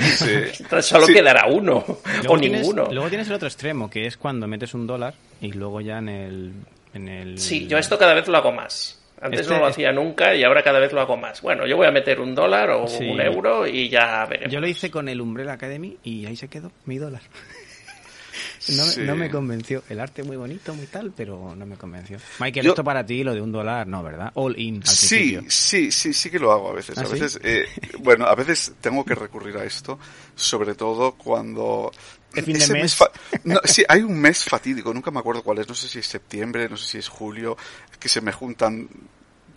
Solo 0.82 1.06
quedará 1.06 1.46
uno 1.46 1.84
o 2.28 2.36
ninguno. 2.36 2.88
Luego 2.90 3.08
tienes 3.08 3.28
el 3.28 3.34
otro 3.34 3.48
extremo, 3.48 3.88
que 3.88 4.06
es 4.06 4.18
cuando 4.18 4.46
metes 4.46 4.74
un 4.74 4.86
dólar 4.86 5.14
y 5.40 5.52
luego 5.52 5.80
ya 5.80 5.98
en 5.98 6.08
el, 6.10 6.52
en 6.92 7.08
el... 7.08 7.38
Sí, 7.38 7.66
yo 7.66 7.78
esto 7.78 7.98
cada 7.98 8.12
vez 8.12 8.28
lo 8.28 8.36
hago 8.36 8.52
más. 8.52 9.00
Antes 9.20 9.40
este 9.40 9.54
no 9.54 9.60
lo 9.60 9.66
hacía 9.66 9.92
nunca 9.92 10.34
y 10.34 10.44
ahora 10.44 10.62
cada 10.62 10.78
vez 10.78 10.92
lo 10.92 11.00
hago 11.00 11.16
más. 11.16 11.40
Bueno, 11.40 11.66
yo 11.66 11.76
voy 11.76 11.86
a 11.86 11.90
meter 11.90 12.20
un 12.20 12.34
dólar 12.34 12.70
o 12.70 12.84
un 12.84 13.20
euro 13.20 13.66
y 13.66 13.88
ya 13.88 14.24
veremos. 14.26 14.52
Yo 14.52 14.60
lo 14.60 14.66
hice 14.68 14.90
con 14.90 15.08
el 15.08 15.20
Umbrella 15.20 15.52
Academy 15.54 15.96
y 16.04 16.26
ahí 16.26 16.36
se 16.36 16.48
quedó 16.48 16.70
mi 16.84 16.98
dólar. 16.98 17.22
No, 18.68 18.84
me- 18.84 18.90
Sí. 18.90 19.00
no 19.02 19.14
me 19.14 19.30
convenció. 19.30 19.82
El 19.88 20.00
arte 20.00 20.24
muy 20.24 20.36
bonito, 20.36 20.74
muy 20.74 20.86
tal, 20.86 21.12
pero 21.16 21.54
no 21.56 21.64
me 21.66 21.76
convenció. 21.76 22.18
Michael, 22.40 22.64
Yo- 22.66 22.72
esto 22.72 22.82
para 22.82 23.06
ti, 23.06 23.22
lo 23.22 23.32
de 23.32 23.40
un 23.40 23.52
dólar, 23.52 23.86
no, 23.86 24.02
¿verdad? 24.02 24.32
All 24.34 24.58
in 24.58 24.76
al 24.78 24.86
Sí, 24.88 25.38
sí, 25.48 25.92
sí, 25.92 26.12
sí 26.12 26.30
que 26.30 26.38
lo 26.40 26.50
hago 26.52 26.70
a 26.70 26.72
veces. 26.72 26.98
¿Ah, 26.98 27.02
a 27.02 27.06
sí? 27.06 27.12
veces, 27.12 27.38
eh, 27.44 27.64
bueno, 28.00 28.26
a 28.26 28.34
veces 28.34 28.74
tengo 28.80 29.04
que 29.04 29.14
recurrir 29.14 29.56
a 29.56 29.64
esto, 29.64 29.98
sobre 30.34 30.74
todo 30.74 31.12
cuando 31.12 31.92
¿De 32.36 32.42
fin 32.42 32.56
de 32.58 32.64
ese 32.64 32.72
mes? 32.74 32.94
fa- 32.94 33.10
no, 33.44 33.60
sí, 33.64 33.84
hay 33.88 34.02
un 34.02 34.18
mes 34.20 34.44
fatídico, 34.44 34.92
nunca 34.94 35.10
me 35.10 35.18
acuerdo 35.18 35.42
cuál 35.42 35.58
es, 35.58 35.68
no 35.68 35.74
sé 35.74 35.88
si 35.88 35.98
es 35.98 36.06
septiembre, 36.06 36.68
no 36.68 36.76
sé 36.76 36.86
si 36.86 36.98
es 36.98 37.08
julio, 37.08 37.56
que 37.98 38.08
se 38.08 38.20
me 38.20 38.30
juntan 38.32 38.88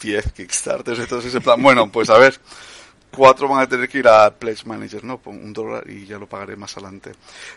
10 0.01 0.31
Kickstarters, 0.33 0.99
entonces 0.99 1.33
en 1.35 1.41
plan, 1.41 1.61
bueno, 1.61 1.91
pues 1.91 2.09
a 2.09 2.17
ver, 2.17 2.39
cuatro 3.11 3.47
van 3.47 3.61
a 3.61 3.67
tener 3.67 3.87
que 3.89 3.99
ir 3.99 4.07
a 4.07 4.29
Pledge 4.33 4.65
Manager, 4.65 5.03
¿no? 5.03 5.17
Pon 5.19 5.35
un 5.43 5.53
dólar 5.53 5.89
y 5.89 6.05
ya 6.05 6.17
lo 6.17 6.27
pagaré 6.27 6.55
más 6.55 6.75
adelante. 6.77 7.11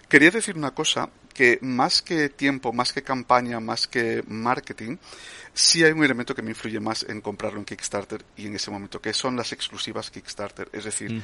Quería 0.09 0.31
decir 0.31 0.57
una 0.57 0.73
cosa, 0.73 1.09
que 1.35 1.59
más 1.63 2.03
que 2.03 2.29
tiempo, 2.29 2.73
más 2.73 2.93
que 2.93 3.03
campaña, 3.03 3.59
más 3.61 3.87
que 3.87 4.23
marketing, 4.29 4.97
sí 5.55 5.83
hay 5.85 5.93
un 5.93 6.05
elemento 6.05 6.35
que 6.35 6.43
me 6.43 6.51
influye 6.51 6.79
más 6.81 7.05
en 7.09 7.21
comprarlo 7.21 7.59
en 7.59 7.65
Kickstarter 7.65 8.23
y 8.37 8.47
en 8.47 8.57
ese 8.57 8.71
momento, 8.71 9.01
que 9.01 9.13
son 9.15 9.37
las 9.37 9.53
exclusivas 9.53 10.11
Kickstarter. 10.11 10.69
Es 10.73 10.85
decir, 10.85 11.13
Mm. 11.13 11.23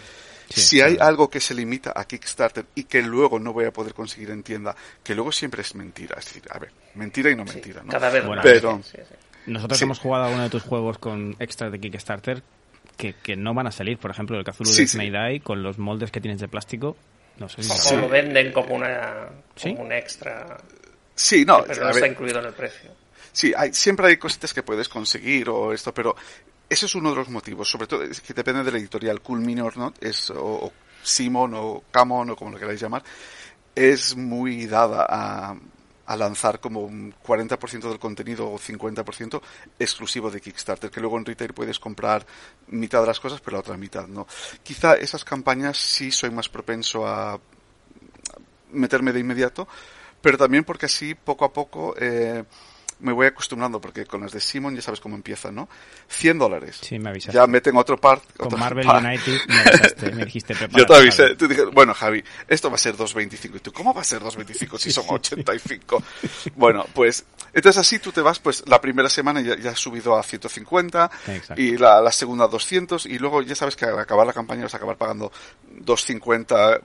Sí, 0.51 0.61
si 0.63 0.81
hay 0.81 0.97
algo 0.99 1.29
que 1.29 1.41
se 1.41 1.53
limita 1.55 1.93
a 1.95 2.07
Kickstarter 2.07 2.65
y 2.75 2.85
que 2.85 3.03
luego 3.03 3.39
no 3.39 3.53
voy 3.53 3.67
a 3.67 3.71
poder 3.73 3.93
conseguir 3.93 4.31
en 4.31 4.43
tienda, 4.43 4.75
que 5.05 5.15
luego 5.15 5.31
siempre 5.31 5.61
es 5.61 5.75
mentira. 5.75 6.17
Es 6.19 6.25
decir, 6.25 6.43
a 6.51 6.59
ver, 6.59 6.73
mentira 6.95 7.31
y 7.31 7.37
no 7.37 7.47
Sí, 7.47 7.55
mentira, 7.55 7.83
¿no? 7.83 7.91
Cada 7.93 8.09
vez 8.09 8.25
pero- 8.43 8.81
sí, 8.83 8.93
sí. 8.97 9.15
Nosotros 9.47 9.79
Sí. 9.79 9.85
hemos 9.85 9.99
jugado 9.99 10.25
alguno 10.25 10.45
de 10.45 10.51
tus 10.51 10.63
juegos 10.63 10.97
con 10.99 11.37
extras 11.39 11.71
de 11.71 11.79
Kickstarter 11.81 12.43
que, 12.99 13.15
que 13.15 13.35
no 13.37 13.55
van 13.55 13.67
a 13.69 13.73
salir. 13.73 13.97
Por 13.97 14.11
ejemplo, 14.11 14.37
el 14.39 14.45
Cthulhu 14.45 14.69
Sí, 14.71 14.83
de 14.83 14.89
sí. 15.33 15.41
Con 15.41 15.63
los 15.63 15.79
moldes 15.79 16.11
que 16.11 16.21
tienes 16.21 16.41
de 16.41 16.49
plástico. 16.49 16.97
No 17.39 17.49
sé 17.49 17.63
si 17.63 17.71
O 17.95 17.97
lo- 17.97 18.03
lo 18.03 18.09
venden 18.11 18.53
como, 18.53 18.75
una, 18.75 19.29
¿Sí? 19.57 19.71
como 19.73 19.85
un 19.87 19.93
extra, 19.93 20.59
Sí, 21.15 21.45
no, 21.45 21.63
pero 21.67 21.85
no 21.85 21.91
está 21.91 22.01
ver, 22.03 22.11
incluido 22.13 22.41
en 22.41 22.47
el 22.47 22.53
precio. 22.53 22.91
Sí, 23.33 23.53
hay, 23.57 23.73
siempre 23.73 24.09
hay 24.09 24.17
cositas 24.19 24.53
que 24.53 24.63
puedes 24.63 24.89
conseguir 24.89 25.49
o 25.49 25.73
esto, 25.73 25.95
pero 25.95 26.15
ese 26.69 26.87
es 26.87 26.95
uno 26.97 27.11
de 27.11 27.17
los 27.17 27.29
motivos. 27.29 27.71
Sobre 27.71 27.87
todo, 27.87 28.03
es 28.03 28.21
que 28.21 28.35
depende 28.35 28.63
de 28.65 28.73
la 28.73 28.79
editorial. 28.79 29.21
Cool 29.23 29.41
Mini 29.41 29.61
or 29.61 29.77
Not, 29.77 30.03
es, 30.03 30.31
o, 30.31 30.37
o 30.45 30.73
Simon 31.03 31.55
o 31.55 31.85
Camon 31.91 32.31
o 32.31 32.37
como 32.37 32.51
lo 32.51 32.59
queráis 32.59 32.81
llamar, 32.81 33.03
es 33.75 34.17
muy 34.17 34.67
dada 34.67 35.07
a, 35.09 35.57
a 36.09 36.17
lanzar 36.17 36.59
como 36.59 36.81
un 36.81 37.15
40% 37.23 37.89
del 37.89 37.99
contenido 37.99 38.51
o 38.51 38.59
50% 38.59 39.43
exclusivo 39.79 40.31
de 40.31 40.41
Kickstarter, 40.41 40.91
que 40.91 41.01
luego 41.01 41.19
en 41.19 41.27
retail 41.27 41.53
puedes 41.53 41.79
comprar 41.79 42.27
mitad 42.69 43.03
de 43.03 43.07
las 43.07 43.21
cosas, 43.21 43.43
pero 43.43 43.57
la 43.57 43.61
otra 43.61 43.77
mitad 43.77 44.07
no. 44.09 44.27
Quizá 44.63 44.95
esas 44.95 45.23
campañas 45.23 45.77
sí 45.77 46.11
soy 46.11 46.31
más 46.31 46.49
propenso 46.49 47.07
a 47.07 47.39
meterme 48.73 49.13
de 49.13 49.21
inmediato, 49.21 49.69
pero 50.23 50.39
también 50.39 50.65
porque 50.65 50.87
así 50.87 51.15
poco 51.15 51.45
a 51.45 51.53
poco 51.53 51.95
eh, 51.99 52.43
me 53.01 53.13
voy 53.13 53.27
acostumbrando, 53.27 53.81
porque 53.81 54.07
con 54.07 54.21
las 54.23 54.33
de 54.33 54.41
Simon 54.41 54.75
ya 54.75 54.83
sabes 54.83 55.01
cómo 55.01 55.15
empieza, 55.15 55.51
¿no? 55.53 55.69
100 56.09 56.39
dólares. 56.39 56.79
Sí, 56.81 56.99
me 56.99 57.11
avisaste. 57.11 57.37
Ya 57.37 57.47
meten 57.47 57.77
otro 57.77 57.97
part. 57.99 58.23
Con 58.37 58.47
otro 58.47 58.59
Marvel. 58.59 58.87
United 58.87 59.41
me 59.49 59.61
avisaste, 59.61 60.11
me 60.13 60.25
dijiste 60.25 60.55
Yo 60.77 60.87
te 60.87 60.95
avisé, 60.97 61.23
Javi. 61.25 61.37
tú 61.37 61.49
dije, 61.49 61.65
bueno 61.67 61.95
Javi, 61.95 62.25
esto 62.49 62.69
va 62.71 62.77
a 62.77 62.79
ser 62.79 62.97
2.25 62.97 63.57
y 63.57 63.61
tú, 63.61 63.73
¿cómo 63.73 63.95
va 63.95 64.01
a 64.01 64.05
ser 64.05 64.21
2.25 64.21 64.79
si 64.79 64.91
son 64.93 65.05
85? 65.09 66.03
bueno, 66.57 66.87
pues, 66.95 67.25
entonces 67.53 67.79
así 67.81 67.99
tú 67.99 68.13
te 68.13 68.21
vas, 68.21 68.39
pues 68.39 68.65
la 68.67 68.81
primera 68.81 69.09
semana 69.09 69.41
ya, 69.41 69.57
ya 69.57 69.71
has 69.71 69.79
subido 69.79 70.17
a 70.17 70.23
150 70.23 71.11
Exacto. 71.29 71.61
y 71.61 71.77
la, 71.77 72.01
la 72.01 72.13
segunda 72.13 72.45
a 72.45 72.49
200 72.49 73.07
y 73.07 73.19
luego 73.19 73.43
ya 73.43 73.55
sabes 73.55 73.77
que 73.77 73.85
al 73.85 73.99
acabar 73.99 74.27
la 74.27 74.33
campaña 74.33 74.63
vas 74.65 74.75
a 74.75 74.77
acabar 74.79 74.97
pagando 74.97 75.33
250 75.71 76.81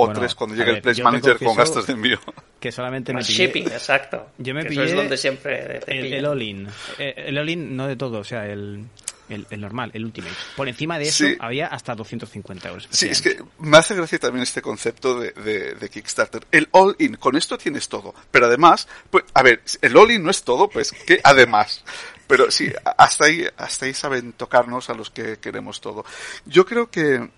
o 0.00 0.06
Bueno, 0.06 0.20
3 0.20 0.34
cuando 0.36 0.54
llegue 0.54 0.72
ver, 0.74 0.86
el 0.88 0.94
te 0.96 1.02
Manager 1.02 1.38
con 1.38 1.56
gastos 1.56 1.86
de 1.88 1.92
envío. 1.94 2.20
Que 2.60 2.70
solamente 2.70 3.12
me 3.12 3.20
pillé 3.24 3.46
shipping, 3.46 3.64
exacto. 3.66 4.30
Yo 4.38 4.54
me 4.54 4.62
Que 4.62 4.68
pillé 4.68 4.82
Eso 4.84 4.90
es 4.92 4.96
donde 4.96 5.16
siempre 5.16 5.80
te 5.84 5.92
el, 5.96 6.02
pillan. 6.04 6.18
el 6.20 6.26
all-in. 6.26 6.68
Eh, 6.98 7.14
El 7.26 7.38
all-in 7.38 7.76
no 7.76 7.88
de 7.88 7.96
todo, 7.96 8.20
o 8.20 8.24
sea, 8.24 8.46
el, 8.46 8.84
el, 9.28 9.46
el 9.50 9.60
normal, 9.60 9.90
el 9.94 10.04
ultimate. 10.04 10.34
Por 10.56 10.68
encima 10.68 10.98
de 10.98 11.08
eso 11.08 11.24
Sí. 11.26 11.36
había 11.40 11.66
hasta 11.66 11.96
250 11.96 12.68
euros. 12.68 12.86
Sí, 12.90 13.08
es 13.08 13.20
que 13.20 13.42
me 13.58 13.76
hace 13.76 13.96
gracia 13.96 14.18
también 14.20 14.44
este 14.44 14.62
concepto 14.62 15.18
de, 15.18 15.32
de- 15.32 15.74
de 15.74 15.88
Kickstarter. 15.90 16.46
El 16.52 16.68
all-in, 16.70 17.16
con 17.16 17.36
esto 17.36 17.58
tienes 17.58 17.88
todo. 17.88 18.14
Pero 18.30 18.46
además, 18.46 18.86
pues, 19.10 19.24
a 19.34 19.42
ver, 19.42 19.62
el 19.82 19.96
all-in 19.96 20.22
no 20.22 20.30
es 20.30 20.42
todo, 20.44 20.68
pues, 20.70 20.92
que 20.92 21.20
además. 21.24 21.84
Pero 22.28 22.50
sí, 22.50 22.70
hasta 22.98 23.24
ahí, 23.24 23.44
hasta 23.56 23.86
ahí 23.86 23.94
saben 23.94 24.32
tocarnos 24.34 24.90
a 24.90 24.94
los 24.94 25.10
que 25.10 25.38
queremos 25.38 25.80
todo. 25.80 26.04
Yo 26.44 26.66
creo 26.66 26.90
que 26.90 27.28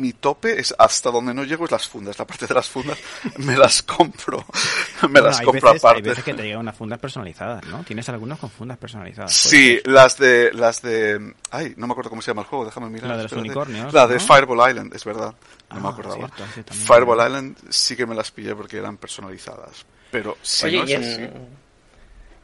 mi 0.00 0.12
tope 0.12 0.58
es 0.58 0.74
hasta 0.78 1.10
donde 1.10 1.32
no 1.34 1.44
llego 1.44 1.64
es 1.66 1.70
las 1.70 1.88
fundas. 1.88 2.18
La 2.18 2.26
parte 2.26 2.46
de 2.46 2.54
las 2.54 2.68
fundas 2.68 2.98
me 3.38 3.56
las 3.56 3.82
compro. 3.82 4.44
Me 5.02 5.08
Bueno, 5.08 5.26
las 5.28 5.40
hay 5.40 5.44
compro 5.46 5.72
veces, 5.72 5.84
hay 5.84 5.90
aparte. 5.90 6.08
veces 6.10 6.24
que 6.24 6.34
te 6.34 6.42
llegan 6.44 6.60
unas 6.60 6.76
fundas 6.76 6.98
personalizadas, 7.00 7.64
¿no? 7.66 7.82
Tienes 7.82 8.08
algunas 8.08 8.38
con 8.38 8.50
fundas 8.50 8.78
personalizadas. 8.78 9.32
Sí, 9.32 9.76
ser. 9.82 9.88
las 9.88 10.16
de, 10.16 10.52
las 10.52 10.80
de, 10.82 11.34
ay, 11.50 11.74
no 11.76 11.86
me 11.88 11.92
acuerdo 11.92 12.08
cómo 12.10 12.22
se 12.22 12.30
llama 12.30 12.42
el 12.42 12.48
juego, 12.48 12.64
déjame 12.64 12.88
mirar. 12.88 13.08
La 13.08 13.16
de 13.16 13.22
los 13.24 13.32
espérate. 13.32 13.48
unicornios, 13.48 13.92
La 13.92 14.06
de 14.06 14.14
¿no? 14.14 14.20
Fireball 14.20 14.70
Island, 14.70 14.94
es 14.94 15.04
verdad, 15.04 15.34
no 15.70 15.76
Ah, 15.76 15.80
me 15.80 15.88
acordaba. 15.88 16.28
cierto, 16.52 16.72
sí. 16.74 16.80
Fireball 16.86 17.26
Island 17.26 17.56
sí 17.70 17.96
que 17.96 18.06
me 18.06 18.14
las 18.14 18.30
pillé 18.30 18.54
porque 18.54 18.76
eran 18.78 18.96
personalizadas, 18.96 19.84
pero 20.10 20.36
si 20.42 20.66
Oye, 20.66 20.78
no 20.78 20.84
y, 20.88 20.92
es 20.92 21.00
así, 21.00 21.22
en, 21.22 21.61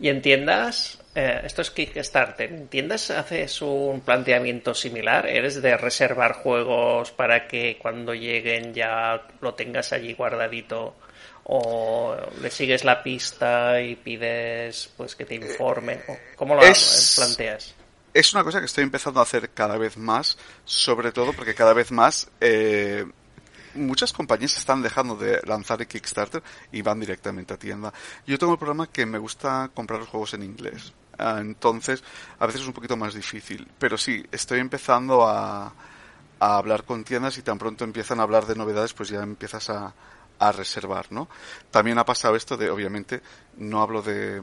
y 0.01 0.09
en 0.09 0.23
tiendas, 0.23 0.99
eh, 1.15 1.41
esto 1.45 1.63
es 1.63 1.71
Kickstarter, 1.71 2.53
¿en 2.53 2.69
tiendas 2.69 3.11
haces 3.11 3.61
un 3.63 4.01
planteamiento 4.01 4.75
similar? 4.75 5.27
¿Eres 5.27 5.61
de 5.61 5.77
reservar 5.77 6.35
juegos 6.35 7.11
para 7.11 7.49
que 7.49 7.79
cuando 7.81 8.15
lleguen 8.15 8.73
ya 8.75 9.27
lo 9.41 9.55
tengas 9.55 9.93
allí 9.93 10.15
guardadito? 10.15 10.95
¿O 11.51 12.15
le 12.43 12.51
sigues 12.51 12.85
la 12.85 13.03
pista 13.03 13.81
y 13.81 13.97
pides 13.97 14.91
pues 14.97 15.17
que 15.17 15.25
te 15.25 15.35
informen? 15.35 16.01
¿O 16.07 16.17
¿Cómo 16.37 16.55
lo 16.55 16.63
es- 16.63 17.15
planteas? 17.17 17.75
es 18.15 18.33
una 18.35 18.45
cosa 18.45 18.59
que 18.61 18.67
estoy 18.67 18.85
empezando 18.85 19.21
a 19.21 19.23
hacer 19.23 19.51
cada 19.51 19.79
vez 19.79 19.97
más, 19.97 20.37
sobre 20.65 21.11
todo 21.13 21.33
porque 21.33 21.55
cada 21.55 21.73
vez 21.73 21.91
más 21.91 22.29
eh, 22.41 23.07
muchas 23.79 24.13
compañías 24.13 24.57
están 24.57 24.83
dejando 24.83 25.17
de 25.17 25.41
lanzar 25.47 25.81
el 25.81 25.87
Kickstarter 25.87 26.43
y 26.73 26.83
van 26.83 27.01
directamente 27.01 27.55
a 27.55 27.57
tienda. 27.57 27.93
Yo 28.27 28.39
tengo 28.39 28.53
el 28.53 28.59
problema 28.59 28.87
que 28.87 29.07
me 29.07 29.19
gusta 29.19 29.71
comprar 29.75 30.01
los 30.01 30.09
juegos 30.09 30.35
en 30.35 30.43
inglés. 30.43 30.93
Ah, 31.19 31.39
Entonces, 31.41 32.03
a 32.39 32.47
veces 32.47 32.63
es 32.63 32.67
un 32.69 32.75
poquito 32.75 32.97
más 32.97 33.15
difícil. 33.15 33.67
Pero 33.79 33.99
sí, 33.99 34.25
estoy 34.31 34.61
empezando 34.61 35.27
a, 35.27 35.73
a 36.41 36.57
hablar 36.57 36.85
con 36.85 37.05
tiendas 37.05 37.39
y 37.39 37.43
tan 37.43 37.59
pronto 37.59 37.85
empiezan 37.85 38.21
a 38.21 38.23
hablar 38.23 38.47
de 38.47 38.55
novedades, 38.55 38.95
pues 38.95 39.09
ya 39.09 39.23
empiezas 39.23 39.71
a, 39.71 39.95
a 40.39 40.53
reservar, 40.53 41.07
¿no? 41.11 41.29
También 41.71 41.99
ha 41.99 42.05
pasado 42.05 42.37
esto 42.37 42.57
de, 42.57 42.71
obviamente, 42.71 43.23
no 43.57 43.83
hablo 43.83 44.03
de 44.03 44.43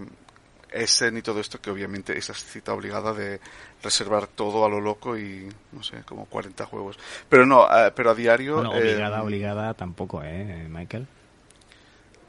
ese 0.72 1.12
ni 1.12 1.22
todo 1.22 1.40
esto, 1.40 1.60
que 1.60 1.70
obviamente 1.70 2.18
esa 2.18 2.34
cita 2.34 2.74
obligada 2.74 3.14
de 3.14 3.40
reservar 3.84 4.28
todo 4.28 4.66
a 4.66 4.70
lo 4.70 4.82
loco 4.82 5.18
y, 5.18 5.48
no 5.72 5.84
sé, 5.84 6.04
como 6.06 6.26
40 6.26 6.66
juegos. 6.66 6.98
Pero 7.30 7.46
no, 7.46 7.66
eh, 7.66 7.92
pero 7.96 8.12
a 8.12 8.16
diario... 8.16 8.56
Bueno, 8.56 8.76
eh, 8.76 8.80
obligada, 8.80 9.24
obligada 9.24 9.74
tampoco, 9.74 10.22
¿eh, 10.24 10.68
Michael? 10.70 11.08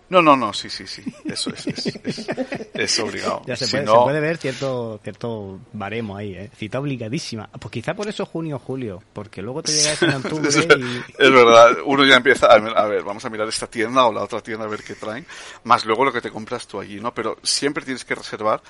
No, 0.09 0.23
no, 0.23 0.37
no, 0.37 0.53
sí, 0.53 0.71
sí, 0.71 0.87
sí, 0.87 1.03
eso 1.25 1.51
es, 1.51 1.67
es, 1.67 1.87
es, 2.05 2.29
es 2.75 2.99
obligado. 3.01 3.43
Ya 3.45 3.57
se 3.57 3.67
Si 3.67 3.73
puede, 3.73 3.85
no- 3.87 3.93
se 3.93 3.99
puede 4.05 4.21
ver 4.21 4.37
cierto 4.37 5.01
cierto 5.03 5.59
baremo 5.73 6.17
ahí, 6.17 6.35
¿eh? 6.35 6.51
Cita 6.57 6.79
obligadísima. 6.79 7.49
Pues 7.61 7.73
quizá 7.73 7.95
por 7.95 8.07
eso 8.07 8.25
junio 8.25 8.59
julio, 8.61 9.03
porque 9.13 9.43
luego 9.43 9.63
te 9.65 9.73
llega 9.73 9.97
en 10.01 10.15
octubre 10.15 10.49
y... 10.79 11.23
es 11.23 11.33
verdad, 11.33 11.79
uno 11.85 12.05
ya 12.05 12.17
empieza 12.17 12.47
a 12.47 12.59
ver, 12.61 12.77
a 12.79 12.87
ver, 12.87 13.03
vamos 13.03 13.25
a 13.25 13.31
mirar 13.31 13.49
esta 13.49 13.67
tienda 13.67 14.07
o 14.07 14.13
la 14.13 14.23
otra 14.23 14.41
tienda 14.41 14.65
a 14.65 14.69
ver 14.69 14.85
qué 14.85 14.95
traen, 14.95 15.27
más 15.65 15.85
luego 15.85 16.05
lo 16.05 16.13
que 16.13 16.21
te 16.21 16.31
compras 16.31 16.69
tú 16.69 16.79
allí, 16.81 17.01
¿no? 17.01 17.13
Pero 17.13 17.37
siempre 17.43 17.85
tienes 17.85 18.05
que 18.05 18.15
reservar 18.15 18.63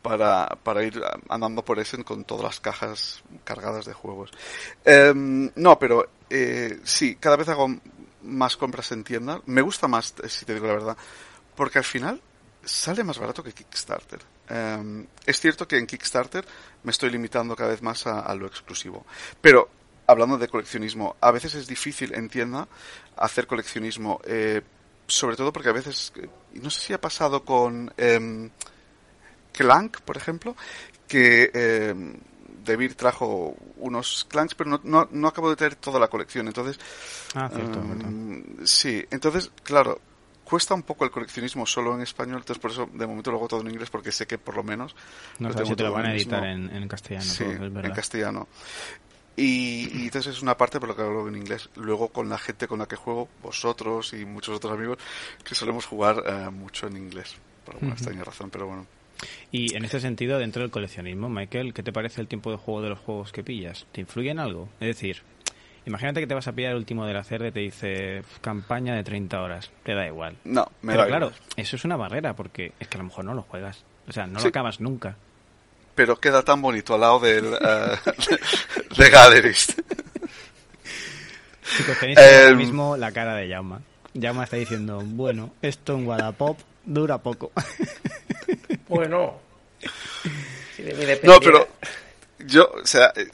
para, 0.00 0.46
para 0.62 0.82
ir 0.84 0.98
andando 1.28 1.62
por 1.64 1.78
Essen 1.78 2.02
con 2.02 2.24
todas 2.24 2.44
las 2.44 2.60
cajas 2.60 3.22
cargadas 3.44 3.84
de 3.84 3.92
juegos. 3.92 4.30
Em, 4.86 5.50
no, 5.56 5.78
pero 5.78 6.08
eh, 6.30 6.78
sí, 6.84 7.16
cada 7.16 7.36
vez 7.36 7.48
hago 7.50 7.68
más 8.28 8.56
compras 8.56 8.92
en 8.92 9.04
tienda. 9.04 9.40
Me 9.46 9.62
gusta 9.62 9.88
más, 9.88 10.14
eh, 10.22 10.28
si 10.28 10.44
te 10.44 10.54
digo 10.54 10.66
la 10.66 10.74
verdad, 10.74 10.96
porque 11.56 11.78
al 11.78 11.84
final 11.84 12.20
sale 12.64 13.04
más 13.04 13.18
barato 13.18 13.42
que 13.42 13.52
Kickstarter. 13.52 14.20
Em, 14.48 15.06
es 15.26 15.40
cierto 15.40 15.66
que 15.66 15.76
en 15.76 15.86
Kickstarter 15.86 16.46
me 16.82 16.90
estoy 16.90 17.10
limitando 17.10 17.56
cada 17.56 17.70
vez 17.70 17.82
más 17.82 18.06
a, 18.06 18.34
lo 18.34 18.46
exclusivo. 18.46 19.04
Pero, 19.40 19.68
hablando 20.06 20.38
de 20.38 20.48
coleccionismo, 20.48 21.16
a 21.20 21.30
veces 21.30 21.54
es 21.54 21.66
difícil 21.66 22.14
en 22.14 22.28
tienda 22.28 22.68
hacer 23.16 23.46
coleccionismo. 23.46 24.20
eh, 24.24 24.62
sobre 25.08 25.36
todo 25.36 25.52
porque 25.52 25.70
a 25.70 25.72
veces, 25.72 26.12
no 26.52 26.70
sé 26.70 26.80
si 26.80 26.92
ha 26.92 27.00
pasado 27.00 27.42
con 27.44 27.92
em, 27.96 28.50
Clank, 29.52 30.00
por 30.02 30.16
ejemplo, 30.16 30.54
que 31.08 31.50
em, 31.54 32.14
Debir 32.68 32.94
trajo 32.94 33.56
unos 33.78 34.26
Clanks, 34.28 34.54
pero 34.54 34.70
no, 34.70 34.80
no, 34.84 35.08
no 35.10 35.28
acabo 35.28 35.50
de 35.50 35.56
traer 35.56 35.74
toda 35.74 35.98
la 35.98 36.08
colección. 36.08 36.46
Entonces, 36.46 36.78
Ah, 37.34 37.50
cierto, 37.52 37.80
em, 37.80 38.44
sí, 38.64 39.04
entonces, 39.10 39.50
claro, 39.62 40.00
cuesta 40.44 40.74
un 40.74 40.82
poco 40.82 41.04
el 41.04 41.10
coleccionismo 41.10 41.66
solo 41.66 41.94
en 41.94 42.00
español, 42.02 42.38
entonces 42.38 42.60
por 42.60 42.70
eso 42.70 42.88
de 42.92 43.06
momento 43.06 43.30
lo 43.30 43.38
hago 43.38 43.48
todo 43.48 43.60
en 43.60 43.68
inglés 43.70 43.90
porque 43.90 44.12
sé 44.12 44.26
que 44.26 44.38
por 44.38 44.56
lo 44.56 44.62
menos 44.62 44.94
No 45.38 45.52
si 45.52 45.74
te 45.74 45.82
lo 45.82 45.92
van 45.92 46.06
a 46.06 46.14
editar 46.14 46.44
en, 46.44 46.70
en 46.74 46.88
castellano, 46.88 47.24
sí, 47.24 47.44
todo, 47.44 47.52
es 47.52 47.58
verdad. 47.60 47.84
en 47.86 47.92
castellano. 47.92 48.48
Y, 49.36 49.88
y 50.00 50.04
entonces 50.06 50.34
es 50.36 50.42
una 50.42 50.56
parte 50.56 50.80
por 50.80 50.88
lo 50.88 50.96
que 50.96 51.02
hablo 51.02 51.28
en 51.28 51.36
inglés. 51.36 51.70
Luego 51.76 52.08
con 52.08 52.28
la 52.28 52.38
gente 52.38 52.66
con 52.66 52.80
la 52.80 52.86
que 52.86 52.96
juego, 52.96 53.28
vosotros 53.42 54.12
y 54.14 54.24
muchos 54.24 54.56
otros 54.56 54.72
amigos, 54.72 54.98
que 55.44 55.54
solemos 55.54 55.86
jugar 55.86 56.24
eh, 56.26 56.50
mucho 56.50 56.88
en 56.88 56.96
inglés. 56.96 57.36
Por 57.64 57.74
alguna 57.76 57.92
extraña 57.94 58.24
razón, 58.24 58.50
pero 58.50 58.66
bueno. 58.66 58.86
Y 59.50 59.74
en 59.76 59.84
ese 59.84 60.00
sentido, 60.00 60.38
dentro 60.38 60.62
del 60.62 60.70
coleccionismo, 60.70 61.28
Michael, 61.28 61.72
¿qué 61.74 61.82
te 61.82 61.92
parece 61.92 62.20
el 62.20 62.28
tiempo 62.28 62.50
de 62.50 62.56
juego 62.58 62.82
de 62.82 62.90
los 62.90 62.98
juegos 62.98 63.32
que 63.32 63.42
pillas? 63.42 63.86
¿Te 63.92 64.00
influye 64.00 64.30
en 64.30 64.38
algo? 64.38 64.68
Es 64.80 64.86
decir, 64.88 65.22
imagínate 65.86 66.20
que 66.20 66.26
te 66.26 66.34
vas 66.34 66.46
a 66.48 66.52
pillar 66.52 66.72
el 66.72 66.76
último 66.78 67.04
de 67.06 67.14
la 67.14 67.24
CERD 67.24 67.46
y 67.46 67.52
te 67.52 67.60
dice 67.60 68.22
campaña 68.40 68.94
de 68.94 69.02
30 69.04 69.40
horas. 69.42 69.70
Te 69.82 69.94
da 69.94 70.06
igual. 70.06 70.36
No, 70.44 70.66
me 70.82 70.92
Pero 70.92 71.02
da 71.02 71.08
claro, 71.08 71.26
igual. 71.26 71.40
eso 71.56 71.76
es 71.76 71.84
una 71.84 71.96
barrera 71.96 72.34
porque 72.36 72.72
es 72.78 72.88
que 72.88 72.96
a 72.96 72.98
lo 72.98 73.04
mejor 73.08 73.24
no 73.24 73.34
lo 73.34 73.42
juegas. 73.42 73.84
O 74.06 74.12
sea, 74.12 74.26
no 74.26 74.38
Sí. 74.38 74.44
lo 74.44 74.48
acabas 74.50 74.80
nunca. 74.80 75.16
Pero 75.94 76.20
queda 76.20 76.42
tan 76.42 76.62
bonito 76.62 76.94
al 76.94 77.00
lado 77.00 77.18
del 77.18 77.46
eh, 77.46 77.96
de 78.96 79.10
Gallerist. 79.10 79.80
Chicos, 81.76 81.98
tenéis 81.98 82.18
ahora 82.18 82.48
Em. 82.50 82.56
mismo 82.56 82.96
la 82.96 83.10
cara 83.12 83.34
de 83.34 83.48
Jauma. 83.48 83.80
Jauma 84.18 84.44
está 84.44 84.56
diciendo, 84.56 85.02
bueno, 85.04 85.52
esto 85.60 85.94
en 85.94 86.06
Wallapop 86.06 86.58
dura 86.84 87.18
poco. 87.18 87.52
Bueno. 88.88 89.38
Si 90.76 90.82
de 90.82 90.94
mí 90.94 91.04
No, 91.22 91.38
pero 91.40 91.68
yo, 92.46 92.70
o 92.82 92.86
sea, 92.86 93.12
eh, 93.16 93.26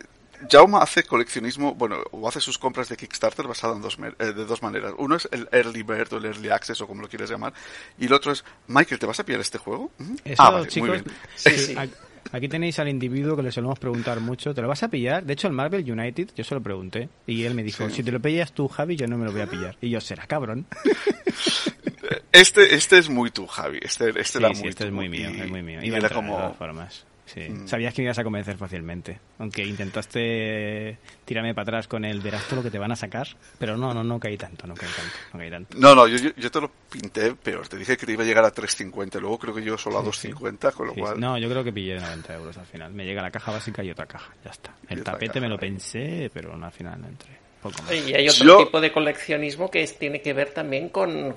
Jaume 0.50 0.78
hace 0.78 1.04
coleccionismo, 1.04 1.74
bueno, 1.74 1.98
o 2.10 2.28
hace 2.28 2.40
sus 2.40 2.58
compras 2.58 2.88
de 2.88 2.96
Kickstarter 2.96 3.46
basado 3.46 3.74
en 3.76 3.82
dos, 3.82 3.96
eh, 4.18 4.24
de 4.24 4.44
dos 4.44 4.62
maneras. 4.62 4.92
Uno 4.98 5.16
es 5.16 5.28
el 5.32 5.48
Early 5.52 5.82
Bird 5.82 6.12
o 6.12 6.18
el 6.18 6.26
Early 6.26 6.50
Access 6.50 6.80
o 6.82 6.86
como 6.86 7.02
lo 7.02 7.08
quieras 7.08 7.30
llamar. 7.30 7.52
Y 7.98 8.06
el 8.06 8.12
otro 8.12 8.32
es, 8.32 8.44
Michael, 8.66 8.98
¿te 8.98 9.06
vas 9.06 9.20
a 9.20 9.24
pillar 9.24 9.40
este 9.40 9.58
juego? 9.58 9.90
Eso, 10.24 10.42
ah, 10.42 10.50
vale, 10.50 10.68
chicos, 10.68 10.88
muy 10.90 10.98
bien. 10.98 11.12
Sí, 11.36 11.50
sí. 11.58 11.74
a- 11.78 11.88
Aquí 12.32 12.48
tenéis 12.48 12.78
al 12.78 12.88
individuo 12.88 13.36
que 13.36 13.42
le 13.42 13.52
solemos 13.52 13.78
preguntar 13.78 14.18
mucho. 14.18 14.54
¿Te 14.54 14.62
lo 14.62 14.66
vas 14.68 14.82
a 14.82 14.88
pillar? 14.88 15.24
De 15.24 15.34
hecho, 15.34 15.46
el 15.46 15.52
Marvel 15.52 15.88
United, 15.88 16.30
yo 16.34 16.42
se 16.42 16.54
lo 16.54 16.62
pregunté. 16.62 17.10
Y 17.26 17.44
él 17.44 17.54
me 17.54 17.62
dijo, 17.62 17.86
Sí. 17.90 17.96
si 17.96 18.02
te 18.02 18.10
lo 18.10 18.18
pillas 18.20 18.52
tú, 18.52 18.66
Javi, 18.66 18.96
yo 18.96 19.06
no 19.06 19.18
me 19.18 19.26
lo 19.26 19.32
voy 19.32 19.42
a 19.42 19.46
pillar. 19.46 19.76
Y 19.82 19.90
yo, 19.90 20.00
será 20.00 20.26
cabrón. 20.26 20.66
Este, 22.32 22.74
este 22.74 22.98
es 22.98 23.08
muy 23.08 23.30
tú, 23.30 23.46
Javi. 23.46 23.78
Este, 23.82 24.08
este 24.10 24.24
Sí, 24.24 24.38
era 24.38 24.54
sí, 24.54 24.60
muy 24.60 24.68
este 24.70 24.84
tú. 24.84 24.88
es 24.88 24.94
muy 24.94 25.08
mío, 25.08 25.30
Y- 25.30 25.40
es 25.40 25.48
muy 25.50 25.62
mío. 25.62 25.80
y 25.82 25.86
Iba 25.86 25.96
a 25.96 25.98
era 25.98 26.06
entrar, 26.08 26.22
de 26.24 26.30
todas 26.30 26.42
como... 26.44 26.54
formas. 26.54 27.06
Sí. 27.26 27.40
Mm. 27.40 27.66
Sabías 27.66 27.94
que 27.94 28.02
me 28.02 28.06
ibas 28.06 28.18
a 28.18 28.22
convencer 28.22 28.56
fácilmente. 28.58 29.18
Aunque 29.38 29.64
intentaste 29.64 30.98
tirarme 31.24 31.54
para 31.54 31.62
atrás 31.62 31.88
con 31.88 32.04
el 32.04 32.20
verás 32.20 32.44
todo 32.44 32.56
lo 32.56 32.62
que 32.62 32.70
te 32.70 32.78
van 32.78 32.92
a 32.92 32.96
sacar. 32.96 33.26
Pero 33.58 33.76
no, 33.76 33.92
no, 33.94 34.04
no 34.04 34.20
caí 34.20 34.36
tanto, 34.36 34.66
no 34.66 34.74
caí 34.74 34.88
tanto, 34.94 35.16
no 35.32 35.38
caí 35.38 35.50
tanto. 35.50 35.78
No, 35.78 35.94
no, 35.94 36.06
yo, 36.06 36.18
yo, 36.18 36.30
yo 36.36 36.50
te 36.50 36.60
lo 36.60 36.70
pinté 36.90 37.34
peor. 37.34 37.66
Te 37.66 37.76
dije 37.76 37.96
que 37.96 38.06
te 38.06 38.12
iba 38.12 38.22
a 38.22 38.26
llegar 38.26 38.44
a 38.44 38.52
3.50. 38.52 39.20
Luego 39.20 39.38
creo 39.38 39.54
que 39.54 39.62
yo 39.62 39.78
solo 39.78 39.98
a 39.98 40.12
Sí, 40.12 40.28
2.50, 40.28 40.72
con 40.72 40.86
lo 40.88 40.94
Sí, 40.94 41.00
cual... 41.00 41.14
sí. 41.14 41.20
No, 41.20 41.38
yo 41.38 41.48
creo 41.48 41.64
que 41.64 41.72
pillé 41.72 41.94
90 41.96 42.34
euros 42.34 42.56
al 42.58 42.66
final. 42.66 42.92
Me 42.92 43.04
llega 43.04 43.22
la 43.22 43.30
caja 43.30 43.50
básica 43.52 43.82
y 43.82 43.90
otra 43.90 44.06
caja. 44.06 44.32
Ya 44.44 44.50
está. 44.50 44.74
Y 44.88 44.94
El 44.94 45.02
tapete 45.02 45.26
caja, 45.28 45.40
me 45.40 45.48
lo 45.48 45.58
pensé, 45.58 46.30
pero 46.32 46.56
no, 46.56 46.66
al 46.66 46.72
final 46.72 47.00
no 47.00 47.08
entré. 47.08 47.30
Poco 47.62 47.82
más. 47.82 47.92
Y 47.94 48.14
hay 48.14 48.28
otro 48.28 48.44
Yo- 48.44 48.58
tipo 48.66 48.80
de 48.80 48.92
coleccionismo 48.92 49.70
que 49.70 49.82
es- 49.82 49.98
tiene 49.98 50.20
que 50.20 50.34
ver 50.34 50.50
también 50.50 50.90
con 50.90 51.34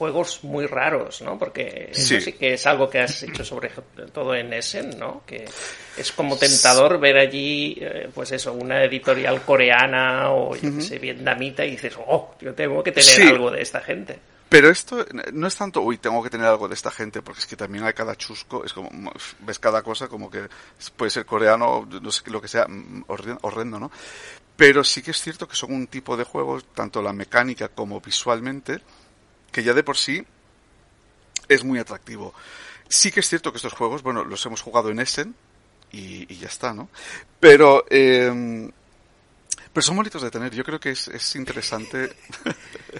juegos 0.00 0.42
muy 0.44 0.64
raros, 0.64 1.20
¿no? 1.20 1.38
Porque 1.38 1.90
eso 1.92 2.00
Sí. 2.00 2.20
sí 2.22 2.32
que 2.32 2.54
es 2.54 2.66
algo 2.66 2.88
que 2.88 3.00
has 3.00 3.22
hecho 3.22 3.44
sobre 3.44 3.68
todo 4.14 4.34
en 4.34 4.50
Essen, 4.54 4.98
¿no? 4.98 5.24
Que 5.26 5.44
es 5.98 6.10
como 6.12 6.38
tentador 6.38 6.98
ver 6.98 7.18
allí, 7.18 7.76
eh, 7.78 8.08
pues 8.14 8.32
eso, 8.32 8.54
una 8.54 8.82
editorial 8.82 9.42
coreana 9.42 10.30
o 10.30 10.56
yo 10.56 10.74
qué 10.74 10.80
sé, 10.80 10.98
vietnamita 10.98 11.66
y 11.66 11.72
dices, 11.72 11.98
oh, 12.06 12.34
yo 12.40 12.54
tengo 12.54 12.82
que 12.82 12.92
tener 12.92 13.10
Sí. 13.10 13.22
algo 13.28 13.50
de 13.50 13.60
esta 13.60 13.82
gente. 13.82 14.18
Pero 14.48 14.70
esto 14.70 15.04
no 15.34 15.46
es 15.46 15.54
tanto, 15.54 15.82
uy, 15.82 15.98
tengo 15.98 16.22
que 16.22 16.30
tener 16.30 16.46
algo 16.46 16.66
de 16.66 16.74
esta 16.74 16.90
gente, 16.90 17.20
porque 17.20 17.40
es 17.40 17.46
que 17.46 17.54
también 17.56 17.84
hay 17.84 17.92
cada 17.92 18.16
chusco, 18.16 18.64
es 18.64 18.72
como, 18.72 18.88
ves 19.40 19.58
cada 19.58 19.82
cosa 19.82 20.08
como 20.08 20.30
que 20.30 20.48
puede 20.96 21.10
ser 21.10 21.26
coreano, 21.26 21.86
no 22.00 22.10
sé, 22.10 22.22
lo 22.30 22.40
que 22.40 22.48
sea, 22.48 22.66
mm, 22.66 23.04
horren- 23.06 23.38
horrendo, 23.42 23.78
¿no? 23.78 23.92
Pero 24.56 24.82
sí 24.82 25.02
que 25.02 25.10
es 25.12 25.20
cierto 25.20 25.46
que 25.46 25.56
son 25.56 25.72
un 25.74 25.86
tipo 25.88 26.16
de 26.16 26.24
juegos, 26.24 26.64
tanto 26.74 27.00
la 27.02 27.12
mecánica 27.12 27.68
como 27.68 28.00
visualmente, 28.00 28.80
que 29.52 29.62
ya 29.62 29.72
de 29.74 29.82
por 29.82 29.96
sí 29.96 30.24
es 31.48 31.64
muy 31.64 31.78
atractivo. 31.78 32.34
Sí 32.88 33.10
que 33.12 33.20
es 33.20 33.28
cierto 33.28 33.52
que 33.52 33.56
estos 33.58 33.72
juegos, 33.72 34.02
bueno, 34.02 34.24
los 34.24 34.44
hemos 34.46 34.62
jugado 34.62 34.90
en 34.90 35.00
Essen 35.00 35.34
y, 35.92 36.32
y 36.32 36.38
ya 36.38 36.48
está, 36.48 36.72
¿no? 36.74 36.88
Pero, 37.38 37.84
eh, 37.90 38.70
pero 39.72 39.82
son 39.82 39.96
bonitos 39.96 40.22
de 40.22 40.30
tener. 40.30 40.52
Yo 40.54 40.64
creo 40.64 40.80
que 40.80 40.90
es, 40.90 41.06
es 41.08 41.36
interesante. 41.36 42.04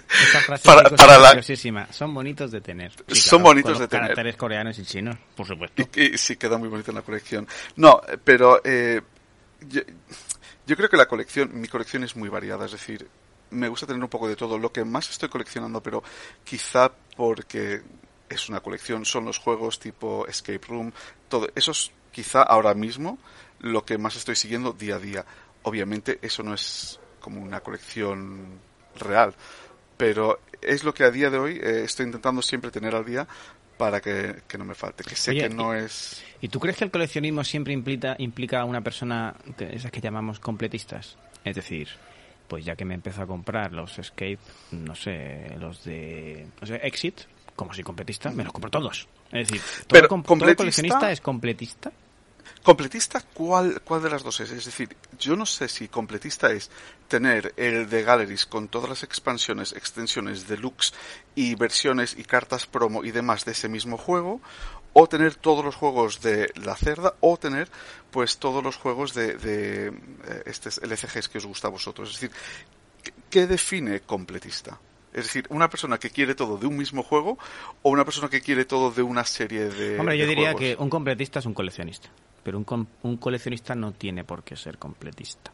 Esa 0.09 0.39
frase 0.41 0.63
Para- 0.65 0.87
es 0.87 1.63
la-. 1.63 1.87
Son 1.91 2.13
bonitos 2.13 2.51
de 2.51 2.61
tener. 2.61 2.91
Sí, 3.09 3.15
Son 3.21 3.39
claro, 3.39 3.43
bonitos 3.49 3.73
con 3.73 3.81
de 3.81 3.87
tener. 3.87 4.01
caracteres 4.03 4.35
coreanos 4.37 4.79
y 4.79 4.85
chinos, 4.85 5.17
por 5.35 5.45
supuesto. 5.47 5.81
Y, 5.95 6.13
y 6.13 6.17
sí, 6.17 6.37
queda 6.37 6.57
muy 6.57 6.69
bonito 6.69 6.91
en 6.91 6.95
la 6.95 7.01
colección. 7.01 7.47
No, 7.75 8.01
pero 8.23 8.61
eh, 8.63 9.01
yo, 9.67 9.81
yo 10.67 10.75
creo 10.77 10.89
que 10.89 10.97
la 10.97 11.07
colección, 11.07 11.51
mi 11.59 11.67
colección 11.67 12.03
es 12.05 12.15
muy 12.15 12.29
variada, 12.29 12.65
es 12.65 12.71
decir, 12.71 13.07
me 13.51 13.67
gusta 13.67 13.85
tener 13.85 14.01
un 14.01 14.09
poco 14.09 14.27
de 14.27 14.35
todo. 14.35 14.57
Lo 14.57 14.71
que 14.71 14.83
más 14.83 15.09
estoy 15.09 15.29
coleccionando, 15.29 15.81
pero 15.81 16.03
quizá 16.43 16.91
porque 17.15 17.81
es 18.29 18.49
una 18.49 18.61
colección, 18.61 19.05
son 19.05 19.25
los 19.25 19.37
juegos 19.37 19.79
tipo 19.79 20.25
Escape 20.27 20.61
Room, 20.67 20.91
todo. 21.29 21.49
Eso 21.55 21.71
es 21.71 21.91
quizá 22.11 22.41
ahora 22.41 22.73
mismo 22.73 23.17
lo 23.59 23.85
que 23.85 23.97
más 23.97 24.15
estoy 24.15 24.35
siguiendo 24.35 24.73
día 24.73 24.95
a 24.95 24.99
día. 24.99 25.25
Obviamente 25.63 26.19
eso 26.21 26.43
no 26.43 26.53
es 26.53 26.99
como 27.19 27.41
una 27.41 27.59
colección 27.61 28.59
real, 28.99 29.35
pero 29.97 30.39
es 30.61 30.83
lo 30.83 30.93
que 30.93 31.03
a 31.03 31.11
día 31.11 31.29
de 31.29 31.37
hoy 31.37 31.59
eh, 31.61 31.83
estoy 31.83 32.05
intentando 32.07 32.41
siempre 32.41 32.71
tener 32.71 32.95
al 32.95 33.05
día 33.05 33.27
para 33.77 33.99
que, 33.99 34.43
que 34.47 34.57
no 34.57 34.65
me 34.65 34.75
falte, 34.75 35.03
que 35.03 35.15
sé 35.15 35.31
Oye, 35.31 35.41
que 35.41 35.49
no 35.49 35.73
es... 35.73 36.23
¿Y 36.39 36.49
tú 36.49 36.59
crees 36.59 36.77
que 36.77 36.83
el 36.83 36.91
coleccionismo 36.91 37.43
siempre 37.43 37.73
implica, 37.73 38.15
implica 38.19 38.61
a 38.61 38.65
una 38.65 38.81
persona, 38.81 39.35
de 39.57 39.75
esas 39.75 39.91
que 39.91 40.01
llamamos 40.01 40.39
completistas? 40.39 41.17
Es 41.43 41.55
decir, 41.55 41.89
pues 42.51 42.65
ya 42.65 42.75
que 42.75 42.83
me 42.83 42.95
empezó 42.95 43.21
a 43.21 43.25
comprar 43.25 43.71
los 43.71 43.97
Escape, 43.97 44.37
no 44.71 44.93
sé, 44.93 45.55
los 45.57 45.85
de 45.85 46.45
no 46.59 46.67
sé, 46.67 46.75
Exit, 46.83 47.21
como 47.55 47.73
soy 47.73 47.81
completista, 47.85 48.29
me 48.29 48.43
los 48.43 48.51
compro 48.51 48.69
todos. 48.69 49.07
Es 49.31 49.47
decir, 49.47 49.61
¿todo, 49.61 49.87
Pero, 49.87 50.07
com- 50.09 50.21
coleccionista 50.21 51.09
es 51.13 51.21
completista? 51.21 51.93
Completista, 52.61 53.21
¿cuál, 53.33 53.81
¿cuál 53.85 54.03
de 54.03 54.09
las 54.09 54.21
dos 54.21 54.41
es? 54.41 54.51
Es 54.51 54.65
decir, 54.65 54.97
yo 55.17 55.37
no 55.37 55.45
sé 55.45 55.69
si 55.69 55.87
completista 55.87 56.51
es 56.51 56.69
tener 57.07 57.53
el 57.55 57.89
de 57.89 58.03
Galleries 58.03 58.45
con 58.45 58.67
todas 58.67 58.89
las 58.89 59.03
expansiones, 59.03 59.71
extensiones, 59.71 60.45
deluxe 60.49 60.93
y 61.35 61.55
versiones 61.55 62.17
y 62.19 62.25
cartas 62.25 62.65
promo 62.67 63.05
y 63.05 63.11
demás 63.11 63.45
de 63.45 63.53
ese 63.53 63.69
mismo 63.69 63.97
juego, 63.97 64.41
o 64.93 65.07
tener 65.07 65.35
todos 65.35 65.63
los 65.63 65.75
juegos 65.75 66.21
de 66.21 66.51
la 66.63 66.75
cerda, 66.75 67.15
o 67.21 67.37
tener 67.37 67.69
pues 68.11 68.37
todos 68.37 68.63
los 68.63 68.75
juegos 68.75 69.13
de, 69.13 69.35
de 69.37 69.87
eh, 69.87 69.93
estos 70.45 70.79
LCGs 70.83 71.29
que 71.29 71.37
os 71.37 71.45
gusta 71.45 71.67
a 71.67 71.71
vosotros. 71.71 72.09
Es 72.13 72.19
decir, 72.19 72.35
¿qué- 73.03 73.13
¿qué 73.29 73.47
define 73.47 74.01
completista? 74.01 74.77
Es 75.13 75.23
decir, 75.25 75.45
una 75.49 75.69
persona 75.69 75.97
que 75.97 76.09
quiere 76.09 76.35
todo 76.35 76.57
de 76.57 76.67
un 76.67 76.77
mismo 76.77 77.03
juego 77.03 77.37
o 77.81 77.89
una 77.89 78.05
persona 78.05 78.29
que 78.29 78.41
quiere 78.41 78.63
todo 78.65 78.91
de 78.91 79.01
una 79.01 79.23
serie 79.25 79.65
de. 79.65 79.99
Hombre, 79.99 80.17
yo 80.17 80.23
de 80.25 80.29
diría 80.29 80.51
juegos? 80.53 80.61
que 80.77 80.83
un 80.83 80.89
completista 80.89 81.39
es 81.39 81.45
un 81.45 81.53
coleccionista, 81.53 82.09
pero 82.43 82.57
un, 82.57 82.63
com- 82.63 82.87
un 83.03 83.17
coleccionista 83.17 83.75
no 83.75 83.91
tiene 83.93 84.23
por 84.23 84.43
qué 84.43 84.55
ser 84.55 84.77
completista. 84.77 85.51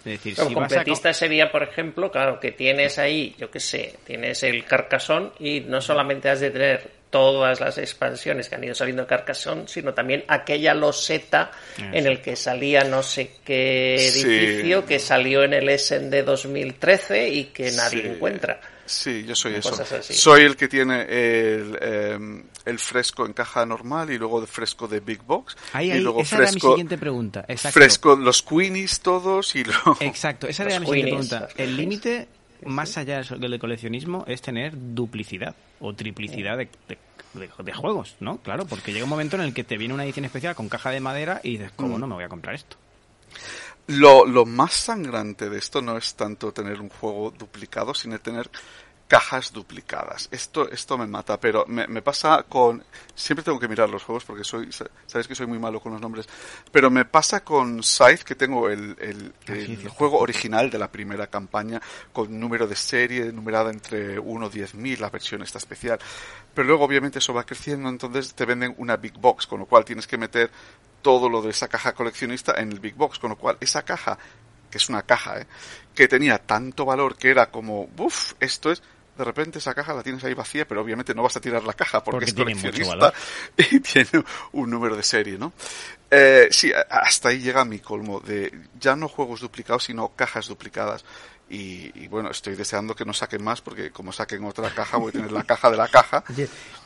Es 0.00 0.04
decir, 0.04 0.34
Pero 0.36 0.48
si 0.48 0.54
vas 0.54 0.64
a 0.64 0.68
co- 0.68 0.70
completista 0.76 1.12
sería, 1.12 1.50
por 1.50 1.62
ejemplo, 1.64 2.10
claro, 2.12 2.38
que 2.38 2.52
tienes 2.52 2.98
ahí, 2.98 3.34
yo 3.38 3.50
qué 3.50 3.58
sé, 3.58 3.98
tienes 4.04 4.42
el 4.44 4.64
Carcassonne 4.64 5.30
y 5.40 5.60
no 5.60 5.80
solamente 5.80 6.28
has 6.28 6.38
de 6.40 6.50
tener 6.50 6.90
todas 7.10 7.60
las 7.60 7.78
expansiones 7.78 8.48
que 8.48 8.56
han 8.56 8.64
ido 8.64 8.74
saliendo 8.74 9.02
de 9.02 9.08
Carcassonne, 9.08 9.68
sino 9.68 9.94
también 9.94 10.24
aquella 10.28 10.74
loseta 10.74 11.50
en 11.78 12.06
el 12.06 12.20
que 12.20 12.36
salía 12.36 12.84
no 12.84 13.02
sé 13.02 13.30
qué 13.44 13.96
Sí. 14.12 14.22
edificio 14.22 14.84
que 14.84 14.98
salió 14.98 15.42
en 15.44 15.54
el 15.54 15.68
Essen 15.68 16.10
de 16.10 16.22
2013 16.22 17.28
y 17.28 17.44
que 17.46 17.70
nadie 17.72 18.02
Sí. 18.02 18.08
encuentra. 18.08 18.60
Sí, 18.84 19.24
yo 19.26 19.34
soy 19.34 19.54
eso. 19.56 19.76
Soy 20.00 20.42
el 20.42 20.56
que 20.56 20.68
tiene 20.68 21.02
el, 21.02 21.76
em, 21.80 22.44
el 22.64 22.78
fresco 22.78 23.26
en 23.26 23.32
caja 23.32 23.66
normal 23.66 24.10
y 24.10 24.18
luego 24.18 24.40
el 24.40 24.46
fresco 24.46 24.86
de 24.86 25.00
Big 25.00 25.22
Box. 25.22 25.56
Ahí, 25.72 25.88
y 25.88 25.90
ahí, 25.92 26.00
luego 26.00 26.20
esa 26.22 26.36
era 26.36 26.52
mi 26.52 26.60
siguiente 26.60 26.96
pregunta. 26.96 27.44
Exacto. 27.48 27.80
fresco, 27.80 28.14
los 28.16 28.42
Queenies 28.42 29.00
todos 29.00 29.56
y 29.56 29.64
luego... 29.64 29.96
Exacto, 30.00 30.46
esa 30.46 30.62
era 30.64 30.78
Los 30.78 30.80
mi 30.82 30.86
siguiente 31.00 31.10
pregunta. 31.36 31.48
El 31.56 31.76
límite, 31.76 32.28
más 32.64 32.96
allá 32.96 33.22
del 33.22 33.58
coleccionismo, 33.58 34.24
es 34.28 34.40
tener 34.40 34.72
duplicidad 34.76 35.56
o 35.80 35.94
triplicidad 35.94 36.56
de, 36.58 36.68
de- 36.88 36.98
de- 37.34 37.50
de 37.64 37.72
juegos, 37.72 38.16
¿no? 38.20 38.38
Claro, 38.38 38.64
porque 38.66 38.92
llega 38.92 39.04
un 39.04 39.10
momento 39.10 39.36
en 39.36 39.42
el 39.42 39.52
que 39.54 39.64
te 39.64 39.76
viene 39.76 39.92
una 39.94 40.04
edición 40.04 40.24
especial 40.24 40.54
con 40.54 40.68
caja 40.68 40.90
de 40.90 41.00
madera 41.00 41.40
y 41.42 41.52
dices, 41.58 41.72
Mm. 41.72 41.76
¿cómo 41.76 41.98
no 41.98 42.06
me 42.06 42.14
voy 42.14 42.24
a 42.24 42.28
comprar 42.28 42.54
esto? 42.54 42.76
Lo, 43.88 44.24
lo 44.26 44.44
más 44.46 44.72
sangrante 44.72 45.48
de 45.48 45.58
esto 45.58 45.80
no 45.80 45.96
es 45.96 46.14
tanto 46.14 46.50
tener 46.52 46.80
un 46.80 46.88
juego 46.88 47.30
duplicado, 47.30 47.94
sino 47.94 48.18
tener 48.18 48.50
cajas 49.08 49.52
duplicadas. 49.52 50.28
Esto, 50.30 50.68
esto 50.70 50.98
me 50.98 51.06
mata, 51.06 51.38
pero 51.38 51.64
me, 51.68 51.86
me, 51.86 52.02
pasa 52.02 52.44
con... 52.48 52.82
Siempre 53.14 53.44
tengo 53.44 53.60
que 53.60 53.68
mirar 53.68 53.88
los 53.88 54.02
juegos 54.02 54.24
porque 54.24 54.42
soy, 54.42 54.70
sabes 54.72 55.28
que 55.28 55.34
soy 55.34 55.46
muy 55.46 55.58
malo 55.58 55.80
con 55.80 55.92
los 55.92 56.00
nombres, 56.00 56.28
pero 56.72 56.90
me 56.90 57.04
pasa 57.04 57.44
con 57.44 57.82
Scythe 57.82 58.24
que 58.24 58.34
tengo 58.34 58.68
el, 58.68 58.96
el, 58.98 59.32
el 59.46 59.88
juego 59.88 60.18
original 60.18 60.70
de 60.70 60.78
la 60.78 60.90
primera 60.90 61.28
campaña 61.28 61.80
con 62.12 62.38
número 62.38 62.66
de 62.66 62.76
serie 62.76 63.32
numerada 63.32 63.70
entre 63.70 64.18
1 64.18 64.46
y 64.46 64.50
10 64.50 64.74
mil, 64.74 65.00
la 65.00 65.10
versión 65.10 65.42
está 65.42 65.58
especial. 65.58 65.98
Pero 66.52 66.66
luego 66.66 66.84
obviamente 66.84 67.20
eso 67.20 67.32
va 67.32 67.44
creciendo, 67.44 67.88
entonces 67.88 68.34
te 68.34 68.44
venden 68.44 68.74
una 68.78 68.96
Big 68.96 69.14
Box, 69.14 69.46
con 69.46 69.60
lo 69.60 69.66
cual 69.66 69.84
tienes 69.84 70.06
que 70.06 70.18
meter 70.18 70.50
todo 71.02 71.28
lo 71.28 71.42
de 71.42 71.50
esa 71.50 71.68
caja 71.68 71.92
coleccionista 71.92 72.54
en 72.56 72.72
el 72.72 72.80
Big 72.80 72.94
Box, 72.94 73.18
con 73.20 73.30
lo 73.30 73.36
cual 73.36 73.56
esa 73.60 73.84
caja 73.84 74.18
que 74.70 74.78
es 74.78 74.88
una 74.88 75.02
caja, 75.02 75.40
¿eh? 75.40 75.46
que 75.94 76.08
tenía 76.08 76.38
tanto 76.38 76.84
valor 76.84 77.16
que 77.16 77.30
era 77.30 77.50
como, 77.50 77.88
uff, 77.96 78.34
esto 78.40 78.72
es, 78.72 78.82
de 79.16 79.24
repente 79.24 79.58
esa 79.58 79.74
caja 79.74 79.94
la 79.94 80.02
tienes 80.02 80.22
ahí 80.24 80.34
vacía, 80.34 80.66
pero 80.66 80.80
obviamente 80.80 81.14
no 81.14 81.22
vas 81.22 81.36
a 81.36 81.40
tirar 81.40 81.64
la 81.64 81.72
caja 81.72 82.02
porque, 82.02 82.26
es 82.26 82.34
coleccionista 82.34 83.12
y 83.56 83.80
tiene 83.80 84.24
un 84.52 84.70
número 84.70 84.96
de 84.96 85.02
serie, 85.02 85.38
¿no? 85.38 85.52
Eh, 86.10 86.48
sí, 86.50 86.72
hasta 86.90 87.30
ahí 87.30 87.40
llega 87.40 87.64
mi 87.64 87.78
colmo 87.80 88.20
de 88.20 88.52
ya 88.78 88.94
no 88.96 89.08
juegos 89.08 89.40
duplicados, 89.40 89.84
sino 89.84 90.08
cajas 90.08 90.48
duplicadas. 90.48 91.04
Y, 91.48 92.08
bueno, 92.08 92.30
estoy 92.30 92.56
deseando 92.56 92.96
que 92.96 93.04
no 93.04 93.12
saquen 93.12 93.42
más 93.44 93.60
porque 93.60 93.92
como 93.92 94.12
saquen 94.12 94.42
otra 94.44 94.68
caja 94.70 94.96
voy 94.96 95.10
a 95.10 95.12
tener 95.12 95.30
la 95.30 95.44
caja 95.44 95.70
de 95.70 95.76
la 95.76 95.86
caja. 95.86 96.24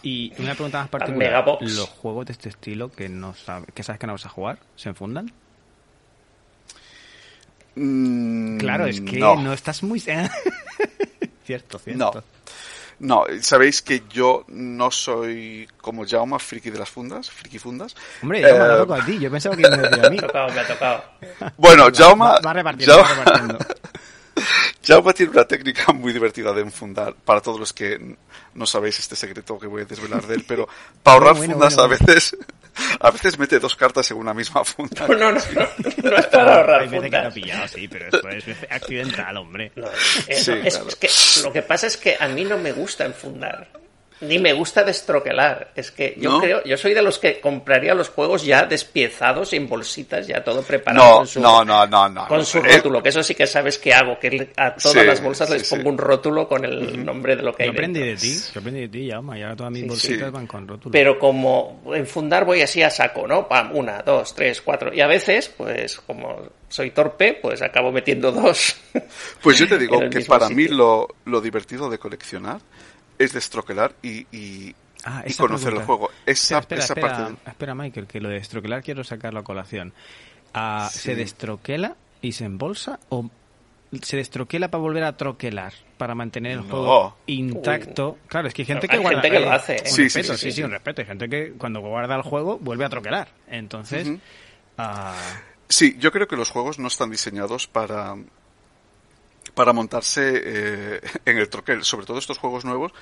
Y 0.02 0.35
una 0.39 0.52
pregunta 0.52 0.81
más 0.81 0.89
particular, 0.90 1.44
¿los 1.61 1.89
juegos 1.89 2.27
de 2.27 2.32
este 2.32 2.51
estilo 2.51 2.93
que 2.93 3.09
no 3.09 3.35
sabes 3.35 3.69
que 3.74 3.82
sabes 3.82 3.98
que 3.98 4.07
no 4.07 4.12
vas 4.12 4.27
a 4.27 4.28
jugar 4.28 4.59
se 4.77 4.90
enfundan? 4.90 5.32
Mm, 7.74 8.59
claro, 8.59 8.86
es 8.86 9.01
que 9.01 9.19
no, 9.19 9.52
estás 9.52 9.82
muy... 9.82 10.02
cierto, 11.51 11.79
cierto. 11.81 12.25
No. 13.01 13.25
sabéis 13.41 13.83
que 13.83 14.03
yo 14.09 14.45
no 14.49 14.91
soy 14.91 15.69
como 15.81 16.07
Jaume, 16.07 16.39
friki 16.39 16.71
de 16.71 16.79
las 16.79 16.89
fundas, 16.89 17.29
friki 17.31 17.59
fundas. 17.59 17.97
Hombre, 18.23 18.43
Jaume, 18.43 18.65
eh, 18.65 18.87
lo 18.87 18.95
a 18.95 19.05
ti, 19.05 19.19
yo 19.19 19.31
pensaba 19.31 19.57
que 19.57 19.63
iba 19.63 19.75
a 19.75 19.79
decir 19.79 20.07
a 20.07 20.11
mí. 20.11 20.17
Me 20.21 20.25
ha 20.25 20.27
tocado, 20.27 20.53
me 20.53 20.61
ha 20.61 20.67
tocado. 20.67 21.05
Bueno, 21.57 21.89
Jaume... 21.93 22.25
Va, 22.45 22.53
repartiendo, 22.53 22.99
va 22.99 23.09
repartiendo. 23.09 23.59
Jaume 24.87 25.13
tiene 25.13 25.33
una 25.33 25.45
técnica 25.45 25.93
muy 25.93 26.13
divertida 26.13 26.53
de 26.53 26.61
enfundar, 26.61 27.15
para 27.25 27.41
todos 27.41 27.59
los 27.59 27.73
que 27.73 28.17
no 28.55 28.67
sabéis 28.67 29.01
este 29.01 29.17
secreto 29.17 29.59
que 29.59 29.67
voy 29.67 29.83
a 29.83 29.87
desvelar 29.87 30.25
de 30.27 30.35
él, 30.35 30.45
pero 30.47 30.69
para 31.03 31.17
ahorrar 31.17 31.37
fundas 31.37 31.79
a 31.79 31.87
veces 31.89 32.37
a 33.01 33.11
veces 33.11 33.39
mete 33.39 33.59
dos 33.59 33.77
cartas 33.77 34.11
en 34.11 34.16
una 34.16 34.35
misma 34.35 34.65
funda. 34.65 35.07
No, 35.07 35.15
no, 35.15 35.32
no, 35.32 35.40
no, 36.02 36.16
es 36.16 36.27
para 36.27 36.57
ahorrar 36.57 36.89
fundas. 36.89 37.35
Que 37.35 37.40
pillado, 37.40 37.69
sí, 37.69 37.89
pero 37.89 38.09
eso 38.09 38.51
es 38.51 38.59
accidental, 38.70 39.36
hombre. 39.36 39.73
es, 40.27 40.48
es 40.48 40.97
que 40.97 41.09
lo 41.44 41.52
que 41.52 41.62
pasa 41.62 41.86
es 41.86 41.97
que 41.97 42.16
a 42.19 42.28
mí 42.28 42.44
no 42.44 42.59
me 42.59 42.73
gusta 42.73 43.05
enfundar. 43.05 43.69
Ni 44.21 44.39
me 44.39 44.53
gusta 44.53 44.85
destroquelar. 44.85 45.73
Es 45.75 45.91
que 45.91 46.15
yo 46.19 46.41
creo, 46.41 46.63
yo 46.65 46.77
soy 46.77 46.93
de 46.93 47.03
los 47.03 47.19
que 47.19 47.41
compraría 47.41 47.95
los 47.95 48.11
juegos 48.11 48.45
ya 48.45 48.67
despiezados 48.67 49.53
en 49.55 49.69
bolsitas, 49.69 50.27
ya 50.27 50.45
todo 50.45 50.63
preparado. 50.63 51.07
No, 51.07 51.17
con 51.19 51.27
su, 51.27 51.41
no, 51.41 51.65
no, 51.65 51.87
no, 51.87 52.29
Con 52.29 52.45
su 52.45 52.59
eh, 52.59 52.77
rótulo, 52.77 53.03
que 53.03 53.09
eso 53.09 53.23
sí 53.23 53.35
que 53.35 53.47
sabes 53.47 53.79
que 53.79 53.95
hago, 53.95 54.19
que 54.19 54.51
a 54.57 54.75
todas 54.75 55.07
las 55.07 55.23
bolsas 55.23 55.49
les 55.51 55.69
pongo 55.69 55.89
un 55.89 55.97
rótulo 55.99 56.47
con 56.47 56.65
el 56.65 57.03
nombre 57.05 57.35
de 57.35 57.43
lo 57.43 57.55
que 57.55 57.63
hay. 57.63 57.69
Yo 57.69 57.73
aprendí 57.73 58.01
de 58.01 58.17
ti, 58.17 58.37
yo 58.53 58.61
aprendí 58.61 58.81
de 58.81 58.89
ti, 58.89 59.07
ya, 59.07 59.21
ya 59.39 59.57
todas 59.57 59.73
mis 59.73 59.87
bolsitas 59.87 60.31
van 60.31 60.47
con 60.47 60.69
rótulo. 60.69 60.93
Pero 60.93 61.19
como 61.19 61.83
enfundar 61.95 62.45
voy 62.45 62.61
así 62.61 62.83
a 62.83 62.91
saco, 62.91 63.27
¿no? 63.27 63.49
Pam, 63.49 63.75
una, 63.75 64.03
dos, 64.03 64.35
tres, 64.35 64.61
cuatro. 64.61 64.93
Y 64.93 65.01
a 65.01 65.07
veces, 65.07 65.49
pues 65.49 65.97
como 66.01 66.37
soy 66.69 66.91
torpe, 66.91 67.39
pues 67.41 67.63
acabo 67.63 67.91
metiendo 67.91 68.31
dos. 68.31 68.77
Pues 69.43 69.59
yo 69.59 69.67
te 69.67 69.79
digo 69.79 69.99
que 70.11 70.21
para 70.23 70.49
mí 70.49 70.69
lo, 70.69 71.09
lo 71.25 71.41
divertido 71.41 71.89
de 71.89 71.99
coleccionar 71.99 72.61
es 73.21 73.35
destroquelar 73.35 73.95
y, 74.03 74.27
y, 74.35 74.75
ah, 75.05 75.23
conocer 75.37 75.75
el 75.75 75.83
juego. 75.83 76.11
Esa, 76.25 76.59
espera, 76.59 76.83
esa 76.83 76.95
espera, 76.95 77.17
parte 77.19 77.51
espera, 77.51 77.75
Michael, 77.75 78.07
que 78.07 78.19
lo 78.19 78.31
de 78.31 78.37
destroquelar 78.37 78.83
quiero 78.83 79.05
sacarlo 79.05 79.41
a 79.41 79.45
colación. 79.45 79.93
Ah, 80.55 80.89
¿Se 80.91 81.15
destroquela 81.15 81.97
y 82.23 82.33
se 82.33 82.47
embolsa 82.47 82.99
o 83.11 83.31
se 84.01 84.17
destroquela 84.17 84.71
para 84.71 84.81
volver 84.81 85.05
a 85.05 85.19
troquelar? 85.19 85.75
Para 85.99 86.15
mantener 86.15 86.53
el 86.53 86.61
juego 86.63 87.19
intacto. 87.27 88.09
Uh. 88.09 88.27
Claro, 88.27 88.49
es 88.49 88.55
que 88.55 88.63
hay 88.63 88.67
gente 88.67 88.89
que 88.89 88.97
guarda. 88.97 89.21
Gente 89.21 89.37
que 89.37 89.45
lo 89.45 89.53
hace. 89.53 89.77
¿eh? 89.77 89.83
Sí, 89.85 90.05
respeto, 90.05 90.37
sí, 90.39 90.51
sí, 90.51 90.63
un 90.63 90.71
respeto. 90.71 91.03
Hay 91.03 91.07
gente 91.07 91.29
que 91.29 91.53
cuando 91.59 91.81
guarda 91.81 92.17
el 92.17 92.23
juego 92.23 92.59
vuelve 92.59 92.87
a 92.87 92.89
troquelar. 92.89 93.29
Entonces. 93.49 94.11
Ah, 94.79 95.15
sí, 95.69 95.95
yo 95.99 96.11
creo 96.11 96.27
que 96.27 96.37
los 96.37 96.49
juegos 96.49 96.79
no 96.79 96.89
están 96.89 97.11
diseñados 97.11 97.67
para 97.67 98.17
para 99.55 99.73
montarse 99.73 100.33
eh, 100.35 101.01
en 101.25 101.39
el 101.39 101.49
troquel. 101.49 101.85
Sobre 101.85 102.07
todo 102.07 102.19
estos 102.19 102.39
juegos 102.39 102.65
nuevos 102.65 102.93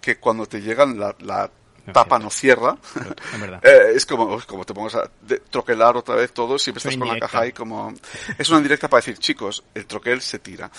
que 0.00 0.18
cuando 0.18 0.46
te 0.46 0.60
llegan 0.60 0.98
la, 0.98 1.50
tapa 1.92 2.18
no 2.18 2.30
cierra. 2.30 2.76
Eh, 3.62 3.92
es 3.94 4.06
como, 4.06 4.40
como 4.46 4.64
te 4.64 4.74
pongas 4.74 4.94
a 4.96 5.10
troquelar 5.50 5.96
otra 5.96 6.14
vez 6.16 6.32
todo, 6.32 6.58
siempre 6.58 6.78
estás 6.78 6.96
con 6.96 7.08
la 7.08 7.18
caja 7.18 7.40
ahí 7.40 7.52
como... 7.52 7.92
Es 8.38 8.48
una 8.48 8.58
indirecta 8.58 8.88
para 8.88 9.00
decir, 9.00 9.18
chicos, 9.18 9.62
el 9.74 9.86
troquel 9.86 10.20
se 10.20 10.38
tira. 10.38 10.70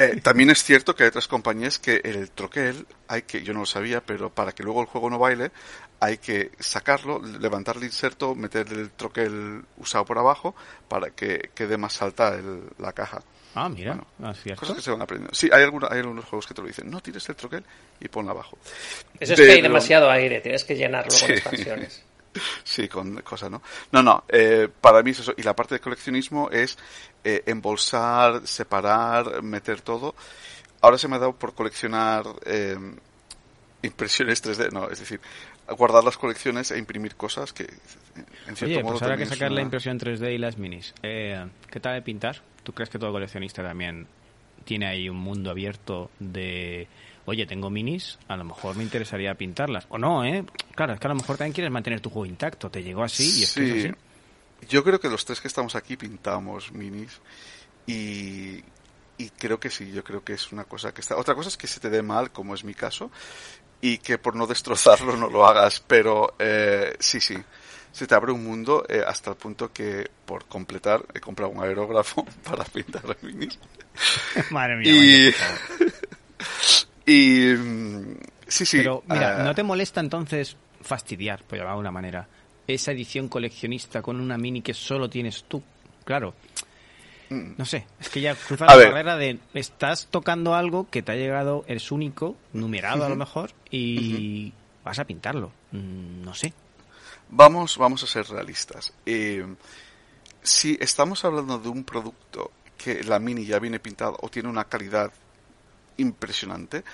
Eh, 0.00 0.20
también 0.22 0.48
es 0.50 0.62
cierto 0.62 0.94
que 0.94 1.02
hay 1.02 1.08
otras 1.08 1.26
compañías 1.26 1.80
que 1.80 2.00
el 2.04 2.30
troquel 2.30 2.86
hay 3.08 3.22
que, 3.22 3.42
yo 3.42 3.52
no 3.52 3.60
lo 3.60 3.66
sabía, 3.66 4.00
pero 4.00 4.30
para 4.30 4.52
que 4.52 4.62
luego 4.62 4.80
el 4.80 4.86
juego 4.86 5.10
no 5.10 5.18
baile, 5.18 5.50
hay 5.98 6.18
que 6.18 6.52
sacarlo, 6.60 7.20
levantar 7.20 7.78
el 7.78 7.84
inserto, 7.84 8.36
meter 8.36 8.72
el 8.72 8.90
troquel 8.90 9.64
usado 9.76 10.04
por 10.04 10.18
abajo 10.18 10.54
para 10.86 11.10
que 11.10 11.50
quede 11.52 11.76
más 11.76 12.00
alta 12.00 12.36
el, 12.36 12.62
la 12.78 12.92
caja. 12.92 13.22
Ah, 13.54 13.68
mira, 13.68 13.98
ah, 14.22 14.32
Cosas 14.56 14.76
que 14.76 14.82
se 14.82 14.90
van 14.90 15.02
aprendiendo. 15.02 15.34
Sí, 15.34 15.48
hay, 15.52 15.62
alguna, 15.62 15.88
hay 15.90 16.00
algunos 16.00 16.24
juegos 16.26 16.46
que 16.46 16.54
te 16.54 16.62
lo 16.62 16.68
dicen. 16.68 16.90
No 16.90 17.00
tires 17.00 17.28
el 17.28 17.36
troquel 17.36 17.64
y 18.00 18.08
ponlo 18.08 18.30
abajo. 18.30 18.58
Eso 19.18 19.34
es 19.34 19.40
que 19.40 19.50
hay 19.50 19.62
demasiado 19.62 20.10
aire, 20.10 20.40
tienes 20.40 20.64
que 20.64 20.76
llenarlo 20.76 21.10
con 21.18 21.30
expansiones. 21.30 22.04
sí, 22.64 22.88
con 22.88 23.16
cosas, 23.22 23.50
¿no? 23.50 23.62
No, 23.92 24.02
no, 24.02 24.24
eh, 24.28 24.68
para 24.80 25.02
mí 25.02 25.10
es 25.10 25.20
eso. 25.20 25.34
Y 25.36 25.42
la 25.42 25.54
parte 25.54 25.76
de 25.76 25.80
coleccionismo 25.80 26.50
es 26.50 26.78
eh, 27.24 27.42
embolsar, 27.46 28.46
separar, 28.46 29.42
meter 29.42 29.80
todo. 29.80 30.14
Ahora 30.80 30.98
se 30.98 31.08
me 31.08 31.16
ha 31.16 31.18
dado 31.18 31.32
por 31.32 31.54
coleccionar 31.54 32.24
eh, 32.44 32.76
impresiones 33.82 34.44
3D, 34.44 34.70
no, 34.70 34.88
es 34.88 35.00
decir, 35.00 35.20
guardar 35.76 36.04
las 36.04 36.16
colecciones 36.16 36.70
e 36.70 36.78
imprimir 36.78 37.16
cosas 37.16 37.52
que 37.52 37.64
en 37.64 38.56
cierto 38.56 38.64
Oye, 38.64 38.82
modo 38.82 38.92
pues 38.92 39.02
ahora 39.02 39.16
que 39.16 39.26
sacar 39.26 39.50
la 39.50 39.60
impresión 39.60 39.98
3D 39.98 40.34
y 40.34 40.38
las 40.38 40.56
minis, 40.56 40.94
¿qué 41.02 41.80
tal 41.80 41.94
de 41.94 42.02
pintar? 42.02 42.42
¿Tú 42.68 42.74
crees 42.74 42.90
que 42.90 42.98
todo 42.98 43.12
coleccionista 43.12 43.62
también 43.62 44.06
tiene 44.66 44.86
ahí 44.86 45.08
un 45.08 45.16
mundo 45.16 45.50
abierto 45.50 46.10
de, 46.18 46.86
oye, 47.24 47.46
tengo 47.46 47.70
minis, 47.70 48.18
a 48.28 48.36
lo 48.36 48.44
mejor 48.44 48.76
me 48.76 48.82
interesaría 48.82 49.34
pintarlas? 49.36 49.86
O 49.88 49.96
no, 49.96 50.22
¿eh? 50.22 50.44
Claro, 50.74 50.92
es 50.92 51.00
que 51.00 51.06
a 51.06 51.08
lo 51.08 51.14
mejor 51.14 51.38
también 51.38 51.54
quieres 51.54 51.72
mantener 51.72 52.02
tu 52.02 52.10
juego 52.10 52.26
intacto, 52.26 52.70
te 52.70 52.82
llegó 52.82 53.02
así 53.02 53.40
y 53.40 53.44
es, 53.44 53.54
que 53.54 53.72
así. 53.72 53.90
Yo 54.68 54.84
creo 54.84 55.00
que 55.00 55.08
los 55.08 55.24
tres 55.24 55.40
que 55.40 55.48
estamos 55.48 55.76
aquí 55.76 55.96
pintamos 55.96 56.70
minis 56.70 57.22
y, 57.86 58.62
y 59.16 59.30
creo 59.38 59.58
que 59.58 59.70
sí, 59.70 59.90
yo 59.90 60.04
creo 60.04 60.22
que 60.22 60.34
es 60.34 60.52
una 60.52 60.64
cosa 60.64 60.92
que 60.92 61.00
está. 61.00 61.16
Otra 61.16 61.34
cosa 61.34 61.48
es 61.48 61.56
que 61.56 61.68
se 61.68 61.80
te 61.80 61.88
dé 61.88 62.02
mal, 62.02 62.32
como 62.32 62.54
es 62.54 62.64
mi 62.64 62.74
caso, 62.74 63.10
y 63.80 63.96
que 63.96 64.18
por 64.18 64.36
no 64.36 64.46
destrozarlo 64.46 65.16
no 65.16 65.30
lo 65.30 65.46
hagas, 65.46 65.80
pero 65.80 66.34
eh, 66.38 66.94
sí, 67.00 67.18
sí 67.18 67.34
se 67.92 68.06
te 68.06 68.14
abre 68.14 68.32
un 68.32 68.44
mundo 68.44 68.84
eh, 68.88 69.02
hasta 69.06 69.30
el 69.30 69.36
punto 69.36 69.72
que 69.72 70.08
por 70.24 70.44
completar 70.46 71.04
he 71.14 71.20
comprado 71.20 71.52
un 71.52 71.62
aerógrafo 71.62 72.24
para 72.44 72.64
pintar 72.64 73.04
los 73.04 73.22
minis. 73.22 73.58
Madre 74.50 74.76
mía. 74.76 74.92
Y, 74.92 75.34
y 77.12 77.54
mm, 77.54 78.16
sí, 78.46 78.66
sí. 78.66 78.78
Pero 78.78 79.02
mira, 79.08 79.40
ah, 79.40 79.42
¿no 79.44 79.54
te 79.54 79.62
molesta 79.62 80.00
entonces 80.00 80.56
fastidiar, 80.80 81.42
por 81.42 81.58
llamarlo 81.58 81.78
de 81.78 81.80
una 81.80 81.90
manera, 81.90 82.28
esa 82.66 82.92
edición 82.92 83.28
coleccionista 83.28 84.02
con 84.02 84.20
una 84.20 84.38
mini 84.38 84.62
que 84.62 84.74
solo 84.74 85.08
tienes 85.08 85.44
tú? 85.44 85.62
Claro. 86.04 86.34
Mm. 87.30 87.52
No 87.58 87.64
sé, 87.64 87.86
es 88.00 88.08
que 88.08 88.20
ya 88.20 88.34
cruza 88.34 88.64
la 88.64 88.76
barrera 88.76 89.16
de 89.16 89.38
estás 89.54 90.06
tocando 90.10 90.54
algo 90.54 90.88
que 90.88 91.02
te 91.02 91.12
ha 91.12 91.16
llegado, 91.16 91.64
eres 91.68 91.92
único, 91.92 92.36
numerado 92.52 93.04
a 93.04 93.08
lo 93.08 93.16
mejor, 93.16 93.50
y 93.70 94.52
vas 94.84 94.98
a 94.98 95.04
pintarlo. 95.04 95.52
Mm, 95.72 96.22
no 96.22 96.34
sé. 96.34 96.54
Vamos, 97.30 97.76
vamos 97.76 98.02
a 98.02 98.06
ser 98.06 98.26
realistas. 98.26 98.92
Eh, 99.04 99.46
si 100.42 100.78
estamos 100.80 101.24
hablando 101.24 101.58
de 101.58 101.68
un 101.68 101.84
producto 101.84 102.52
que 102.76 103.02
la 103.02 103.18
mini 103.18 103.44
ya 103.44 103.58
viene 103.58 103.80
pintado 103.80 104.16
o 104.20 104.30
tiene 104.30 104.48
una 104.48 104.64
calidad 104.64 105.12
impresionante, 105.98 106.84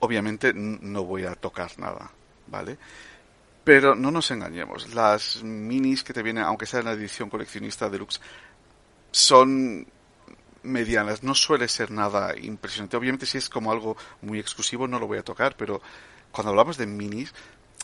obviamente 0.00 0.52
no 0.54 1.04
voy 1.04 1.24
a 1.24 1.34
tocar 1.34 1.78
nada, 1.78 2.10
¿vale? 2.48 2.76
Pero 3.64 3.94
no 3.94 4.10
nos 4.10 4.30
engañemos, 4.30 4.92
las 4.94 5.42
minis 5.42 6.02
que 6.02 6.12
te 6.12 6.22
vienen, 6.22 6.44
aunque 6.44 6.66
sea 6.66 6.80
en 6.80 6.86
la 6.86 6.92
edición 6.92 7.30
coleccionista 7.30 7.88
deluxe, 7.88 8.20
son 9.12 9.86
medianas, 10.62 11.22
no 11.22 11.34
suele 11.34 11.68
ser 11.68 11.90
nada 11.90 12.36
impresionante. 12.36 12.96
Obviamente 12.96 13.26
si 13.26 13.38
es 13.38 13.48
como 13.48 13.72
algo 13.72 13.96
muy 14.20 14.38
exclusivo 14.38 14.86
no 14.86 14.98
lo 14.98 15.06
voy 15.06 15.18
a 15.18 15.24
tocar, 15.24 15.56
pero 15.56 15.80
cuando 16.32 16.50
hablamos 16.50 16.76
de 16.76 16.86
minis, 16.86 17.32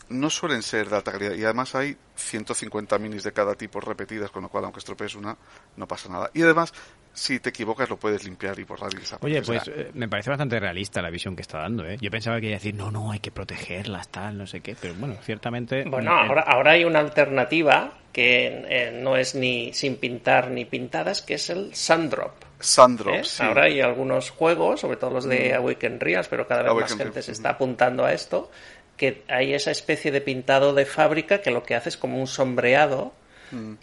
no 0.09 0.29
suelen 0.29 0.63
ser 0.63 0.89
de 0.89 0.95
alta 0.95 1.11
calidad 1.11 1.33
y 1.33 1.43
además 1.43 1.75
hay 1.75 1.97
150 2.15 2.97
minis 2.99 3.23
de 3.23 3.31
cada 3.31 3.55
tipo 3.55 3.79
repetidas, 3.79 4.31
con 4.31 4.43
lo 4.43 4.49
cual 4.49 4.65
aunque 4.65 4.79
estropees 4.79 5.15
una, 5.15 5.37
no 5.75 5.87
pasa 5.87 6.09
nada. 6.09 6.29
Y 6.33 6.41
además, 6.41 6.73
si 7.13 7.39
te 7.39 7.49
equivocas 7.49 7.89
lo 7.89 7.97
puedes 7.97 8.23
limpiar 8.23 8.57
y 8.59 8.63
borrar 8.63 8.91
y 8.93 8.99
desaparecer. 8.99 9.41
Oye, 9.41 9.45
sea, 9.45 9.73
pues 9.73 9.87
eh, 9.87 9.91
me 9.93 10.07
parece 10.07 10.29
bastante 10.29 10.59
realista 10.59 11.01
la 11.01 11.09
visión 11.09 11.35
que 11.35 11.41
está 11.41 11.59
dando, 11.59 11.85
¿eh? 11.85 11.97
Yo 11.99 12.09
pensaba 12.09 12.39
que 12.39 12.47
iba 12.47 12.55
a 12.55 12.59
decir, 12.59 12.75
no, 12.75 12.91
no, 12.91 13.11
hay 13.11 13.19
que 13.19 13.31
protegerlas, 13.31 14.09
tal, 14.09 14.37
no 14.37 14.47
sé 14.47 14.61
qué, 14.61 14.75
pero 14.79 14.93
bueno, 14.95 15.15
ciertamente... 15.21 15.83
Bueno, 15.85 16.11
eh, 16.11 16.27
ahora, 16.27 16.41
ahora 16.41 16.71
hay 16.71 16.83
una 16.85 16.99
alternativa 16.99 17.93
que 18.17 18.65
eh, 18.67 18.99
no 18.99 19.15
es 19.15 19.35
ni 19.35 19.73
sin 19.73 19.97
pintar 19.97 20.49
ni 20.49 20.65
pintadas, 20.65 21.21
que 21.21 21.35
es 21.35 21.51
el 21.51 21.75
Sandrop. 21.75 22.33
Sandro, 22.59 23.13
¿eh? 23.13 23.23
sí. 23.23 23.43
Ahora 23.43 23.65
hay 23.65 23.79
algunos 23.79 24.31
juegos, 24.31 24.79
sobre 24.79 24.97
todo 24.97 25.11
los 25.11 25.25
de 25.25 25.53
Awaken 25.53 25.99
Reals, 25.99 26.27
pero 26.27 26.47
cada 26.47 26.63
vez 26.63 26.73
más 26.73 26.89
gente 26.89 27.03
Reals, 27.11 27.25
se 27.25 27.31
está 27.31 27.51
apuntando 27.51 28.03
a 28.03 28.13
esto, 28.13 28.49
que 28.97 29.23
hay 29.29 29.53
esa 29.53 29.71
especie 29.71 30.11
de 30.11 30.19
pintado 30.21 30.73
de 30.73 30.85
fábrica 30.85 31.41
que 31.41 31.51
lo 31.51 31.63
que 31.63 31.75
hace 31.75 31.89
es 31.89 31.97
como 31.97 32.19
un 32.19 32.27
sombreado 32.27 33.13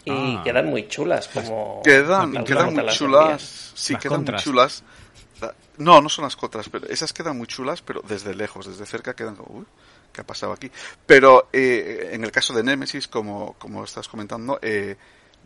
y 0.03 0.11
Ah. 0.11 0.41
quedan 0.43 0.67
muy 0.67 0.87
chulas. 0.87 1.27
Como 1.29 1.81
Quedan, 1.83 2.43
quedan 2.43 2.73
muy 2.73 2.83
las 2.83 2.95
chulas. 2.95 3.71
Sí, 3.73 3.93
Las 3.93 4.01
quedan 4.03 4.17
contras. 4.17 4.45
muy 4.45 4.51
chulas. 4.53 4.83
No, 5.77 5.99
no 6.01 6.07
son 6.07 6.23
las 6.23 6.35
contras, 6.35 6.69
pero 6.69 6.87
esas 6.87 7.11
quedan 7.11 7.37
muy 7.37 7.47
chulas, 7.47 7.81
pero 7.81 8.01
desde 8.07 8.33
lejos, 8.33 8.65
desde 8.67 8.85
cerca 8.85 9.13
quedan 9.13 9.35
como, 9.35 9.59
uy, 9.59 9.65
¿qué 10.13 10.21
ha 10.21 10.23
pasado 10.25 10.53
aquí? 10.53 10.71
Pero 11.05 11.49
eh, 11.51 12.11
en 12.13 12.23
el 12.23 12.31
caso 12.31 12.53
de 12.53 12.63
Nemesis, 12.63 13.07
como, 13.09 13.55
como 13.59 13.83
estás 13.83 14.07
comentando, 14.07 14.57
eh, 14.61 14.95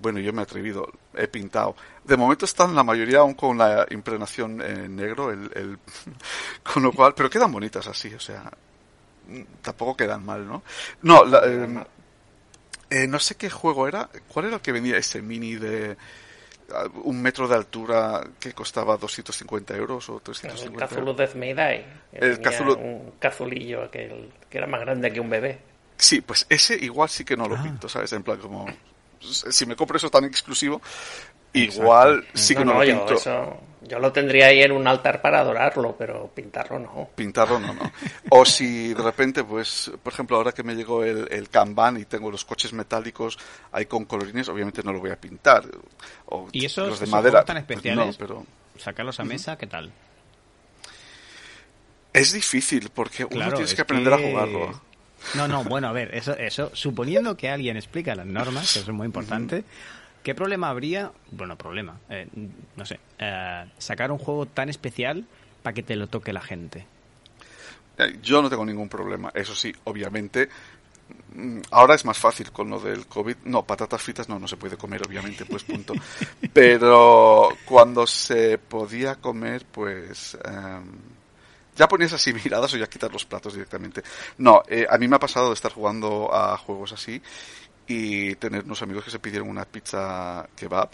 bueno, 0.01 0.19
yo 0.19 0.31
me 0.31 0.41
he 0.41 0.43
atrevido, 0.43 0.87
he 1.15 1.27
pintado. 1.27 1.75
De 2.03 2.15
momento 2.15 2.45
están 2.45 2.75
la 2.75 2.83
mayoría 2.83 3.19
aún 3.19 3.33
con 3.33 3.57
la 3.57 3.87
impregnación 3.89 4.61
en 4.61 4.95
negro, 4.95 5.31
el, 5.31 5.49
el- 5.55 5.79
con 6.63 6.83
lo 6.83 6.91
cual, 6.91 7.13
pero 7.15 7.29
quedan 7.29 7.51
bonitas 7.51 7.87
así, 7.87 8.13
o 8.13 8.19
sea, 8.19 8.43
mm, 8.43 8.68
tampoco 9.61 9.95
quedan 9.97 10.25
mal, 10.25 10.47
¿no? 10.47 10.63
No, 11.01 11.23
la, 11.25 11.41
eh, 11.45 11.67
eh, 12.91 13.07
no 13.07 13.19
sé 13.19 13.35
qué 13.35 13.49
juego 13.49 13.87
era. 13.87 14.09
¿Cuál 14.27 14.45
era 14.47 14.55
el 14.55 14.61
que 14.61 14.71
vendía 14.71 14.97
ese 14.97 15.21
mini 15.21 15.55
de 15.55 15.95
ah, 16.73 16.85
un 17.03 17.21
metro 17.21 17.47
de 17.47 17.55
altura 17.55 18.21
que 18.39 18.53
costaba 18.53 18.97
250 18.97 19.75
euros 19.75 20.09
o 20.09 20.15
El 20.17 20.21
350 20.21 20.87
Cthulhu 20.87 20.99
euros? 21.11 21.17
Death 21.17 21.35
May 21.35 21.53
Die. 21.53 21.85
El 22.13 22.41
Cthulhu- 22.41 22.77
Un 22.77 23.11
cazulillo 23.19 23.83
aquel, 23.83 24.31
que 24.49 24.57
era 24.57 24.67
más 24.67 24.81
grande 24.81 25.11
que 25.13 25.19
un 25.19 25.29
bebé. 25.29 25.59
Sí, 25.97 26.21
pues 26.21 26.45
ese 26.49 26.75
igual 26.75 27.09
sí 27.09 27.23
que 27.25 27.35
no 27.37 27.47
lo 27.47 27.55
Ah. 27.57 27.63
pinto, 27.63 27.87
¿sabes? 27.89 28.11
En 28.13 28.23
plan 28.23 28.37
como 28.39 28.65
si 29.19 29.65
me 29.65 29.75
compro 29.75 29.97
eso 29.97 30.09
tan 30.09 30.23
exclusivo, 30.25 30.81
igual 31.53 32.25
sí 32.33 32.55
que 32.55 32.63
no, 32.63 32.73
no, 32.73 32.79
lo 32.79 32.85
yo, 32.85 32.97
pinto. 33.05 33.13
eso, 33.15 33.59
yo 33.89 33.99
lo 33.99 34.11
tendría 34.13 34.47
ahí 34.47 34.61
en 34.61 34.71
un 34.71 34.87
altar 34.87 35.21
para 35.21 35.39
adorarlo, 35.41 35.95
pero 35.97 36.27
pintarlo 36.33 36.79
no. 36.79 37.09
Pintarlo 37.15 37.59
no, 37.59 37.73
no. 37.73 37.91
O 38.29 38.45
si 38.45 38.93
de 38.93 39.01
repente, 39.03 39.43
pues, 39.43 39.91
por 40.01 40.13
ejemplo, 40.13 40.37
ahora 40.37 40.51
que 40.53 40.63
me 40.63 40.75
llegó 40.75 41.03
el, 41.03 41.27
el 41.31 41.49
Kanban 41.49 41.97
y 41.97 42.05
tengo 42.05 42.31
los 42.31 42.45
coches 42.45 42.71
metálicos 42.71 43.37
ahí 43.71 43.85
con 43.87 44.05
colorines, 44.05 44.47
obviamente 44.47 44.81
no 44.83 44.93
lo 44.93 44.99
voy 44.99 45.11
a 45.11 45.19
pintar. 45.19 45.63
O 46.27 46.47
¿Y 46.51 46.65
esos- 46.65 46.87
los 46.87 46.99
de 46.99 47.05
esos 47.05 47.11
madera. 47.15 47.43
tan 47.43 47.55
pues 47.65 47.77
especiales? 47.77 48.05
no, 48.19 48.25
pero 48.27 48.45
Sacarlos 48.77 49.19
a 49.19 49.23
mesa, 49.25 49.57
¿qué 49.57 49.67
tal? 49.67 49.91
es 52.13 52.33
difícil 52.33 52.89
porque 52.93 53.23
uno 53.25 53.35
Claro, 53.35 53.51
tienes 53.53 53.71
es 53.71 53.75
que 53.75 53.81
aprender 53.81 54.15
que- 54.17 54.25
a 54.25 54.29
jugarlo. 54.29 54.81
No, 55.35 55.47
no, 55.49 55.63
bueno, 55.65 55.89
a 55.89 55.91
ver, 55.91 56.15
eso, 56.15 56.33
eso, 56.37 56.71
suponiendo 56.73 57.35
que 57.35 57.49
alguien 57.49 57.75
explica 57.75 58.15
las 58.15 58.25
normas, 58.25 58.71
que 58.73 58.79
eso 58.79 58.91
es 58.91 58.95
muy 58.97 59.05
importante, 59.05 59.63
¿qué 60.29 60.35
problema 60.35 60.69
habría? 60.69 61.11
Bueno, 61.31 61.57
problema, 61.57 61.99
eh, 62.07 62.27
no 62.75 62.85
sé, 62.85 62.99
eh, 63.17 63.65
sacar 63.79 64.11
un 64.11 64.19
juego 64.19 64.45
tan 64.45 64.69
especial 64.69 65.25
para 65.63 65.73
que 65.73 65.81
te 65.81 65.95
lo 65.95 66.05
toque 66.05 66.31
la 66.31 66.41
gente. 66.41 66.85
Eh, 67.97 68.19
Yo 68.21 68.39
no 68.39 68.47
tengo 68.47 68.63
ningún 68.63 68.87
problema. 68.87 69.31
Eso 69.33 69.55
sí, 69.55 69.73
obviamente. 69.85 70.47
mm, 71.33 71.61
Ahora 71.71 71.95
es 71.95 72.05
más 72.05 72.19
fácil 72.19 72.51
con 72.51 72.69
lo 72.69 72.79
del 72.79 73.07
COVID. 73.07 73.37
No, 73.45 73.63
patatas 73.63 74.03
fritas 74.03 74.29
no, 74.29 74.37
no 74.37 74.47
se 74.47 74.55
puede 74.57 74.77
comer, 74.77 75.01
obviamente, 75.03 75.45
pues 75.45 75.63
punto. 75.63 75.95
Pero 76.53 77.49
cuando 77.65 78.05
se 78.05 78.59
podía 78.59 79.15
comer, 79.15 79.65
pues. 79.65 80.37
em, 80.45 80.91
ya 81.75 81.87
ponías 81.87 82.13
así 82.13 82.33
miradas 82.45 82.71
o 82.75 82.77
ya 82.77 82.85
quitar 82.85 83.11
los 83.11 83.25
platos 83.25 83.53
directamente. 83.53 84.03
No, 84.37 84.61
eh, 84.67 84.85
a 84.87 84.95
mí 84.99 85.07
me 85.07 85.15
ha 85.15 85.19
pasado 85.19 85.47
de 85.47 85.55
estar 85.55 85.71
jugando 85.71 86.29
a 86.31 86.55
juegos 86.55 86.93
así 86.93 87.19
y 87.89 88.35
tener 88.35 88.63
unos 88.65 88.81
amigos 88.83 89.03
que 89.03 89.11
se 89.11 89.19
pidieron 89.19 89.49
una 89.49 89.65
pizza 89.65 90.47
kebab. 90.55 90.89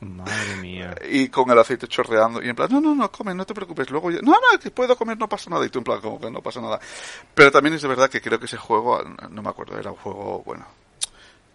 Madre 0.00 0.56
mía. 0.60 0.94
y 1.08 1.28
con 1.28 1.50
el 1.50 1.58
aceite 1.58 1.86
chorreando 1.86 2.42
y 2.42 2.48
en 2.48 2.56
plan, 2.56 2.68
no, 2.72 2.80
no, 2.80 2.94
no, 2.94 3.12
come, 3.12 3.34
no 3.34 3.44
te 3.46 3.54
preocupes, 3.54 3.90
luego 3.90 4.10
ya- 4.10 4.20
no, 4.22 4.32
no, 4.32 4.58
que 4.58 4.70
puedo 4.70 4.96
comer, 4.96 5.18
no 5.18 5.28
pasa 5.28 5.50
nada. 5.50 5.64
Y 5.66 5.68
tú 5.68 5.78
en 5.78 5.84
plan, 5.84 6.00
como 6.00 6.18
que 6.18 6.30
no 6.30 6.40
pasa 6.42 6.60
nada. 6.60 6.80
Pero 7.34 7.52
también 7.52 7.74
es 7.74 7.82
de 7.82 7.88
verdad 7.88 8.08
que 8.10 8.20
creo 8.22 8.38
que 8.40 8.46
ese 8.46 8.56
juego, 8.56 9.02
no 9.30 9.42
me 9.42 9.48
acuerdo, 9.50 9.78
era 9.78 9.90
un 9.90 9.96
juego, 9.98 10.42
bueno, 10.44 10.66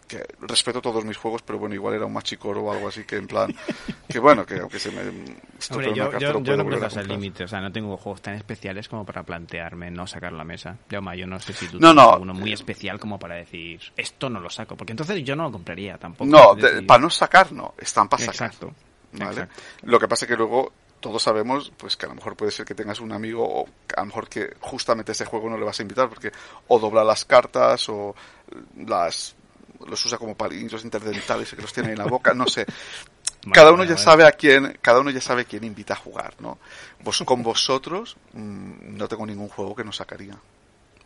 que 0.10 0.26
respeto 0.42 0.82
todos 0.82 1.06
mis 1.06 1.16
juegos, 1.16 1.44
pero 1.44 1.60
bueno, 1.60 1.76
igual 1.76 1.94
era 1.94 2.06
un 2.06 2.12
machicoro 2.14 2.62
o 2.64 2.72
algo 2.74 2.88
así 2.90 3.04
que 3.06 3.16
en 3.18 3.28
plan, 3.28 3.56
que 4.10 4.20
bueno, 4.20 4.46
que 4.46 4.60
aunque 4.60 4.80
se 4.80 4.92
me 4.92 5.02
Hombre, 5.02 5.94
yo, 5.94 6.12
yo, 6.18 6.20
yo 6.20 6.44
puedo 6.44 6.64
no 6.80 6.90
sea 6.90 7.02
el 7.04 7.08
límite, 7.08 7.44
o 7.44 7.48
sea, 7.48 7.62
no 7.62 7.72
tengo 7.72 7.96
juegos 7.96 8.22
tan 8.22 8.34
especiales 8.34 8.90
como 8.90 9.06
para 9.06 9.24
plantearme 9.24 9.92
no 9.92 10.08
sacar 10.08 10.34
la 10.34 10.44
mesa. 10.44 10.78
Yauma, 10.90 11.16
yo 11.16 11.28
no 11.28 11.40
sé 11.40 11.54
si 11.54 11.68
tú 11.68 11.74
No, 11.80 11.90
tienes 11.90 11.96
no. 11.96 12.14
alguno 12.14 12.34
muy 12.34 12.52
especial 12.52 13.00
como 13.00 13.20
para 13.20 13.36
decir, 13.36 13.80
esto 13.96 14.30
no 14.30 14.40
lo 14.40 14.50
saco, 14.50 14.76
porque 14.76 14.94
entonces 14.94 15.24
yo 15.24 15.36
no 15.36 15.44
lo 15.44 15.52
compraría 15.52 15.98
tampoco. 15.98 16.26
No, 16.30 16.56
de- 16.56 16.82
para 16.82 17.02
no 17.02 17.10
sacar, 17.10 17.52
no, 17.54 17.76
están 17.78 18.10
para 18.10 18.26
sacar. 18.26 18.48
Exacto. 18.48 18.74
¿vale? 19.14 19.26
exacto. 19.32 19.62
Lo 19.84 20.00
que 20.00 20.08
pasa 20.08 20.26
es 20.26 20.30
que 20.32 20.36
luego 20.38 20.74
todos 21.00 21.24
sabemos 21.24 21.72
pues 21.78 21.96
que 21.96 22.08
a 22.08 22.10
lo 22.10 22.16
mejor 22.16 22.36
puede 22.36 22.52
ser 22.52 22.66
que 22.66 22.76
tengas 22.76 23.00
un 23.00 23.14
amigo 23.14 23.48
o 23.48 23.66
a 23.96 24.02
lo 24.02 24.06
mejor 24.08 24.28
que 24.28 24.54
justamente 24.60 25.14
ese 25.14 25.24
juego 25.24 25.50
no 25.50 25.58
le 25.58 25.64
vas 25.64 25.80
a 25.80 25.84
invitar 25.84 26.10
porque 26.10 26.32
o 26.68 26.78
dobla 26.78 27.06
las 27.06 27.24
cartas 27.24 27.88
o 27.88 28.14
las 28.76 29.36
los 29.88 30.06
usa 30.06 30.18
como 30.18 30.36
palillos 30.36 30.84
interdentales 30.84 31.54
y 31.54 31.56
que 31.56 31.62
los 31.62 31.74
tiene 31.74 31.92
en 31.92 31.98
la 31.98 32.06
boca, 32.06 32.34
no 32.34 32.48
sé. 32.48 32.66
Cada 33.54 33.72
uno 33.72 33.84
ya 33.86 33.98
sabe 33.98 34.26
a 34.26 34.32
quién, 34.34 34.78
cada 34.82 35.00
uno 35.00 35.12
ya 35.12 35.22
sabe 35.22 35.46
quién 35.46 35.64
invita 35.64 35.94
a 35.94 35.98
jugar, 35.98 36.34
¿no? 36.40 36.60
Vos 37.02 37.22
con 37.26 37.42
vosotros 37.42 38.18
mm, 38.34 38.98
no 38.98 39.08
tengo 39.08 39.26
ningún 39.26 39.48
juego 39.48 39.76
que 39.76 39.84
no 39.84 39.94
sacaría. 39.94 40.36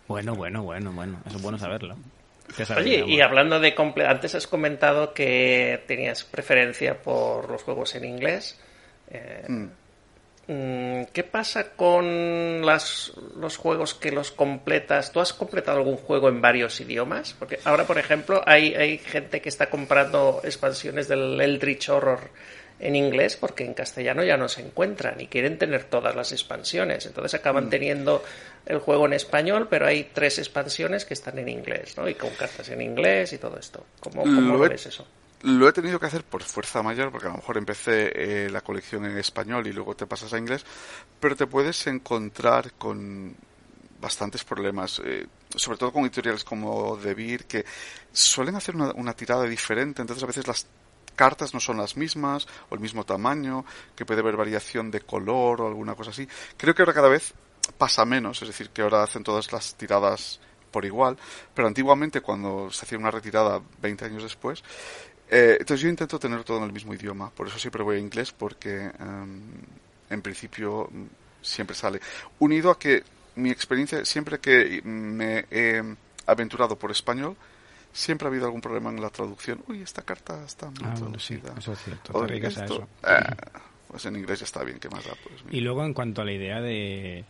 Bueno, 0.08 0.36
bueno, 0.36 0.64
bueno, 0.64 0.92
bueno. 0.92 1.20
Eso 1.26 1.38
es 1.38 1.42
bueno 1.42 1.58
saberlo. 1.58 1.96
¿Qué 2.58 2.66
sabes, 2.66 2.86
Oye, 2.86 3.06
y 3.08 3.22
hablando 3.22 3.60
de 3.60 3.74
comple 3.74 4.06
antes 4.06 4.36
has 4.36 4.48
comentado 4.48 5.14
que 5.14 5.84
tenías 5.88 6.24
preferencia 6.24 7.02
por 7.02 7.50
los 7.50 7.64
juegos 7.64 7.96
en 7.96 8.06
inglés. 8.06 8.60
Eh, 9.10 9.46
Mm. 9.48 9.68
Mm, 10.48 11.04
¿Qué 11.14 11.24
pasa 11.24 11.72
con 11.76 12.66
las, 12.66 13.14
los 13.38 13.58
juegos 13.58 13.94
que 13.94 14.12
los 14.12 14.32
completas? 14.32 15.12
¿Tú 15.12 15.20
has 15.20 15.34
completado 15.34 15.78
algún 15.78 15.98
juego 15.98 16.30
en 16.30 16.42
varios 16.42 16.80
idiomas? 16.82 17.36
Porque 17.38 17.60
ahora, 17.66 17.86
por 17.86 17.98
ejemplo, 17.98 18.42
hay, 18.46 18.76
hay 18.76 18.98
gente 18.98 19.42
que 19.42 19.50
está 19.50 19.70
comprando 19.70 20.42
expansiones 20.44 21.08
del 21.08 21.40
Eldritch 21.40 21.90
Horror 21.90 22.30
en 22.80 22.96
inglés 22.96 23.38
porque 23.38 23.64
en 23.64 23.74
castellano 23.74 24.24
ya 24.24 24.36
no 24.36 24.50
se 24.50 24.62
encuentran 24.62 25.22
y 25.22 25.28
quieren 25.28 25.58
tener 25.58 25.86
todas 25.86 26.16
las 26.16 26.32
expansiones. 26.34 27.06
Entonces 27.06 27.34
Mm. 27.34 27.42
acaban 27.42 27.70
teniendo 27.70 28.24
el 28.66 28.80
juego 28.80 29.06
en 29.06 29.14
español, 29.14 29.68
pero 29.70 29.86
hay 29.88 30.10
tres 30.14 30.38
expansiones 30.40 31.06
que 31.06 31.14
están 31.14 31.38
en 31.40 31.48
inglés, 31.50 31.98
¿no? 31.98 32.10
Y 32.10 32.16
con 32.16 32.32
cartas 32.32 32.68
en 32.70 32.82
inglés 32.82 33.32
y 33.34 33.38
todo 33.38 33.58
esto. 33.58 33.86
¿Cómo, 34.00 34.24
cómo 34.24 34.54
Lo 34.54 34.60
ves 34.60 34.86
eso? 34.88 35.06
Lo 35.44 35.68
he 35.68 35.74
tenido 35.74 36.00
que 36.00 36.06
hacer 36.06 36.24
por 36.24 36.42
fuerza 36.42 36.82
mayor, 36.82 37.12
porque 37.12 37.28
a 37.28 37.32
lo 37.32 37.36
mejor 37.36 37.58
empecé 37.58 38.12
eh, 38.16 38.50
la 38.50 38.62
colección 38.62 39.06
en 39.06 39.18
español 39.18 39.68
y 39.68 39.74
luego 39.74 39.94
te 39.94 40.08
pasas 40.08 40.32
a 40.34 40.38
inglés, 40.38 40.66
pero 41.20 41.36
te 41.36 41.48
puedes 41.48 41.86
encontrar 41.88 42.72
con 42.74 43.36
bastantes 44.00 44.46
problemas, 44.46 45.02
eh, 45.04 45.28
sobre 45.54 45.78
todo 45.78 45.92
con 45.92 46.04
editoriales 46.04 46.46
como 46.46 46.96
De 46.96 47.14
Beer, 47.14 47.44
que 47.44 47.66
suelen 48.14 48.56
hacer 48.56 48.74
una, 48.76 48.94
una 48.94 49.14
tirada 49.14 49.44
diferente, 49.44 50.02
entonces 50.02 50.24
a 50.24 50.28
veces 50.28 50.48
las 50.48 50.66
cartas 51.14 51.54
no 51.54 51.60
son 51.60 51.76
las 51.76 51.98
mismas 51.98 52.48
o 52.70 52.76
el 52.76 52.80
mismo 52.80 53.04
tamaño, 53.04 53.66
que 53.98 54.06
puede 54.06 54.22
haber 54.22 54.38
variación 54.38 54.92
de 54.92 55.02
color 55.02 55.60
o 55.60 55.68
alguna 55.68 55.94
cosa 55.94 56.12
así. 56.12 56.26
Creo 56.56 56.74
que 56.74 56.84
ahora 56.84 56.94
cada 56.94 57.10
vez 57.10 57.34
pasa 57.78 58.06
menos, 58.06 58.42
es 58.42 58.48
decir, 58.48 58.70
que 58.70 58.82
ahora 58.82 59.04
hacen 59.04 59.24
todas 59.24 59.52
las 59.52 59.76
tiradas 59.76 60.40
por 60.72 60.86
igual, 60.86 61.18
pero 61.54 61.68
antiguamente 61.68 62.22
cuando 62.22 62.72
se 62.72 62.86
hacía 62.86 62.98
una 62.98 63.12
retirada 63.12 63.62
20 63.82 64.06
años 64.06 64.24
después, 64.24 64.64
eh, 65.34 65.58
entonces 65.60 65.82
yo 65.82 65.90
intento 65.90 66.20
tener 66.20 66.44
todo 66.44 66.58
en 66.60 66.66
el 66.66 66.72
mismo 66.74 66.94
idioma, 66.94 67.30
por 67.32 67.48
eso 67.48 67.58
siempre 67.58 67.84
voy 67.84 67.98
a 67.98 68.00
inglés 68.00 68.32
porque 68.32 68.76
em, 69.00 69.42
en 70.10 70.22
principio 70.22 70.88
mm, 70.92 71.04
siempre 71.42 71.76
sale. 71.76 72.00
Unido 72.40 72.70
a 72.72 72.78
que 72.78 73.04
mi 73.36 73.50
experiencia, 73.50 74.06
siempre 74.06 74.40
que 74.40 74.82
me 74.84 75.46
he 75.50 75.82
aventurado 76.28 76.78
por 76.78 76.92
español, 76.92 77.36
siempre 77.92 78.28
ha 78.28 78.30
habido 78.30 78.46
algún 78.46 78.62
problema 78.62 78.90
en 78.90 79.02
la 79.02 79.10
traducción. 79.10 79.64
Uy, 79.68 79.82
esta 79.82 80.02
carta 80.04 80.44
está 80.46 80.68
mal 80.68 80.76
Ah, 80.84 80.96
bueno, 81.00 81.20
sí, 81.20 81.38
traducida. 81.38 81.60
eso 81.60 81.74
es 81.74 81.80
cierto. 81.84 82.18
O 82.18 82.26
Te 82.26 82.34
a 82.34 82.48
esto, 82.48 82.64
eso. 82.66 82.88
eh, 83.08 83.36
pues 83.88 84.06
en 84.06 84.16
inglés 84.16 84.40
ya 84.40 84.46
está 84.46 84.64
bien, 84.64 84.80
¿qué 84.80 84.90
más 84.90 85.04
da? 85.06 85.14
Pues, 85.24 85.44
Y 85.52 85.62
luego, 85.62 85.84
en 85.86 85.94
cuanto 85.94 86.22
a 86.22 86.26
la 86.26 86.32
idea 86.32 86.62
de, 86.62 87.26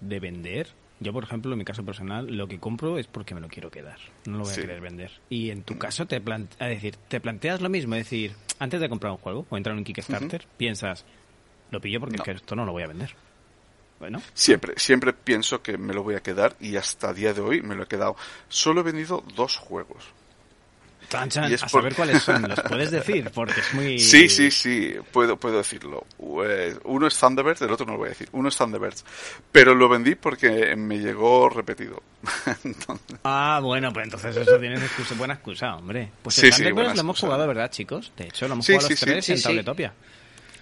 de 0.00 0.20
vender, 0.20 0.68
yo, 1.00 1.12
por 1.12 1.24
ejemplo, 1.24 1.52
en 1.52 1.58
mi 1.58 1.64
caso 1.64 1.84
personal, 1.84 2.26
lo 2.36 2.46
que 2.48 2.58
compro 2.58 2.98
es 2.98 3.06
porque 3.06 3.34
me 3.34 3.40
lo 3.40 3.48
quiero 3.48 3.70
quedar. 3.70 3.98
No 4.26 4.38
lo 4.38 4.44
voy 4.44 4.52
Sí. 4.54 4.60
a 4.60 4.62
querer 4.62 4.80
vender. 4.80 5.10
Y 5.28 5.50
en 5.50 5.62
tu 5.62 5.76
caso, 5.78 6.06
te, 6.06 6.20
decir, 6.70 6.96
te 7.08 7.20
planteas 7.20 7.60
lo 7.60 7.68
mismo. 7.68 7.94
Es 7.96 8.04
decir, 8.04 8.32
antes 8.58 8.80
de 8.80 8.88
comprar 8.88 9.12
un 9.12 9.18
juego 9.18 9.46
o 9.50 9.56
entrar 9.56 9.72
en 9.74 9.78
un 9.78 9.84
Kickstarter, 9.84 10.46
piensas, 10.56 11.04
lo 11.70 11.80
pillo 11.80 12.00
porque 12.00 12.16
No. 12.16 12.22
es 12.22 12.24
que 12.24 12.30
esto 12.36 12.54
no 12.56 12.64
lo 12.64 12.72
voy 12.72 12.82
a 12.84 12.86
vender. 12.88 13.14
Bueno, 14.00 14.20
Siempre, 14.34 14.74
siempre 14.76 15.12
pienso 15.12 15.62
que 15.62 15.78
me 15.78 15.94
lo 15.94 16.02
voy 16.02 16.16
a 16.16 16.20
quedar 16.20 16.56
y 16.60 16.76
hasta 16.76 17.10
el 17.10 17.16
día 17.16 17.32
de 17.32 17.40
hoy 17.40 17.62
me 17.62 17.74
lo 17.74 17.84
he 17.84 17.86
quedado. 17.86 18.16
Solo 18.48 18.80
he 18.80 18.84
vendido 18.84 19.22
dos 19.36 19.56
juegos. 19.56 20.04
Chan, 21.08 21.28
chan, 21.30 21.50
Y 21.50 21.54
es 21.54 21.62
a 21.62 21.66
por- 21.66 21.80
saber 21.82 21.94
cuáles 21.94 22.22
son, 22.22 22.42
¿los 22.48 22.60
puedes 22.68 22.90
decir? 22.90 23.30
Porque 23.34 23.60
es 23.60 23.74
muy... 23.74 23.98
Sí, 23.98 24.28
sí, 24.28 24.50
sí, 24.50 24.94
puedo, 25.12 25.36
puedo 25.36 25.58
decirlo. 25.58 26.06
Eh, 26.46 26.76
Uno 26.84 27.06
es 27.06 27.18
Thunderbirds, 27.18 27.62
el 27.62 27.70
otro 27.72 27.86
no 27.86 27.92
lo 27.92 27.98
voy 27.98 28.06
a 28.06 28.10
decir. 28.10 28.28
Uno 28.32 28.48
es 28.48 28.56
Thunderbirds. 28.56 29.04
Pero 29.52 29.74
lo 29.74 29.88
vendí 29.88 30.14
porque 30.14 30.74
me 30.76 30.98
llegó 30.98 31.48
repetido. 31.48 32.02
Entonces, 32.64 33.18
Ah, 33.24 33.60
bueno, 33.62 33.92
pues 33.92 34.04
entonces 34.04 34.36
eso 34.36 34.58
tienes 34.58 34.82
excusa, 34.82 35.14
buena 35.14 35.34
excusa, 35.34 35.76
hombre. 35.76 36.10
Pues 36.22 36.34
Sí, 36.36 36.46
el 36.46 36.52
sí, 36.52 36.56
Thunderbirds 36.58 36.74
buena 36.86 36.94
lo 36.94 37.00
hemos 37.00 37.20
jugado, 37.20 37.46
¿verdad, 37.46 37.70
chicos? 37.70 38.12
De 38.16 38.24
hecho, 38.24 38.48
lo 38.48 38.54
hemos 38.54 38.66
Sí, 38.66 38.72
jugado 38.72 38.88
sí, 38.88 38.92
los 38.94 39.00
sí. 39.00 39.06
tres 39.06 39.24
Sí, 39.26 39.32
en 39.32 39.38
sí. 39.38 39.44
Tabletopia. 39.44 39.92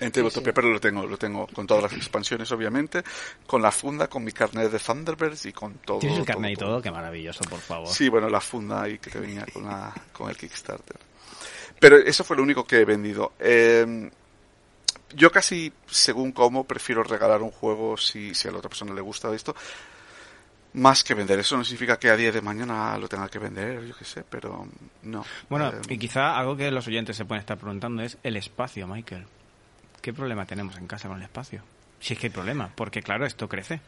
En 0.03 0.13
Tabletopia, 0.13 0.53
pero 0.53 0.71
lo 0.71 0.81
tengo, 0.81 1.07
lo 1.07 1.17
tengo 1.17 1.47
con 1.47 1.67
todas 1.67 1.85
las 1.85 1.93
expansiones, 1.95 2.51
obviamente. 2.53 3.03
Con 3.47 3.63
la 3.63 3.71
funda, 3.71 4.09
con 4.09 4.25
mi 4.25 4.33
carnet 4.33 4.71
de 4.71 4.79
Thunderbirds 4.79 5.47
y 5.47 5.53
con 5.53 5.75
todo. 5.75 5.99
¿Tienes 5.99 6.19
el 6.19 6.25
todo, 6.25 6.35
carnet 6.35 6.53
y 6.53 6.57
todo. 6.57 6.69
todo? 6.71 6.83
Qué 6.83 6.91
maravilloso, 6.91 7.45
por 7.45 7.61
favor. 7.61 7.89
Sí, 7.89 8.09
bueno, 8.09 8.29
la 8.29 8.41
funda 8.41 8.83
ahí 8.83 8.99
que 8.99 9.11
te 9.11 9.19
venía 9.19 9.47
con, 9.53 9.65
la, 9.65 9.93
con 10.13 10.29
el 10.29 10.37
Kickstarter. 10.37 10.97
Pero 11.79 11.97
eso 11.97 12.23
fue 12.25 12.37
lo 12.37 12.43
único 12.43 12.65
que 12.65 12.81
he 12.81 12.85
vendido. 12.85 13.33
Eh, 13.41 14.11
yo 15.15 15.31
casi, 15.31 15.73
según 15.87 16.33
cómo, 16.33 16.65
prefiero 16.65 17.03
regalar 17.03 17.43
un 17.43 17.51
juego 17.51 17.97
si, 17.97 18.35
si 18.35 18.49
a 18.49 18.53
la 18.53 18.59
otra 18.59 18.69
persona 18.69 18.95
le 18.95 19.01
gusta 19.01 19.35
esto, 19.35 19.55
más 20.75 21.05
que 21.05 21.15
vender. 21.15 21.39
Eso 21.39 21.57
no 21.57 21.65
significa 21.65 21.99
que 21.99 22.09
a 22.11 22.17
día 22.17 22.33
de 22.33 22.41
mañana 22.41 22.97
lo 22.99 23.09
tenga 23.09 23.29
que 23.29 23.39
vender, 23.39 23.85
yo 23.85 23.95
qué 23.97 24.05
sé, 24.05 24.25
pero 24.29 24.67
no. 25.03 25.25
Bueno, 25.49 25.69
Eh, 25.69 25.81
y 25.91 25.99
quizá 25.99 26.37
algo 26.39 26.57
que 26.57 26.71
los 26.71 26.87
oyentes 26.87 27.17
se 27.17 27.25
pueden 27.25 27.41
estar 27.41 27.59
preguntando 27.59 28.03
es 28.03 28.19
el 28.23 28.37
espacio, 28.37 28.87
Michael. 28.87 29.27
¿Qué 30.03 30.13
problema 30.13 30.45
tenemos 30.45 30.77
en 30.77 30.87
casa 30.87 31.09
con 31.09 31.17
el 31.17 31.23
espacio? 31.23 31.63
Si 32.01 32.13
es 32.13 32.19
que 32.19 32.27
hay 32.27 32.33
problema, 32.33 32.69
porque 32.75 33.01
claro, 33.03 33.25
esto 33.25 33.49
crece. 33.49 33.81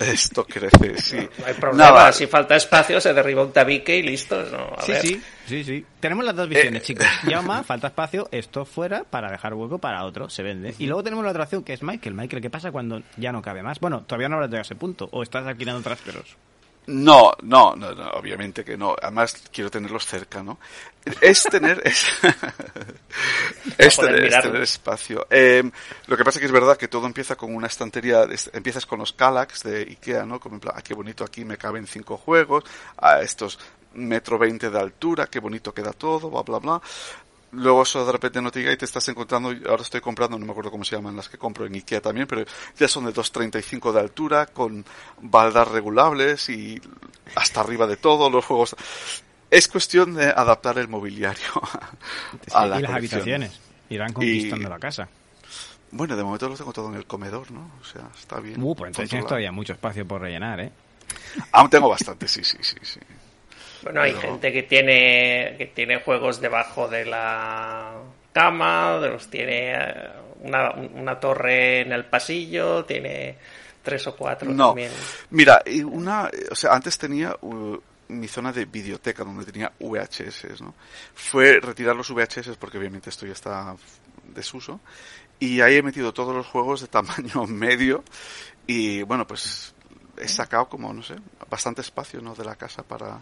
esto 0.00 0.44
crece, 0.44 0.98
sí. 0.98 1.16
No 1.38 1.46
hay 1.46 1.54
problema, 1.54 1.90
Nada, 1.90 2.12
si 2.12 2.26
falta 2.26 2.56
espacio 2.56 3.00
se 3.00 3.14
derriba 3.14 3.44
un 3.44 3.52
tabique 3.52 3.96
y 3.96 4.02
listo. 4.02 4.42
¿no? 4.50 4.74
A 4.76 4.82
Sí, 4.82 4.92
ver. 4.92 5.00
sí, 5.02 5.22
sí, 5.46 5.64
sí. 5.64 5.86
Tenemos 6.00 6.24
las 6.24 6.34
dos 6.34 6.48
visiones, 6.48 6.82
Eh, 6.82 6.84
chicos. 6.84 7.06
Llama, 7.28 7.62
falta 7.62 7.86
espacio, 7.86 8.28
esto 8.32 8.64
fuera 8.64 9.04
para 9.04 9.30
dejar 9.30 9.54
hueco 9.54 9.78
para 9.78 10.04
otro, 10.04 10.28
se 10.28 10.42
vende. 10.42 10.74
Y 10.80 10.86
luego 10.86 11.04
tenemos 11.04 11.24
la 11.24 11.30
otra 11.30 11.44
opción 11.44 11.62
que 11.62 11.72
es 11.74 11.82
Michael. 11.84 12.14
Michael, 12.16 12.42
¿qué 12.42 12.50
pasa 12.50 12.72
cuando 12.72 13.02
ya 13.16 13.30
no 13.30 13.40
cabe 13.40 13.62
más? 13.62 13.78
Bueno, 13.78 14.02
todavía 14.02 14.28
no 14.28 14.34
habrás 14.34 14.50
llegado 14.50 14.62
a 14.62 14.66
ese 14.66 14.74
punto, 14.74 15.08
o 15.12 15.22
estás 15.22 15.46
alquilando 15.46 15.80
trasteros. 15.82 16.36
No, 16.86 17.32
no, 17.42 17.74
no, 17.76 17.94
no, 17.94 18.10
obviamente 18.10 18.62
que 18.62 18.76
no. 18.76 18.94
Además, 19.00 19.34
quiero 19.50 19.70
tenerlos 19.70 20.04
cerca, 20.06 20.42
¿no? 20.42 20.58
Es 21.20 21.42
tener, 21.44 21.80
es, 21.84 22.06
es 23.78 23.98
tener, 23.98 24.24
es 24.24 24.56
espacio. 24.62 25.26
Eh, 25.30 25.62
lo 26.06 26.16
que 26.16 26.24
pasa 26.24 26.38
es 26.38 26.40
que 26.40 26.46
es 26.46 26.52
verdad 26.52 26.76
que 26.76 26.88
todo 26.88 27.06
empieza 27.06 27.36
con 27.36 27.54
una 27.54 27.66
estantería, 27.68 28.26
de- 28.26 28.38
empiezas 28.52 28.86
con 28.86 28.98
los 28.98 29.12
Kallax 29.12 29.62
de 29.62 29.80
Ikea, 29.82 30.24
¿no? 30.26 30.38
Como 30.40 30.56
en 30.56 30.60
plan, 30.60 30.74
ah, 30.76 30.82
qué 30.82 30.94
bonito 30.94 31.24
aquí 31.24 31.44
me 31.44 31.56
caben 31.58 31.86
cinco 31.86 32.16
juegos, 32.16 32.64
a 32.98 33.20
estos 33.22 33.58
metro 33.94 34.38
veinte 34.38 34.70
de 34.70 34.78
altura, 34.78 35.26
qué 35.28 35.38
bonito 35.38 35.72
queda 35.72 35.92
todo, 35.92 36.28
bla, 36.28 36.42
bla, 36.42 36.58
bla. 36.58 36.82
Luego 37.54 37.82
eso 37.82 38.04
de 38.04 38.12
repente 38.12 38.40
no 38.42 38.50
te 38.50 38.60
llega 38.60 38.72
y 38.72 38.76
te 38.76 38.84
estás 38.84 39.06
encontrando, 39.08 39.50
ahora 39.68 39.82
estoy 39.82 40.00
comprando, 40.00 40.38
no 40.38 40.44
me 40.46 40.52
acuerdo 40.52 40.70
cómo 40.70 40.84
se 40.84 40.96
llaman 40.96 41.16
las 41.16 41.28
que 41.28 41.38
compro 41.38 41.66
en 41.66 41.74
Ikea 41.74 42.00
también, 42.00 42.26
pero 42.26 42.44
ya 42.78 42.88
son 42.88 43.04
de 43.06 43.12
2.35 43.14 43.92
de 43.92 44.00
altura, 44.00 44.46
con 44.46 44.84
baldas 45.20 45.68
regulables 45.68 46.48
y 46.48 46.80
hasta 47.34 47.60
arriba 47.60 47.86
de 47.86 47.96
todo, 47.96 48.28
los 48.30 48.44
juegos. 48.44 48.74
Es 49.50 49.68
cuestión 49.68 50.14
de 50.14 50.26
adaptar 50.28 50.78
el 50.78 50.88
mobiliario 50.88 51.44
a 52.54 52.66
la 52.66 52.78
y 52.78 52.82
las 52.82 52.90
colección. 52.90 52.94
habitaciones. 52.94 53.60
Irán 53.90 54.12
conquistando 54.12 54.66
Y- 54.66 54.70
la 54.70 54.78
casa. 54.78 55.08
Bueno, 55.92 56.16
de 56.16 56.24
momento 56.24 56.48
lo 56.48 56.56
tengo 56.56 56.72
todo 56.72 56.88
en 56.88 56.96
el 56.96 57.06
comedor, 57.06 57.52
¿no? 57.52 57.70
O 57.80 57.84
sea, 57.84 58.02
está 58.18 58.40
bien. 58.40 58.60
Uh, 58.60 58.74
pues 58.74 58.88
entonces 58.88 59.10
tienes 59.10 59.28
todavía 59.28 59.52
mucho 59.52 59.74
espacio 59.74 60.04
por 60.04 60.22
rellenar, 60.22 60.58
¿eh? 60.58 60.72
Aún 61.52 61.70
tengo 61.70 61.88
bastante, 61.88 62.26
sí, 62.26 62.42
sí, 62.42 62.56
sí, 62.62 62.76
sí. 62.82 62.98
Bueno, 63.84 64.00
hay 64.02 64.12
Pero- 64.12 64.22
gente 64.22 64.52
que 64.52 64.62
tiene 64.64 65.54
que 65.58 65.66
tiene 65.66 66.00
juegos 66.00 66.40
debajo 66.40 66.88
de 66.88 67.04
la 67.04 67.92
cama, 68.32 68.98
de 68.98 69.08
los 69.10 69.28
tiene 69.28 69.74
eh, 69.74 70.08
una, 70.40 70.70
una 70.72 71.20
torre 71.20 71.80
en 71.82 71.92
el 71.92 72.04
pasillo, 72.06 72.84
tiene 72.84 73.36
tres 73.82 74.06
o 74.06 74.16
cuatro 74.16 74.50
No, 74.50 74.68
también. 74.68 74.90
mira, 75.30 75.62
una, 75.84 76.30
o 76.50 76.54
sea, 76.54 76.72
antes 76.74 76.96
tenía 76.98 77.36
uh, 77.42 77.78
mi 78.08 78.26
zona 78.28 78.50
de 78.52 78.64
videoteca 78.64 79.22
donde 79.24 79.44
tenía 79.44 79.70
VHS, 79.78 80.60
¿no? 80.62 80.74
Fue 81.14 81.60
retirar 81.60 81.94
los 81.94 82.10
VHS 82.10 82.56
porque 82.58 82.78
obviamente 82.78 83.10
esto 83.10 83.26
ya 83.26 83.32
está 83.32 83.76
desuso 84.34 84.80
y 85.38 85.60
ahí 85.60 85.76
he 85.76 85.82
metido 85.82 86.12
todos 86.14 86.34
los 86.34 86.46
juegos 86.46 86.80
de 86.80 86.88
tamaño 86.88 87.44
medio 87.48 88.02
y 88.66 89.02
bueno, 89.02 89.26
pues 89.26 89.74
he 90.16 90.28
sacado 90.28 90.68
como, 90.68 90.92
no 90.92 91.02
sé, 91.02 91.16
bastante 91.50 91.80
espacio, 91.82 92.20
¿no? 92.20 92.34
De 92.34 92.44
la 92.44 92.56
casa 92.56 92.82
para, 92.82 93.18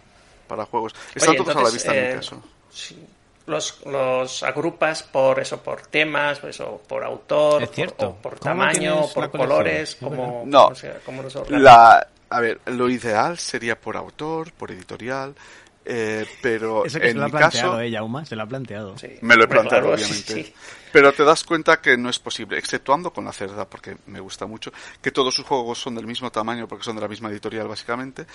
para 0.52 0.66
juegos. 0.66 0.94
Están 1.14 1.30
Oye, 1.30 1.38
todos 1.38 1.56
a 1.56 1.62
la 1.62 1.70
vista 1.70 1.96
en 1.96 2.04
eh, 2.04 2.08
mi 2.10 2.14
caso. 2.16 2.42
sí, 2.70 3.06
los, 3.46 3.80
los 3.86 4.42
agrupas 4.42 5.02
por 5.02 5.40
eso, 5.40 5.62
por 5.62 5.86
temas, 5.86 6.38
por 6.40 6.50
eso, 6.50 6.82
por 6.86 7.02
autor, 7.04 7.62
Es 7.62 7.70
cierto. 7.70 8.08
o 8.10 8.14
por 8.16 8.38
¿Cómo 8.38 8.42
tamaño, 8.44 9.06
por 9.14 9.30
colores, 9.30 9.90
Es 9.90 9.96
como. 9.96 10.42
No. 10.44 10.68
los 10.70 11.36
organizas? 11.36 11.62
La, 11.62 12.06
a 12.28 12.40
ver, 12.40 12.60
lo 12.66 12.90
ideal 12.90 13.38
sería 13.38 13.80
por 13.80 13.96
autor, 13.96 14.52
por 14.52 14.70
editorial, 14.70 15.34
eh, 15.84 16.26
pero 16.40 16.84
Eso 16.84 16.98
que 16.98 17.06
se 17.06 17.10
en 17.10 17.18
lo 17.18 17.24
ha 17.24 17.26
mi 17.26 17.32
planteado 17.32 17.72
caso... 17.72 17.80
ella, 17.80 18.02
Uma, 18.02 18.24
se 18.24 18.36
lo 18.36 18.42
ha 18.42 18.46
planteado. 18.46 18.96
Sí. 18.98 19.08
Me 19.20 19.36
lo 19.36 19.44
he 19.44 19.48
planteado, 19.48 19.88
claro, 19.88 19.98
sí, 19.98 20.04
obviamente. 20.04 20.44
sí. 20.44 20.54
Pero 20.92 21.12
te 21.12 21.24
das 21.24 21.42
cuenta 21.44 21.80
que 21.80 21.96
no 21.96 22.10
es 22.10 22.18
posible, 22.18 22.58
exceptuando 22.58 23.12
con 23.12 23.24
la 23.24 23.32
cerda, 23.32 23.64
porque 23.66 23.96
me 24.06 24.20
gusta 24.20 24.44
mucho, 24.46 24.70
que 25.00 25.10
todos 25.10 25.34
sus 25.34 25.46
juegos 25.46 25.78
son 25.78 25.94
del 25.94 26.06
mismo 26.06 26.30
tamaño, 26.30 26.68
porque 26.68 26.84
son 26.84 26.96
de 26.96 27.02
la 27.02 27.08
misma 27.08 27.30
editorial, 27.30 27.66
básicamente. 27.66 28.26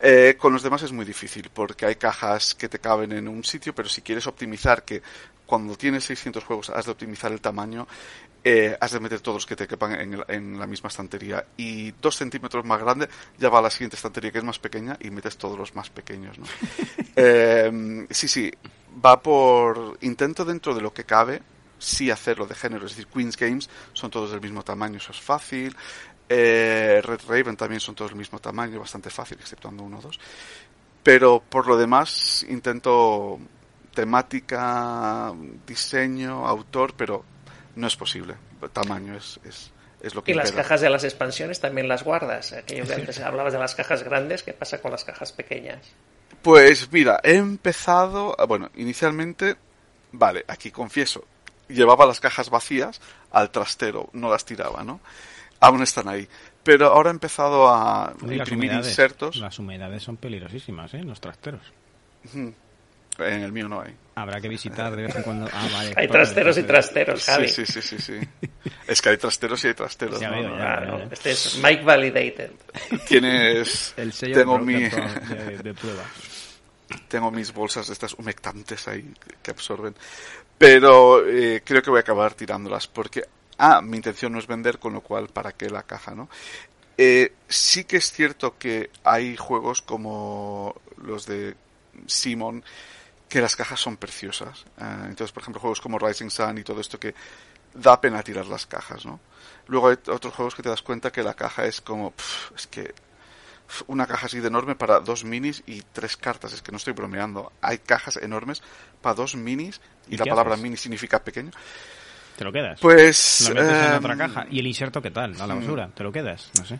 Eh, 0.00 0.36
con 0.38 0.52
los 0.52 0.62
demás 0.62 0.82
es 0.84 0.92
muy 0.92 1.04
difícil, 1.04 1.50
porque 1.52 1.84
hay 1.84 1.96
cajas 1.96 2.54
que 2.54 2.68
te 2.68 2.78
caben 2.78 3.12
en 3.12 3.26
un 3.26 3.42
sitio, 3.42 3.74
pero 3.74 3.88
si 3.88 4.02
quieres 4.02 4.26
optimizar, 4.28 4.84
que 4.84 5.02
cuando 5.46 5.76
tienes 5.76 6.04
600 6.04 6.44
juegos 6.44 6.70
has 6.70 6.84
de 6.86 6.92
optimizar 6.92 7.32
el 7.32 7.40
tamaño, 7.40 7.86
eh, 8.48 8.76
has 8.80 8.92
de 8.92 9.00
meter 9.00 9.20
todos 9.20 9.36
los 9.38 9.46
que 9.46 9.56
te 9.56 9.66
quepan 9.66 9.92
en, 10.00 10.14
el- 10.14 10.24
en 10.28 10.56
la 10.58 10.66
misma 10.68 10.86
estantería. 10.88 11.44
Y 11.56 11.90
dos 12.00 12.14
centímetros 12.16 12.64
más 12.64 12.80
grande, 12.80 13.08
ya 13.38 13.48
va 13.48 13.58
a 13.58 13.62
la 13.62 13.70
siguiente 13.70 13.96
estantería, 13.96 14.30
que 14.30 14.38
es 14.38 14.44
más 14.44 14.60
pequeña, 14.60 14.96
y 15.00 15.10
metes 15.10 15.36
todos 15.36 15.58
los 15.58 15.74
más 15.74 15.90
pequeños, 15.90 16.38
¿no? 16.38 16.46
Eh, 17.18 18.06
sí, 18.10 18.28
sí, 18.28 18.52
va 19.04 19.20
por 19.22 19.96
intento 20.02 20.44
dentro 20.44 20.74
de 20.74 20.82
lo 20.82 20.92
que 20.92 21.04
cabe, 21.04 21.42
sí 21.78 22.10
hacerlo 22.10 22.46
de 22.46 22.54
género, 22.54 22.84
es 22.86 22.92
decir, 22.92 23.06
Queen's 23.08 23.36
Games 23.36 23.68
son 23.94 24.10
todos 24.10 24.30
del 24.30 24.40
mismo 24.42 24.62
tamaño, 24.62 24.98
eso 24.98 25.12
es 25.12 25.20
fácil. 25.20 25.74
Eh, 26.28 27.00
Red 27.02 27.20
Raven 27.26 27.56
también 27.56 27.80
son 27.80 27.94
todos 27.94 28.10
del 28.10 28.18
mismo 28.18 28.38
tamaño, 28.38 28.78
bastante 28.80 29.10
fácil, 29.10 29.38
exceptuando 29.40 29.82
uno 29.82 29.98
o 29.98 30.02
dos. 30.02 30.20
Pero 31.02 31.40
por 31.48 31.66
lo 31.66 31.76
demás 31.78 32.44
intento 32.48 33.38
temática, 33.94 35.32
diseño, 35.66 36.46
autor, 36.46 36.94
pero 36.96 37.24
no 37.76 37.86
es 37.86 37.96
posible. 37.96 38.34
Tamaño 38.72 39.16
es, 39.16 39.38
es, 39.44 39.70
es 40.00 40.14
lo 40.14 40.24
que 40.24 40.32
Y 40.32 40.34
las 40.34 40.50
cajas 40.50 40.80
de 40.80 40.90
las 40.90 41.04
expansiones 41.04 41.60
también 41.60 41.88
las 41.88 42.02
guardas. 42.02 42.52
Aquello 42.52 42.86
que 42.86 42.94
antes 42.94 43.20
hablabas 43.20 43.52
de 43.52 43.58
las 43.58 43.74
cajas 43.74 44.02
grandes, 44.02 44.42
¿qué 44.42 44.52
pasa 44.52 44.80
con 44.80 44.90
las 44.90 45.04
cajas 45.04 45.32
pequeñas? 45.32 45.80
Pues 46.42 46.90
mira, 46.90 47.20
he 47.22 47.36
empezado, 47.36 48.34
ah, 48.38 48.44
bueno, 48.46 48.70
inicialmente, 48.76 49.56
vale, 50.12 50.44
aquí 50.48 50.70
confieso, 50.70 51.24
llevaba 51.68 52.06
las 52.06 52.20
cajas 52.20 52.50
vacías 52.50 53.00
al 53.30 53.50
trastero, 53.50 54.08
no 54.12 54.30
las 54.30 54.44
tiraba, 54.44 54.82
¿no? 54.82 55.00
Aún 55.60 55.82
están 55.82 56.08
ahí. 56.08 56.28
Pero 56.62 56.88
ahora 56.88 57.10
he 57.10 57.12
empezado 57.12 57.68
a 57.68 58.12
imprimir 58.20 58.72
insertos. 58.72 59.36
Las 59.36 59.58
humedades 59.58 60.02
son 60.02 60.16
peligrosísimas, 60.16 60.92
¿eh? 60.94 60.98
en 60.98 61.08
Los 61.08 61.20
trasteros. 61.20 61.72
En 62.34 62.54
el 63.18 63.52
mío 63.52 63.68
no 63.68 63.80
hay. 63.80 63.94
Habrá 64.18 64.40
que 64.40 64.48
visitar 64.48 64.96
de 64.96 65.02
vez 65.02 65.14
en 65.14 65.22
cuando. 65.22 65.46
Ah, 65.52 65.68
vale. 65.70 65.92
Hay 65.94 66.08
trasteros 66.08 66.56
y 66.56 66.62
trasteros, 66.62 67.22
Javi. 67.26 67.48
Sí, 67.50 67.66
sí, 67.66 67.82
sí, 67.82 67.98
sí, 67.98 68.18
sí. 68.18 68.28
Es 68.88 69.02
que 69.02 69.10
hay 69.10 69.18
trasteros 69.18 69.62
y 69.64 69.68
hay 69.68 69.74
trasteros. 69.74 70.18
Ya 70.18 70.30
¿no? 70.30 70.36
veo, 70.40 70.48
No, 70.48 70.56
ya. 70.56 70.80
no. 70.80 70.86
Claro, 70.96 71.08
este 71.12 71.30
es 71.32 71.58
Mike 71.62 71.84
Validated. 71.84 72.50
Tienes... 73.06 73.92
El 73.98 74.14
sello 74.14 74.34
tengo 74.34 74.56
de, 74.56 74.64
mi... 74.64 74.72
de, 74.84 74.88
de- 74.88 75.58
de 75.58 75.74
prueba. 75.74 76.02
tengo 77.08 77.30
mis 77.30 77.52
bolsas 77.52 77.88
de 77.88 77.92
estas 77.92 78.14
humectantes 78.14 78.88
ahí 78.88 79.04
que 79.42 79.50
absorben. 79.50 79.94
Pero 80.56 81.28
eh, 81.28 81.60
creo 81.62 81.82
que 81.82 81.90
voy 81.90 81.98
a 81.98 82.00
acabar 82.00 82.32
tirándolas 82.32 82.86
porque, 82.86 83.22
ah, 83.58 83.82
mi 83.82 83.98
intención 83.98 84.32
no 84.32 84.38
es 84.38 84.46
vender, 84.46 84.78
con 84.78 84.94
lo 84.94 85.02
cual, 85.02 85.28
¿para 85.28 85.52
qué 85.52 85.68
la 85.68 85.82
caja, 85.82 86.14
no? 86.14 86.30
Eh, 86.96 87.34
sí 87.48 87.84
que 87.84 87.98
es 87.98 88.10
cierto 88.10 88.56
que 88.58 88.88
hay 89.04 89.36
juegos 89.36 89.82
como 89.82 90.74
los 91.04 91.26
de 91.26 91.54
Simon 92.06 92.64
que 93.28 93.40
las 93.40 93.56
cajas 93.56 93.80
son 93.80 93.96
preciosas. 93.96 94.64
Ah, 94.78 95.04
entonces, 95.06 95.32
por 95.32 95.42
ejemplo, 95.42 95.60
juegos 95.60 95.80
como 95.80 95.98
Rising 95.98 96.30
Sun 96.30 96.58
y 96.58 96.62
todo 96.62 96.80
esto 96.80 96.98
que 96.98 97.14
da 97.74 98.00
pena 98.00 98.22
tirar 98.22 98.46
las 98.46 98.66
cajas, 98.66 99.04
¿no? 99.04 99.20
Luego 99.66 99.88
hay 99.88 99.96
otros 100.08 100.34
juegos 100.34 100.54
que 100.54 100.62
te 100.62 100.68
das 100.68 100.82
cuenta 100.82 101.10
que 101.10 101.22
la 101.22 101.34
caja 101.34 101.66
es 101.66 101.80
como, 101.80 102.14
es 102.54 102.66
que 102.66 102.94
una 103.88 104.06
caja 104.06 104.26
así 104.26 104.38
de 104.40 104.48
enorme 104.48 104.76
para 104.76 105.00
dos 105.00 105.24
minis 105.24 105.62
y 105.66 105.82
tres 105.92 106.16
cartas, 106.16 106.52
es 106.52 106.62
que 106.62 106.70
no 106.70 106.78
estoy 106.78 106.92
bromeando. 106.92 107.52
Hay 107.60 107.78
cajas 107.78 108.16
enormes 108.16 108.62
para 109.02 109.14
dos 109.14 109.34
minis 109.34 109.80
y, 110.08 110.14
¿Y 110.14 110.18
la 110.18 110.24
palabra 110.24 110.54
haces? 110.54 110.62
mini 110.62 110.76
significa 110.76 111.22
pequeño. 111.22 111.50
¿Te 112.36 112.44
lo 112.44 112.52
quedas? 112.52 112.80
Pues... 112.80 113.48
Lo 113.48 113.54
metes 113.54 113.70
en 113.70 113.92
em, 113.92 113.98
otra 113.98 114.16
caja. 114.16 114.46
¿Y 114.50 114.60
el 114.60 114.66
inserto 114.66 115.02
qué 115.02 115.10
tal? 115.10 115.40
A 115.40 115.46
la 115.46 115.54
basura. 115.54 115.88
¿Te 115.88 116.04
lo 116.04 116.12
quedas? 116.12 116.50
No 116.58 116.66
sé. 116.66 116.78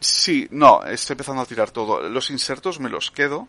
Sí, 0.00 0.48
no, 0.50 0.82
estoy 0.84 1.14
empezando 1.14 1.42
a 1.42 1.46
tirar 1.46 1.70
todo. 1.70 2.08
Los 2.08 2.30
insertos 2.30 2.80
me 2.80 2.88
los 2.88 3.10
quedo 3.10 3.48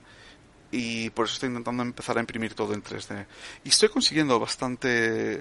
y 0.76 1.10
por 1.12 1.26
eso 1.26 1.36
estoy 1.36 1.48
intentando 1.48 1.84
empezar 1.84 2.18
a 2.18 2.20
imprimir 2.20 2.54
todo 2.54 2.74
en 2.74 2.84
3D. 2.84 3.26
Y 3.64 3.70
estoy 3.70 3.88
consiguiendo 3.88 4.38
bastante, 4.38 5.40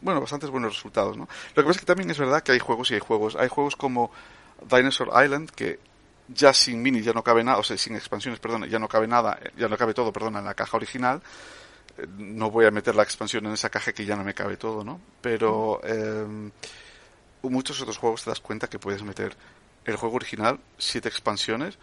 bueno, 0.00 0.22
bastantes 0.22 0.48
buenos 0.48 0.74
resultados, 0.74 1.18
¿no? 1.18 1.28
Lo 1.54 1.62
que 1.62 1.66
pasa 1.66 1.72
es 1.72 1.80
que 1.80 1.86
también 1.86 2.10
es 2.10 2.18
verdad 2.18 2.42
que 2.42 2.52
hay 2.52 2.58
juegos 2.58 2.90
y 2.90 2.94
hay 2.94 3.00
juegos. 3.00 3.36
Hay 3.36 3.48
juegos 3.48 3.76
como 3.76 4.10
Dinosaur 4.66 5.12
Island 5.22 5.50
que 5.50 5.78
ya 6.28 6.54
sin 6.54 6.80
mini 6.80 7.02
ya 7.02 7.12
no 7.12 7.22
cabe 7.22 7.44
nada, 7.44 7.58
o 7.58 7.62
sea, 7.62 7.76
sin 7.76 7.94
expansiones, 7.94 8.40
perdón, 8.40 8.64
ya 8.64 8.78
no 8.78 8.88
cabe 8.88 9.06
nada, 9.06 9.38
ya 9.56 9.68
no 9.68 9.76
cabe 9.76 9.92
todo, 9.92 10.12
perdón, 10.14 10.36
en 10.36 10.44
la 10.46 10.54
caja 10.54 10.78
original. 10.78 11.20
No 12.16 12.50
voy 12.50 12.64
a 12.64 12.70
meter 12.70 12.94
la 12.94 13.02
expansión 13.02 13.44
en 13.46 13.52
esa 13.52 13.68
caja 13.68 13.92
que 13.92 14.06
ya 14.06 14.16
no 14.16 14.24
me 14.24 14.32
cabe 14.32 14.56
todo, 14.56 14.82
¿no? 14.82 14.98
Pero 15.20 15.80
eh, 15.84 16.50
muchos 17.42 17.78
otros 17.82 17.98
juegos 17.98 18.24
te 18.24 18.30
das 18.30 18.40
cuenta 18.40 18.66
que 18.68 18.78
puedes 18.78 19.02
meter 19.02 19.36
el 19.84 19.96
juego 19.96 20.16
original, 20.16 20.58
siete 20.78 21.10
expansiones 21.10 21.78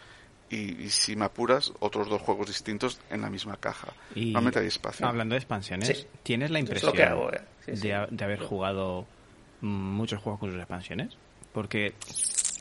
y, 0.50 0.84
y 0.84 0.90
si 0.90 1.16
me 1.16 1.26
apuras, 1.26 1.74
otros 1.80 2.08
dos 2.10 2.22
juegos 2.22 2.48
distintos 2.48 3.00
en 3.10 3.22
la 3.22 3.30
misma 3.30 3.58
caja. 3.58 3.88
Y 4.14 4.26
Normalmente 4.26 4.60
hay 4.60 4.68
espacio. 4.68 5.08
Hablando 5.08 5.34
de 5.34 5.40
expansiones, 5.40 5.88
Sí. 5.88 6.08
¿tienes 6.24 6.52
la 6.52 6.60
Es 6.60 6.64
impresión 6.66 7.02
hago, 7.02 7.32
eh. 7.34 7.42
Sí, 7.66 7.76
sí. 7.76 7.88
de, 7.88 7.94
ha- 7.96 8.08
de 8.08 8.24
haber 8.24 8.40
jugado 8.40 9.06
muchos 9.62 10.22
juegos 10.22 10.40
con 10.40 10.52
sus 10.52 10.60
expansiones? 10.60 11.18
Porque 11.54 11.94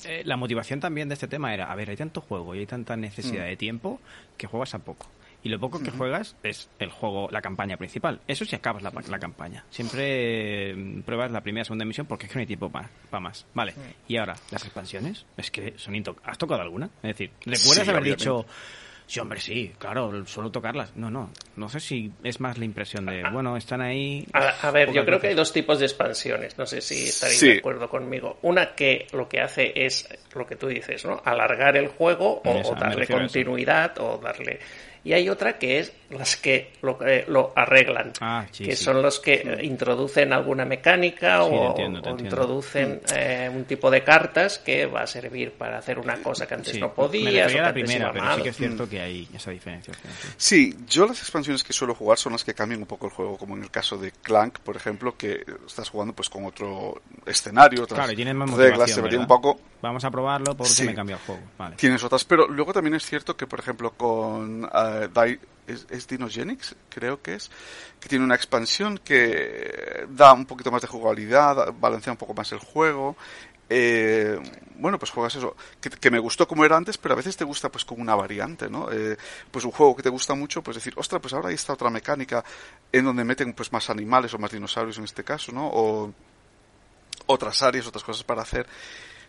eh, 0.05 0.23
la 0.25 0.37
motivación 0.37 0.81
también 0.81 1.09
de 1.09 1.15
este 1.15 1.29
tema 1.29 1.53
era, 1.53 1.71
a 1.71 1.75
ver, 1.75 1.91
hay 1.91 1.97
tanto 1.97 2.21
juego 2.21 2.55
y 2.55 2.61
hay 2.61 2.67
tanta 2.67 2.97
necesidad 2.97 3.45
Mm. 3.45 3.49
de 3.49 3.57
tiempo 3.57 4.01
que 4.39 4.47
juegas 4.47 4.75
a 4.75 4.79
poco. 4.79 5.07
Y 5.45 5.51
lo 5.51 5.61
poco 5.61 5.79
que 5.81 5.91
juegas 5.91 6.35
es 6.43 6.69
el 6.79 6.91
juego, 6.91 7.29
la 7.31 7.41
campaña 7.43 7.77
principal. 7.77 8.21
Eso 8.27 8.45
si 8.45 8.57
acabas 8.57 8.83
la, 8.83 8.91
la 9.09 9.19
campaña. 9.19 9.65
Siempre 9.71 10.71
eh, 10.71 11.03
pruebas 11.05 11.31
la 11.31 11.43
primera 11.43 11.65
segunda 11.65 11.85
misión 11.85 12.07
porque 12.07 12.27
es 12.27 12.33
que 12.33 12.39
no 12.39 12.41
hay 12.41 12.47
tiempo 12.47 12.71
para 12.71 12.89
más. 13.21 13.47
Vale. 13.55 13.75
Y 14.09 14.17
ahora, 14.17 14.35
las 14.51 14.65
expansiones, 14.65 15.27
es 15.37 15.51
que 15.51 15.75
son 15.77 15.95
into- 15.95 16.17
¿Has 16.25 16.39
tocado 16.39 16.63
alguna? 16.63 16.87
Es 17.03 17.11
decir, 17.17 17.31
¿recuerdas 17.45 17.63
Sí, 17.85 17.91
haber 17.91 18.03
obviamente. 18.03 18.11
dicho, 18.25 18.47
sí, 19.07 19.21
hombre, 19.21 19.39
sí, 19.39 19.73
claro, 19.79 20.25
suelo 20.25 20.51
tocarlas? 20.51 20.97
No, 20.97 21.11
no. 21.11 21.31
No 21.57 21.69
sé 21.69 21.79
si 21.79 22.11
es 22.23 22.41
más 22.41 22.57
la 22.57 22.65
impresión 22.65 23.05
de, 23.05 23.23
bueno, 23.31 23.55
están 23.59 23.83
ahí. 23.83 24.27
A, 24.33 24.67
a 24.67 24.71
ver, 24.71 24.93
yo 24.95 25.05
creo 25.05 25.21
que 25.21 25.27
hay 25.29 25.35
dos 25.35 25.53
tipos 25.53 25.79
de 25.79 25.85
expansiones. 25.85 26.57
No 26.57 26.65
sé 26.65 26.81
si 26.81 27.05
estaréis 27.05 27.39
Sí. 27.41 27.49
de 27.49 27.59
acuerdo 27.59 27.89
conmigo. 27.91 28.39
Una 28.41 28.75
que 28.75 29.07
lo 29.13 29.29
que 29.29 29.41
hace 29.43 29.73
es 29.77 30.09
lo 30.35 30.47
que 30.47 30.57
tú 30.57 30.69
dices, 30.69 31.05
¿no? 31.05 31.21
Alargar 31.23 31.77
el 31.77 31.89
juego 31.89 32.41
o, 32.43 32.49
Esa, 32.61 32.71
o 32.71 32.75
me 32.77 32.81
darle 32.81 33.07
continuidad 33.07 33.99
o 33.99 34.17
darle. 34.17 34.59
Y 35.05 35.13
hay 35.13 35.29
otra 35.29 35.59
que 35.59 35.81
es 35.81 35.93
las 36.11 36.37
que 36.37 36.73
lo, 36.81 36.99
eh, 37.07 37.25
lo 37.29 37.53
arreglan, 37.55 38.13
Ah, 38.21 38.47
sí, 38.51 38.65
que 38.65 38.75
sí. 38.77 38.85
son 38.85 39.03
los 39.03 39.21
que 39.21 39.35
eh, 39.35 39.59
introducen 39.65 40.33
alguna 40.33 40.65
mecánica 40.65 41.43
o, 41.45 41.69
entiendo, 41.71 42.17
introducen 42.19 43.01
eh, 43.15 43.51
un 43.55 43.65
tipo 43.65 43.91
de 43.91 44.03
cartas 44.03 44.59
que 44.59 44.87
va 44.87 45.03
a 45.03 45.07
servir 45.07 45.53
para 45.53 45.79
hacer 45.79 45.99
una 45.99 46.17
cosa 46.23 46.47
que 46.47 46.55
antes 46.55 46.73
Sí, 46.75 46.81
no 46.81 46.89
me 46.89 46.95
podías 46.95 47.25
refería 47.25 47.45
o 47.45 47.47
a 47.47 47.49
que 47.53 47.61
la 47.61 47.69
antes 47.69 47.83
primera, 47.85 48.05
iba 48.05 48.13
pero 48.13 48.25
mal. 48.25 48.37
sí 48.37 48.43
que 48.43 48.49
es 48.49 48.57
cierto 48.57 48.89
que 48.89 49.01
hay 49.01 49.29
esa 49.35 49.51
diferenciación. 49.51 50.13
sí. 50.37 50.75
Yo 50.89 51.07
las 51.07 51.19
expansiones 51.21 51.63
que 51.65 51.73
suelo 51.73 51.95
jugar 51.95 52.17
son 52.19 52.33
las 52.33 52.45
que 52.45 52.55
cambian 52.55 52.81
un 52.81 52.87
poco 52.87 53.07
el 53.07 53.13
juego, 53.13 53.37
como 53.37 53.57
en 53.57 53.63
el 53.65 53.71
caso 53.71 53.99
de 53.99 54.11
Clank, 54.11 54.61
por 54.61 54.77
ejemplo, 54.77 55.17
que 55.19 55.45
estás 55.67 55.91
jugando 55.91 56.15
pues 56.15 56.31
con 56.31 56.47
otro 56.47 57.03
escenario, 57.27 57.83
otras 57.83 57.99
Claro, 57.99 58.13
y 58.13 58.17
tienes 58.17 58.35
más 58.35 58.49
reglas, 58.51 58.71
motivación, 58.71 58.95
se 58.97 59.01
varía 59.03 59.19
un 59.21 59.27
poco. 59.27 59.61
Vamos 59.83 60.03
a 60.05 60.11
probarlo 60.11 60.57
porque 60.57 60.73
Sí. 60.73 60.85
me 60.85 60.95
cambia 60.95 61.17
el 61.17 61.23
juego. 61.23 61.43
Vale. 61.59 61.77
Tienes 61.77 62.03
otras, 62.03 62.25
pero 62.25 62.49
luego 62.49 62.73
también 62.73 62.95
es 62.95 63.05
cierto 63.05 63.37
que, 63.37 63.47
por 63.47 63.59
ejemplo, 63.61 63.91
con 63.91 64.67
es, 65.67 66.07
Dinogenics, 66.07 66.77
creo 66.89 67.23
que 67.23 67.35
es, 67.35 67.51
que 68.01 68.09
tiene 68.09 68.25
una 68.25 68.35
expansión 68.35 68.99
que 68.99 70.07
da 70.11 70.33
un 70.33 70.47
poquito 70.47 70.71
más 70.71 70.83
de 70.83 70.89
jugabilidad, 70.89 71.73
balancea 71.79 72.13
un 72.13 72.19
poco 72.19 72.35
más 72.35 72.53
el 72.53 72.59
juego. 72.59 73.17
Eh, 73.71 74.39
bueno, 74.77 74.99
pues 74.99 75.11
juegas 75.11 75.35
eso, 75.37 75.57
que, 75.81 76.11
me 76.11 76.19
gustó 76.19 76.47
como 76.47 76.65
era 76.65 76.77
antes, 76.77 76.99
pero 76.99 77.15
a 77.15 77.17
veces 77.17 77.37
te 77.37 77.45
gusta 77.45 77.71
pues 77.71 77.85
con 77.85 78.01
una 78.01 78.15
variante, 78.15 78.69
¿no? 78.69 78.91
Eh, 78.93 79.17
pues 79.51 79.65
un 79.65 79.71
juego 79.71 79.97
que 79.97 80.03
te 80.03 80.11
gusta 80.11 80.35
mucho, 80.35 80.63
pues 80.63 80.77
decir, 80.77 80.93
ostras, 80.97 81.23
pues 81.23 81.33
ahora 81.33 81.49
hay 81.49 81.55
esta 81.55 81.73
otra 81.73 81.89
mecánica 81.91 82.45
en 82.93 83.05
donde 83.05 83.25
meten 83.25 83.55
pues 83.55 83.73
más 83.73 83.89
animales 83.89 84.35
o 84.35 84.39
más 84.39 84.51
dinosaurios 84.53 84.99
en 84.99 85.05
este 85.05 85.25
caso, 85.25 85.53
¿no? 85.53 85.67
O 85.67 86.13
otras 87.27 87.63
áreas, 87.63 87.87
otras 87.87 88.05
cosas 88.05 88.25
para 88.25 88.43
hacer. 88.43 88.67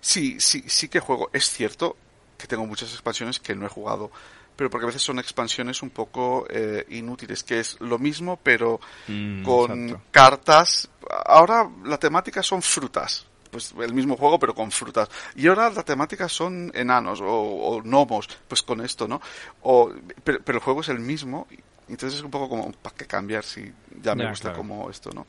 Sí, 0.02 0.40
sí, 0.40 0.64
sí 0.68 0.90
que 0.90 1.00
juego. 1.00 1.30
Es 1.32 1.50
cierto 1.50 1.96
que 2.38 2.48
tengo 2.48 2.66
muchas 2.66 2.92
expansiones 2.92 3.40
que 3.40 3.56
no 3.56 3.66
he 3.66 3.70
jugado, 3.70 4.12
pero 4.56 4.70
porque 4.70 4.86
a 4.86 4.88
veces 4.88 5.02
son 5.02 5.20
expansiones 5.20 5.82
un 5.82 5.90
poco 5.90 6.46
eh, 6.50 6.86
inútiles, 6.90 7.44
que 7.44 7.60
es 7.60 7.78
lo 7.82 7.98
mismo, 8.00 8.40
pero 8.42 8.80
Mm, 9.08 9.44
con 9.44 9.84
exacto. 9.86 10.06
cartas. 10.12 10.90
Ahora 11.26 11.70
la 11.84 11.98
temática 11.98 12.42
son 12.44 12.62
frutas. 12.62 13.26
Pues 13.52 13.74
el 13.80 13.94
mismo 13.94 14.18
juego, 14.18 14.38
pero 14.38 14.54
con 14.54 14.70
frutas. 14.72 15.10
Y 15.36 15.48
ahora 15.48 15.70
la 15.70 15.84
temática 15.84 16.28
son 16.28 16.72
enanos 16.74 17.22
o, 17.22 17.28
o 17.28 17.82
gnomos, 17.82 18.28
pues 18.50 18.62
con 18.64 18.82
esto, 18.82 19.08
¿no? 19.08 19.22
O, 19.62 19.92
pero, 20.24 20.40
pero 20.44 20.58
el 20.58 20.64
juego 20.64 20.82
es 20.82 20.90
el 20.90 21.00
mismo. 21.00 21.48
Entonces 21.88 22.20
es 22.20 22.26
un 22.26 22.32
poco 22.32 22.50
como, 22.50 22.72
¿para 22.74 22.96
qué 22.96 23.06
cambiar 23.06 23.44
si 23.46 23.72
ya 24.02 24.14
me 24.16 24.28
gusta 24.28 24.50
claro. 24.50 24.58
como 24.58 24.90
esto, 24.90 25.12
¿no? 25.14 25.26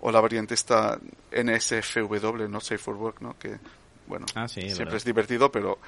O 0.00 0.10
la 0.10 0.20
variante 0.20 0.52
esta 0.54 0.98
NSFW, 1.30 2.48
no 2.48 2.60
Safe 2.60 2.78
for 2.78 2.96
Work, 2.96 3.20
¿no? 3.20 3.38
Que, 3.38 3.58
bueno, 4.06 4.26
Ah, 4.34 4.48
sí, 4.48 4.62
siempre 4.62 4.84
verdad. 4.86 4.96
es 4.96 5.04
divertido, 5.04 5.50
pero 5.52 5.78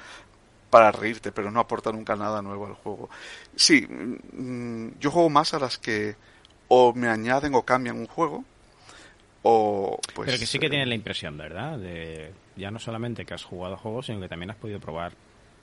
para 0.75 0.91
reírte, 0.91 1.31
pero 1.31 1.49
no 1.51 1.61
aporta 1.61 1.89
nunca 1.93 2.17
nada 2.17 2.41
nuevo 2.41 2.65
al 2.67 2.73
juego. 2.73 3.09
Sí, 3.55 3.87
mm, 3.87 4.99
yo 4.99 5.09
juego 5.09 5.29
más 5.29 5.53
a 5.53 5.59
las 5.59 5.77
que 5.77 6.17
o 6.67 6.91
me 6.93 7.07
añaden 7.07 7.55
o 7.55 7.61
cambian 7.63 7.95
un 7.95 8.07
juego, 8.07 8.43
o 9.43 9.97
pues... 10.13 10.25
Pero 10.25 10.37
que 10.37 10.45
sí 10.45 10.59
que 10.59 10.65
eh, 10.65 10.69
tienes 10.69 10.89
la 10.89 10.95
impresión, 10.95 11.37
¿verdad? 11.37 11.77
De 11.79 12.33
ya 12.57 12.71
no 12.71 12.79
solamente 12.79 13.25
que 13.25 13.33
has 13.33 13.45
jugado 13.45 13.77
juegos, 13.77 14.07
sino 14.07 14.19
que 14.19 14.27
también 14.27 14.49
has 14.51 14.57
podido 14.57 14.81
probar 14.81 15.13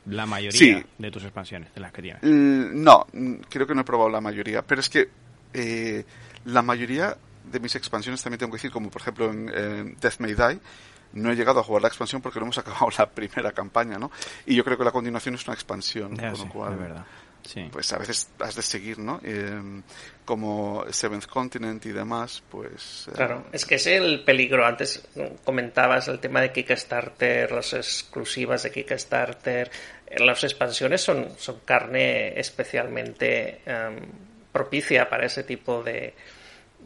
la 0.06 0.24
mayoría 0.24 0.58
Sí. 0.58 0.82
de 0.96 1.10
tus 1.10 1.24
expansiones, 1.24 1.74
de 1.74 1.80
las 1.82 1.92
que 1.92 2.00
tienes. 2.00 2.22
Mm, 2.22 2.82
No, 2.82 3.06
mm, 3.12 3.34
creo 3.50 3.66
que 3.66 3.74
no 3.74 3.82
he 3.82 3.84
probado 3.84 4.08
la 4.08 4.22
mayoría, 4.22 4.62
pero 4.62 4.80
es 4.80 4.88
que 4.88 5.10
eh, 5.52 6.06
la 6.46 6.62
mayoría 6.62 7.14
de 7.52 7.60
mis 7.60 7.74
expansiones 7.74 8.22
también 8.22 8.38
tengo 8.38 8.52
que 8.52 8.56
decir, 8.56 8.70
como 8.70 8.88
por 8.88 9.02
ejemplo 9.02 9.30
en, 9.30 9.50
en 9.54 9.96
Death 10.00 10.20
May 10.20 10.32
Die, 10.32 10.58
no 11.14 11.30
he 11.32 11.36
llegado 11.36 11.60
a 11.60 11.62
jugar 11.62 11.82
la 11.82 11.88
expansión 11.88 12.20
porque 12.22 12.38
no 12.38 12.46
hemos 12.46 12.58
acabado 12.58 12.88
la 12.98 13.08
primera 13.08 13.52
campaña, 13.52 13.98
¿no? 13.98 14.10
Y 14.46 14.54
yo 14.54 14.64
creo 14.64 14.76
que 14.78 14.84
la 14.84 14.92
continuación 14.92 15.34
es 15.34 15.44
una 15.46 15.54
expansión, 15.54 16.16
Ya 16.16 16.32
con 16.32 16.40
lo 16.40 16.48
cual, 16.48 16.72
es 16.74 16.78
verdad. 16.78 17.04
Sí. 17.44 17.68
pues 17.72 17.92
a 17.92 17.98
veces 17.98 18.30
has 18.38 18.54
de 18.54 18.62
seguir, 18.62 19.00
¿no? 19.00 19.20
Eh, 19.24 19.82
como 20.24 20.84
Seventh 20.90 21.26
Continent 21.26 21.84
y 21.86 21.90
demás, 21.90 22.40
pues... 22.48 23.08
eh, 23.08 23.14
Claro, 23.16 23.46
es 23.50 23.66
que 23.66 23.74
es 23.74 23.86
el 23.88 24.22
peligro. 24.22 24.64
Antes 24.64 25.08
comentabas 25.44 26.06
el 26.06 26.20
tema 26.20 26.40
de 26.40 26.52
Kickstarter, 26.52 27.50
las 27.50 27.72
exclusivas 27.72 28.62
de 28.62 28.70
Kickstarter. 28.70 29.70
Eh, 30.06 30.20
Las 30.24 30.44
expansiones 30.44 31.00
son, 31.02 31.30
son 31.36 31.58
carne 31.64 32.38
especialmente 32.38 33.60
em, 33.66 33.96
propicia 34.52 35.08
para 35.08 35.26
ese 35.26 35.42
tipo 35.42 35.82
de, 35.82 36.14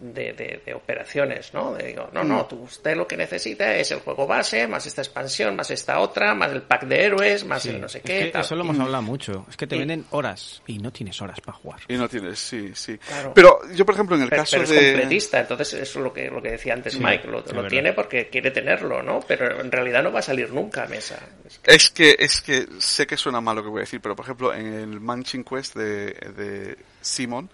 de, 0.01 0.33
de- 0.35 0.63
de 0.65 0.75
operaciones, 0.75 1.53
¿no? 1.55 1.75
De 1.75 1.87
digo, 1.89 2.09
no, 2.13 2.23
no, 2.23 2.47
tú, 2.47 2.57
usted 2.63 2.97
lo 2.97 3.07
que 3.07 3.17
necesita 3.17 3.75
es 3.77 3.91
el 3.91 4.01
juego 4.01 4.27
base, 4.27 4.67
más 4.67 4.87
esta 4.87 5.01
expansión, 5.03 5.57
más 5.57 5.71
esta 5.71 6.01
otra, 6.01 6.35
más 6.35 6.53
el 6.53 6.63
pack 6.63 6.85
de 6.85 7.05
héroes, 7.05 7.45
más 7.45 7.63
Sí. 7.63 7.71
el 7.71 7.81
no 7.81 7.89
sé 7.89 7.99
Es 7.99 8.05
qué. 8.05 8.19
que 8.19 8.27
tal. 8.27 8.43
eso 8.43 8.55
lo 8.57 8.63
hemos 8.65 8.79
hablado 8.79 9.03
mucho. 9.03 9.47
Es 9.49 9.57
que 9.57 9.67
te 9.67 9.77
y- 9.77 9.79
venden 9.81 10.05
horas 10.11 10.63
y 10.67 10.79
no 10.79 10.93
tienes 10.93 11.21
horas 11.23 11.41
para 11.41 11.57
jugar. 11.59 11.81
Y 11.89 11.95
no 11.95 12.09
tienes, 12.09 12.39
sí, 12.39 12.73
sí. 12.75 12.99
Claro. 12.99 13.33
Pero 13.35 13.59
yo, 13.75 13.87
por 13.87 13.95
ejemplo, 13.95 14.17
en 14.17 14.23
el 14.23 14.29
Pero, 14.29 14.43
caso 14.43 14.53
pero 14.57 14.65
es 14.65 14.71
de... 14.71 14.77
completista, 14.93 15.41
entonces 15.41 15.73
eso 15.75 15.99
es 15.99 16.05
lo 16.05 16.13
que, 16.13 16.31
lo 16.31 16.43
que 16.43 16.51
decía 16.53 16.75
antes 16.75 16.93
Sí, 16.95 17.01
Mike, 17.03 17.27
lo, 17.29 17.39
es 17.41 17.69
tiene 17.69 17.93
porque 17.93 18.29
quiere 18.29 18.51
tenerlo, 18.51 19.03
¿no? 19.03 19.21
Pero 19.27 19.61
en 19.61 19.73
realidad 19.73 20.03
no 20.03 20.13
va 20.13 20.19
a 20.21 20.23
salir 20.23 20.53
nunca 20.53 20.85
a 20.85 20.87
mesa. 20.87 21.19
Es 21.45 21.59
que- 21.59 21.71
Es 21.75 21.91
que, 21.91 22.17
es 22.19 22.41
que 22.43 22.67
sé 22.79 23.07
que 23.07 23.17
suena 23.17 23.41
mal 23.41 23.57
lo 23.57 23.63
que 23.63 23.69
voy 23.71 23.79
a 23.79 23.81
decir, 23.85 24.01
pero 24.01 24.15
por 24.15 24.25
ejemplo, 24.27 24.53
en 24.55 24.67
el 24.75 25.01
Manchin 25.01 25.43
Quest 25.45 25.75
de, 25.75 26.07
de 26.37 26.77
Simon, 27.01 27.49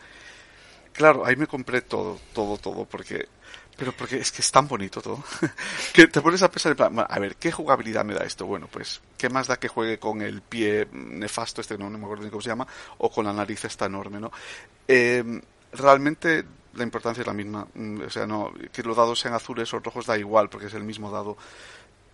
claro, 0.93 1.25
ahí 1.25 1.37
me 1.37 1.47
compré 1.47 1.83
todo, 1.83 2.19
todo, 2.33 2.57
todo, 2.59 2.85
porque, 2.85 3.29
pero 3.77 3.93
porque 3.93 4.17
es 4.19 4.33
que 4.33 4.43
es 4.43 4.51
tan 4.51 4.69
bonito 4.69 5.01
todo, 5.03 5.23
que 5.95 6.07
te 6.07 6.21
pones 6.21 6.43
a 6.43 6.51
pensar 6.51 6.73
en 6.73 6.77
plan, 6.77 6.95
"Bueno, 6.95 7.09
a 7.11 7.19
ver, 7.19 7.37
¿qué 7.37 7.51
jugabilidad 7.53 8.05
me 8.05 8.15
da 8.15 8.25
esto? 8.25 8.47
Bueno, 8.47 8.69
pues, 8.71 9.01
¿qué 9.19 9.29
más 9.29 9.47
da 9.47 9.59
que 9.59 9.69
juegue 9.69 9.99
con 9.99 10.23
el 10.23 10.43
pie 10.43 10.89
nefasto 10.93 11.61
este, 11.61 11.79
no, 11.79 11.91
no 11.91 11.99
me 11.99 12.05
acuerdo 12.05 12.25
ni 12.25 12.31
cómo 12.31 12.43
se 12.43 12.51
llama, 12.51 12.67
o 12.99 13.11
con 13.11 13.25
la 13.25 13.33
nariz 13.33 13.65
esta 13.65 13.87
enorme, 13.87 14.21
¿no? 14.21 14.31
Eh, 14.89 15.41
realmente 15.73 16.45
la 16.75 16.85
importancia 16.85 17.21
es 17.21 17.27
la 17.27 17.33
misma, 17.35 17.67
mm, 17.75 18.03
o 18.07 18.11
sea, 18.11 18.27
no, 18.27 18.53
que 18.73 18.83
los 18.83 18.97
dados 18.97 19.21
sean 19.21 19.35
azules 19.35 19.73
o 19.75 19.81
rojos 19.81 20.07
da 20.07 20.17
igual, 20.19 20.49
porque 20.49 20.67
es 20.67 20.75
el 20.75 20.85
mismo 20.85 21.11
dado, 21.11 21.37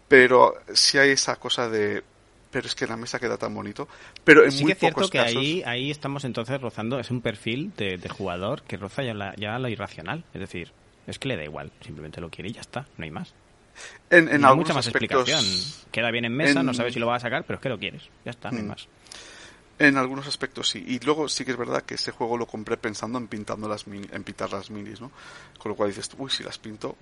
pero 0.08 0.54
si 0.72 0.98
hay 0.98 1.10
esa 1.10 1.36
cosa 1.36 1.68
de 1.68 2.02
pero 2.50 2.66
es 2.66 2.74
que 2.74 2.86
la 2.86 2.96
mesa 2.96 3.18
queda 3.18 3.36
tan 3.36 3.54
bonito 3.54 3.86
pero 4.24 4.44
en 4.44 4.52
sí 4.52 4.62
muy 4.64 4.68
que 4.68 4.72
es 4.74 4.78
cierto 4.80 4.94
pocos 4.96 5.10
que 5.10 5.18
casos 5.18 5.36
ahí, 5.36 5.62
ahí 5.66 5.90
estamos 5.90 6.24
entonces 6.24 6.60
rozando, 6.60 6.98
es 6.98 7.10
un 7.10 7.20
perfil 7.20 7.72
de, 7.76 7.98
de 7.98 8.08
jugador 8.08 8.62
que 8.62 8.76
roza 8.76 9.02
ya, 9.02 9.14
la- 9.14 9.34
ya 9.36 9.58
lo 9.58 9.68
irracional. 9.68 10.24
Es 10.32 10.40
decir, 10.40 10.72
es 11.06 11.18
que 11.18 11.28
le 11.28 11.36
da 11.36 11.44
igual, 11.44 11.70
simplemente 11.80 12.20
lo 12.20 12.30
quiere 12.30 12.50
y 12.50 12.52
ya 12.54 12.60
está, 12.62 12.86
no 12.96 13.04
hay 13.04 13.10
más. 13.10 13.34
en, 14.10 14.28
en 14.28 14.40
no 14.40 14.48
hay 14.48 14.56
mucha 14.56 14.74
más 14.74 14.86
aspectos 14.86 15.28
explicación. 15.28 15.90
Queda 15.92 16.10
bien 16.10 16.24
en 16.24 16.34
mesa, 16.34 16.60
en- 16.60 16.66
no 16.66 16.74
sabes 16.74 16.94
si 16.94 17.00
lo 17.00 17.06
vas 17.06 17.22
a 17.22 17.26
sacar, 17.26 17.44
pero 17.44 17.56
es 17.58 17.62
que 17.62 17.68
lo 17.68 17.78
quieres, 17.78 18.02
ya 18.24 18.30
está, 18.30 18.50
no 18.50 18.56
hay 18.58 18.64
Mm. 18.64 18.68
más. 18.68 18.88
En 19.80 19.96
algunos 19.96 20.26
aspectos 20.26 20.68
sí. 20.68 20.84
Y 20.88 20.98
luego 20.98 21.28
sí 21.28 21.44
que 21.44 21.52
es 21.52 21.56
verdad 21.56 21.82
que 21.82 21.94
ese 21.94 22.10
juego 22.10 22.36
lo 22.36 22.46
compré 22.46 22.76
pensando 22.76 23.16
en 23.18 23.28
pintando 23.28 23.68
las 23.68 23.86
mini- 23.86 24.08
en 24.12 24.24
pintar 24.24 24.52
las 24.52 24.70
minis, 24.70 25.00
¿no? 25.00 25.12
Con 25.56 25.70
lo 25.70 25.76
cual 25.76 25.90
dices, 25.90 26.10
uy, 26.18 26.30
si 26.30 26.42
las 26.42 26.58
pinto, 26.58 26.96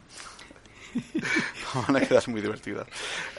van 1.74 1.96
a 1.96 2.00
quedar 2.00 2.28
muy 2.28 2.40
divertidas. 2.40 2.86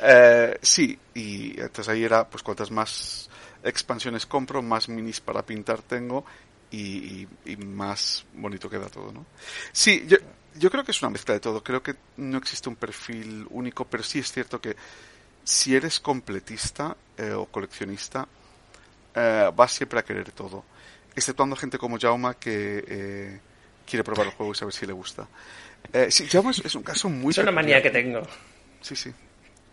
Eh, 0.01 0.57
sí, 0.61 0.97
y 1.13 1.59
entonces 1.59 1.89
ahí 1.89 2.03
era, 2.03 2.27
pues 2.27 2.43
cuantas 2.43 2.71
más 2.71 3.29
expansiones 3.63 4.25
compro, 4.25 4.61
más 4.61 4.89
minis 4.89 5.19
para 5.19 5.45
pintar 5.45 5.81
tengo 5.81 6.25
y, 6.71 7.27
más 7.65 8.25
bonito 8.33 8.69
queda 8.69 8.87
todo, 8.87 9.11
¿no? 9.11 9.25
Sí, 9.71 10.07
yo, 10.55 10.69
creo 10.69 10.83
que 10.83 10.91
es 10.91 11.01
una 11.01 11.11
mezcla 11.11 11.33
de 11.33 11.39
todo. 11.39 11.63
Creo 11.63 11.81
que 11.81 11.95
no 12.17 12.37
existe 12.37 12.69
un 12.69 12.75
perfil 12.75 13.47
único, 13.49 13.85
pero 13.85 14.03
sí 14.03 14.19
es 14.19 14.31
cierto 14.31 14.59
que 14.59 14.75
si 15.43 15.75
eres 15.75 15.99
completista 15.99 16.95
eh, 17.17 17.31
o 17.31 17.45
coleccionista, 17.45 18.27
eh, 19.15 19.51
vas 19.55 19.71
siempre 19.71 19.99
a 19.99 20.03
querer 20.03 20.31
todo. 20.31 20.65
Exceptuando 21.15 21.55
gente 21.55 21.77
como 21.77 21.97
Jauma 21.97 22.35
que 22.35 23.39
quiere 23.87 24.03
probar 24.03 24.27
el 24.27 24.33
juego 24.33 24.51
y 24.51 24.55
saber 24.55 24.73
si 24.73 24.85
le 24.85 24.93
gusta. 24.93 25.27
Eh, 25.93 26.07
sí, 26.09 26.25
es, 26.25 26.75
un 26.75 26.83
caso 26.83 27.09
muy... 27.09 27.31
Es 27.31 27.37
una 27.37 27.51
manía 27.51 27.81
que 27.81 27.89
tengo. 27.89 28.21
Sí, 28.81 28.95
sí. 28.95 29.11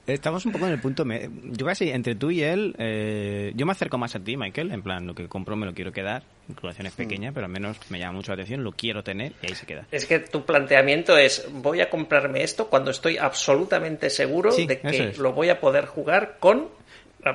Estamos 0.06 0.44
un 0.44 0.52
poco 0.52 0.66
en 0.66 0.72
el 0.72 0.78
punto. 0.80 1.04
me- 1.06 1.30
Yo 1.44 1.64
casi 1.64 1.88
entre 1.90 2.14
tú 2.14 2.30
y 2.30 2.42
él, 2.42 2.74
eh, 2.78 3.52
yo 3.56 3.64
me 3.64 3.72
acerco 3.72 3.96
más 3.96 4.14
a 4.14 4.20
ti, 4.20 4.36
Michael. 4.36 4.70
En 4.72 4.82
plan, 4.82 5.06
lo 5.06 5.14
que 5.14 5.28
compro 5.28 5.56
me 5.56 5.64
lo 5.64 5.72
quiero 5.72 5.92
quedar. 5.92 6.22
Colección 6.60 6.86
es 6.86 6.92
pequeña, 6.92 7.32
pero 7.32 7.46
al 7.46 7.52
menos 7.52 7.78
me 7.88 7.98
llama 7.98 8.12
mucho 8.12 8.30
la 8.32 8.34
atención. 8.34 8.62
Lo 8.62 8.72
quiero 8.72 9.02
tener 9.02 9.32
y 9.40 9.46
ahí 9.46 9.54
se 9.54 9.64
queda. 9.64 9.86
Es 9.90 10.04
que 10.04 10.18
tu 10.18 10.44
planteamiento 10.44 11.16
es, 11.16 11.46
voy 11.50 11.80
a 11.80 11.88
comprarme 11.88 12.42
esto 12.42 12.68
cuando 12.68 12.90
estoy 12.90 13.16
absolutamente 13.16 14.10
seguro 14.10 14.52
Sí, 14.52 14.66
de 14.66 14.78
que 14.80 15.08
es. 15.08 15.18
lo 15.18 15.32
voy 15.32 15.48
a 15.48 15.58
poder 15.60 15.86
jugar 15.86 16.36
con... 16.38 16.68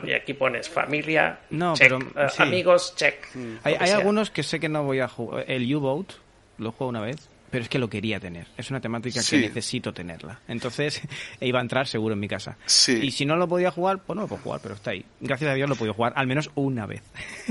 Y 0.03 0.13
aquí 0.13 0.35
pones 0.35 0.69
familia, 0.69 1.39
No, 1.49 1.73
check, 1.73 1.87
pero, 1.89 1.97
eh, 1.99 2.29
sí. 2.29 2.43
amigos, 2.43 2.93
check. 2.95 3.25
Hay, 3.63 3.73
que 3.73 3.79
hay 3.81 3.87
sea. 3.87 3.97
algunos 3.97 4.29
que 4.29 4.43
sé 4.43 4.59
que 4.59 4.69
no 4.69 4.83
voy 4.83 4.99
a 4.99 5.07
jugar. 5.07 5.45
El 5.47 5.73
U-Boat 5.75 6.11
lo 6.59 6.71
juego 6.71 6.89
una 6.89 7.01
vez, 7.01 7.27
pero 7.49 7.63
es 7.63 7.69
que 7.69 7.79
lo 7.79 7.89
quería 7.89 8.19
tener. 8.19 8.47
Es 8.57 8.69
una 8.69 8.79
temática 8.79 9.21
Sí. 9.21 9.35
que 9.37 9.41
necesito 9.47 9.93
tenerla. 9.93 10.39
Entonces 10.47 11.01
iba 11.41 11.59
a 11.59 11.61
entrar 11.61 11.87
seguro 11.87 12.13
en 12.13 12.19
mi 12.19 12.27
casa. 12.27 12.57
Sí. 12.65 12.99
Y 13.03 13.11
si 13.11 13.25
no 13.25 13.35
lo 13.35 13.47
podía 13.47 13.71
jugar, 13.71 13.99
pues 14.05 14.15
no 14.15 14.23
lo 14.23 14.27
puedo 14.27 14.41
jugar, 14.41 14.59
pero 14.61 14.75
está 14.75 14.91
ahí. 14.91 15.05
Gracias 15.19 15.49
a 15.51 15.53
Dios 15.53 15.67
lo 15.67 15.75
he 15.75 15.77
podido 15.77 15.93
jugar 15.93 16.13
al 16.15 16.27
menos 16.27 16.49
una 16.55 16.85
vez. 16.85 17.01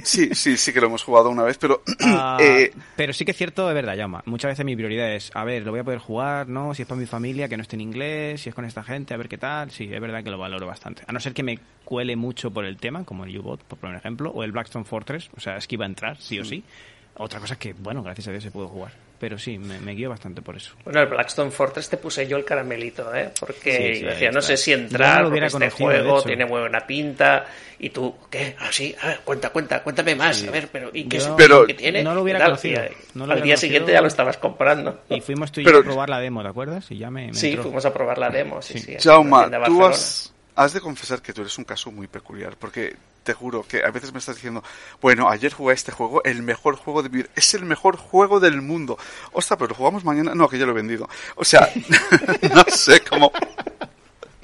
Sí, 0.03 0.35
sí, 0.35 0.57
sí 0.57 0.73
que 0.73 0.81
lo 0.81 0.87
hemos 0.87 1.03
jugado 1.03 1.31
una 1.31 1.43
vez, 1.43 1.59
pero... 1.59 1.83
Ah, 2.01 2.39
eh, 2.41 2.73
pero 2.97 3.13
sí 3.13 3.25
que 3.25 3.33
es 3.33 3.37
cierto, 3.37 3.69
es 3.69 3.75
verdad, 3.75 3.95
llama. 3.97 4.23
Muchas 4.27 4.51
veces 4.51 4.65
mi 4.65 4.75
prioridad 4.75 5.13
es, 5.15 5.31
a 5.35 5.45
ver, 5.45 5.65
lo 5.65 5.71
voy 5.73 5.81
a 5.81 5.85
poder 5.85 5.99
jugar, 5.99 6.49
¿no? 6.49 6.75
Si 6.75 6.83
es 6.83 6.89
para 6.89 7.01
mi 7.01 7.07
familia, 7.07 7.49
que 7.49 7.57
no 7.57 7.63
esté 7.63 7.77
en 7.77 7.83
inglés, 7.83 8.41
si 8.41 8.49
es 8.49 8.55
con 8.55 8.65
esta 8.65 8.83
gente, 8.83 9.15
a 9.15 9.17
ver 9.17 9.29
qué 9.29 9.39
tal. 9.39 9.71
Sí, 9.71 9.89
es 9.93 10.01
verdad 10.01 10.25
que 10.25 10.31
lo 10.31 10.39
valoro 10.39 10.67
bastante. 10.67 11.03
A 11.07 11.13
no 11.13 11.21
ser 11.21 11.33
que 11.35 11.43
me 11.43 11.59
cuele 11.85 12.17
mucho 12.17 12.51
por 12.51 12.65
el 12.65 12.77
tema, 12.79 13.05
como 13.05 13.25
el 13.25 13.37
U-Bot, 13.39 13.63
por 13.65 13.95
ejemplo, 13.95 14.31
o 14.31 14.43
el 14.43 14.53
Blackstone 14.53 14.85
Fortress, 14.85 15.31
o 15.37 15.41
sea, 15.41 15.57
es 15.57 15.67
que 15.67 15.75
iba 15.77 15.85
a 15.85 15.89
entrar, 15.89 16.17
sí 16.21 16.39
o 16.41 16.45
sí. 16.45 16.63
Otra 17.15 17.41
cosa 17.41 17.55
es 17.55 17.59
que, 17.61 17.73
bueno, 17.73 18.03
gracias 18.03 18.29
a 18.29 18.31
Dios 18.31 18.43
se 18.45 18.51
puede 18.51 18.69
jugar. 18.69 18.93
Pero 19.21 19.37
sí, 19.37 19.59
me, 19.59 19.81
me 19.81 19.93
guío 19.95 20.11
bastante 20.11 20.43
por 20.43 20.55
eso. 20.57 20.75
Bueno, 20.85 21.01
el 21.01 21.09
Blackstone 21.09 21.51
Fortress 21.51 21.89
te 21.89 21.97
puse 21.97 22.27
yo 22.29 22.37
el 22.37 22.45
caramelito, 22.45 23.13
¿eh? 23.13 23.31
Porque 23.41 23.95
Sí, 23.97 24.05
decía, 24.05 24.31
no 24.31 24.41
sé 24.41 24.57
si 24.57 24.71
no 24.71 24.79
entrar, 24.83 25.17
porque 25.23 25.31
hubiera 25.31 25.47
este 25.49 25.71
juego 25.71 26.23
tiene 26.23 26.47
muy 26.47 26.61
buena 26.61 26.87
pinta. 26.87 27.47
Y 27.81 27.91
tú, 27.91 28.15
¿qué? 28.31 28.55
Ah, 28.61 28.69
sí, 28.71 28.95
a 29.03 29.09
ver, 29.09 29.21
cuenta, 29.25 29.51
cuenta, 29.51 29.83
cuéntame 29.83 30.15
más. 30.15 30.45
A 30.47 30.51
ver, 30.53 30.69
pero 30.71 30.91
¿y 30.93 31.05
qué, 31.09 31.19
Yo 31.19 31.25
es- 31.27 31.33
Pero- 31.37 31.67
qué 31.67 31.75
tiene? 31.75 32.03
no 32.05 32.15
lo 32.15 32.23
hubiera 32.23 32.45
conocido, 32.45 32.81
no 32.81 32.87
lo 32.87 32.93
al 32.93 32.99
hubiera 33.15 33.35
día 33.35 33.41
conocido. 33.55 33.59
siguiente 33.59 33.93
ya 33.93 34.01
lo 34.01 34.07
estabas 34.09 34.37
comprando. 34.37 35.01
Y 35.11 35.21
fuimos 35.21 35.51
tú 35.51 35.61
y 35.61 35.65
Pero- 35.65 35.79
yo 35.79 35.83
a 35.83 35.85
probar 35.87 36.11
la 36.11 36.21
demo, 36.21 36.43
¿te 36.43 36.49
acuerdas? 36.49 36.89
Y 36.91 36.99
ya 36.99 37.11
me, 37.11 37.27
me 37.29 37.35
Sí, 37.35 37.49
entró. 37.49 37.65
fuimos 37.65 37.85
a 37.87 37.93
probar 37.93 38.19
la 38.19 38.31
demo, 38.31 38.63
sí, 38.63 38.79
Sí. 38.79 38.97
tú 39.67 39.85
has, 39.85 40.33
has 40.55 40.73
de 40.73 40.81
confesar 40.81 41.23
que 41.23 41.33
tú 41.33 41.41
eres 41.41 41.57
un 41.59 41.65
caso 41.65 41.91
muy 41.91 42.07
peculiar, 42.07 42.57
porque 42.57 42.95
te 43.29 43.35
juro 43.35 43.63
que 43.63 43.85
a 43.85 43.91
veces 43.91 44.11
me 44.15 44.21
estás 44.21 44.37
diciendo, 44.37 44.65
bueno, 45.03 45.29
ayer 45.29 45.53
jugué 45.53 45.73
a 45.73 45.75
este 45.75 45.93
juego, 45.93 46.25
el 46.25 46.43
mejor 46.43 46.77
juego 46.77 47.03
de 47.03 47.11
mi 47.11 47.17
vida, 47.19 47.29
es 47.37 47.53
el 47.53 47.67
mejor 47.67 47.97
juego 47.99 48.41
del 48.41 48.63
mundo. 48.63 48.97
Ostras, 49.33 49.59
pero 49.59 49.69
lo 49.69 49.75
jugamos 49.75 50.03
mañana, 50.03 50.35
no, 50.35 50.49
que 50.49 50.57
ya 50.59 50.65
lo 50.65 50.73
he 50.73 50.75
vendido. 50.75 51.07
O 51.37 51.45
sea, 51.45 51.69
no 52.55 52.65
sé 52.75 53.03
cómo... 53.03 53.31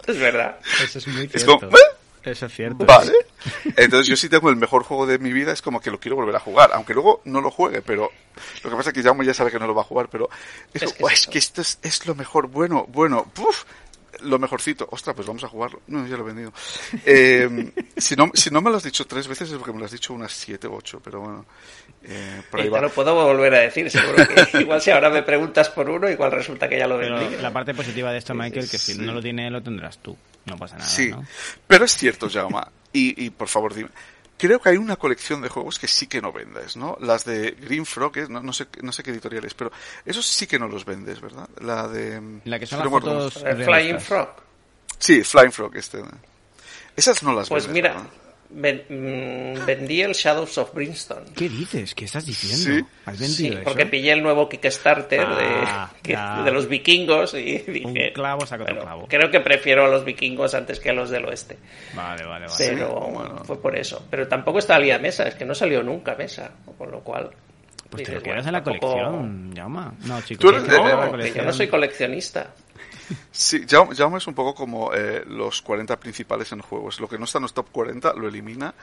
Es 0.07 0.19
verdad. 0.19 0.59
Eso 0.83 0.99
es 0.99 1.07
muy 1.07 1.25
Es 1.33 1.45
cierto. 1.45 1.61
como, 1.61 1.77
¿eh? 1.79 1.81
Eso 2.31 2.45
es 2.45 2.55
cierto. 2.55 2.85
Vale. 2.85 3.13
Entonces 3.77 4.07
yo 4.07 4.17
sí 4.17 4.29
tengo 4.29 4.51
el 4.51 4.57
mejor 4.57 4.83
juego 4.85 5.07
de 5.07 5.19
mi 5.19 5.33
vida, 5.33 5.51
es 5.53 5.63
como 5.63 5.81
que 5.81 5.91
lo 5.91 5.99
quiero 5.99 6.17
volver 6.17 6.37
a 6.37 6.41
jugar, 6.41 6.71
aunque 6.75 6.93
luego 6.93 7.23
no 7.25 7.41
lo 7.41 7.51
juegue, 7.51 7.81
pero 7.81 8.11
lo 8.63 8.71
que 8.71 8.77
pasa 8.77 8.91
es 8.91 8.95
que 8.95 9.03
Jaume 9.03 9.25
ya 9.25 9.33
sabe 9.33 9.51
que 9.51 9.59
no 9.59 9.67
lo 9.67 9.75
va 9.75 9.81
a 9.81 9.87
jugar, 9.87 10.09
pero 10.11 10.29
es, 10.75 10.83
Es 10.83 10.89
que 10.93 10.95
es 10.97 10.99
"Buah, 10.99 11.13
es 11.13 11.21
eso". 11.21 11.31
que 11.31 11.39
esto 11.39 11.61
es, 11.63 11.79
es 11.83 12.07
lo 12.07 12.15
mejor, 12.15 12.49
bueno, 12.49 12.85
bueno, 12.89 13.25
puf, 13.33 13.65
lo 14.23 14.39
mejorcito. 14.39 14.89
Ostras, 14.91 15.15
pues 15.17 15.27
vamos 15.27 15.45
a 15.45 15.49
jugarlo. 15.49 15.81
No, 15.89 16.07
ya 16.07 16.17
lo 16.17 16.23
he 16.25 16.27
vendido. 16.27 16.53
Eh, 17.05 17.73
si, 17.97 18.17
no, 18.17 18.31
si 18.35 18.51
no 18.51 18.61
me 18.61 18.71
lo 18.71 18.77
has 18.77 18.83
dicho 18.83 19.07
tres 19.07 19.27
veces 19.29 19.51
es 19.51 19.57
porque 19.57 19.73
me 19.73 19.79
lo 19.79 19.85
has 19.85 19.93
dicho 19.93 20.13
unas 20.15 20.33
siete 20.33 20.67
o 20.67 20.75
ocho, 20.75 21.01
pero 21.03 21.21
bueno, 21.21 21.47
eh, 22.03 22.43
por 22.51 22.61
ahí 22.61 22.67
Y 22.67 22.71
te 22.71 22.75
va. 22.75 22.81
lo 22.81 22.91
puedo 22.91 23.15
volver 23.15 23.55
a 23.55 23.59
decir, 23.61 23.91
seguro 23.91 24.17
que 24.27 24.59
igual 24.61 24.81
si 24.81 24.91
ahora 24.91 25.11
me 25.11 25.23
preguntas 25.23 25.69
por 25.71 25.89
uno, 25.91 26.09
igual 26.11 26.33
resulta 26.33 26.69
que 26.69 26.79
ya 26.79 26.87
lo 26.87 26.99
Pero 26.99 27.19
vendí. 27.19 27.37
la 27.43 27.53
parte 27.53 27.75
positiva 27.75 28.13
de 28.13 28.19
esto, 28.19 28.35
Michael, 28.35 28.69
que 28.71 28.79
si 28.79 28.95
Sí. 28.95 28.99
no 29.01 29.13
lo 29.13 29.23
tiene, 29.23 29.51
lo 29.51 29.63
tendrás 29.63 29.99
tú. 29.99 30.17
No 30.47 30.57
pasa 30.59 30.77
nada, 30.77 30.89
Sí, 30.89 31.09
¿no? 31.11 31.25
pero 31.67 31.85
es 31.87 31.97
cierto, 31.97 32.29
Jaume, 32.31 32.61
y, 32.93 33.25
y 33.25 33.31
por 33.31 33.49
favor 33.49 33.73
dime, 33.75 33.89
creo 34.39 34.61
que 34.61 34.69
hay 34.71 34.77
una 34.77 34.97
colección 34.97 35.41
de 35.43 35.49
juegos 35.49 35.79
que 35.79 35.89
sí 35.89 36.07
que 36.07 36.21
no 36.21 36.33
vendes, 36.33 36.77
¿no? 36.77 36.97
Las 37.01 37.25
de 37.25 37.53
Green 37.53 37.87
Frog, 37.87 38.29
no, 38.29 38.43
no 38.43 38.53
sé, 38.53 38.67
no 38.83 38.93
sé 38.93 39.03
qué 39.03 39.11
editorial 39.11 39.45
es, 39.45 39.55
pero 39.55 39.73
esos 40.05 40.27
sí 40.27 40.47
que 40.47 40.59
no 40.59 40.69
los 40.69 40.85
vendes, 40.85 41.21
¿verdad? 41.21 41.49
La 41.61 41.89
de... 41.89 42.41
La 42.45 42.59
que 42.59 42.67
son 42.67 42.81
las 42.81 42.89
fotos 42.89 43.37
Eh, 43.45 43.65
Flying. 43.65 44.01
Frog. 44.01 44.29
Sí, 44.99 45.23
Flying 45.23 45.53
Frog, 45.53 45.77
este. 45.77 46.03
Esas 46.97 47.23
no 47.23 47.33
las 47.33 47.49
Pues 47.49 47.67
vendes, 47.67 47.83
mira, 47.83 47.95
¿verdad? 47.95 48.11
Ven- 48.51 48.85
mm, 48.89 49.67
vendí 49.67 50.03
el 50.03 50.13
Shadows 50.13 50.57
of 50.59 50.73
Brimstone. 50.75 51.27
¿Qué 51.37 51.49
dices? 51.49 51.95
¿Qué 51.95 52.05
estás 52.05 52.27
diciendo? 52.27 52.87
Sí. 52.87 52.95
¿Has 53.07 53.19
Sí, 53.19 53.23
vendido 53.43 53.55
eso? 53.61 53.65
porque 53.65 53.87
pillé 53.87 54.13
el 54.13 54.23
nuevo 54.23 54.49
Kickstarter 54.49 55.21
Ah, 55.27 55.91
de, 55.95 56.01
que- 56.03 56.45
de 56.45 56.51
los 56.53 56.69
vikingos 56.69 57.35
y 57.35 57.59
dije, 57.59 57.83
Un 57.87 57.95
clavo 58.15 58.47
saca 58.47 58.63
otro 58.65 58.75
bueno, 58.75 58.87
clavo. 58.91 59.07
creo 59.09 59.31
que 59.31 59.41
prefiero 59.41 59.85
a 59.87 59.89
los 59.89 60.05
vikingos 60.05 60.55
antes 60.55 60.81
que 60.81 60.91
a 60.91 60.93
los 60.93 61.11
del 61.11 61.25
oeste. 61.25 61.59
Vale, 61.95 62.25
vale, 62.25 62.47
vale. 62.47 62.55
Pero 62.59 62.89
bueno. 63.11 63.45
fue 63.45 63.61
por 63.61 63.77
eso. 63.77 64.07
Pero 64.11 64.29
tampoco 64.29 64.61
salía 64.61 64.97
a 64.97 64.99
mesa, 64.99 65.27
es 65.29 65.35
que 65.35 65.45
no 65.45 65.55
salió 65.55 65.83
nunca 65.83 66.13
a 66.13 66.17
mesa, 66.17 66.51
con 66.79 66.91
lo 66.91 67.01
cual... 67.01 67.31
Pues 67.91 68.03
te 68.05 68.13
lo 68.15 68.23
quedas 68.23 68.37
bueno, 68.45 68.49
en 68.49 68.53
la 68.55 68.63
tampoco- 68.65 68.93
colección, 68.93 69.55
llama. 69.55 69.95
No, 70.05 70.21
chicos. 70.23 70.41
Tú 70.41 70.49
eres 70.49 70.63
de- 70.67 70.69
no, 70.79 70.85
de- 70.85 70.89
la 70.91 70.97
que 70.99 71.05
yo 71.07 71.11
colección. 71.13 71.47
no 71.47 71.53
soy 71.53 71.69
coleccionista. 71.69 72.55
Sí, 73.31 73.65
Jaume, 73.69 74.19
es 74.19 74.27
un 74.27 74.35
poco 74.35 74.55
como 74.55 74.93
eh, 74.95 75.25
los 75.27 75.63
40 75.63 75.99
principales 75.99 76.51
en 76.53 76.61
juegos. 76.61 77.01
Lo 77.01 77.09
que 77.09 77.19
no 77.19 77.25
está 77.25 77.39
en 77.39 77.43
los 77.43 77.55
top 77.55 77.69
40 77.73 78.15
lo 78.15 78.29
elimina 78.29 78.75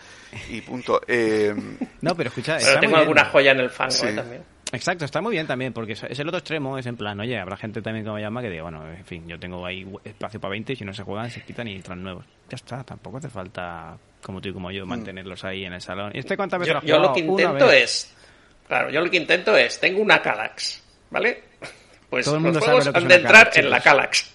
y 0.49 0.61
punto. 0.61 1.01
Eh, 1.07 1.53
No, 2.01 2.15
pero 2.15 2.29
escucha, 2.29 2.57
Pero 2.59 2.79
tengo 2.79 2.95
alguna 2.97 3.25
joya 3.25 3.51
en 3.51 3.59
el 3.59 3.69
fango 3.69 3.91
Sí. 3.91 4.07
eh, 4.07 4.13
también. 4.13 4.43
Exacto, 4.73 5.03
está 5.03 5.19
muy 5.19 5.33
bien 5.33 5.45
también, 5.47 5.73
porque 5.73 5.91
es 5.93 6.01
el 6.19 6.27
otro 6.29 6.37
extremo, 6.37 6.77
es 6.77 6.85
en 6.85 6.95
plan, 6.95 7.19
oye, 7.19 7.37
habrá 7.37 7.57
gente 7.57 7.81
también 7.81 8.05
que 8.05 8.11
me 8.11 8.21
llama 8.21 8.41
que 8.41 8.49
diga, 8.49 8.63
bueno, 8.63 8.87
en 8.87 9.03
fin, 9.03 9.27
yo 9.27 9.37
tengo 9.37 9.65
ahí 9.65 9.85
espacio 10.05 10.39
para 10.39 10.51
20 10.51 10.71
y 10.71 10.75
si 10.77 10.85
no 10.85 10.93
se 10.93 11.03
juegan 11.03 11.29
se 11.29 11.41
quitan 11.43 11.67
y 11.67 11.75
entran 11.75 12.01
nuevos. 12.01 12.23
Ya 12.49 12.55
está, 12.55 12.81
tampoco 12.83 13.17
hace 13.17 13.27
falta, 13.27 13.97
como 14.23 14.39
tú 14.39 14.47
y 14.47 14.53
como 14.53 14.71
yo, 14.71 14.85
mantenerlos 14.85 15.43
ahí 15.43 15.65
en 15.65 15.73
el 15.73 15.81
salón. 15.81 16.11
¿Y 16.13 16.19
este 16.19 16.37
cuántas 16.37 16.59
veces 16.61 16.73
Yo, 16.73 16.73
lo 16.75 16.79
has 16.79 16.85
yo 16.85 16.99
lo 16.99 17.13
que 17.13 17.19
intento 17.19 17.69
es... 17.71 18.15
Claro, 18.65 18.89
yo 18.89 19.01
lo 19.01 19.11
que 19.11 19.17
intento 19.17 19.57
es... 19.57 19.77
Tengo 19.77 20.01
una 20.01 20.21
Calax, 20.21 20.81
¿vale? 21.09 21.43
Pues 22.11 22.25
Todo 22.25 22.35
el 22.35 22.43
los 22.43 22.51
mundo 22.53 22.59
sabe 22.59 22.81
juegos 22.81 22.95
han 22.95 23.07
de 23.07 23.15
entrar 23.15 23.51
en 23.55 23.69
la. 23.71 23.79
Calax. 23.79 24.29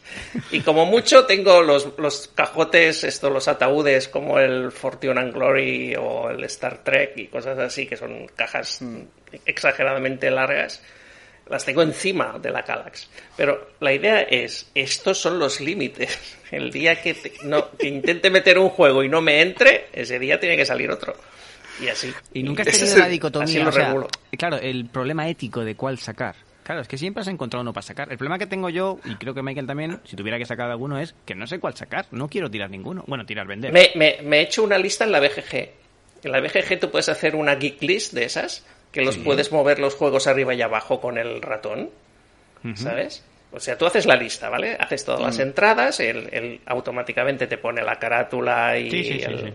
Y 0.50 0.60
como 0.62 0.86
mucho 0.86 1.26
tengo 1.26 1.60
los, 1.62 1.90
los 1.98 2.28
cajotes, 2.34 3.04
estos, 3.04 3.30
los 3.30 3.46
ataúdes 3.48 4.08
como 4.08 4.38
el 4.40 4.72
Fortune 4.72 5.20
and 5.20 5.32
Glory 5.34 5.94
o 5.94 6.30
el 6.30 6.42
Star 6.44 6.82
Trek 6.82 7.12
y 7.16 7.26
cosas 7.26 7.58
así, 7.58 7.86
que 7.86 7.96
son 7.98 8.26
cajas 8.34 8.80
exageradamente 9.44 10.30
largas. 10.30 10.82
Las 11.48 11.64
tengo 11.64 11.82
encima 11.82 12.38
de 12.40 12.50
la 12.50 12.62
Calax. 12.64 13.08
Pero 13.36 13.72
la 13.80 13.92
idea 13.92 14.22
es, 14.22 14.68
estos 14.74 15.18
son 15.18 15.38
los 15.38 15.60
límites. 15.60 16.18
El 16.50 16.72
día 16.72 17.00
que, 17.00 17.14
te- 17.14 17.32
no, 17.44 17.70
que 17.72 17.86
intente 17.88 18.30
meter 18.30 18.58
un 18.58 18.70
juego 18.70 19.04
y 19.04 19.08
no 19.08 19.20
me 19.20 19.42
entre, 19.42 19.88
ese 19.92 20.18
día 20.18 20.40
tiene 20.40 20.56
que 20.56 20.64
salir 20.64 20.90
otro. 20.90 21.14
Y 21.80 21.88
así. 21.88 22.12
Y 22.32 22.42
nunca 22.42 22.62
has 22.62 22.70
tenido 22.78 22.96
la 22.96 23.08
dicotomía, 23.08 23.44
así 23.46 23.58
lo 23.62 23.68
o 23.68 23.72
sea, 23.72 23.86
regulo. 23.88 24.08
claro, 24.38 24.56
el 24.56 24.86
problema 24.86 25.28
ético 25.28 25.64
de 25.64 25.74
cuál 25.76 25.98
sacar. 25.98 26.34
Claro, 26.66 26.80
es 26.80 26.88
que 26.88 26.98
siempre 26.98 27.20
has 27.20 27.28
encontrado 27.28 27.62
uno 27.62 27.72
para 27.72 27.82
sacar. 27.86 28.10
El 28.10 28.18
problema 28.18 28.38
que 28.40 28.46
tengo 28.46 28.68
yo, 28.68 28.98
y 29.04 29.14
creo 29.14 29.32
que 29.34 29.40
Michael 29.40 29.68
también, 29.68 30.00
si 30.04 30.16
tuviera 30.16 30.36
que 30.36 30.46
sacar 30.46 30.68
alguno, 30.68 30.98
es 30.98 31.14
que 31.24 31.36
no 31.36 31.46
sé 31.46 31.60
cuál 31.60 31.76
sacar. 31.76 32.06
No 32.10 32.28
quiero 32.28 32.50
tirar 32.50 32.70
ninguno. 32.70 33.04
Bueno, 33.06 33.24
tirar, 33.24 33.46
vender. 33.46 33.72
Me, 33.72 33.90
me- 33.94 34.18
me 34.24 34.38
he 34.38 34.40
hecho 34.42 34.64
una 34.64 34.76
lista 34.76 35.04
en 35.04 35.12
la 35.12 35.20
BGG. 35.20 35.70
En 36.24 36.32
la 36.32 36.40
BGG 36.40 36.80
tú 36.80 36.90
puedes 36.90 37.08
hacer 37.08 37.36
una 37.36 37.54
geek 37.54 37.80
list 37.82 38.14
de 38.14 38.24
esas, 38.24 38.66
que 38.90 39.02
los 39.02 39.16
puedes 39.24 39.52
mover 39.52 39.78
los 39.78 39.94
juegos 39.94 40.26
arriba 40.26 40.54
y 40.54 40.62
abajo 40.62 41.00
con 41.00 41.18
el 41.18 41.40
ratón, 41.40 41.90
¿sabes? 42.76 43.22
O 43.52 43.60
sea, 43.60 43.78
tú 43.78 43.86
haces 43.86 44.04
la 44.06 44.16
lista, 44.16 44.48
¿vale? 44.48 44.76
Haces 44.80 45.04
todas 45.04 45.20
las 45.20 45.38
entradas, 45.38 46.00
él, 46.00 46.28
él 46.32 46.60
automáticamente 46.66 47.46
te 47.46 47.58
pone 47.58 47.80
la 47.82 47.96
carátula 48.00 48.76
y, 48.76 48.90
Sí, 48.90 49.04
sí, 49.04 49.18
sí, 49.20 49.24
el, 49.24 49.54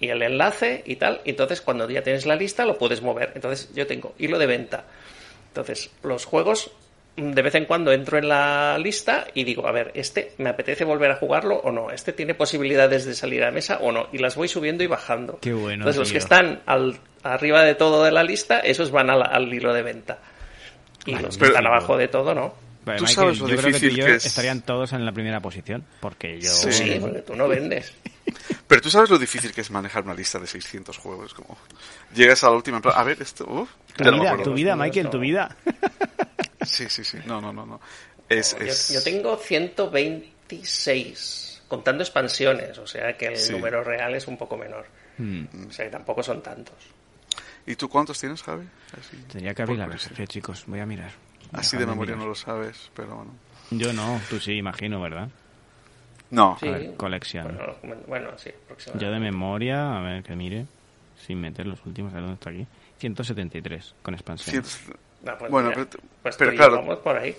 y 0.00 0.08
el 0.08 0.22
enlace 0.22 0.82
y 0.86 0.96
tal. 0.96 1.20
Y 1.24 1.30
entonces, 1.30 1.60
cuando 1.60 1.88
ya 1.90 2.02
tienes 2.02 2.24
la 2.24 2.34
lista, 2.34 2.64
lo 2.64 2.78
puedes 2.78 3.02
mover. 3.02 3.32
Entonces, 3.34 3.74
yo 3.74 3.86
tengo 3.86 4.14
hilo 4.18 4.38
de 4.38 4.46
venta. 4.46 4.84
Entonces, 5.56 5.90
los 6.02 6.26
juegos 6.26 6.70
de 7.16 7.40
vez 7.40 7.54
en 7.54 7.64
cuando 7.64 7.92
entro 7.92 8.18
en 8.18 8.28
la 8.28 8.76
lista 8.78 9.26
y 9.32 9.44
digo, 9.44 9.66
a 9.66 9.72
ver, 9.72 9.90
este 9.94 10.32
me 10.36 10.50
apetece 10.50 10.84
volver 10.84 11.10
a 11.10 11.16
jugarlo 11.16 11.56
o 11.56 11.72
no, 11.72 11.90
este 11.90 12.12
tiene 12.12 12.34
posibilidades 12.34 13.06
de 13.06 13.14
salir 13.14 13.42
a 13.42 13.50
mesa 13.50 13.78
o 13.80 13.90
no, 13.90 14.08
y 14.12 14.18
las 14.18 14.36
voy 14.36 14.48
subiendo 14.48 14.84
y 14.84 14.86
bajando. 14.86 15.38
Qué 15.40 15.54
bueno. 15.54 15.84
Entonces 15.84 15.98
los 15.98 16.12
que 16.12 16.18
están 16.18 16.60
al, 16.66 16.98
arriba 17.22 17.62
de 17.64 17.74
todo 17.74 18.04
de 18.04 18.12
la 18.12 18.22
lista, 18.22 18.60
esos 18.60 18.90
van 18.90 19.08
al, 19.08 19.22
al 19.22 19.52
hilo 19.54 19.72
de 19.72 19.82
venta. 19.82 20.18
Y 21.06 21.14
los 21.14 21.38
que 21.38 21.46
están 21.46 21.66
abajo 21.66 21.96
de 21.96 22.08
todo, 22.08 22.34
no. 22.34 22.52
Vale, 22.84 22.98
Tú 22.98 23.04
Michael, 23.06 23.14
sabes 23.14 23.38
lo 23.40 23.48
yo 23.48 23.56
creo 23.56 23.56
que 23.56 23.62
tú 23.62 23.66
difícil 23.78 23.92
y 23.92 24.00
yo 24.00 24.06
que 24.06 24.14
es- 24.16 24.26
estarían 24.26 24.60
todos 24.60 24.92
en 24.92 25.06
la 25.06 25.12
primera 25.12 25.40
posición, 25.40 25.84
porque 26.00 26.38
yo... 26.38 26.50
Sí. 26.50 26.70
Sí, 26.72 26.98
porque 27.00 27.20
tú 27.22 27.34
no 27.34 27.48
vendes. 27.48 27.94
Pero 28.66 28.80
tú 28.80 28.90
sabes 28.90 29.10
lo 29.10 29.18
difícil 29.18 29.52
que 29.52 29.60
es 29.60 29.70
manejar 29.70 30.04
una 30.04 30.14
lista 30.14 30.38
de 30.38 30.46
600 30.46 30.96
juegos. 30.98 31.34
Como 31.34 31.56
llegas 32.14 32.42
a 32.44 32.50
la 32.50 32.56
última 32.56 32.78
a 32.78 33.04
ver, 33.04 33.20
esto, 33.22 33.44
uf, 33.48 33.70
Tu 33.96 34.04
no 34.04 34.20
vida, 34.20 34.36
tu 34.42 34.52
vida, 34.54 34.76
Michael, 34.76 35.10
tu 35.10 35.18
vida. 35.20 35.56
Sí, 36.62 36.88
sí, 36.88 37.04
sí. 37.04 37.18
No, 37.26 37.40
no, 37.40 37.52
no, 37.52 37.64
no. 37.64 37.80
Es, 38.28 38.56
Yo, 38.58 38.64
es- 38.64 38.92
yo 38.92 39.02
tengo 39.02 39.36
126, 39.36 41.62
contando 41.68 42.02
expansiones, 42.02 42.76
o 42.78 42.86
sea 42.86 43.16
que 43.16 43.26
el 43.26 43.36
Sí. 43.36 43.52
número 43.52 43.82
real 43.84 44.14
es 44.14 44.26
un 44.26 44.36
poco 44.36 44.56
menor. 44.56 44.86
Hmm, 45.18 45.44
O 45.68 45.72
sea 45.72 45.84
que 45.86 45.90
tampoco 45.90 46.22
son 46.22 46.42
tantos. 46.42 46.74
¿Y 47.66 47.74
tú 47.76 47.88
cuántos 47.88 48.18
tienes, 48.20 48.42
Javi? 48.42 48.66
Así, 48.98 49.16
Tendría 49.30 49.54
que 49.54 49.62
abrir 49.62 49.78
la 49.78 49.98
sí, 49.98 50.10
chicos. 50.26 50.64
Voy 50.66 50.80
a 50.80 50.86
mirar. 50.86 51.10
Así 51.52 51.76
de 51.76 51.86
memoria 51.86 52.14
mirar. 52.14 52.24
no 52.26 52.30
lo 52.30 52.34
sabes, 52.34 52.90
pero 52.94 53.16
bueno. 53.16 53.34
Yo 53.70 53.92
no, 53.92 54.20
tú 54.30 54.38
sí, 54.38 54.52
imagino, 54.52 55.00
¿verdad? 55.00 55.28
No, 56.30 56.56
Sí. 56.60 56.68
A 56.68 56.72
ver, 56.72 56.94
colección. 56.96 57.58
Bueno, 57.82 58.02
bueno, 58.06 58.28
sí, 58.36 58.50
Yo 58.98 59.10
de 59.10 59.20
memoria, 59.20 59.96
a 59.98 60.00
ver 60.02 60.22
que 60.22 60.34
mire, 60.34 60.66
sin 61.24 61.40
meter 61.40 61.66
los 61.66 61.84
últimos, 61.86 62.12
a 62.12 62.16
ver 62.16 62.22
dónde 62.24 62.34
está 62.34 62.50
aquí. 62.50 62.66
173 62.98 63.94
con 64.02 64.14
expansión. 64.14 64.50
cientos- 64.64 64.80
Ah, 65.26 65.36
pues 65.38 65.50
bueno, 65.50 65.70
mira, 65.70 65.86
pero- 65.90 66.02
pues 66.22 66.36
pero 66.36 66.52
claro. 66.52 66.76
vamos 66.76 66.98
por 66.98 67.16
ahí. 67.16 67.34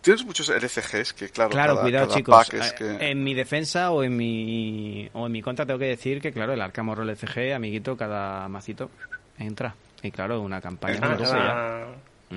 tienes 0.00 0.22
muchos 0.26 0.50
LCGs 0.50 1.14
que, 1.14 1.28
claro, 1.30 1.50
Claro, 1.50 1.72
cada, 1.74 1.82
cuidado 1.82 2.06
cada 2.08 2.18
chicos. 2.18 2.34
pack 2.36 2.54
es 2.54 2.72
Eh, 2.72 2.74
que... 2.76 3.10
En 3.10 3.24
mi 3.24 3.32
defensa 3.32 3.90
o 3.90 4.02
en 4.04 4.14
mi 4.16 5.08
o 5.14 5.24
en 5.26 5.32
mi 5.32 5.40
contra 5.40 5.64
tengo 5.64 5.78
que 5.78 5.86
decir 5.86 6.20
que 6.20 6.30
claro, 6.30 6.52
el 6.52 6.60
Arkham 6.60 6.90
Horror 6.90 7.06
LCG, 7.08 7.54
amiguito, 7.54 7.96
cada 7.96 8.46
macito 8.48 8.90
entra. 9.38 9.74
Y 10.02 10.10
claro, 10.10 10.42
una 10.42 10.60
campaña 10.60 11.00
Ah, 11.02 11.86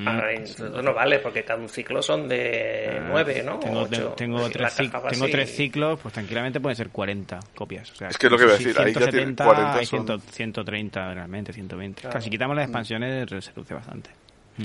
ya. 0.04 0.12
Mm, 0.12 0.20
ah, 0.20 0.32
entonces 0.32 0.84
no 0.84 0.94
vale, 0.94 1.20
porque 1.20 1.44
cada 1.44 1.60
un 1.60 1.70
ciclo 1.70 2.02
son 2.02 2.28
de 2.28 3.02
nueve, 3.08 3.42
¿no? 3.44 3.60
Tengo, 3.60 3.82
ocho. 3.82 3.90
tengo, 3.90 4.14
tengo 4.16 4.48
Y 4.48 4.52
tres, 4.52 4.76
tengo 4.76 4.98
así. 5.08 5.32
tres 5.32 5.56
ciclos, 5.56 6.00
pues 6.02 6.14
tranquilamente 6.14 6.60
pueden 6.60 6.76
ser 6.76 6.90
40 6.90 7.40
copias. 7.56 7.92
O 7.92 7.96
sea, 7.96 8.08
Es 8.10 8.18
que 8.18 8.28
es 8.28 8.32
lo 8.32 8.38
que 8.38 8.44
iba 8.46 8.54
a 8.54 8.58
sí, 8.58 8.64
decir, 8.66 8.82
ahí 8.82 8.94
ya 8.94 9.00
tienen 9.10 9.36
170, 9.36 9.46
40 9.46 9.74
hay 9.78 9.86
son- 9.86 10.06
100 10.08 10.22
130 10.22 11.14
realmente, 11.14 11.54
120. 11.54 12.02
Claro. 12.02 12.12
Claro, 12.12 12.24
si 12.24 12.30
quitamos 12.30 12.56
las 12.56 12.66
expansiones 12.66 13.30
se 13.30 13.52
reduce 13.52 13.74
bastante. 13.74 14.10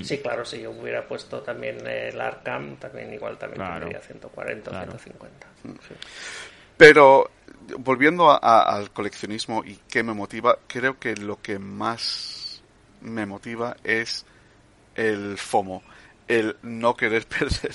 Sí, 0.01 0.17
claro, 0.17 0.43
si 0.43 0.59
yo 0.59 0.71
hubiera 0.71 1.07
puesto 1.07 1.41
también 1.41 1.85
el 1.85 2.19
Arkham, 2.19 2.77
también 2.77 3.13
igual 3.13 3.37
también 3.37 3.61
Claro. 3.61 3.81
tendría 3.81 3.99
140 4.01 4.71
o 4.71 4.73
Claro. 4.73 4.91
150. 4.97 5.47
Sí. 5.87 5.93
Pero 6.77 7.29
volviendo 7.77 8.31
a- 8.31 8.37
a- 8.41 8.75
al 8.75 8.89
coleccionismo 8.89 9.63
y 9.63 9.79
qué 9.87 10.01
me 10.01 10.13
motiva, 10.13 10.57
creo 10.67 10.97
que 10.99 11.15
lo 11.15 11.39
que 11.41 11.59
más 11.59 12.63
me 13.01 13.25
motiva 13.27 13.75
es 13.83 14.25
el 14.95 15.37
FOMO, 15.37 15.83
el 16.27 16.55
no 16.63 16.95
querer 16.95 17.25
perder. 17.27 17.71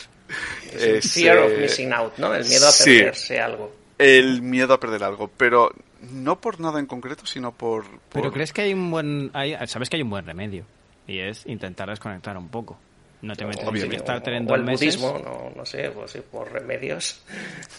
Es 0.73 0.83
el 0.83 0.97
ese- 0.97 1.23
fear 1.23 1.39
of 1.39 1.53
missing 1.59 1.93
out, 1.93 2.17
¿no? 2.19 2.35
El 2.35 2.45
miedo 2.47 2.69
a 2.69 2.73
Sí. 2.73 2.99
perderse 2.99 3.41
algo. 3.41 3.75
El 3.99 4.43
miedo 4.43 4.75
a 4.75 4.81
perder 4.81 5.03
algo, 5.05 5.29
pero 5.37 5.73
no 6.13 6.41
por 6.41 6.61
nada 6.61 6.79
en 6.79 6.87
concreto, 6.87 7.27
sino 7.27 7.53
por... 7.53 7.85
Pero 8.13 8.25
por- 8.25 8.33
crees 8.33 8.53
que 8.53 8.63
hay 8.63 8.73
un 8.75 8.91
buen 8.91 9.31
hay, 9.35 9.57
sabes 9.67 9.89
que 9.91 9.97
hay 9.97 10.03
un 10.03 10.11
buen 10.11 10.25
remedio 10.25 10.65
y 11.07 11.19
es 11.19 11.45
intentar 11.47 11.89
desconectar 11.89 12.37
un 12.37 12.49
poco. 12.49 12.79
No 13.23 13.35
te 13.35 13.45
metes 13.45 13.63
en 13.63 13.69
Obviamente. 13.69 13.97
Kickstarter 13.97 14.35
en 14.35 14.45
o 14.45 14.47
dos 14.51 14.59
el 14.59 14.65
meses. 14.65 14.97
budismo, 15.01 15.19
no, 15.19 15.51
no 15.57 15.67
sé, 15.67 15.91
pues 15.91 16.17
por 16.31 16.53
remedios. 16.53 17.21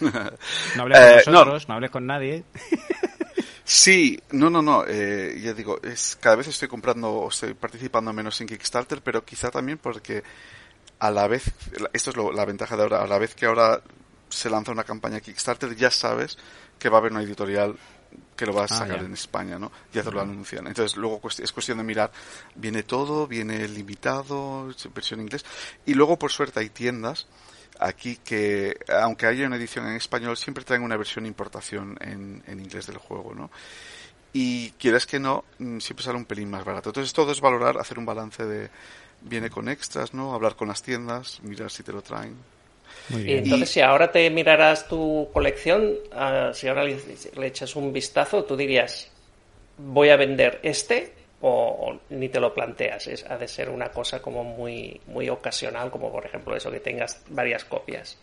No 0.76 0.82
hables 0.82 0.98
con 0.98 1.08
Eh, 1.08 1.22
nosotros, 1.26 1.68
no. 1.68 1.74
hables 1.74 1.90
con 1.90 2.06
nadie. 2.06 2.44
Sí, 3.72 4.20
no, 4.32 4.50
no, 4.50 4.62
no. 4.62 4.84
eh, 4.88 5.38
ya 5.40 5.52
digo, 5.54 5.80
es 5.84 6.18
cada 6.20 6.34
vez 6.34 6.48
estoy 6.48 6.66
comprando 6.66 7.08
o 7.08 7.28
estoy 7.28 7.54
participando 7.54 8.12
menos 8.12 8.40
en 8.40 8.48
Kickstarter, 8.48 9.00
pero 9.00 9.24
quizá 9.24 9.48
también 9.48 9.78
porque 9.78 10.24
a 10.98 11.12
la 11.12 11.28
vez, 11.28 11.44
esto 11.92 12.10
es 12.10 12.16
lo- 12.16 12.32
la 12.32 12.44
ventaja 12.44 12.76
de 12.76 12.82
ahora, 12.82 13.02
a 13.02 13.06
la 13.06 13.16
vez 13.18 13.36
que 13.36 13.46
ahora 13.46 13.80
se 14.28 14.50
lanza 14.50 14.72
una 14.72 14.82
campaña 14.82 15.20
Kickstarter, 15.20 15.76
ya 15.76 15.88
sabes 15.92 16.36
que 16.80 16.88
va 16.88 16.96
a 16.96 17.00
haber 17.00 17.12
una 17.12 17.22
editorial 17.22 17.76
que 18.34 18.44
lo 18.44 18.52
va 18.54 18.62
a 18.62 18.64
Ah, 18.64 18.68
sacar 18.78 19.04
en 19.04 19.12
España, 19.12 19.56
¿no? 19.56 19.70
Ya 19.92 20.02
te 20.02 20.10
lo 20.10 20.20
anuncian. 20.20 20.66
Entonces 20.66 20.96
luego 20.96 21.20
es 21.38 21.52
cuestión 21.52 21.78
de 21.78 21.84
mirar, 21.84 22.10
viene 22.56 22.82
todo, 22.82 23.28
viene 23.28 23.68
limitado, 23.68 24.66
versión 24.92 25.20
inglés, 25.20 25.44
y 25.86 25.94
luego 25.94 26.18
por 26.18 26.32
suerte 26.32 26.58
hay 26.58 26.70
tiendas 26.70 27.28
aquí 27.78 28.16
que, 28.24 28.76
aunque 28.88 29.26
haya 29.26 29.46
una 29.46 29.56
edición 29.56 29.86
en 29.88 29.96
español, 29.96 30.36
siempre 30.36 30.64
traen 30.64 30.82
una 30.82 30.96
versión 30.96 31.26
importación 31.26 31.96
en, 32.00 32.42
en 32.46 32.60
inglés 32.60 32.86
del 32.86 32.98
juego, 32.98 33.34
¿no? 33.34 33.50
Y 34.32 34.70
quieres 34.72 35.06
que 35.06 35.18
no, 35.18 35.44
mm, 35.58 35.78
siempre 35.78 36.04
sale 36.04 36.16
un 36.18 36.24
pelín 36.24 36.50
más 36.50 36.64
barato. 36.64 36.90
Entonces 36.90 37.12
todo 37.12 37.32
es 37.32 37.40
valorar, 37.40 37.78
hacer 37.78 37.98
un 37.98 38.06
balance 38.06 38.44
de, 38.44 38.70
viene 39.22 39.50
con 39.50 39.68
extras, 39.68 40.14
¿no? 40.14 40.34
Hablar 40.34 40.56
con 40.56 40.68
las 40.68 40.82
tiendas, 40.82 41.40
mirar 41.42 41.70
si 41.70 41.82
te 41.82 41.92
lo 41.92 42.02
traen. 42.02 42.36
Muy 43.08 43.22
Y 43.26 43.34
bien. 43.34 43.38
entonces, 43.38 43.70
si 43.70 43.80
ahora 43.80 44.10
te 44.12 44.28
miraras 44.30 44.88
tu 44.88 45.28
colección, 45.32 45.94
ah, 46.12 46.50
si 46.54 46.68
ahora 46.68 46.84
le, 46.84 46.98
le 47.36 47.46
echas 47.46 47.76
un 47.76 47.92
vistazo, 47.92 48.44
tú 48.44 48.56
dirías, 48.56 49.10
voy 49.78 50.10
a 50.10 50.16
vender 50.16 50.60
este 50.62 51.14
o, 51.42 51.98
ni 52.10 52.28
te 52.28 52.40
lo 52.40 52.52
planteas. 52.54 53.06
Es, 53.06 53.28
ha 53.28 53.36
de 53.36 53.48
ser 53.48 53.70
una 53.70 53.90
cosa 53.90 54.20
como 54.20 54.44
muy, 54.44 55.00
muy 55.06 55.28
ocasional, 55.28 55.90
como 55.90 56.10
por 56.10 56.26
ejemplo 56.26 56.56
eso, 56.56 56.70
que 56.70 56.80
tengas 56.80 57.22
varias 57.28 57.64
copias. 57.64 58.18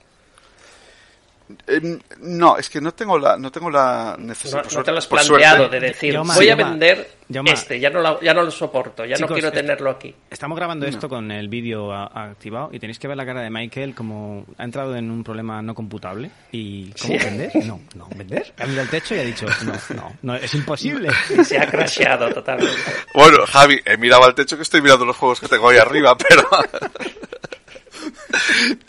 Em, 1.66 2.00
no, 2.20 2.58
es 2.58 2.70
que 2.70 2.82
no 2.82 2.94
tengo 2.94 3.18
la, 3.18 3.38
no 3.38 3.52
tengo 3.52 3.70
la 3.70 4.16
No, 4.20 4.26
necesidad. 4.28 4.66
no 4.70 4.84
te 4.84 4.92
lo 4.92 4.98
has 4.98 5.08
planteado 5.08 5.58
suerte. 5.58 5.80
de 5.80 5.88
decir, 5.88 6.14
Yoma, 6.14 6.36
voy 6.36 6.50
a 6.50 6.56
Yoma, 6.58 6.70
vender 6.72 7.10
Yoma. 7.30 7.52
este, 7.52 7.80
ya 7.80 7.90
no, 7.90 8.02
lo, 8.02 8.20
ya 8.22 8.34
no 8.34 8.44
lo 8.44 8.52
soporto, 8.52 9.06
ya 9.06 9.16
no 9.18 9.28
quiero 9.28 9.50
tenerlo 9.52 9.90
aquí. 9.90 10.14
Estamos 10.30 10.58
grabando 10.58 10.86
esto 10.86 11.08
con 11.08 11.32
el 11.32 11.48
vídeo 11.48 11.94
activado 11.94 12.70
y 12.74 12.80
tenéis 12.80 13.00
que 13.00 13.08
ver 13.08 13.16
la 13.16 13.26
cara 13.26 13.42
de 13.42 13.50
Michael 13.50 13.96
como 13.96 14.46
ha 14.58 14.64
entrado 14.66 14.96
en 14.98 15.10
un 15.10 15.24
problema 15.24 15.62
no 15.62 15.74
computable 15.74 16.32
y 16.52 16.92
¿cómo 17.02 17.18
vender? 17.18 17.52
No, 17.66 17.80
no, 17.96 18.08
vender. 18.16 18.54
Ha 18.60 18.66
mirado 18.66 18.82
al 18.82 18.90
techo 18.90 19.16
y 19.16 19.20
ha 19.20 19.24
dicho, 19.24 19.46
no, 19.64 19.74
no, 19.96 20.14
no, 20.22 20.36
es 20.36 20.54
imposible. 20.54 21.10
Y 21.38 21.44
se 21.46 21.58
ha 21.60 21.70
crasheado 21.70 22.30
totalmente. 22.34 22.76
Bueno, 23.14 23.46
Javi, 23.46 23.80
he 23.86 23.96
mirado 23.98 24.26
al 24.26 24.36
techo 24.36 24.58
que 24.58 24.64
estoy 24.64 24.82
mirando 24.82 25.06
los 25.06 25.16
juegos 25.16 25.40
que 25.40 25.48
tengo 25.48 25.70
ahí 25.70 25.78
arriba, 25.78 26.18
pero... 26.18 26.44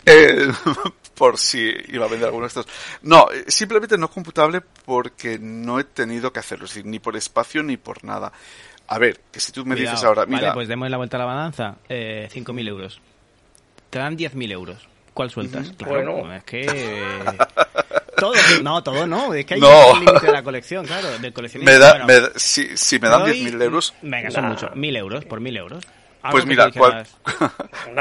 Eh, 0.05 0.47
por 1.19 1.37
si 1.37 1.71
iba 1.89 2.05
a 2.05 2.07
vender 2.09 2.27
alguno 2.27 2.45
de 2.45 2.47
estos. 2.47 2.65
No, 3.03 3.27
eh, 3.31 3.43
simplemente 3.47 3.97
no 3.97 4.09
computable 4.09 4.61
porque 4.85 5.37
no 5.39 5.77
he 5.79 5.83
tenido 5.83 6.31
que 6.31 6.39
hacerlo, 6.39 6.63
es 6.65 6.71
decir, 6.71 6.85
ni 6.85 6.97
por 6.99 7.15
espacio 7.17 7.61
ni 7.61 7.75
por 7.77 8.03
nada. 8.05 8.31
A 8.87 8.97
ver, 8.97 9.19
que 9.31 9.39
si 9.41 9.51
tú 9.51 9.65
me 9.65 9.75
dices 9.75 10.03
ahora, 10.05 10.25
mira, 10.25 10.41
Vale, 10.41 10.53
pues 10.53 10.67
demos 10.69 10.89
la 10.89 10.95
vuelta 10.97 11.17
a 11.17 11.19
la 11.19 11.25
balanza. 11.25 11.75
Eh, 11.89 12.27
5.000 12.33 12.67
euros. 12.69 13.01
Te 13.89 13.99
dan 13.99 14.17
10.000 14.17 14.51
euros. 14.51 14.87
¿Cuál 15.13 15.29
sueltas? 15.29 15.73
Claro, 15.77 16.13
Bueno. 16.19 16.33
es 16.33 16.43
que... 16.45 16.65
Todo, 18.17 18.33
no, 18.63 18.83
todo 18.83 19.07
no. 19.07 19.33
Es 19.33 19.45
que 19.45 19.53
hay 19.53 19.61
No. 19.61 19.91
un 19.93 19.99
límite 20.05 20.25
de 20.25 20.31
la 20.33 20.43
colección, 20.43 20.85
claro. 20.85 21.07
Del 21.19 21.31
coleccionista. 21.31 21.71
me 21.73 21.79
da, 21.79 21.91
Bueno, 21.91 22.05
me 22.07 22.19
da- 22.19 22.31
si, 22.35 22.75
si 22.75 22.99
me 22.99 23.07
dan 23.07 23.23
te 23.23 23.29
doy- 23.31 23.45
10.000 23.45 23.61
euros, 23.63 23.93
Venga, 24.01 24.29
son 24.31 24.43
Nah. 24.43 24.49
muchos. 24.49 24.71
1.000 24.71 24.97
euros 24.97 25.25
por 25.25 25.39
1.000 25.39 25.57
euros. 25.57 25.83
Pues 26.31 26.45
mira, 26.45 26.69
cual- 26.71 27.05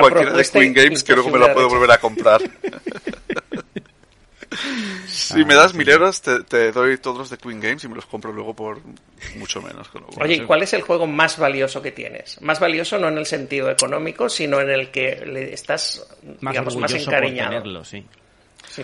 cualquiera 0.00 0.32
de 0.32 0.44
Queen 0.48 0.72
Games 0.74 1.04
creo 1.04 1.24
que 1.24 1.30
me 1.30 1.38
la 1.38 1.52
puedo 1.54 1.68
volver 1.68 1.90
a 1.92 1.98
comprar. 1.98 2.40
si 5.06 5.42
Ah, 5.42 5.44
me 5.46 5.54
das 5.54 5.72
sí. 5.72 5.76
1000 5.78 5.88
euros, 5.90 6.22
te, 6.22 6.42
te 6.44 6.72
doy 6.72 6.96
todos 6.98 7.18
los 7.18 7.30
de 7.30 7.36
Queen 7.38 7.60
Games 7.60 7.84
y 7.84 7.88
me 7.88 7.94
los 7.96 8.06
compro 8.06 8.32
luego 8.32 8.54
por 8.54 8.80
mucho 9.36 9.60
menos. 9.62 9.88
con 9.88 10.02
lo 10.02 10.06
cual- 10.08 10.26
Oye, 10.26 10.34
¿y 10.36 10.40
cuál 10.40 10.62
es 10.62 10.72
el 10.72 10.82
juego 10.82 11.06
más 11.06 11.38
valioso 11.38 11.80
que 11.82 11.92
tienes? 11.92 12.40
Más 12.42 12.58
valioso 12.58 12.98
no 12.98 13.08
en 13.08 13.18
el 13.18 13.26
sentido 13.26 13.70
económico, 13.70 14.28
sino 14.28 14.60
en 14.60 14.70
el 14.70 14.90
que 14.90 15.24
le 15.26 15.52
estás, 15.52 16.04
más 16.40 16.52
digamos, 16.52 16.76
más 16.76 16.92
encariñado. 16.94 17.50
tenerlo, 17.50 17.84
sí. 17.84 18.04
Sí. 18.68 18.82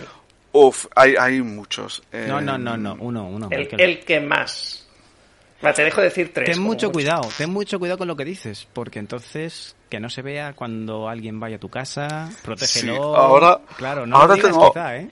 Uf, 0.51 0.85
hay, 0.95 1.15
hay 1.19 1.41
muchos. 1.41 2.01
eh, 2.13 2.25
No, 2.27 2.39
no, 2.39 2.57
no, 2.57 2.77
no. 2.77 2.95
Uno, 2.99 3.27
uno. 3.27 3.49
El 3.51 3.99
que 4.05 4.19
más. 4.21 4.84
Te 5.61 5.83
dejo 5.83 6.01
decir 6.01 6.31
tres. 6.33 6.51
Ten 6.51 6.61
mucho 6.61 6.91
cuidado, 6.91 7.27
ten 7.37 7.49
mucho 7.49 7.79
cuidado 7.79 7.97
con 7.97 8.07
lo 8.07 8.15
que 8.15 8.25
dices, 8.25 8.67
porque 8.73 8.99
entonces 8.99 9.75
que 9.89 9.99
no 9.99 10.09
se 10.09 10.21
vea 10.21 10.53
cuando 10.53 11.07
alguien 11.09 11.39
vaya 11.39 11.55
a 11.55 11.59
tu 11.59 11.69
casa, 11.69 12.29
protégelo. 12.43 12.93
Sí, 12.93 12.99
ahora- 12.99 13.59
claro, 13.77 14.05
no 14.05 14.17
ahora 14.17 14.35
lo 14.35 14.41
tengo- 14.41 14.71
quizá, 14.71 14.97
¿eh? 14.97 15.09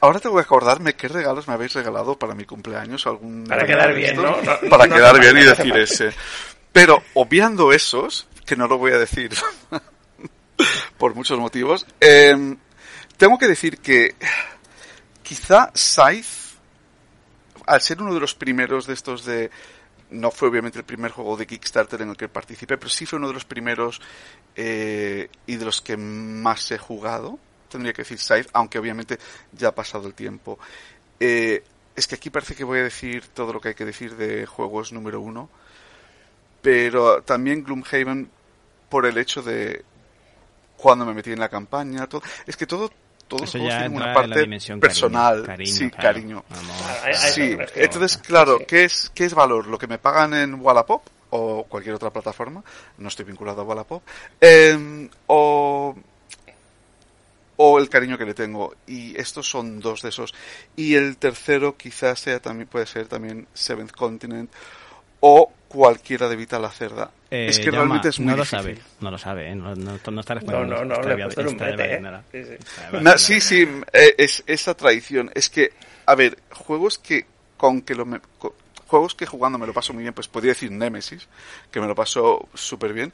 Ahora 0.00 0.20
tengo 0.20 0.36
que 0.36 0.42
acordarme 0.42 0.94
qué 0.94 1.08
regalos 1.08 1.48
me 1.48 1.54
habéis 1.54 1.72
regalado 1.74 2.18
para 2.18 2.34
mi 2.34 2.44
cumpleaños. 2.44 3.06
Algún 3.06 3.44
Para 3.48 3.66
quedar 3.66 3.94
bien, 3.94 4.16
¿no? 4.16 4.22
No- 4.42 4.68
Para 4.70 4.86
no 4.86 4.94
quedar 4.94 5.18
bien 5.20 5.36
y 5.38 5.42
decir 5.44 5.76
ese. 5.76 6.12
Pero 6.72 7.02
obviando 7.14 7.72
esos, 7.72 8.28
que 8.46 8.56
no 8.56 8.68
lo 8.68 8.78
voy 8.78 8.92
a 8.92 8.98
decir 8.98 9.30
por 10.98 11.14
muchos 11.14 11.38
motivos, 11.38 11.86
eh, 12.00 12.56
tengo 13.16 13.38
que 13.38 13.48
decir 13.48 13.78
que 13.78 14.14
quizá 15.22 15.70
Scythe, 15.76 16.28
al 17.66 17.80
ser 17.80 18.00
uno 18.02 18.14
de 18.14 18.20
los 18.20 18.34
primeros 18.34 18.86
de 18.86 18.94
estos 18.94 19.24
de 19.24 19.50
no 20.10 20.30
fue 20.30 20.48
obviamente 20.48 20.78
el 20.78 20.84
primer 20.84 21.10
juego 21.10 21.36
de 21.36 21.46
Kickstarter 21.46 22.02
en 22.02 22.10
el 22.10 22.16
que 22.16 22.28
participé, 22.28 22.76
pero 22.76 22.90
sí 22.90 23.06
fue 23.06 23.18
uno 23.18 23.28
de 23.28 23.34
los 23.34 23.44
primeros 23.44 24.00
eh, 24.56 25.28
y 25.46 25.56
de 25.56 25.64
los 25.64 25.80
que 25.80 25.96
más 25.96 26.70
he 26.70 26.78
jugado. 26.78 27.38
Tendría 27.68 27.92
que 27.92 28.02
decir 28.02 28.18
Scythe, 28.18 28.50
aunque 28.52 28.78
obviamente 28.78 29.18
ya 29.52 29.68
ha 29.68 29.74
pasado 29.74 30.06
el 30.06 30.14
tiempo. 30.14 30.58
Eh, 31.18 31.62
es 31.94 32.06
que 32.06 32.16
aquí 32.16 32.30
parece 32.30 32.54
que 32.54 32.64
voy 32.64 32.80
a 32.80 32.84
decir 32.84 33.28
todo 33.28 33.52
lo 33.52 33.60
que 33.60 33.68
hay 33.68 33.74
que 33.74 33.84
decir 33.84 34.16
de 34.16 34.46
juegos 34.46 34.92
número 34.92 35.20
uno, 35.20 35.48
pero 36.62 37.22
también 37.22 37.62
Gloomhaven 37.62 38.30
por 38.88 39.06
el 39.06 39.18
hecho 39.18 39.42
de 39.42 39.84
cuando 40.76 41.04
me 41.04 41.14
metí 41.14 41.30
en 41.30 41.40
la 41.40 41.48
campaña, 41.48 42.06
todo. 42.08 42.22
Es 42.46 42.56
que 42.56 42.66
todo 42.66 42.90
todos 43.30 43.42
los 43.42 43.52
tienen 43.52 43.94
una 43.94 44.12
parte 44.12 44.44
personal, 44.80 45.44
cariño, 45.44 45.72
sí, 45.72 45.90
cariño. 45.90 46.44
Sí, 47.14 47.56
entonces, 47.76 48.18
claro, 48.18 48.58
¿qué 48.66 48.84
es, 48.84 49.10
¿qué 49.14 49.24
es 49.24 49.34
valor? 49.34 49.68
¿Lo 49.68 49.78
que 49.78 49.86
me 49.86 49.98
pagan 49.98 50.34
en 50.34 50.60
Wallapop 50.60 51.02
o 51.30 51.62
cualquier 51.64 51.94
otra 51.94 52.10
plataforma? 52.10 52.62
No 52.98 53.06
estoy 53.06 53.24
vinculado 53.24 53.62
a 53.62 53.64
Wallapop. 53.64 54.02
Eh, 54.40 55.08
o, 55.28 55.94
o 57.56 57.78
el 57.78 57.88
cariño 57.88 58.18
que 58.18 58.26
le 58.26 58.34
tengo. 58.34 58.74
Y 58.88 59.16
estos 59.16 59.48
son 59.48 59.78
dos 59.78 60.02
de 60.02 60.08
esos. 60.08 60.34
Y 60.74 60.96
el 60.96 61.16
tercero 61.16 61.76
quizás 61.76 62.18
sea 62.18 62.40
también, 62.40 62.68
puede 62.68 62.86
ser 62.86 63.06
también 63.06 63.46
Seventh 63.54 63.92
Continent 63.92 64.50
o 65.20 65.52
cualquiera 65.68 66.28
de 66.28 66.36
Vita 66.36 66.58
la 66.58 66.70
Cerda. 66.70 67.10
Eh, 67.30 67.46
es 67.48 67.60
que 67.60 67.70
realmente 67.70 68.08
es 68.08 68.18
muy 68.18 68.30
no 68.30 68.36
lo 68.36 68.42
difícil. 68.42 68.58
sabe, 68.58 68.78
no 69.00 69.10
lo 69.10 69.18
sabe, 69.18 69.50
¿eh? 69.50 69.54
no, 69.54 69.74
no, 69.76 69.98
no 70.10 70.20
está 70.20 70.34
No, 70.34 70.64
no, 70.64 70.84
no, 70.84 71.02
le 71.02 71.14
he 71.14 71.24
puesto 71.24 71.40
en 71.42 71.46
un 71.48 71.56
brete, 71.58 71.94
¿eh? 71.94 72.00
Sí, 73.18 73.40
sí. 73.40 73.68
Eh, 73.92 74.14
es 74.18 74.42
esa 74.46 74.74
tradición. 74.74 75.30
Es 75.34 75.48
que, 75.48 75.70
a 76.06 76.14
ver, 76.14 76.36
juegos 76.50 76.98
que 76.98 77.26
con 77.56 77.82
que 77.82 77.94
lo 77.94 78.04
me- 78.06 78.20
co- 78.38 78.54
juegos 78.86 79.14
que 79.14 79.26
jugando 79.26 79.58
me 79.58 79.66
lo 79.66 79.72
paso 79.72 79.92
muy 79.92 80.02
bien, 80.02 80.14
pues 80.14 80.26
podría 80.26 80.52
decir 80.52 80.72
Nemesis, 80.72 81.28
que 81.70 81.80
me 81.80 81.86
lo 81.86 81.94
paso 81.94 82.48
súper 82.54 82.92
bien. 82.92 83.12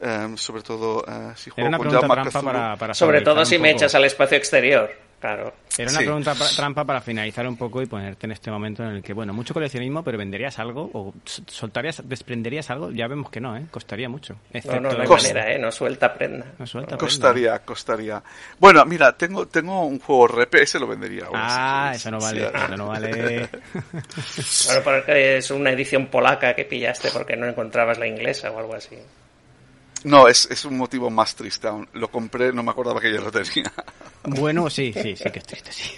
eh, 0.00 0.34
sobre 0.36 0.62
todo 0.62 1.02
eh, 1.08 1.32
si 1.36 1.50
juego 1.50 1.70
con 1.78 1.86
Jaume 2.00 2.08
Cthulhu. 2.30 2.44
para, 2.52 2.76
para 2.76 2.94
Sobre 2.94 3.20
todo 3.22 3.44
si 3.46 3.58
me 3.58 3.68
poco. 3.70 3.78
echas 3.78 3.94
al 3.94 4.04
espacio 4.04 4.36
exterior. 4.36 4.92
Claro. 5.24 5.54
Era 5.78 5.90
una 5.90 6.00
Sí. 6.00 6.04
pregunta 6.04 6.34
pa- 6.34 6.48
trampa 6.54 6.84
para 6.84 7.00
finalizar 7.00 7.48
un 7.48 7.56
poco 7.56 7.80
y 7.80 7.86
ponerte 7.86 8.26
en 8.26 8.32
este 8.32 8.50
momento 8.50 8.82
en 8.82 8.90
el 8.90 9.02
que, 9.02 9.14
bueno, 9.14 9.32
mucho 9.32 9.54
coleccionismo, 9.54 10.04
pero 10.04 10.18
¿venderías 10.18 10.58
algo? 10.58 10.90
¿O 10.92 11.14
soltarías, 11.46 12.06
desprenderías 12.06 12.68
algo? 12.68 12.90
Ya 12.90 13.08
vemos 13.08 13.30
que 13.30 13.40
no, 13.40 13.56
¿eh? 13.56 13.64
Costaría 13.70 14.06
mucho. 14.10 14.34
No, 14.34 14.40
Excepto 14.52 14.80
no, 14.82 14.92
no 14.92 15.00
hay 15.02 15.08
manera, 15.08 15.50
¿eh? 15.50 15.58
No 15.58 15.72
suelta 15.72 16.12
prenda. 16.12 16.44
No 16.58 16.66
suelta, 16.66 16.98
Costaría, 16.98 17.58
costaría. 17.60 18.22
Bueno, 18.60 18.84
mira, 18.84 19.16
tengo 19.16 19.48
tengo 19.48 19.86
un 19.86 19.98
juego 19.98 20.26
rep, 20.28 20.54
ese 20.56 20.78
lo 20.78 20.86
vendería. 20.88 21.24
ahora, 21.24 21.38
si 21.48 21.56
Ah, 21.58 21.82
queréis. 21.86 22.00
eso 22.02 22.10
no 22.10 22.18
vale, 22.20 22.46
eso 22.54 22.76
no 22.76 22.86
vale. 22.88 23.48
Bueno, 24.66 24.80
porque 24.84 25.36
es 25.38 25.50
una 25.50 25.70
edición 25.70 26.08
polaca 26.08 26.54
que 26.54 26.66
pillaste 26.66 27.08
porque 27.12 27.34
no 27.34 27.46
encontrabas 27.46 27.98
la 27.98 28.06
inglesa 28.06 28.50
o 28.50 28.58
algo 28.58 28.74
así. 28.74 28.98
No, 30.04 30.28
es, 30.28 30.46
es 30.50 30.64
un 30.64 30.76
motivo 30.76 31.10
más 31.10 31.34
triste 31.34 31.66
aún. 31.66 31.88
Lo 31.94 32.08
compré, 32.08 32.52
no 32.52 32.62
me 32.62 32.70
acordaba 32.70 33.00
que 33.00 33.12
ya 33.12 33.20
lo 33.20 33.30
tenía. 33.32 33.72
bueno, 34.24 34.68
sí, 34.70 34.92
sí, 34.92 35.16
sí 35.16 35.30
que 35.30 35.38
es 35.38 35.44
triste, 35.46 35.72
sí. 35.72 35.90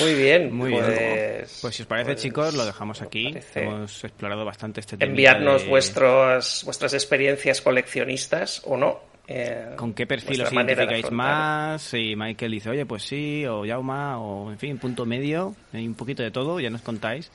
Muy 0.00 0.14
bien, 0.14 0.54
Muy 0.54 0.70
bien. 0.70 0.84
pues, 0.84 1.58
Pues 1.62 1.74
si 1.76 1.82
os 1.82 1.88
parece, 1.88 2.12
pues, 2.12 2.22
chicos, 2.22 2.54
lo 2.54 2.64
dejamos 2.64 3.00
aquí. 3.02 3.34
Hemos 3.54 4.04
explorado 4.04 4.44
bastante 4.44 4.80
este 4.80 4.96
tema. 4.96 5.10
enviarnos 5.10 5.66
vuestros, 5.66 6.62
vuestras 6.64 6.94
experiencias 6.94 7.60
coleccionistas 7.60 8.62
o 8.64 8.76
no. 8.76 9.00
eh, 9.26 9.74
¿Con 9.76 9.94
qué 9.94 10.06
perfil 10.06 10.42
os 10.42 10.50
de 10.50 10.56
identificáis 10.56 11.10
más? 11.10 11.82
Si 11.82 12.14
Michael 12.16 12.52
dice, 12.52 12.70
oye, 12.70 12.86
pues 12.86 13.02
sí, 13.04 13.44
o 13.46 13.64
Yauma, 13.64 14.18
o 14.20 14.50
en 14.50 14.58
fin, 14.58 14.78
punto 14.78 15.06
medio, 15.06 15.54
hay 15.72 15.86
un 15.86 15.94
poquito 15.94 16.22
de 16.22 16.30
todo, 16.30 16.60
ya 16.60 16.70
nos 16.70 16.82
contáis. 16.82 17.30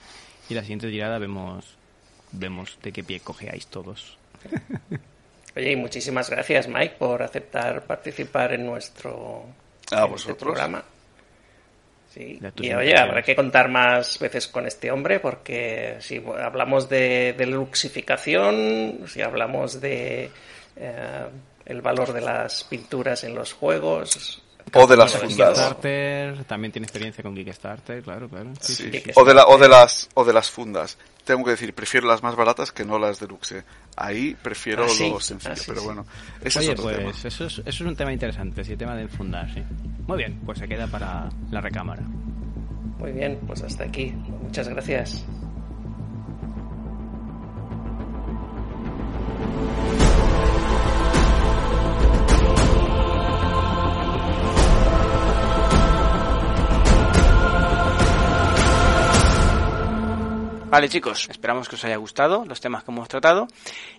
Y 0.49 0.53
la 0.53 0.61
siguiente 0.61 0.89
tirada 0.89 1.17
vemos, 1.19 1.65
vemos 2.31 2.77
de 2.83 2.91
qué 2.91 3.03
pie 3.03 3.19
cojeáis 3.19 3.67
todos. 3.67 4.17
Oye, 5.55 5.71
y 5.71 5.75
muchísimas 5.75 6.29
gracias, 6.29 6.67
Mike, 6.67 6.95
por 6.97 7.21
aceptar 7.21 7.83
participar 7.83 8.53
en 8.53 8.65
nuestro 8.65 9.45
A 9.91 10.05
en 10.05 10.13
este 10.15 10.33
programa. 10.35 10.83
Sí. 12.11 12.37
De 12.39 12.51
Y 12.57 12.73
oye, 12.73 12.95
habrá 12.97 13.21
que 13.23 13.35
contar 13.35 13.69
más 13.69 14.19
veces 14.19 14.47
con 14.47 14.67
este 14.67 14.91
hombre 14.91 15.19
porque 15.19 15.97
si 15.99 16.23
hablamos 16.43 16.87
de, 16.87 17.33
de 17.37 17.45
luxificación, 17.47 19.05
si 19.07 19.21
hablamos 19.21 19.81
de 19.81 20.29
eh, 20.75 21.25
el 21.65 21.81
valor 21.81 22.13
de 22.13 22.21
las 22.21 22.63
pinturas 22.65 23.23
en 23.23 23.33
los 23.35 23.53
juegos, 23.53 24.41
O 24.75 24.87
de 24.87 24.97
las 24.97 25.15
fundas. 25.17 25.75
También 26.47 26.71
tiene 26.71 26.85
experiencia 26.85 27.23
con 27.23 27.35
Kickstarter, 27.35 28.01
claro, 28.01 28.29
claro. 28.29 28.51
Sí, 28.61 28.73
Sí. 28.75 28.91
sí, 28.91 29.01
sí. 29.05 29.11
O 29.15 29.25
de 29.25 29.33
la, 29.33 29.45
o 29.45 29.57
de 29.57 29.67
las 29.69 30.09
o 30.13 30.23
de 30.23 30.33
las 30.33 30.49
fundas. 30.49 30.97
Tengo 31.25 31.43
que 31.43 31.51
decir, 31.51 31.73
prefiero 31.73 32.07
las 32.07 32.21
más 32.23 32.35
baratas 32.35 32.71
que 32.71 32.83
no 32.85 32.99
las 32.99 33.19
deluxe. 33.19 33.63
Ahí 33.95 34.35
prefiero 34.41 34.85
Ah, 34.85 34.89
sí. 34.89 35.09
lo 35.09 35.19
sencillo, 35.19 35.53
Ah, 35.53 35.55
sí, 35.55 35.63
pero 35.67 35.79
sí. 35.81 35.85
bueno, 35.85 36.05
ese 36.41 36.59
Oye, 36.59 36.67
es 36.67 36.71
otro 36.73 36.83
pues 36.83 36.97
tema. 36.97 37.09
eso 37.11 37.27
es, 37.45 37.53
eso 37.59 37.61
es 37.65 37.81
un 37.81 37.95
tema 37.95 38.11
interesante, 38.13 38.63
sí, 38.63 38.71
el 38.73 38.77
tema 38.77 38.95
del 38.95 39.09
fundar, 39.09 39.53
sí. 39.53 39.61
Muy 40.07 40.17
bien, 40.17 40.39
pues 40.45 40.59
se 40.59 40.67
queda 40.67 40.87
para 40.87 41.29
la 41.51 41.61
recámara. 41.61 42.01
muy 42.99 43.11
bien, 43.11 43.37
pues 43.45 43.61
hasta 43.63 43.83
aquí. 43.83 44.13
Muchas 44.41 44.67
gracias. 44.69 45.25
Vale 60.73 60.89
chicos, 60.89 61.27
esperamos 61.29 61.69
que 61.69 61.75
os 61.75 61.85
haya 61.85 61.97
gustado 61.97 62.45
los 62.45 62.59
temas 62.59 62.83
que 62.83 62.89
hemos 62.89 63.07
tratado 63.07 63.45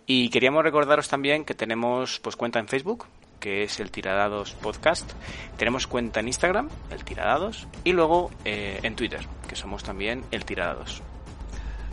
y 0.07 0.29
queríamos 0.31 0.65
recordaros 0.65 1.07
también 1.07 1.45
que 1.45 1.55
tenemos 1.55 2.19
pues 2.19 2.35
cuenta 2.35 2.59
en 2.59 2.67
Facebook, 2.67 3.07
que 3.39 3.63
es 3.63 3.79
el 3.79 3.93
Tiradados 3.93 4.55
Podcast, 4.55 5.09
tenemos 5.57 5.87
cuenta 5.87 6.19
en 6.19 6.27
Instagram, 6.27 6.69
el 6.91 7.05
Tiradados, 7.05 7.69
y 7.85 7.93
luego 7.93 8.33
eh, 8.45 8.81
en 8.83 8.97
Twitter, 8.97 9.25
que 9.49 9.55
somos 9.55 9.85
también 9.85 10.25
el 10.33 10.45
Tiradados. 10.45 11.01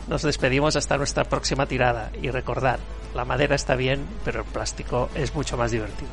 Nos 0.08 0.22
despedimos 0.22 0.74
hasta 0.74 0.98
nuestra 0.98 1.22
próxima 1.22 1.66
tirada 1.66 2.10
y 2.20 2.30
recordad, 2.30 2.80
la 3.14 3.24
madera 3.24 3.54
está 3.54 3.76
bien, 3.76 4.04
pero 4.24 4.40
el 4.40 4.46
plástico 4.46 5.10
es 5.14 5.32
mucho 5.32 5.56
más 5.56 5.70
divertido. 5.70 6.10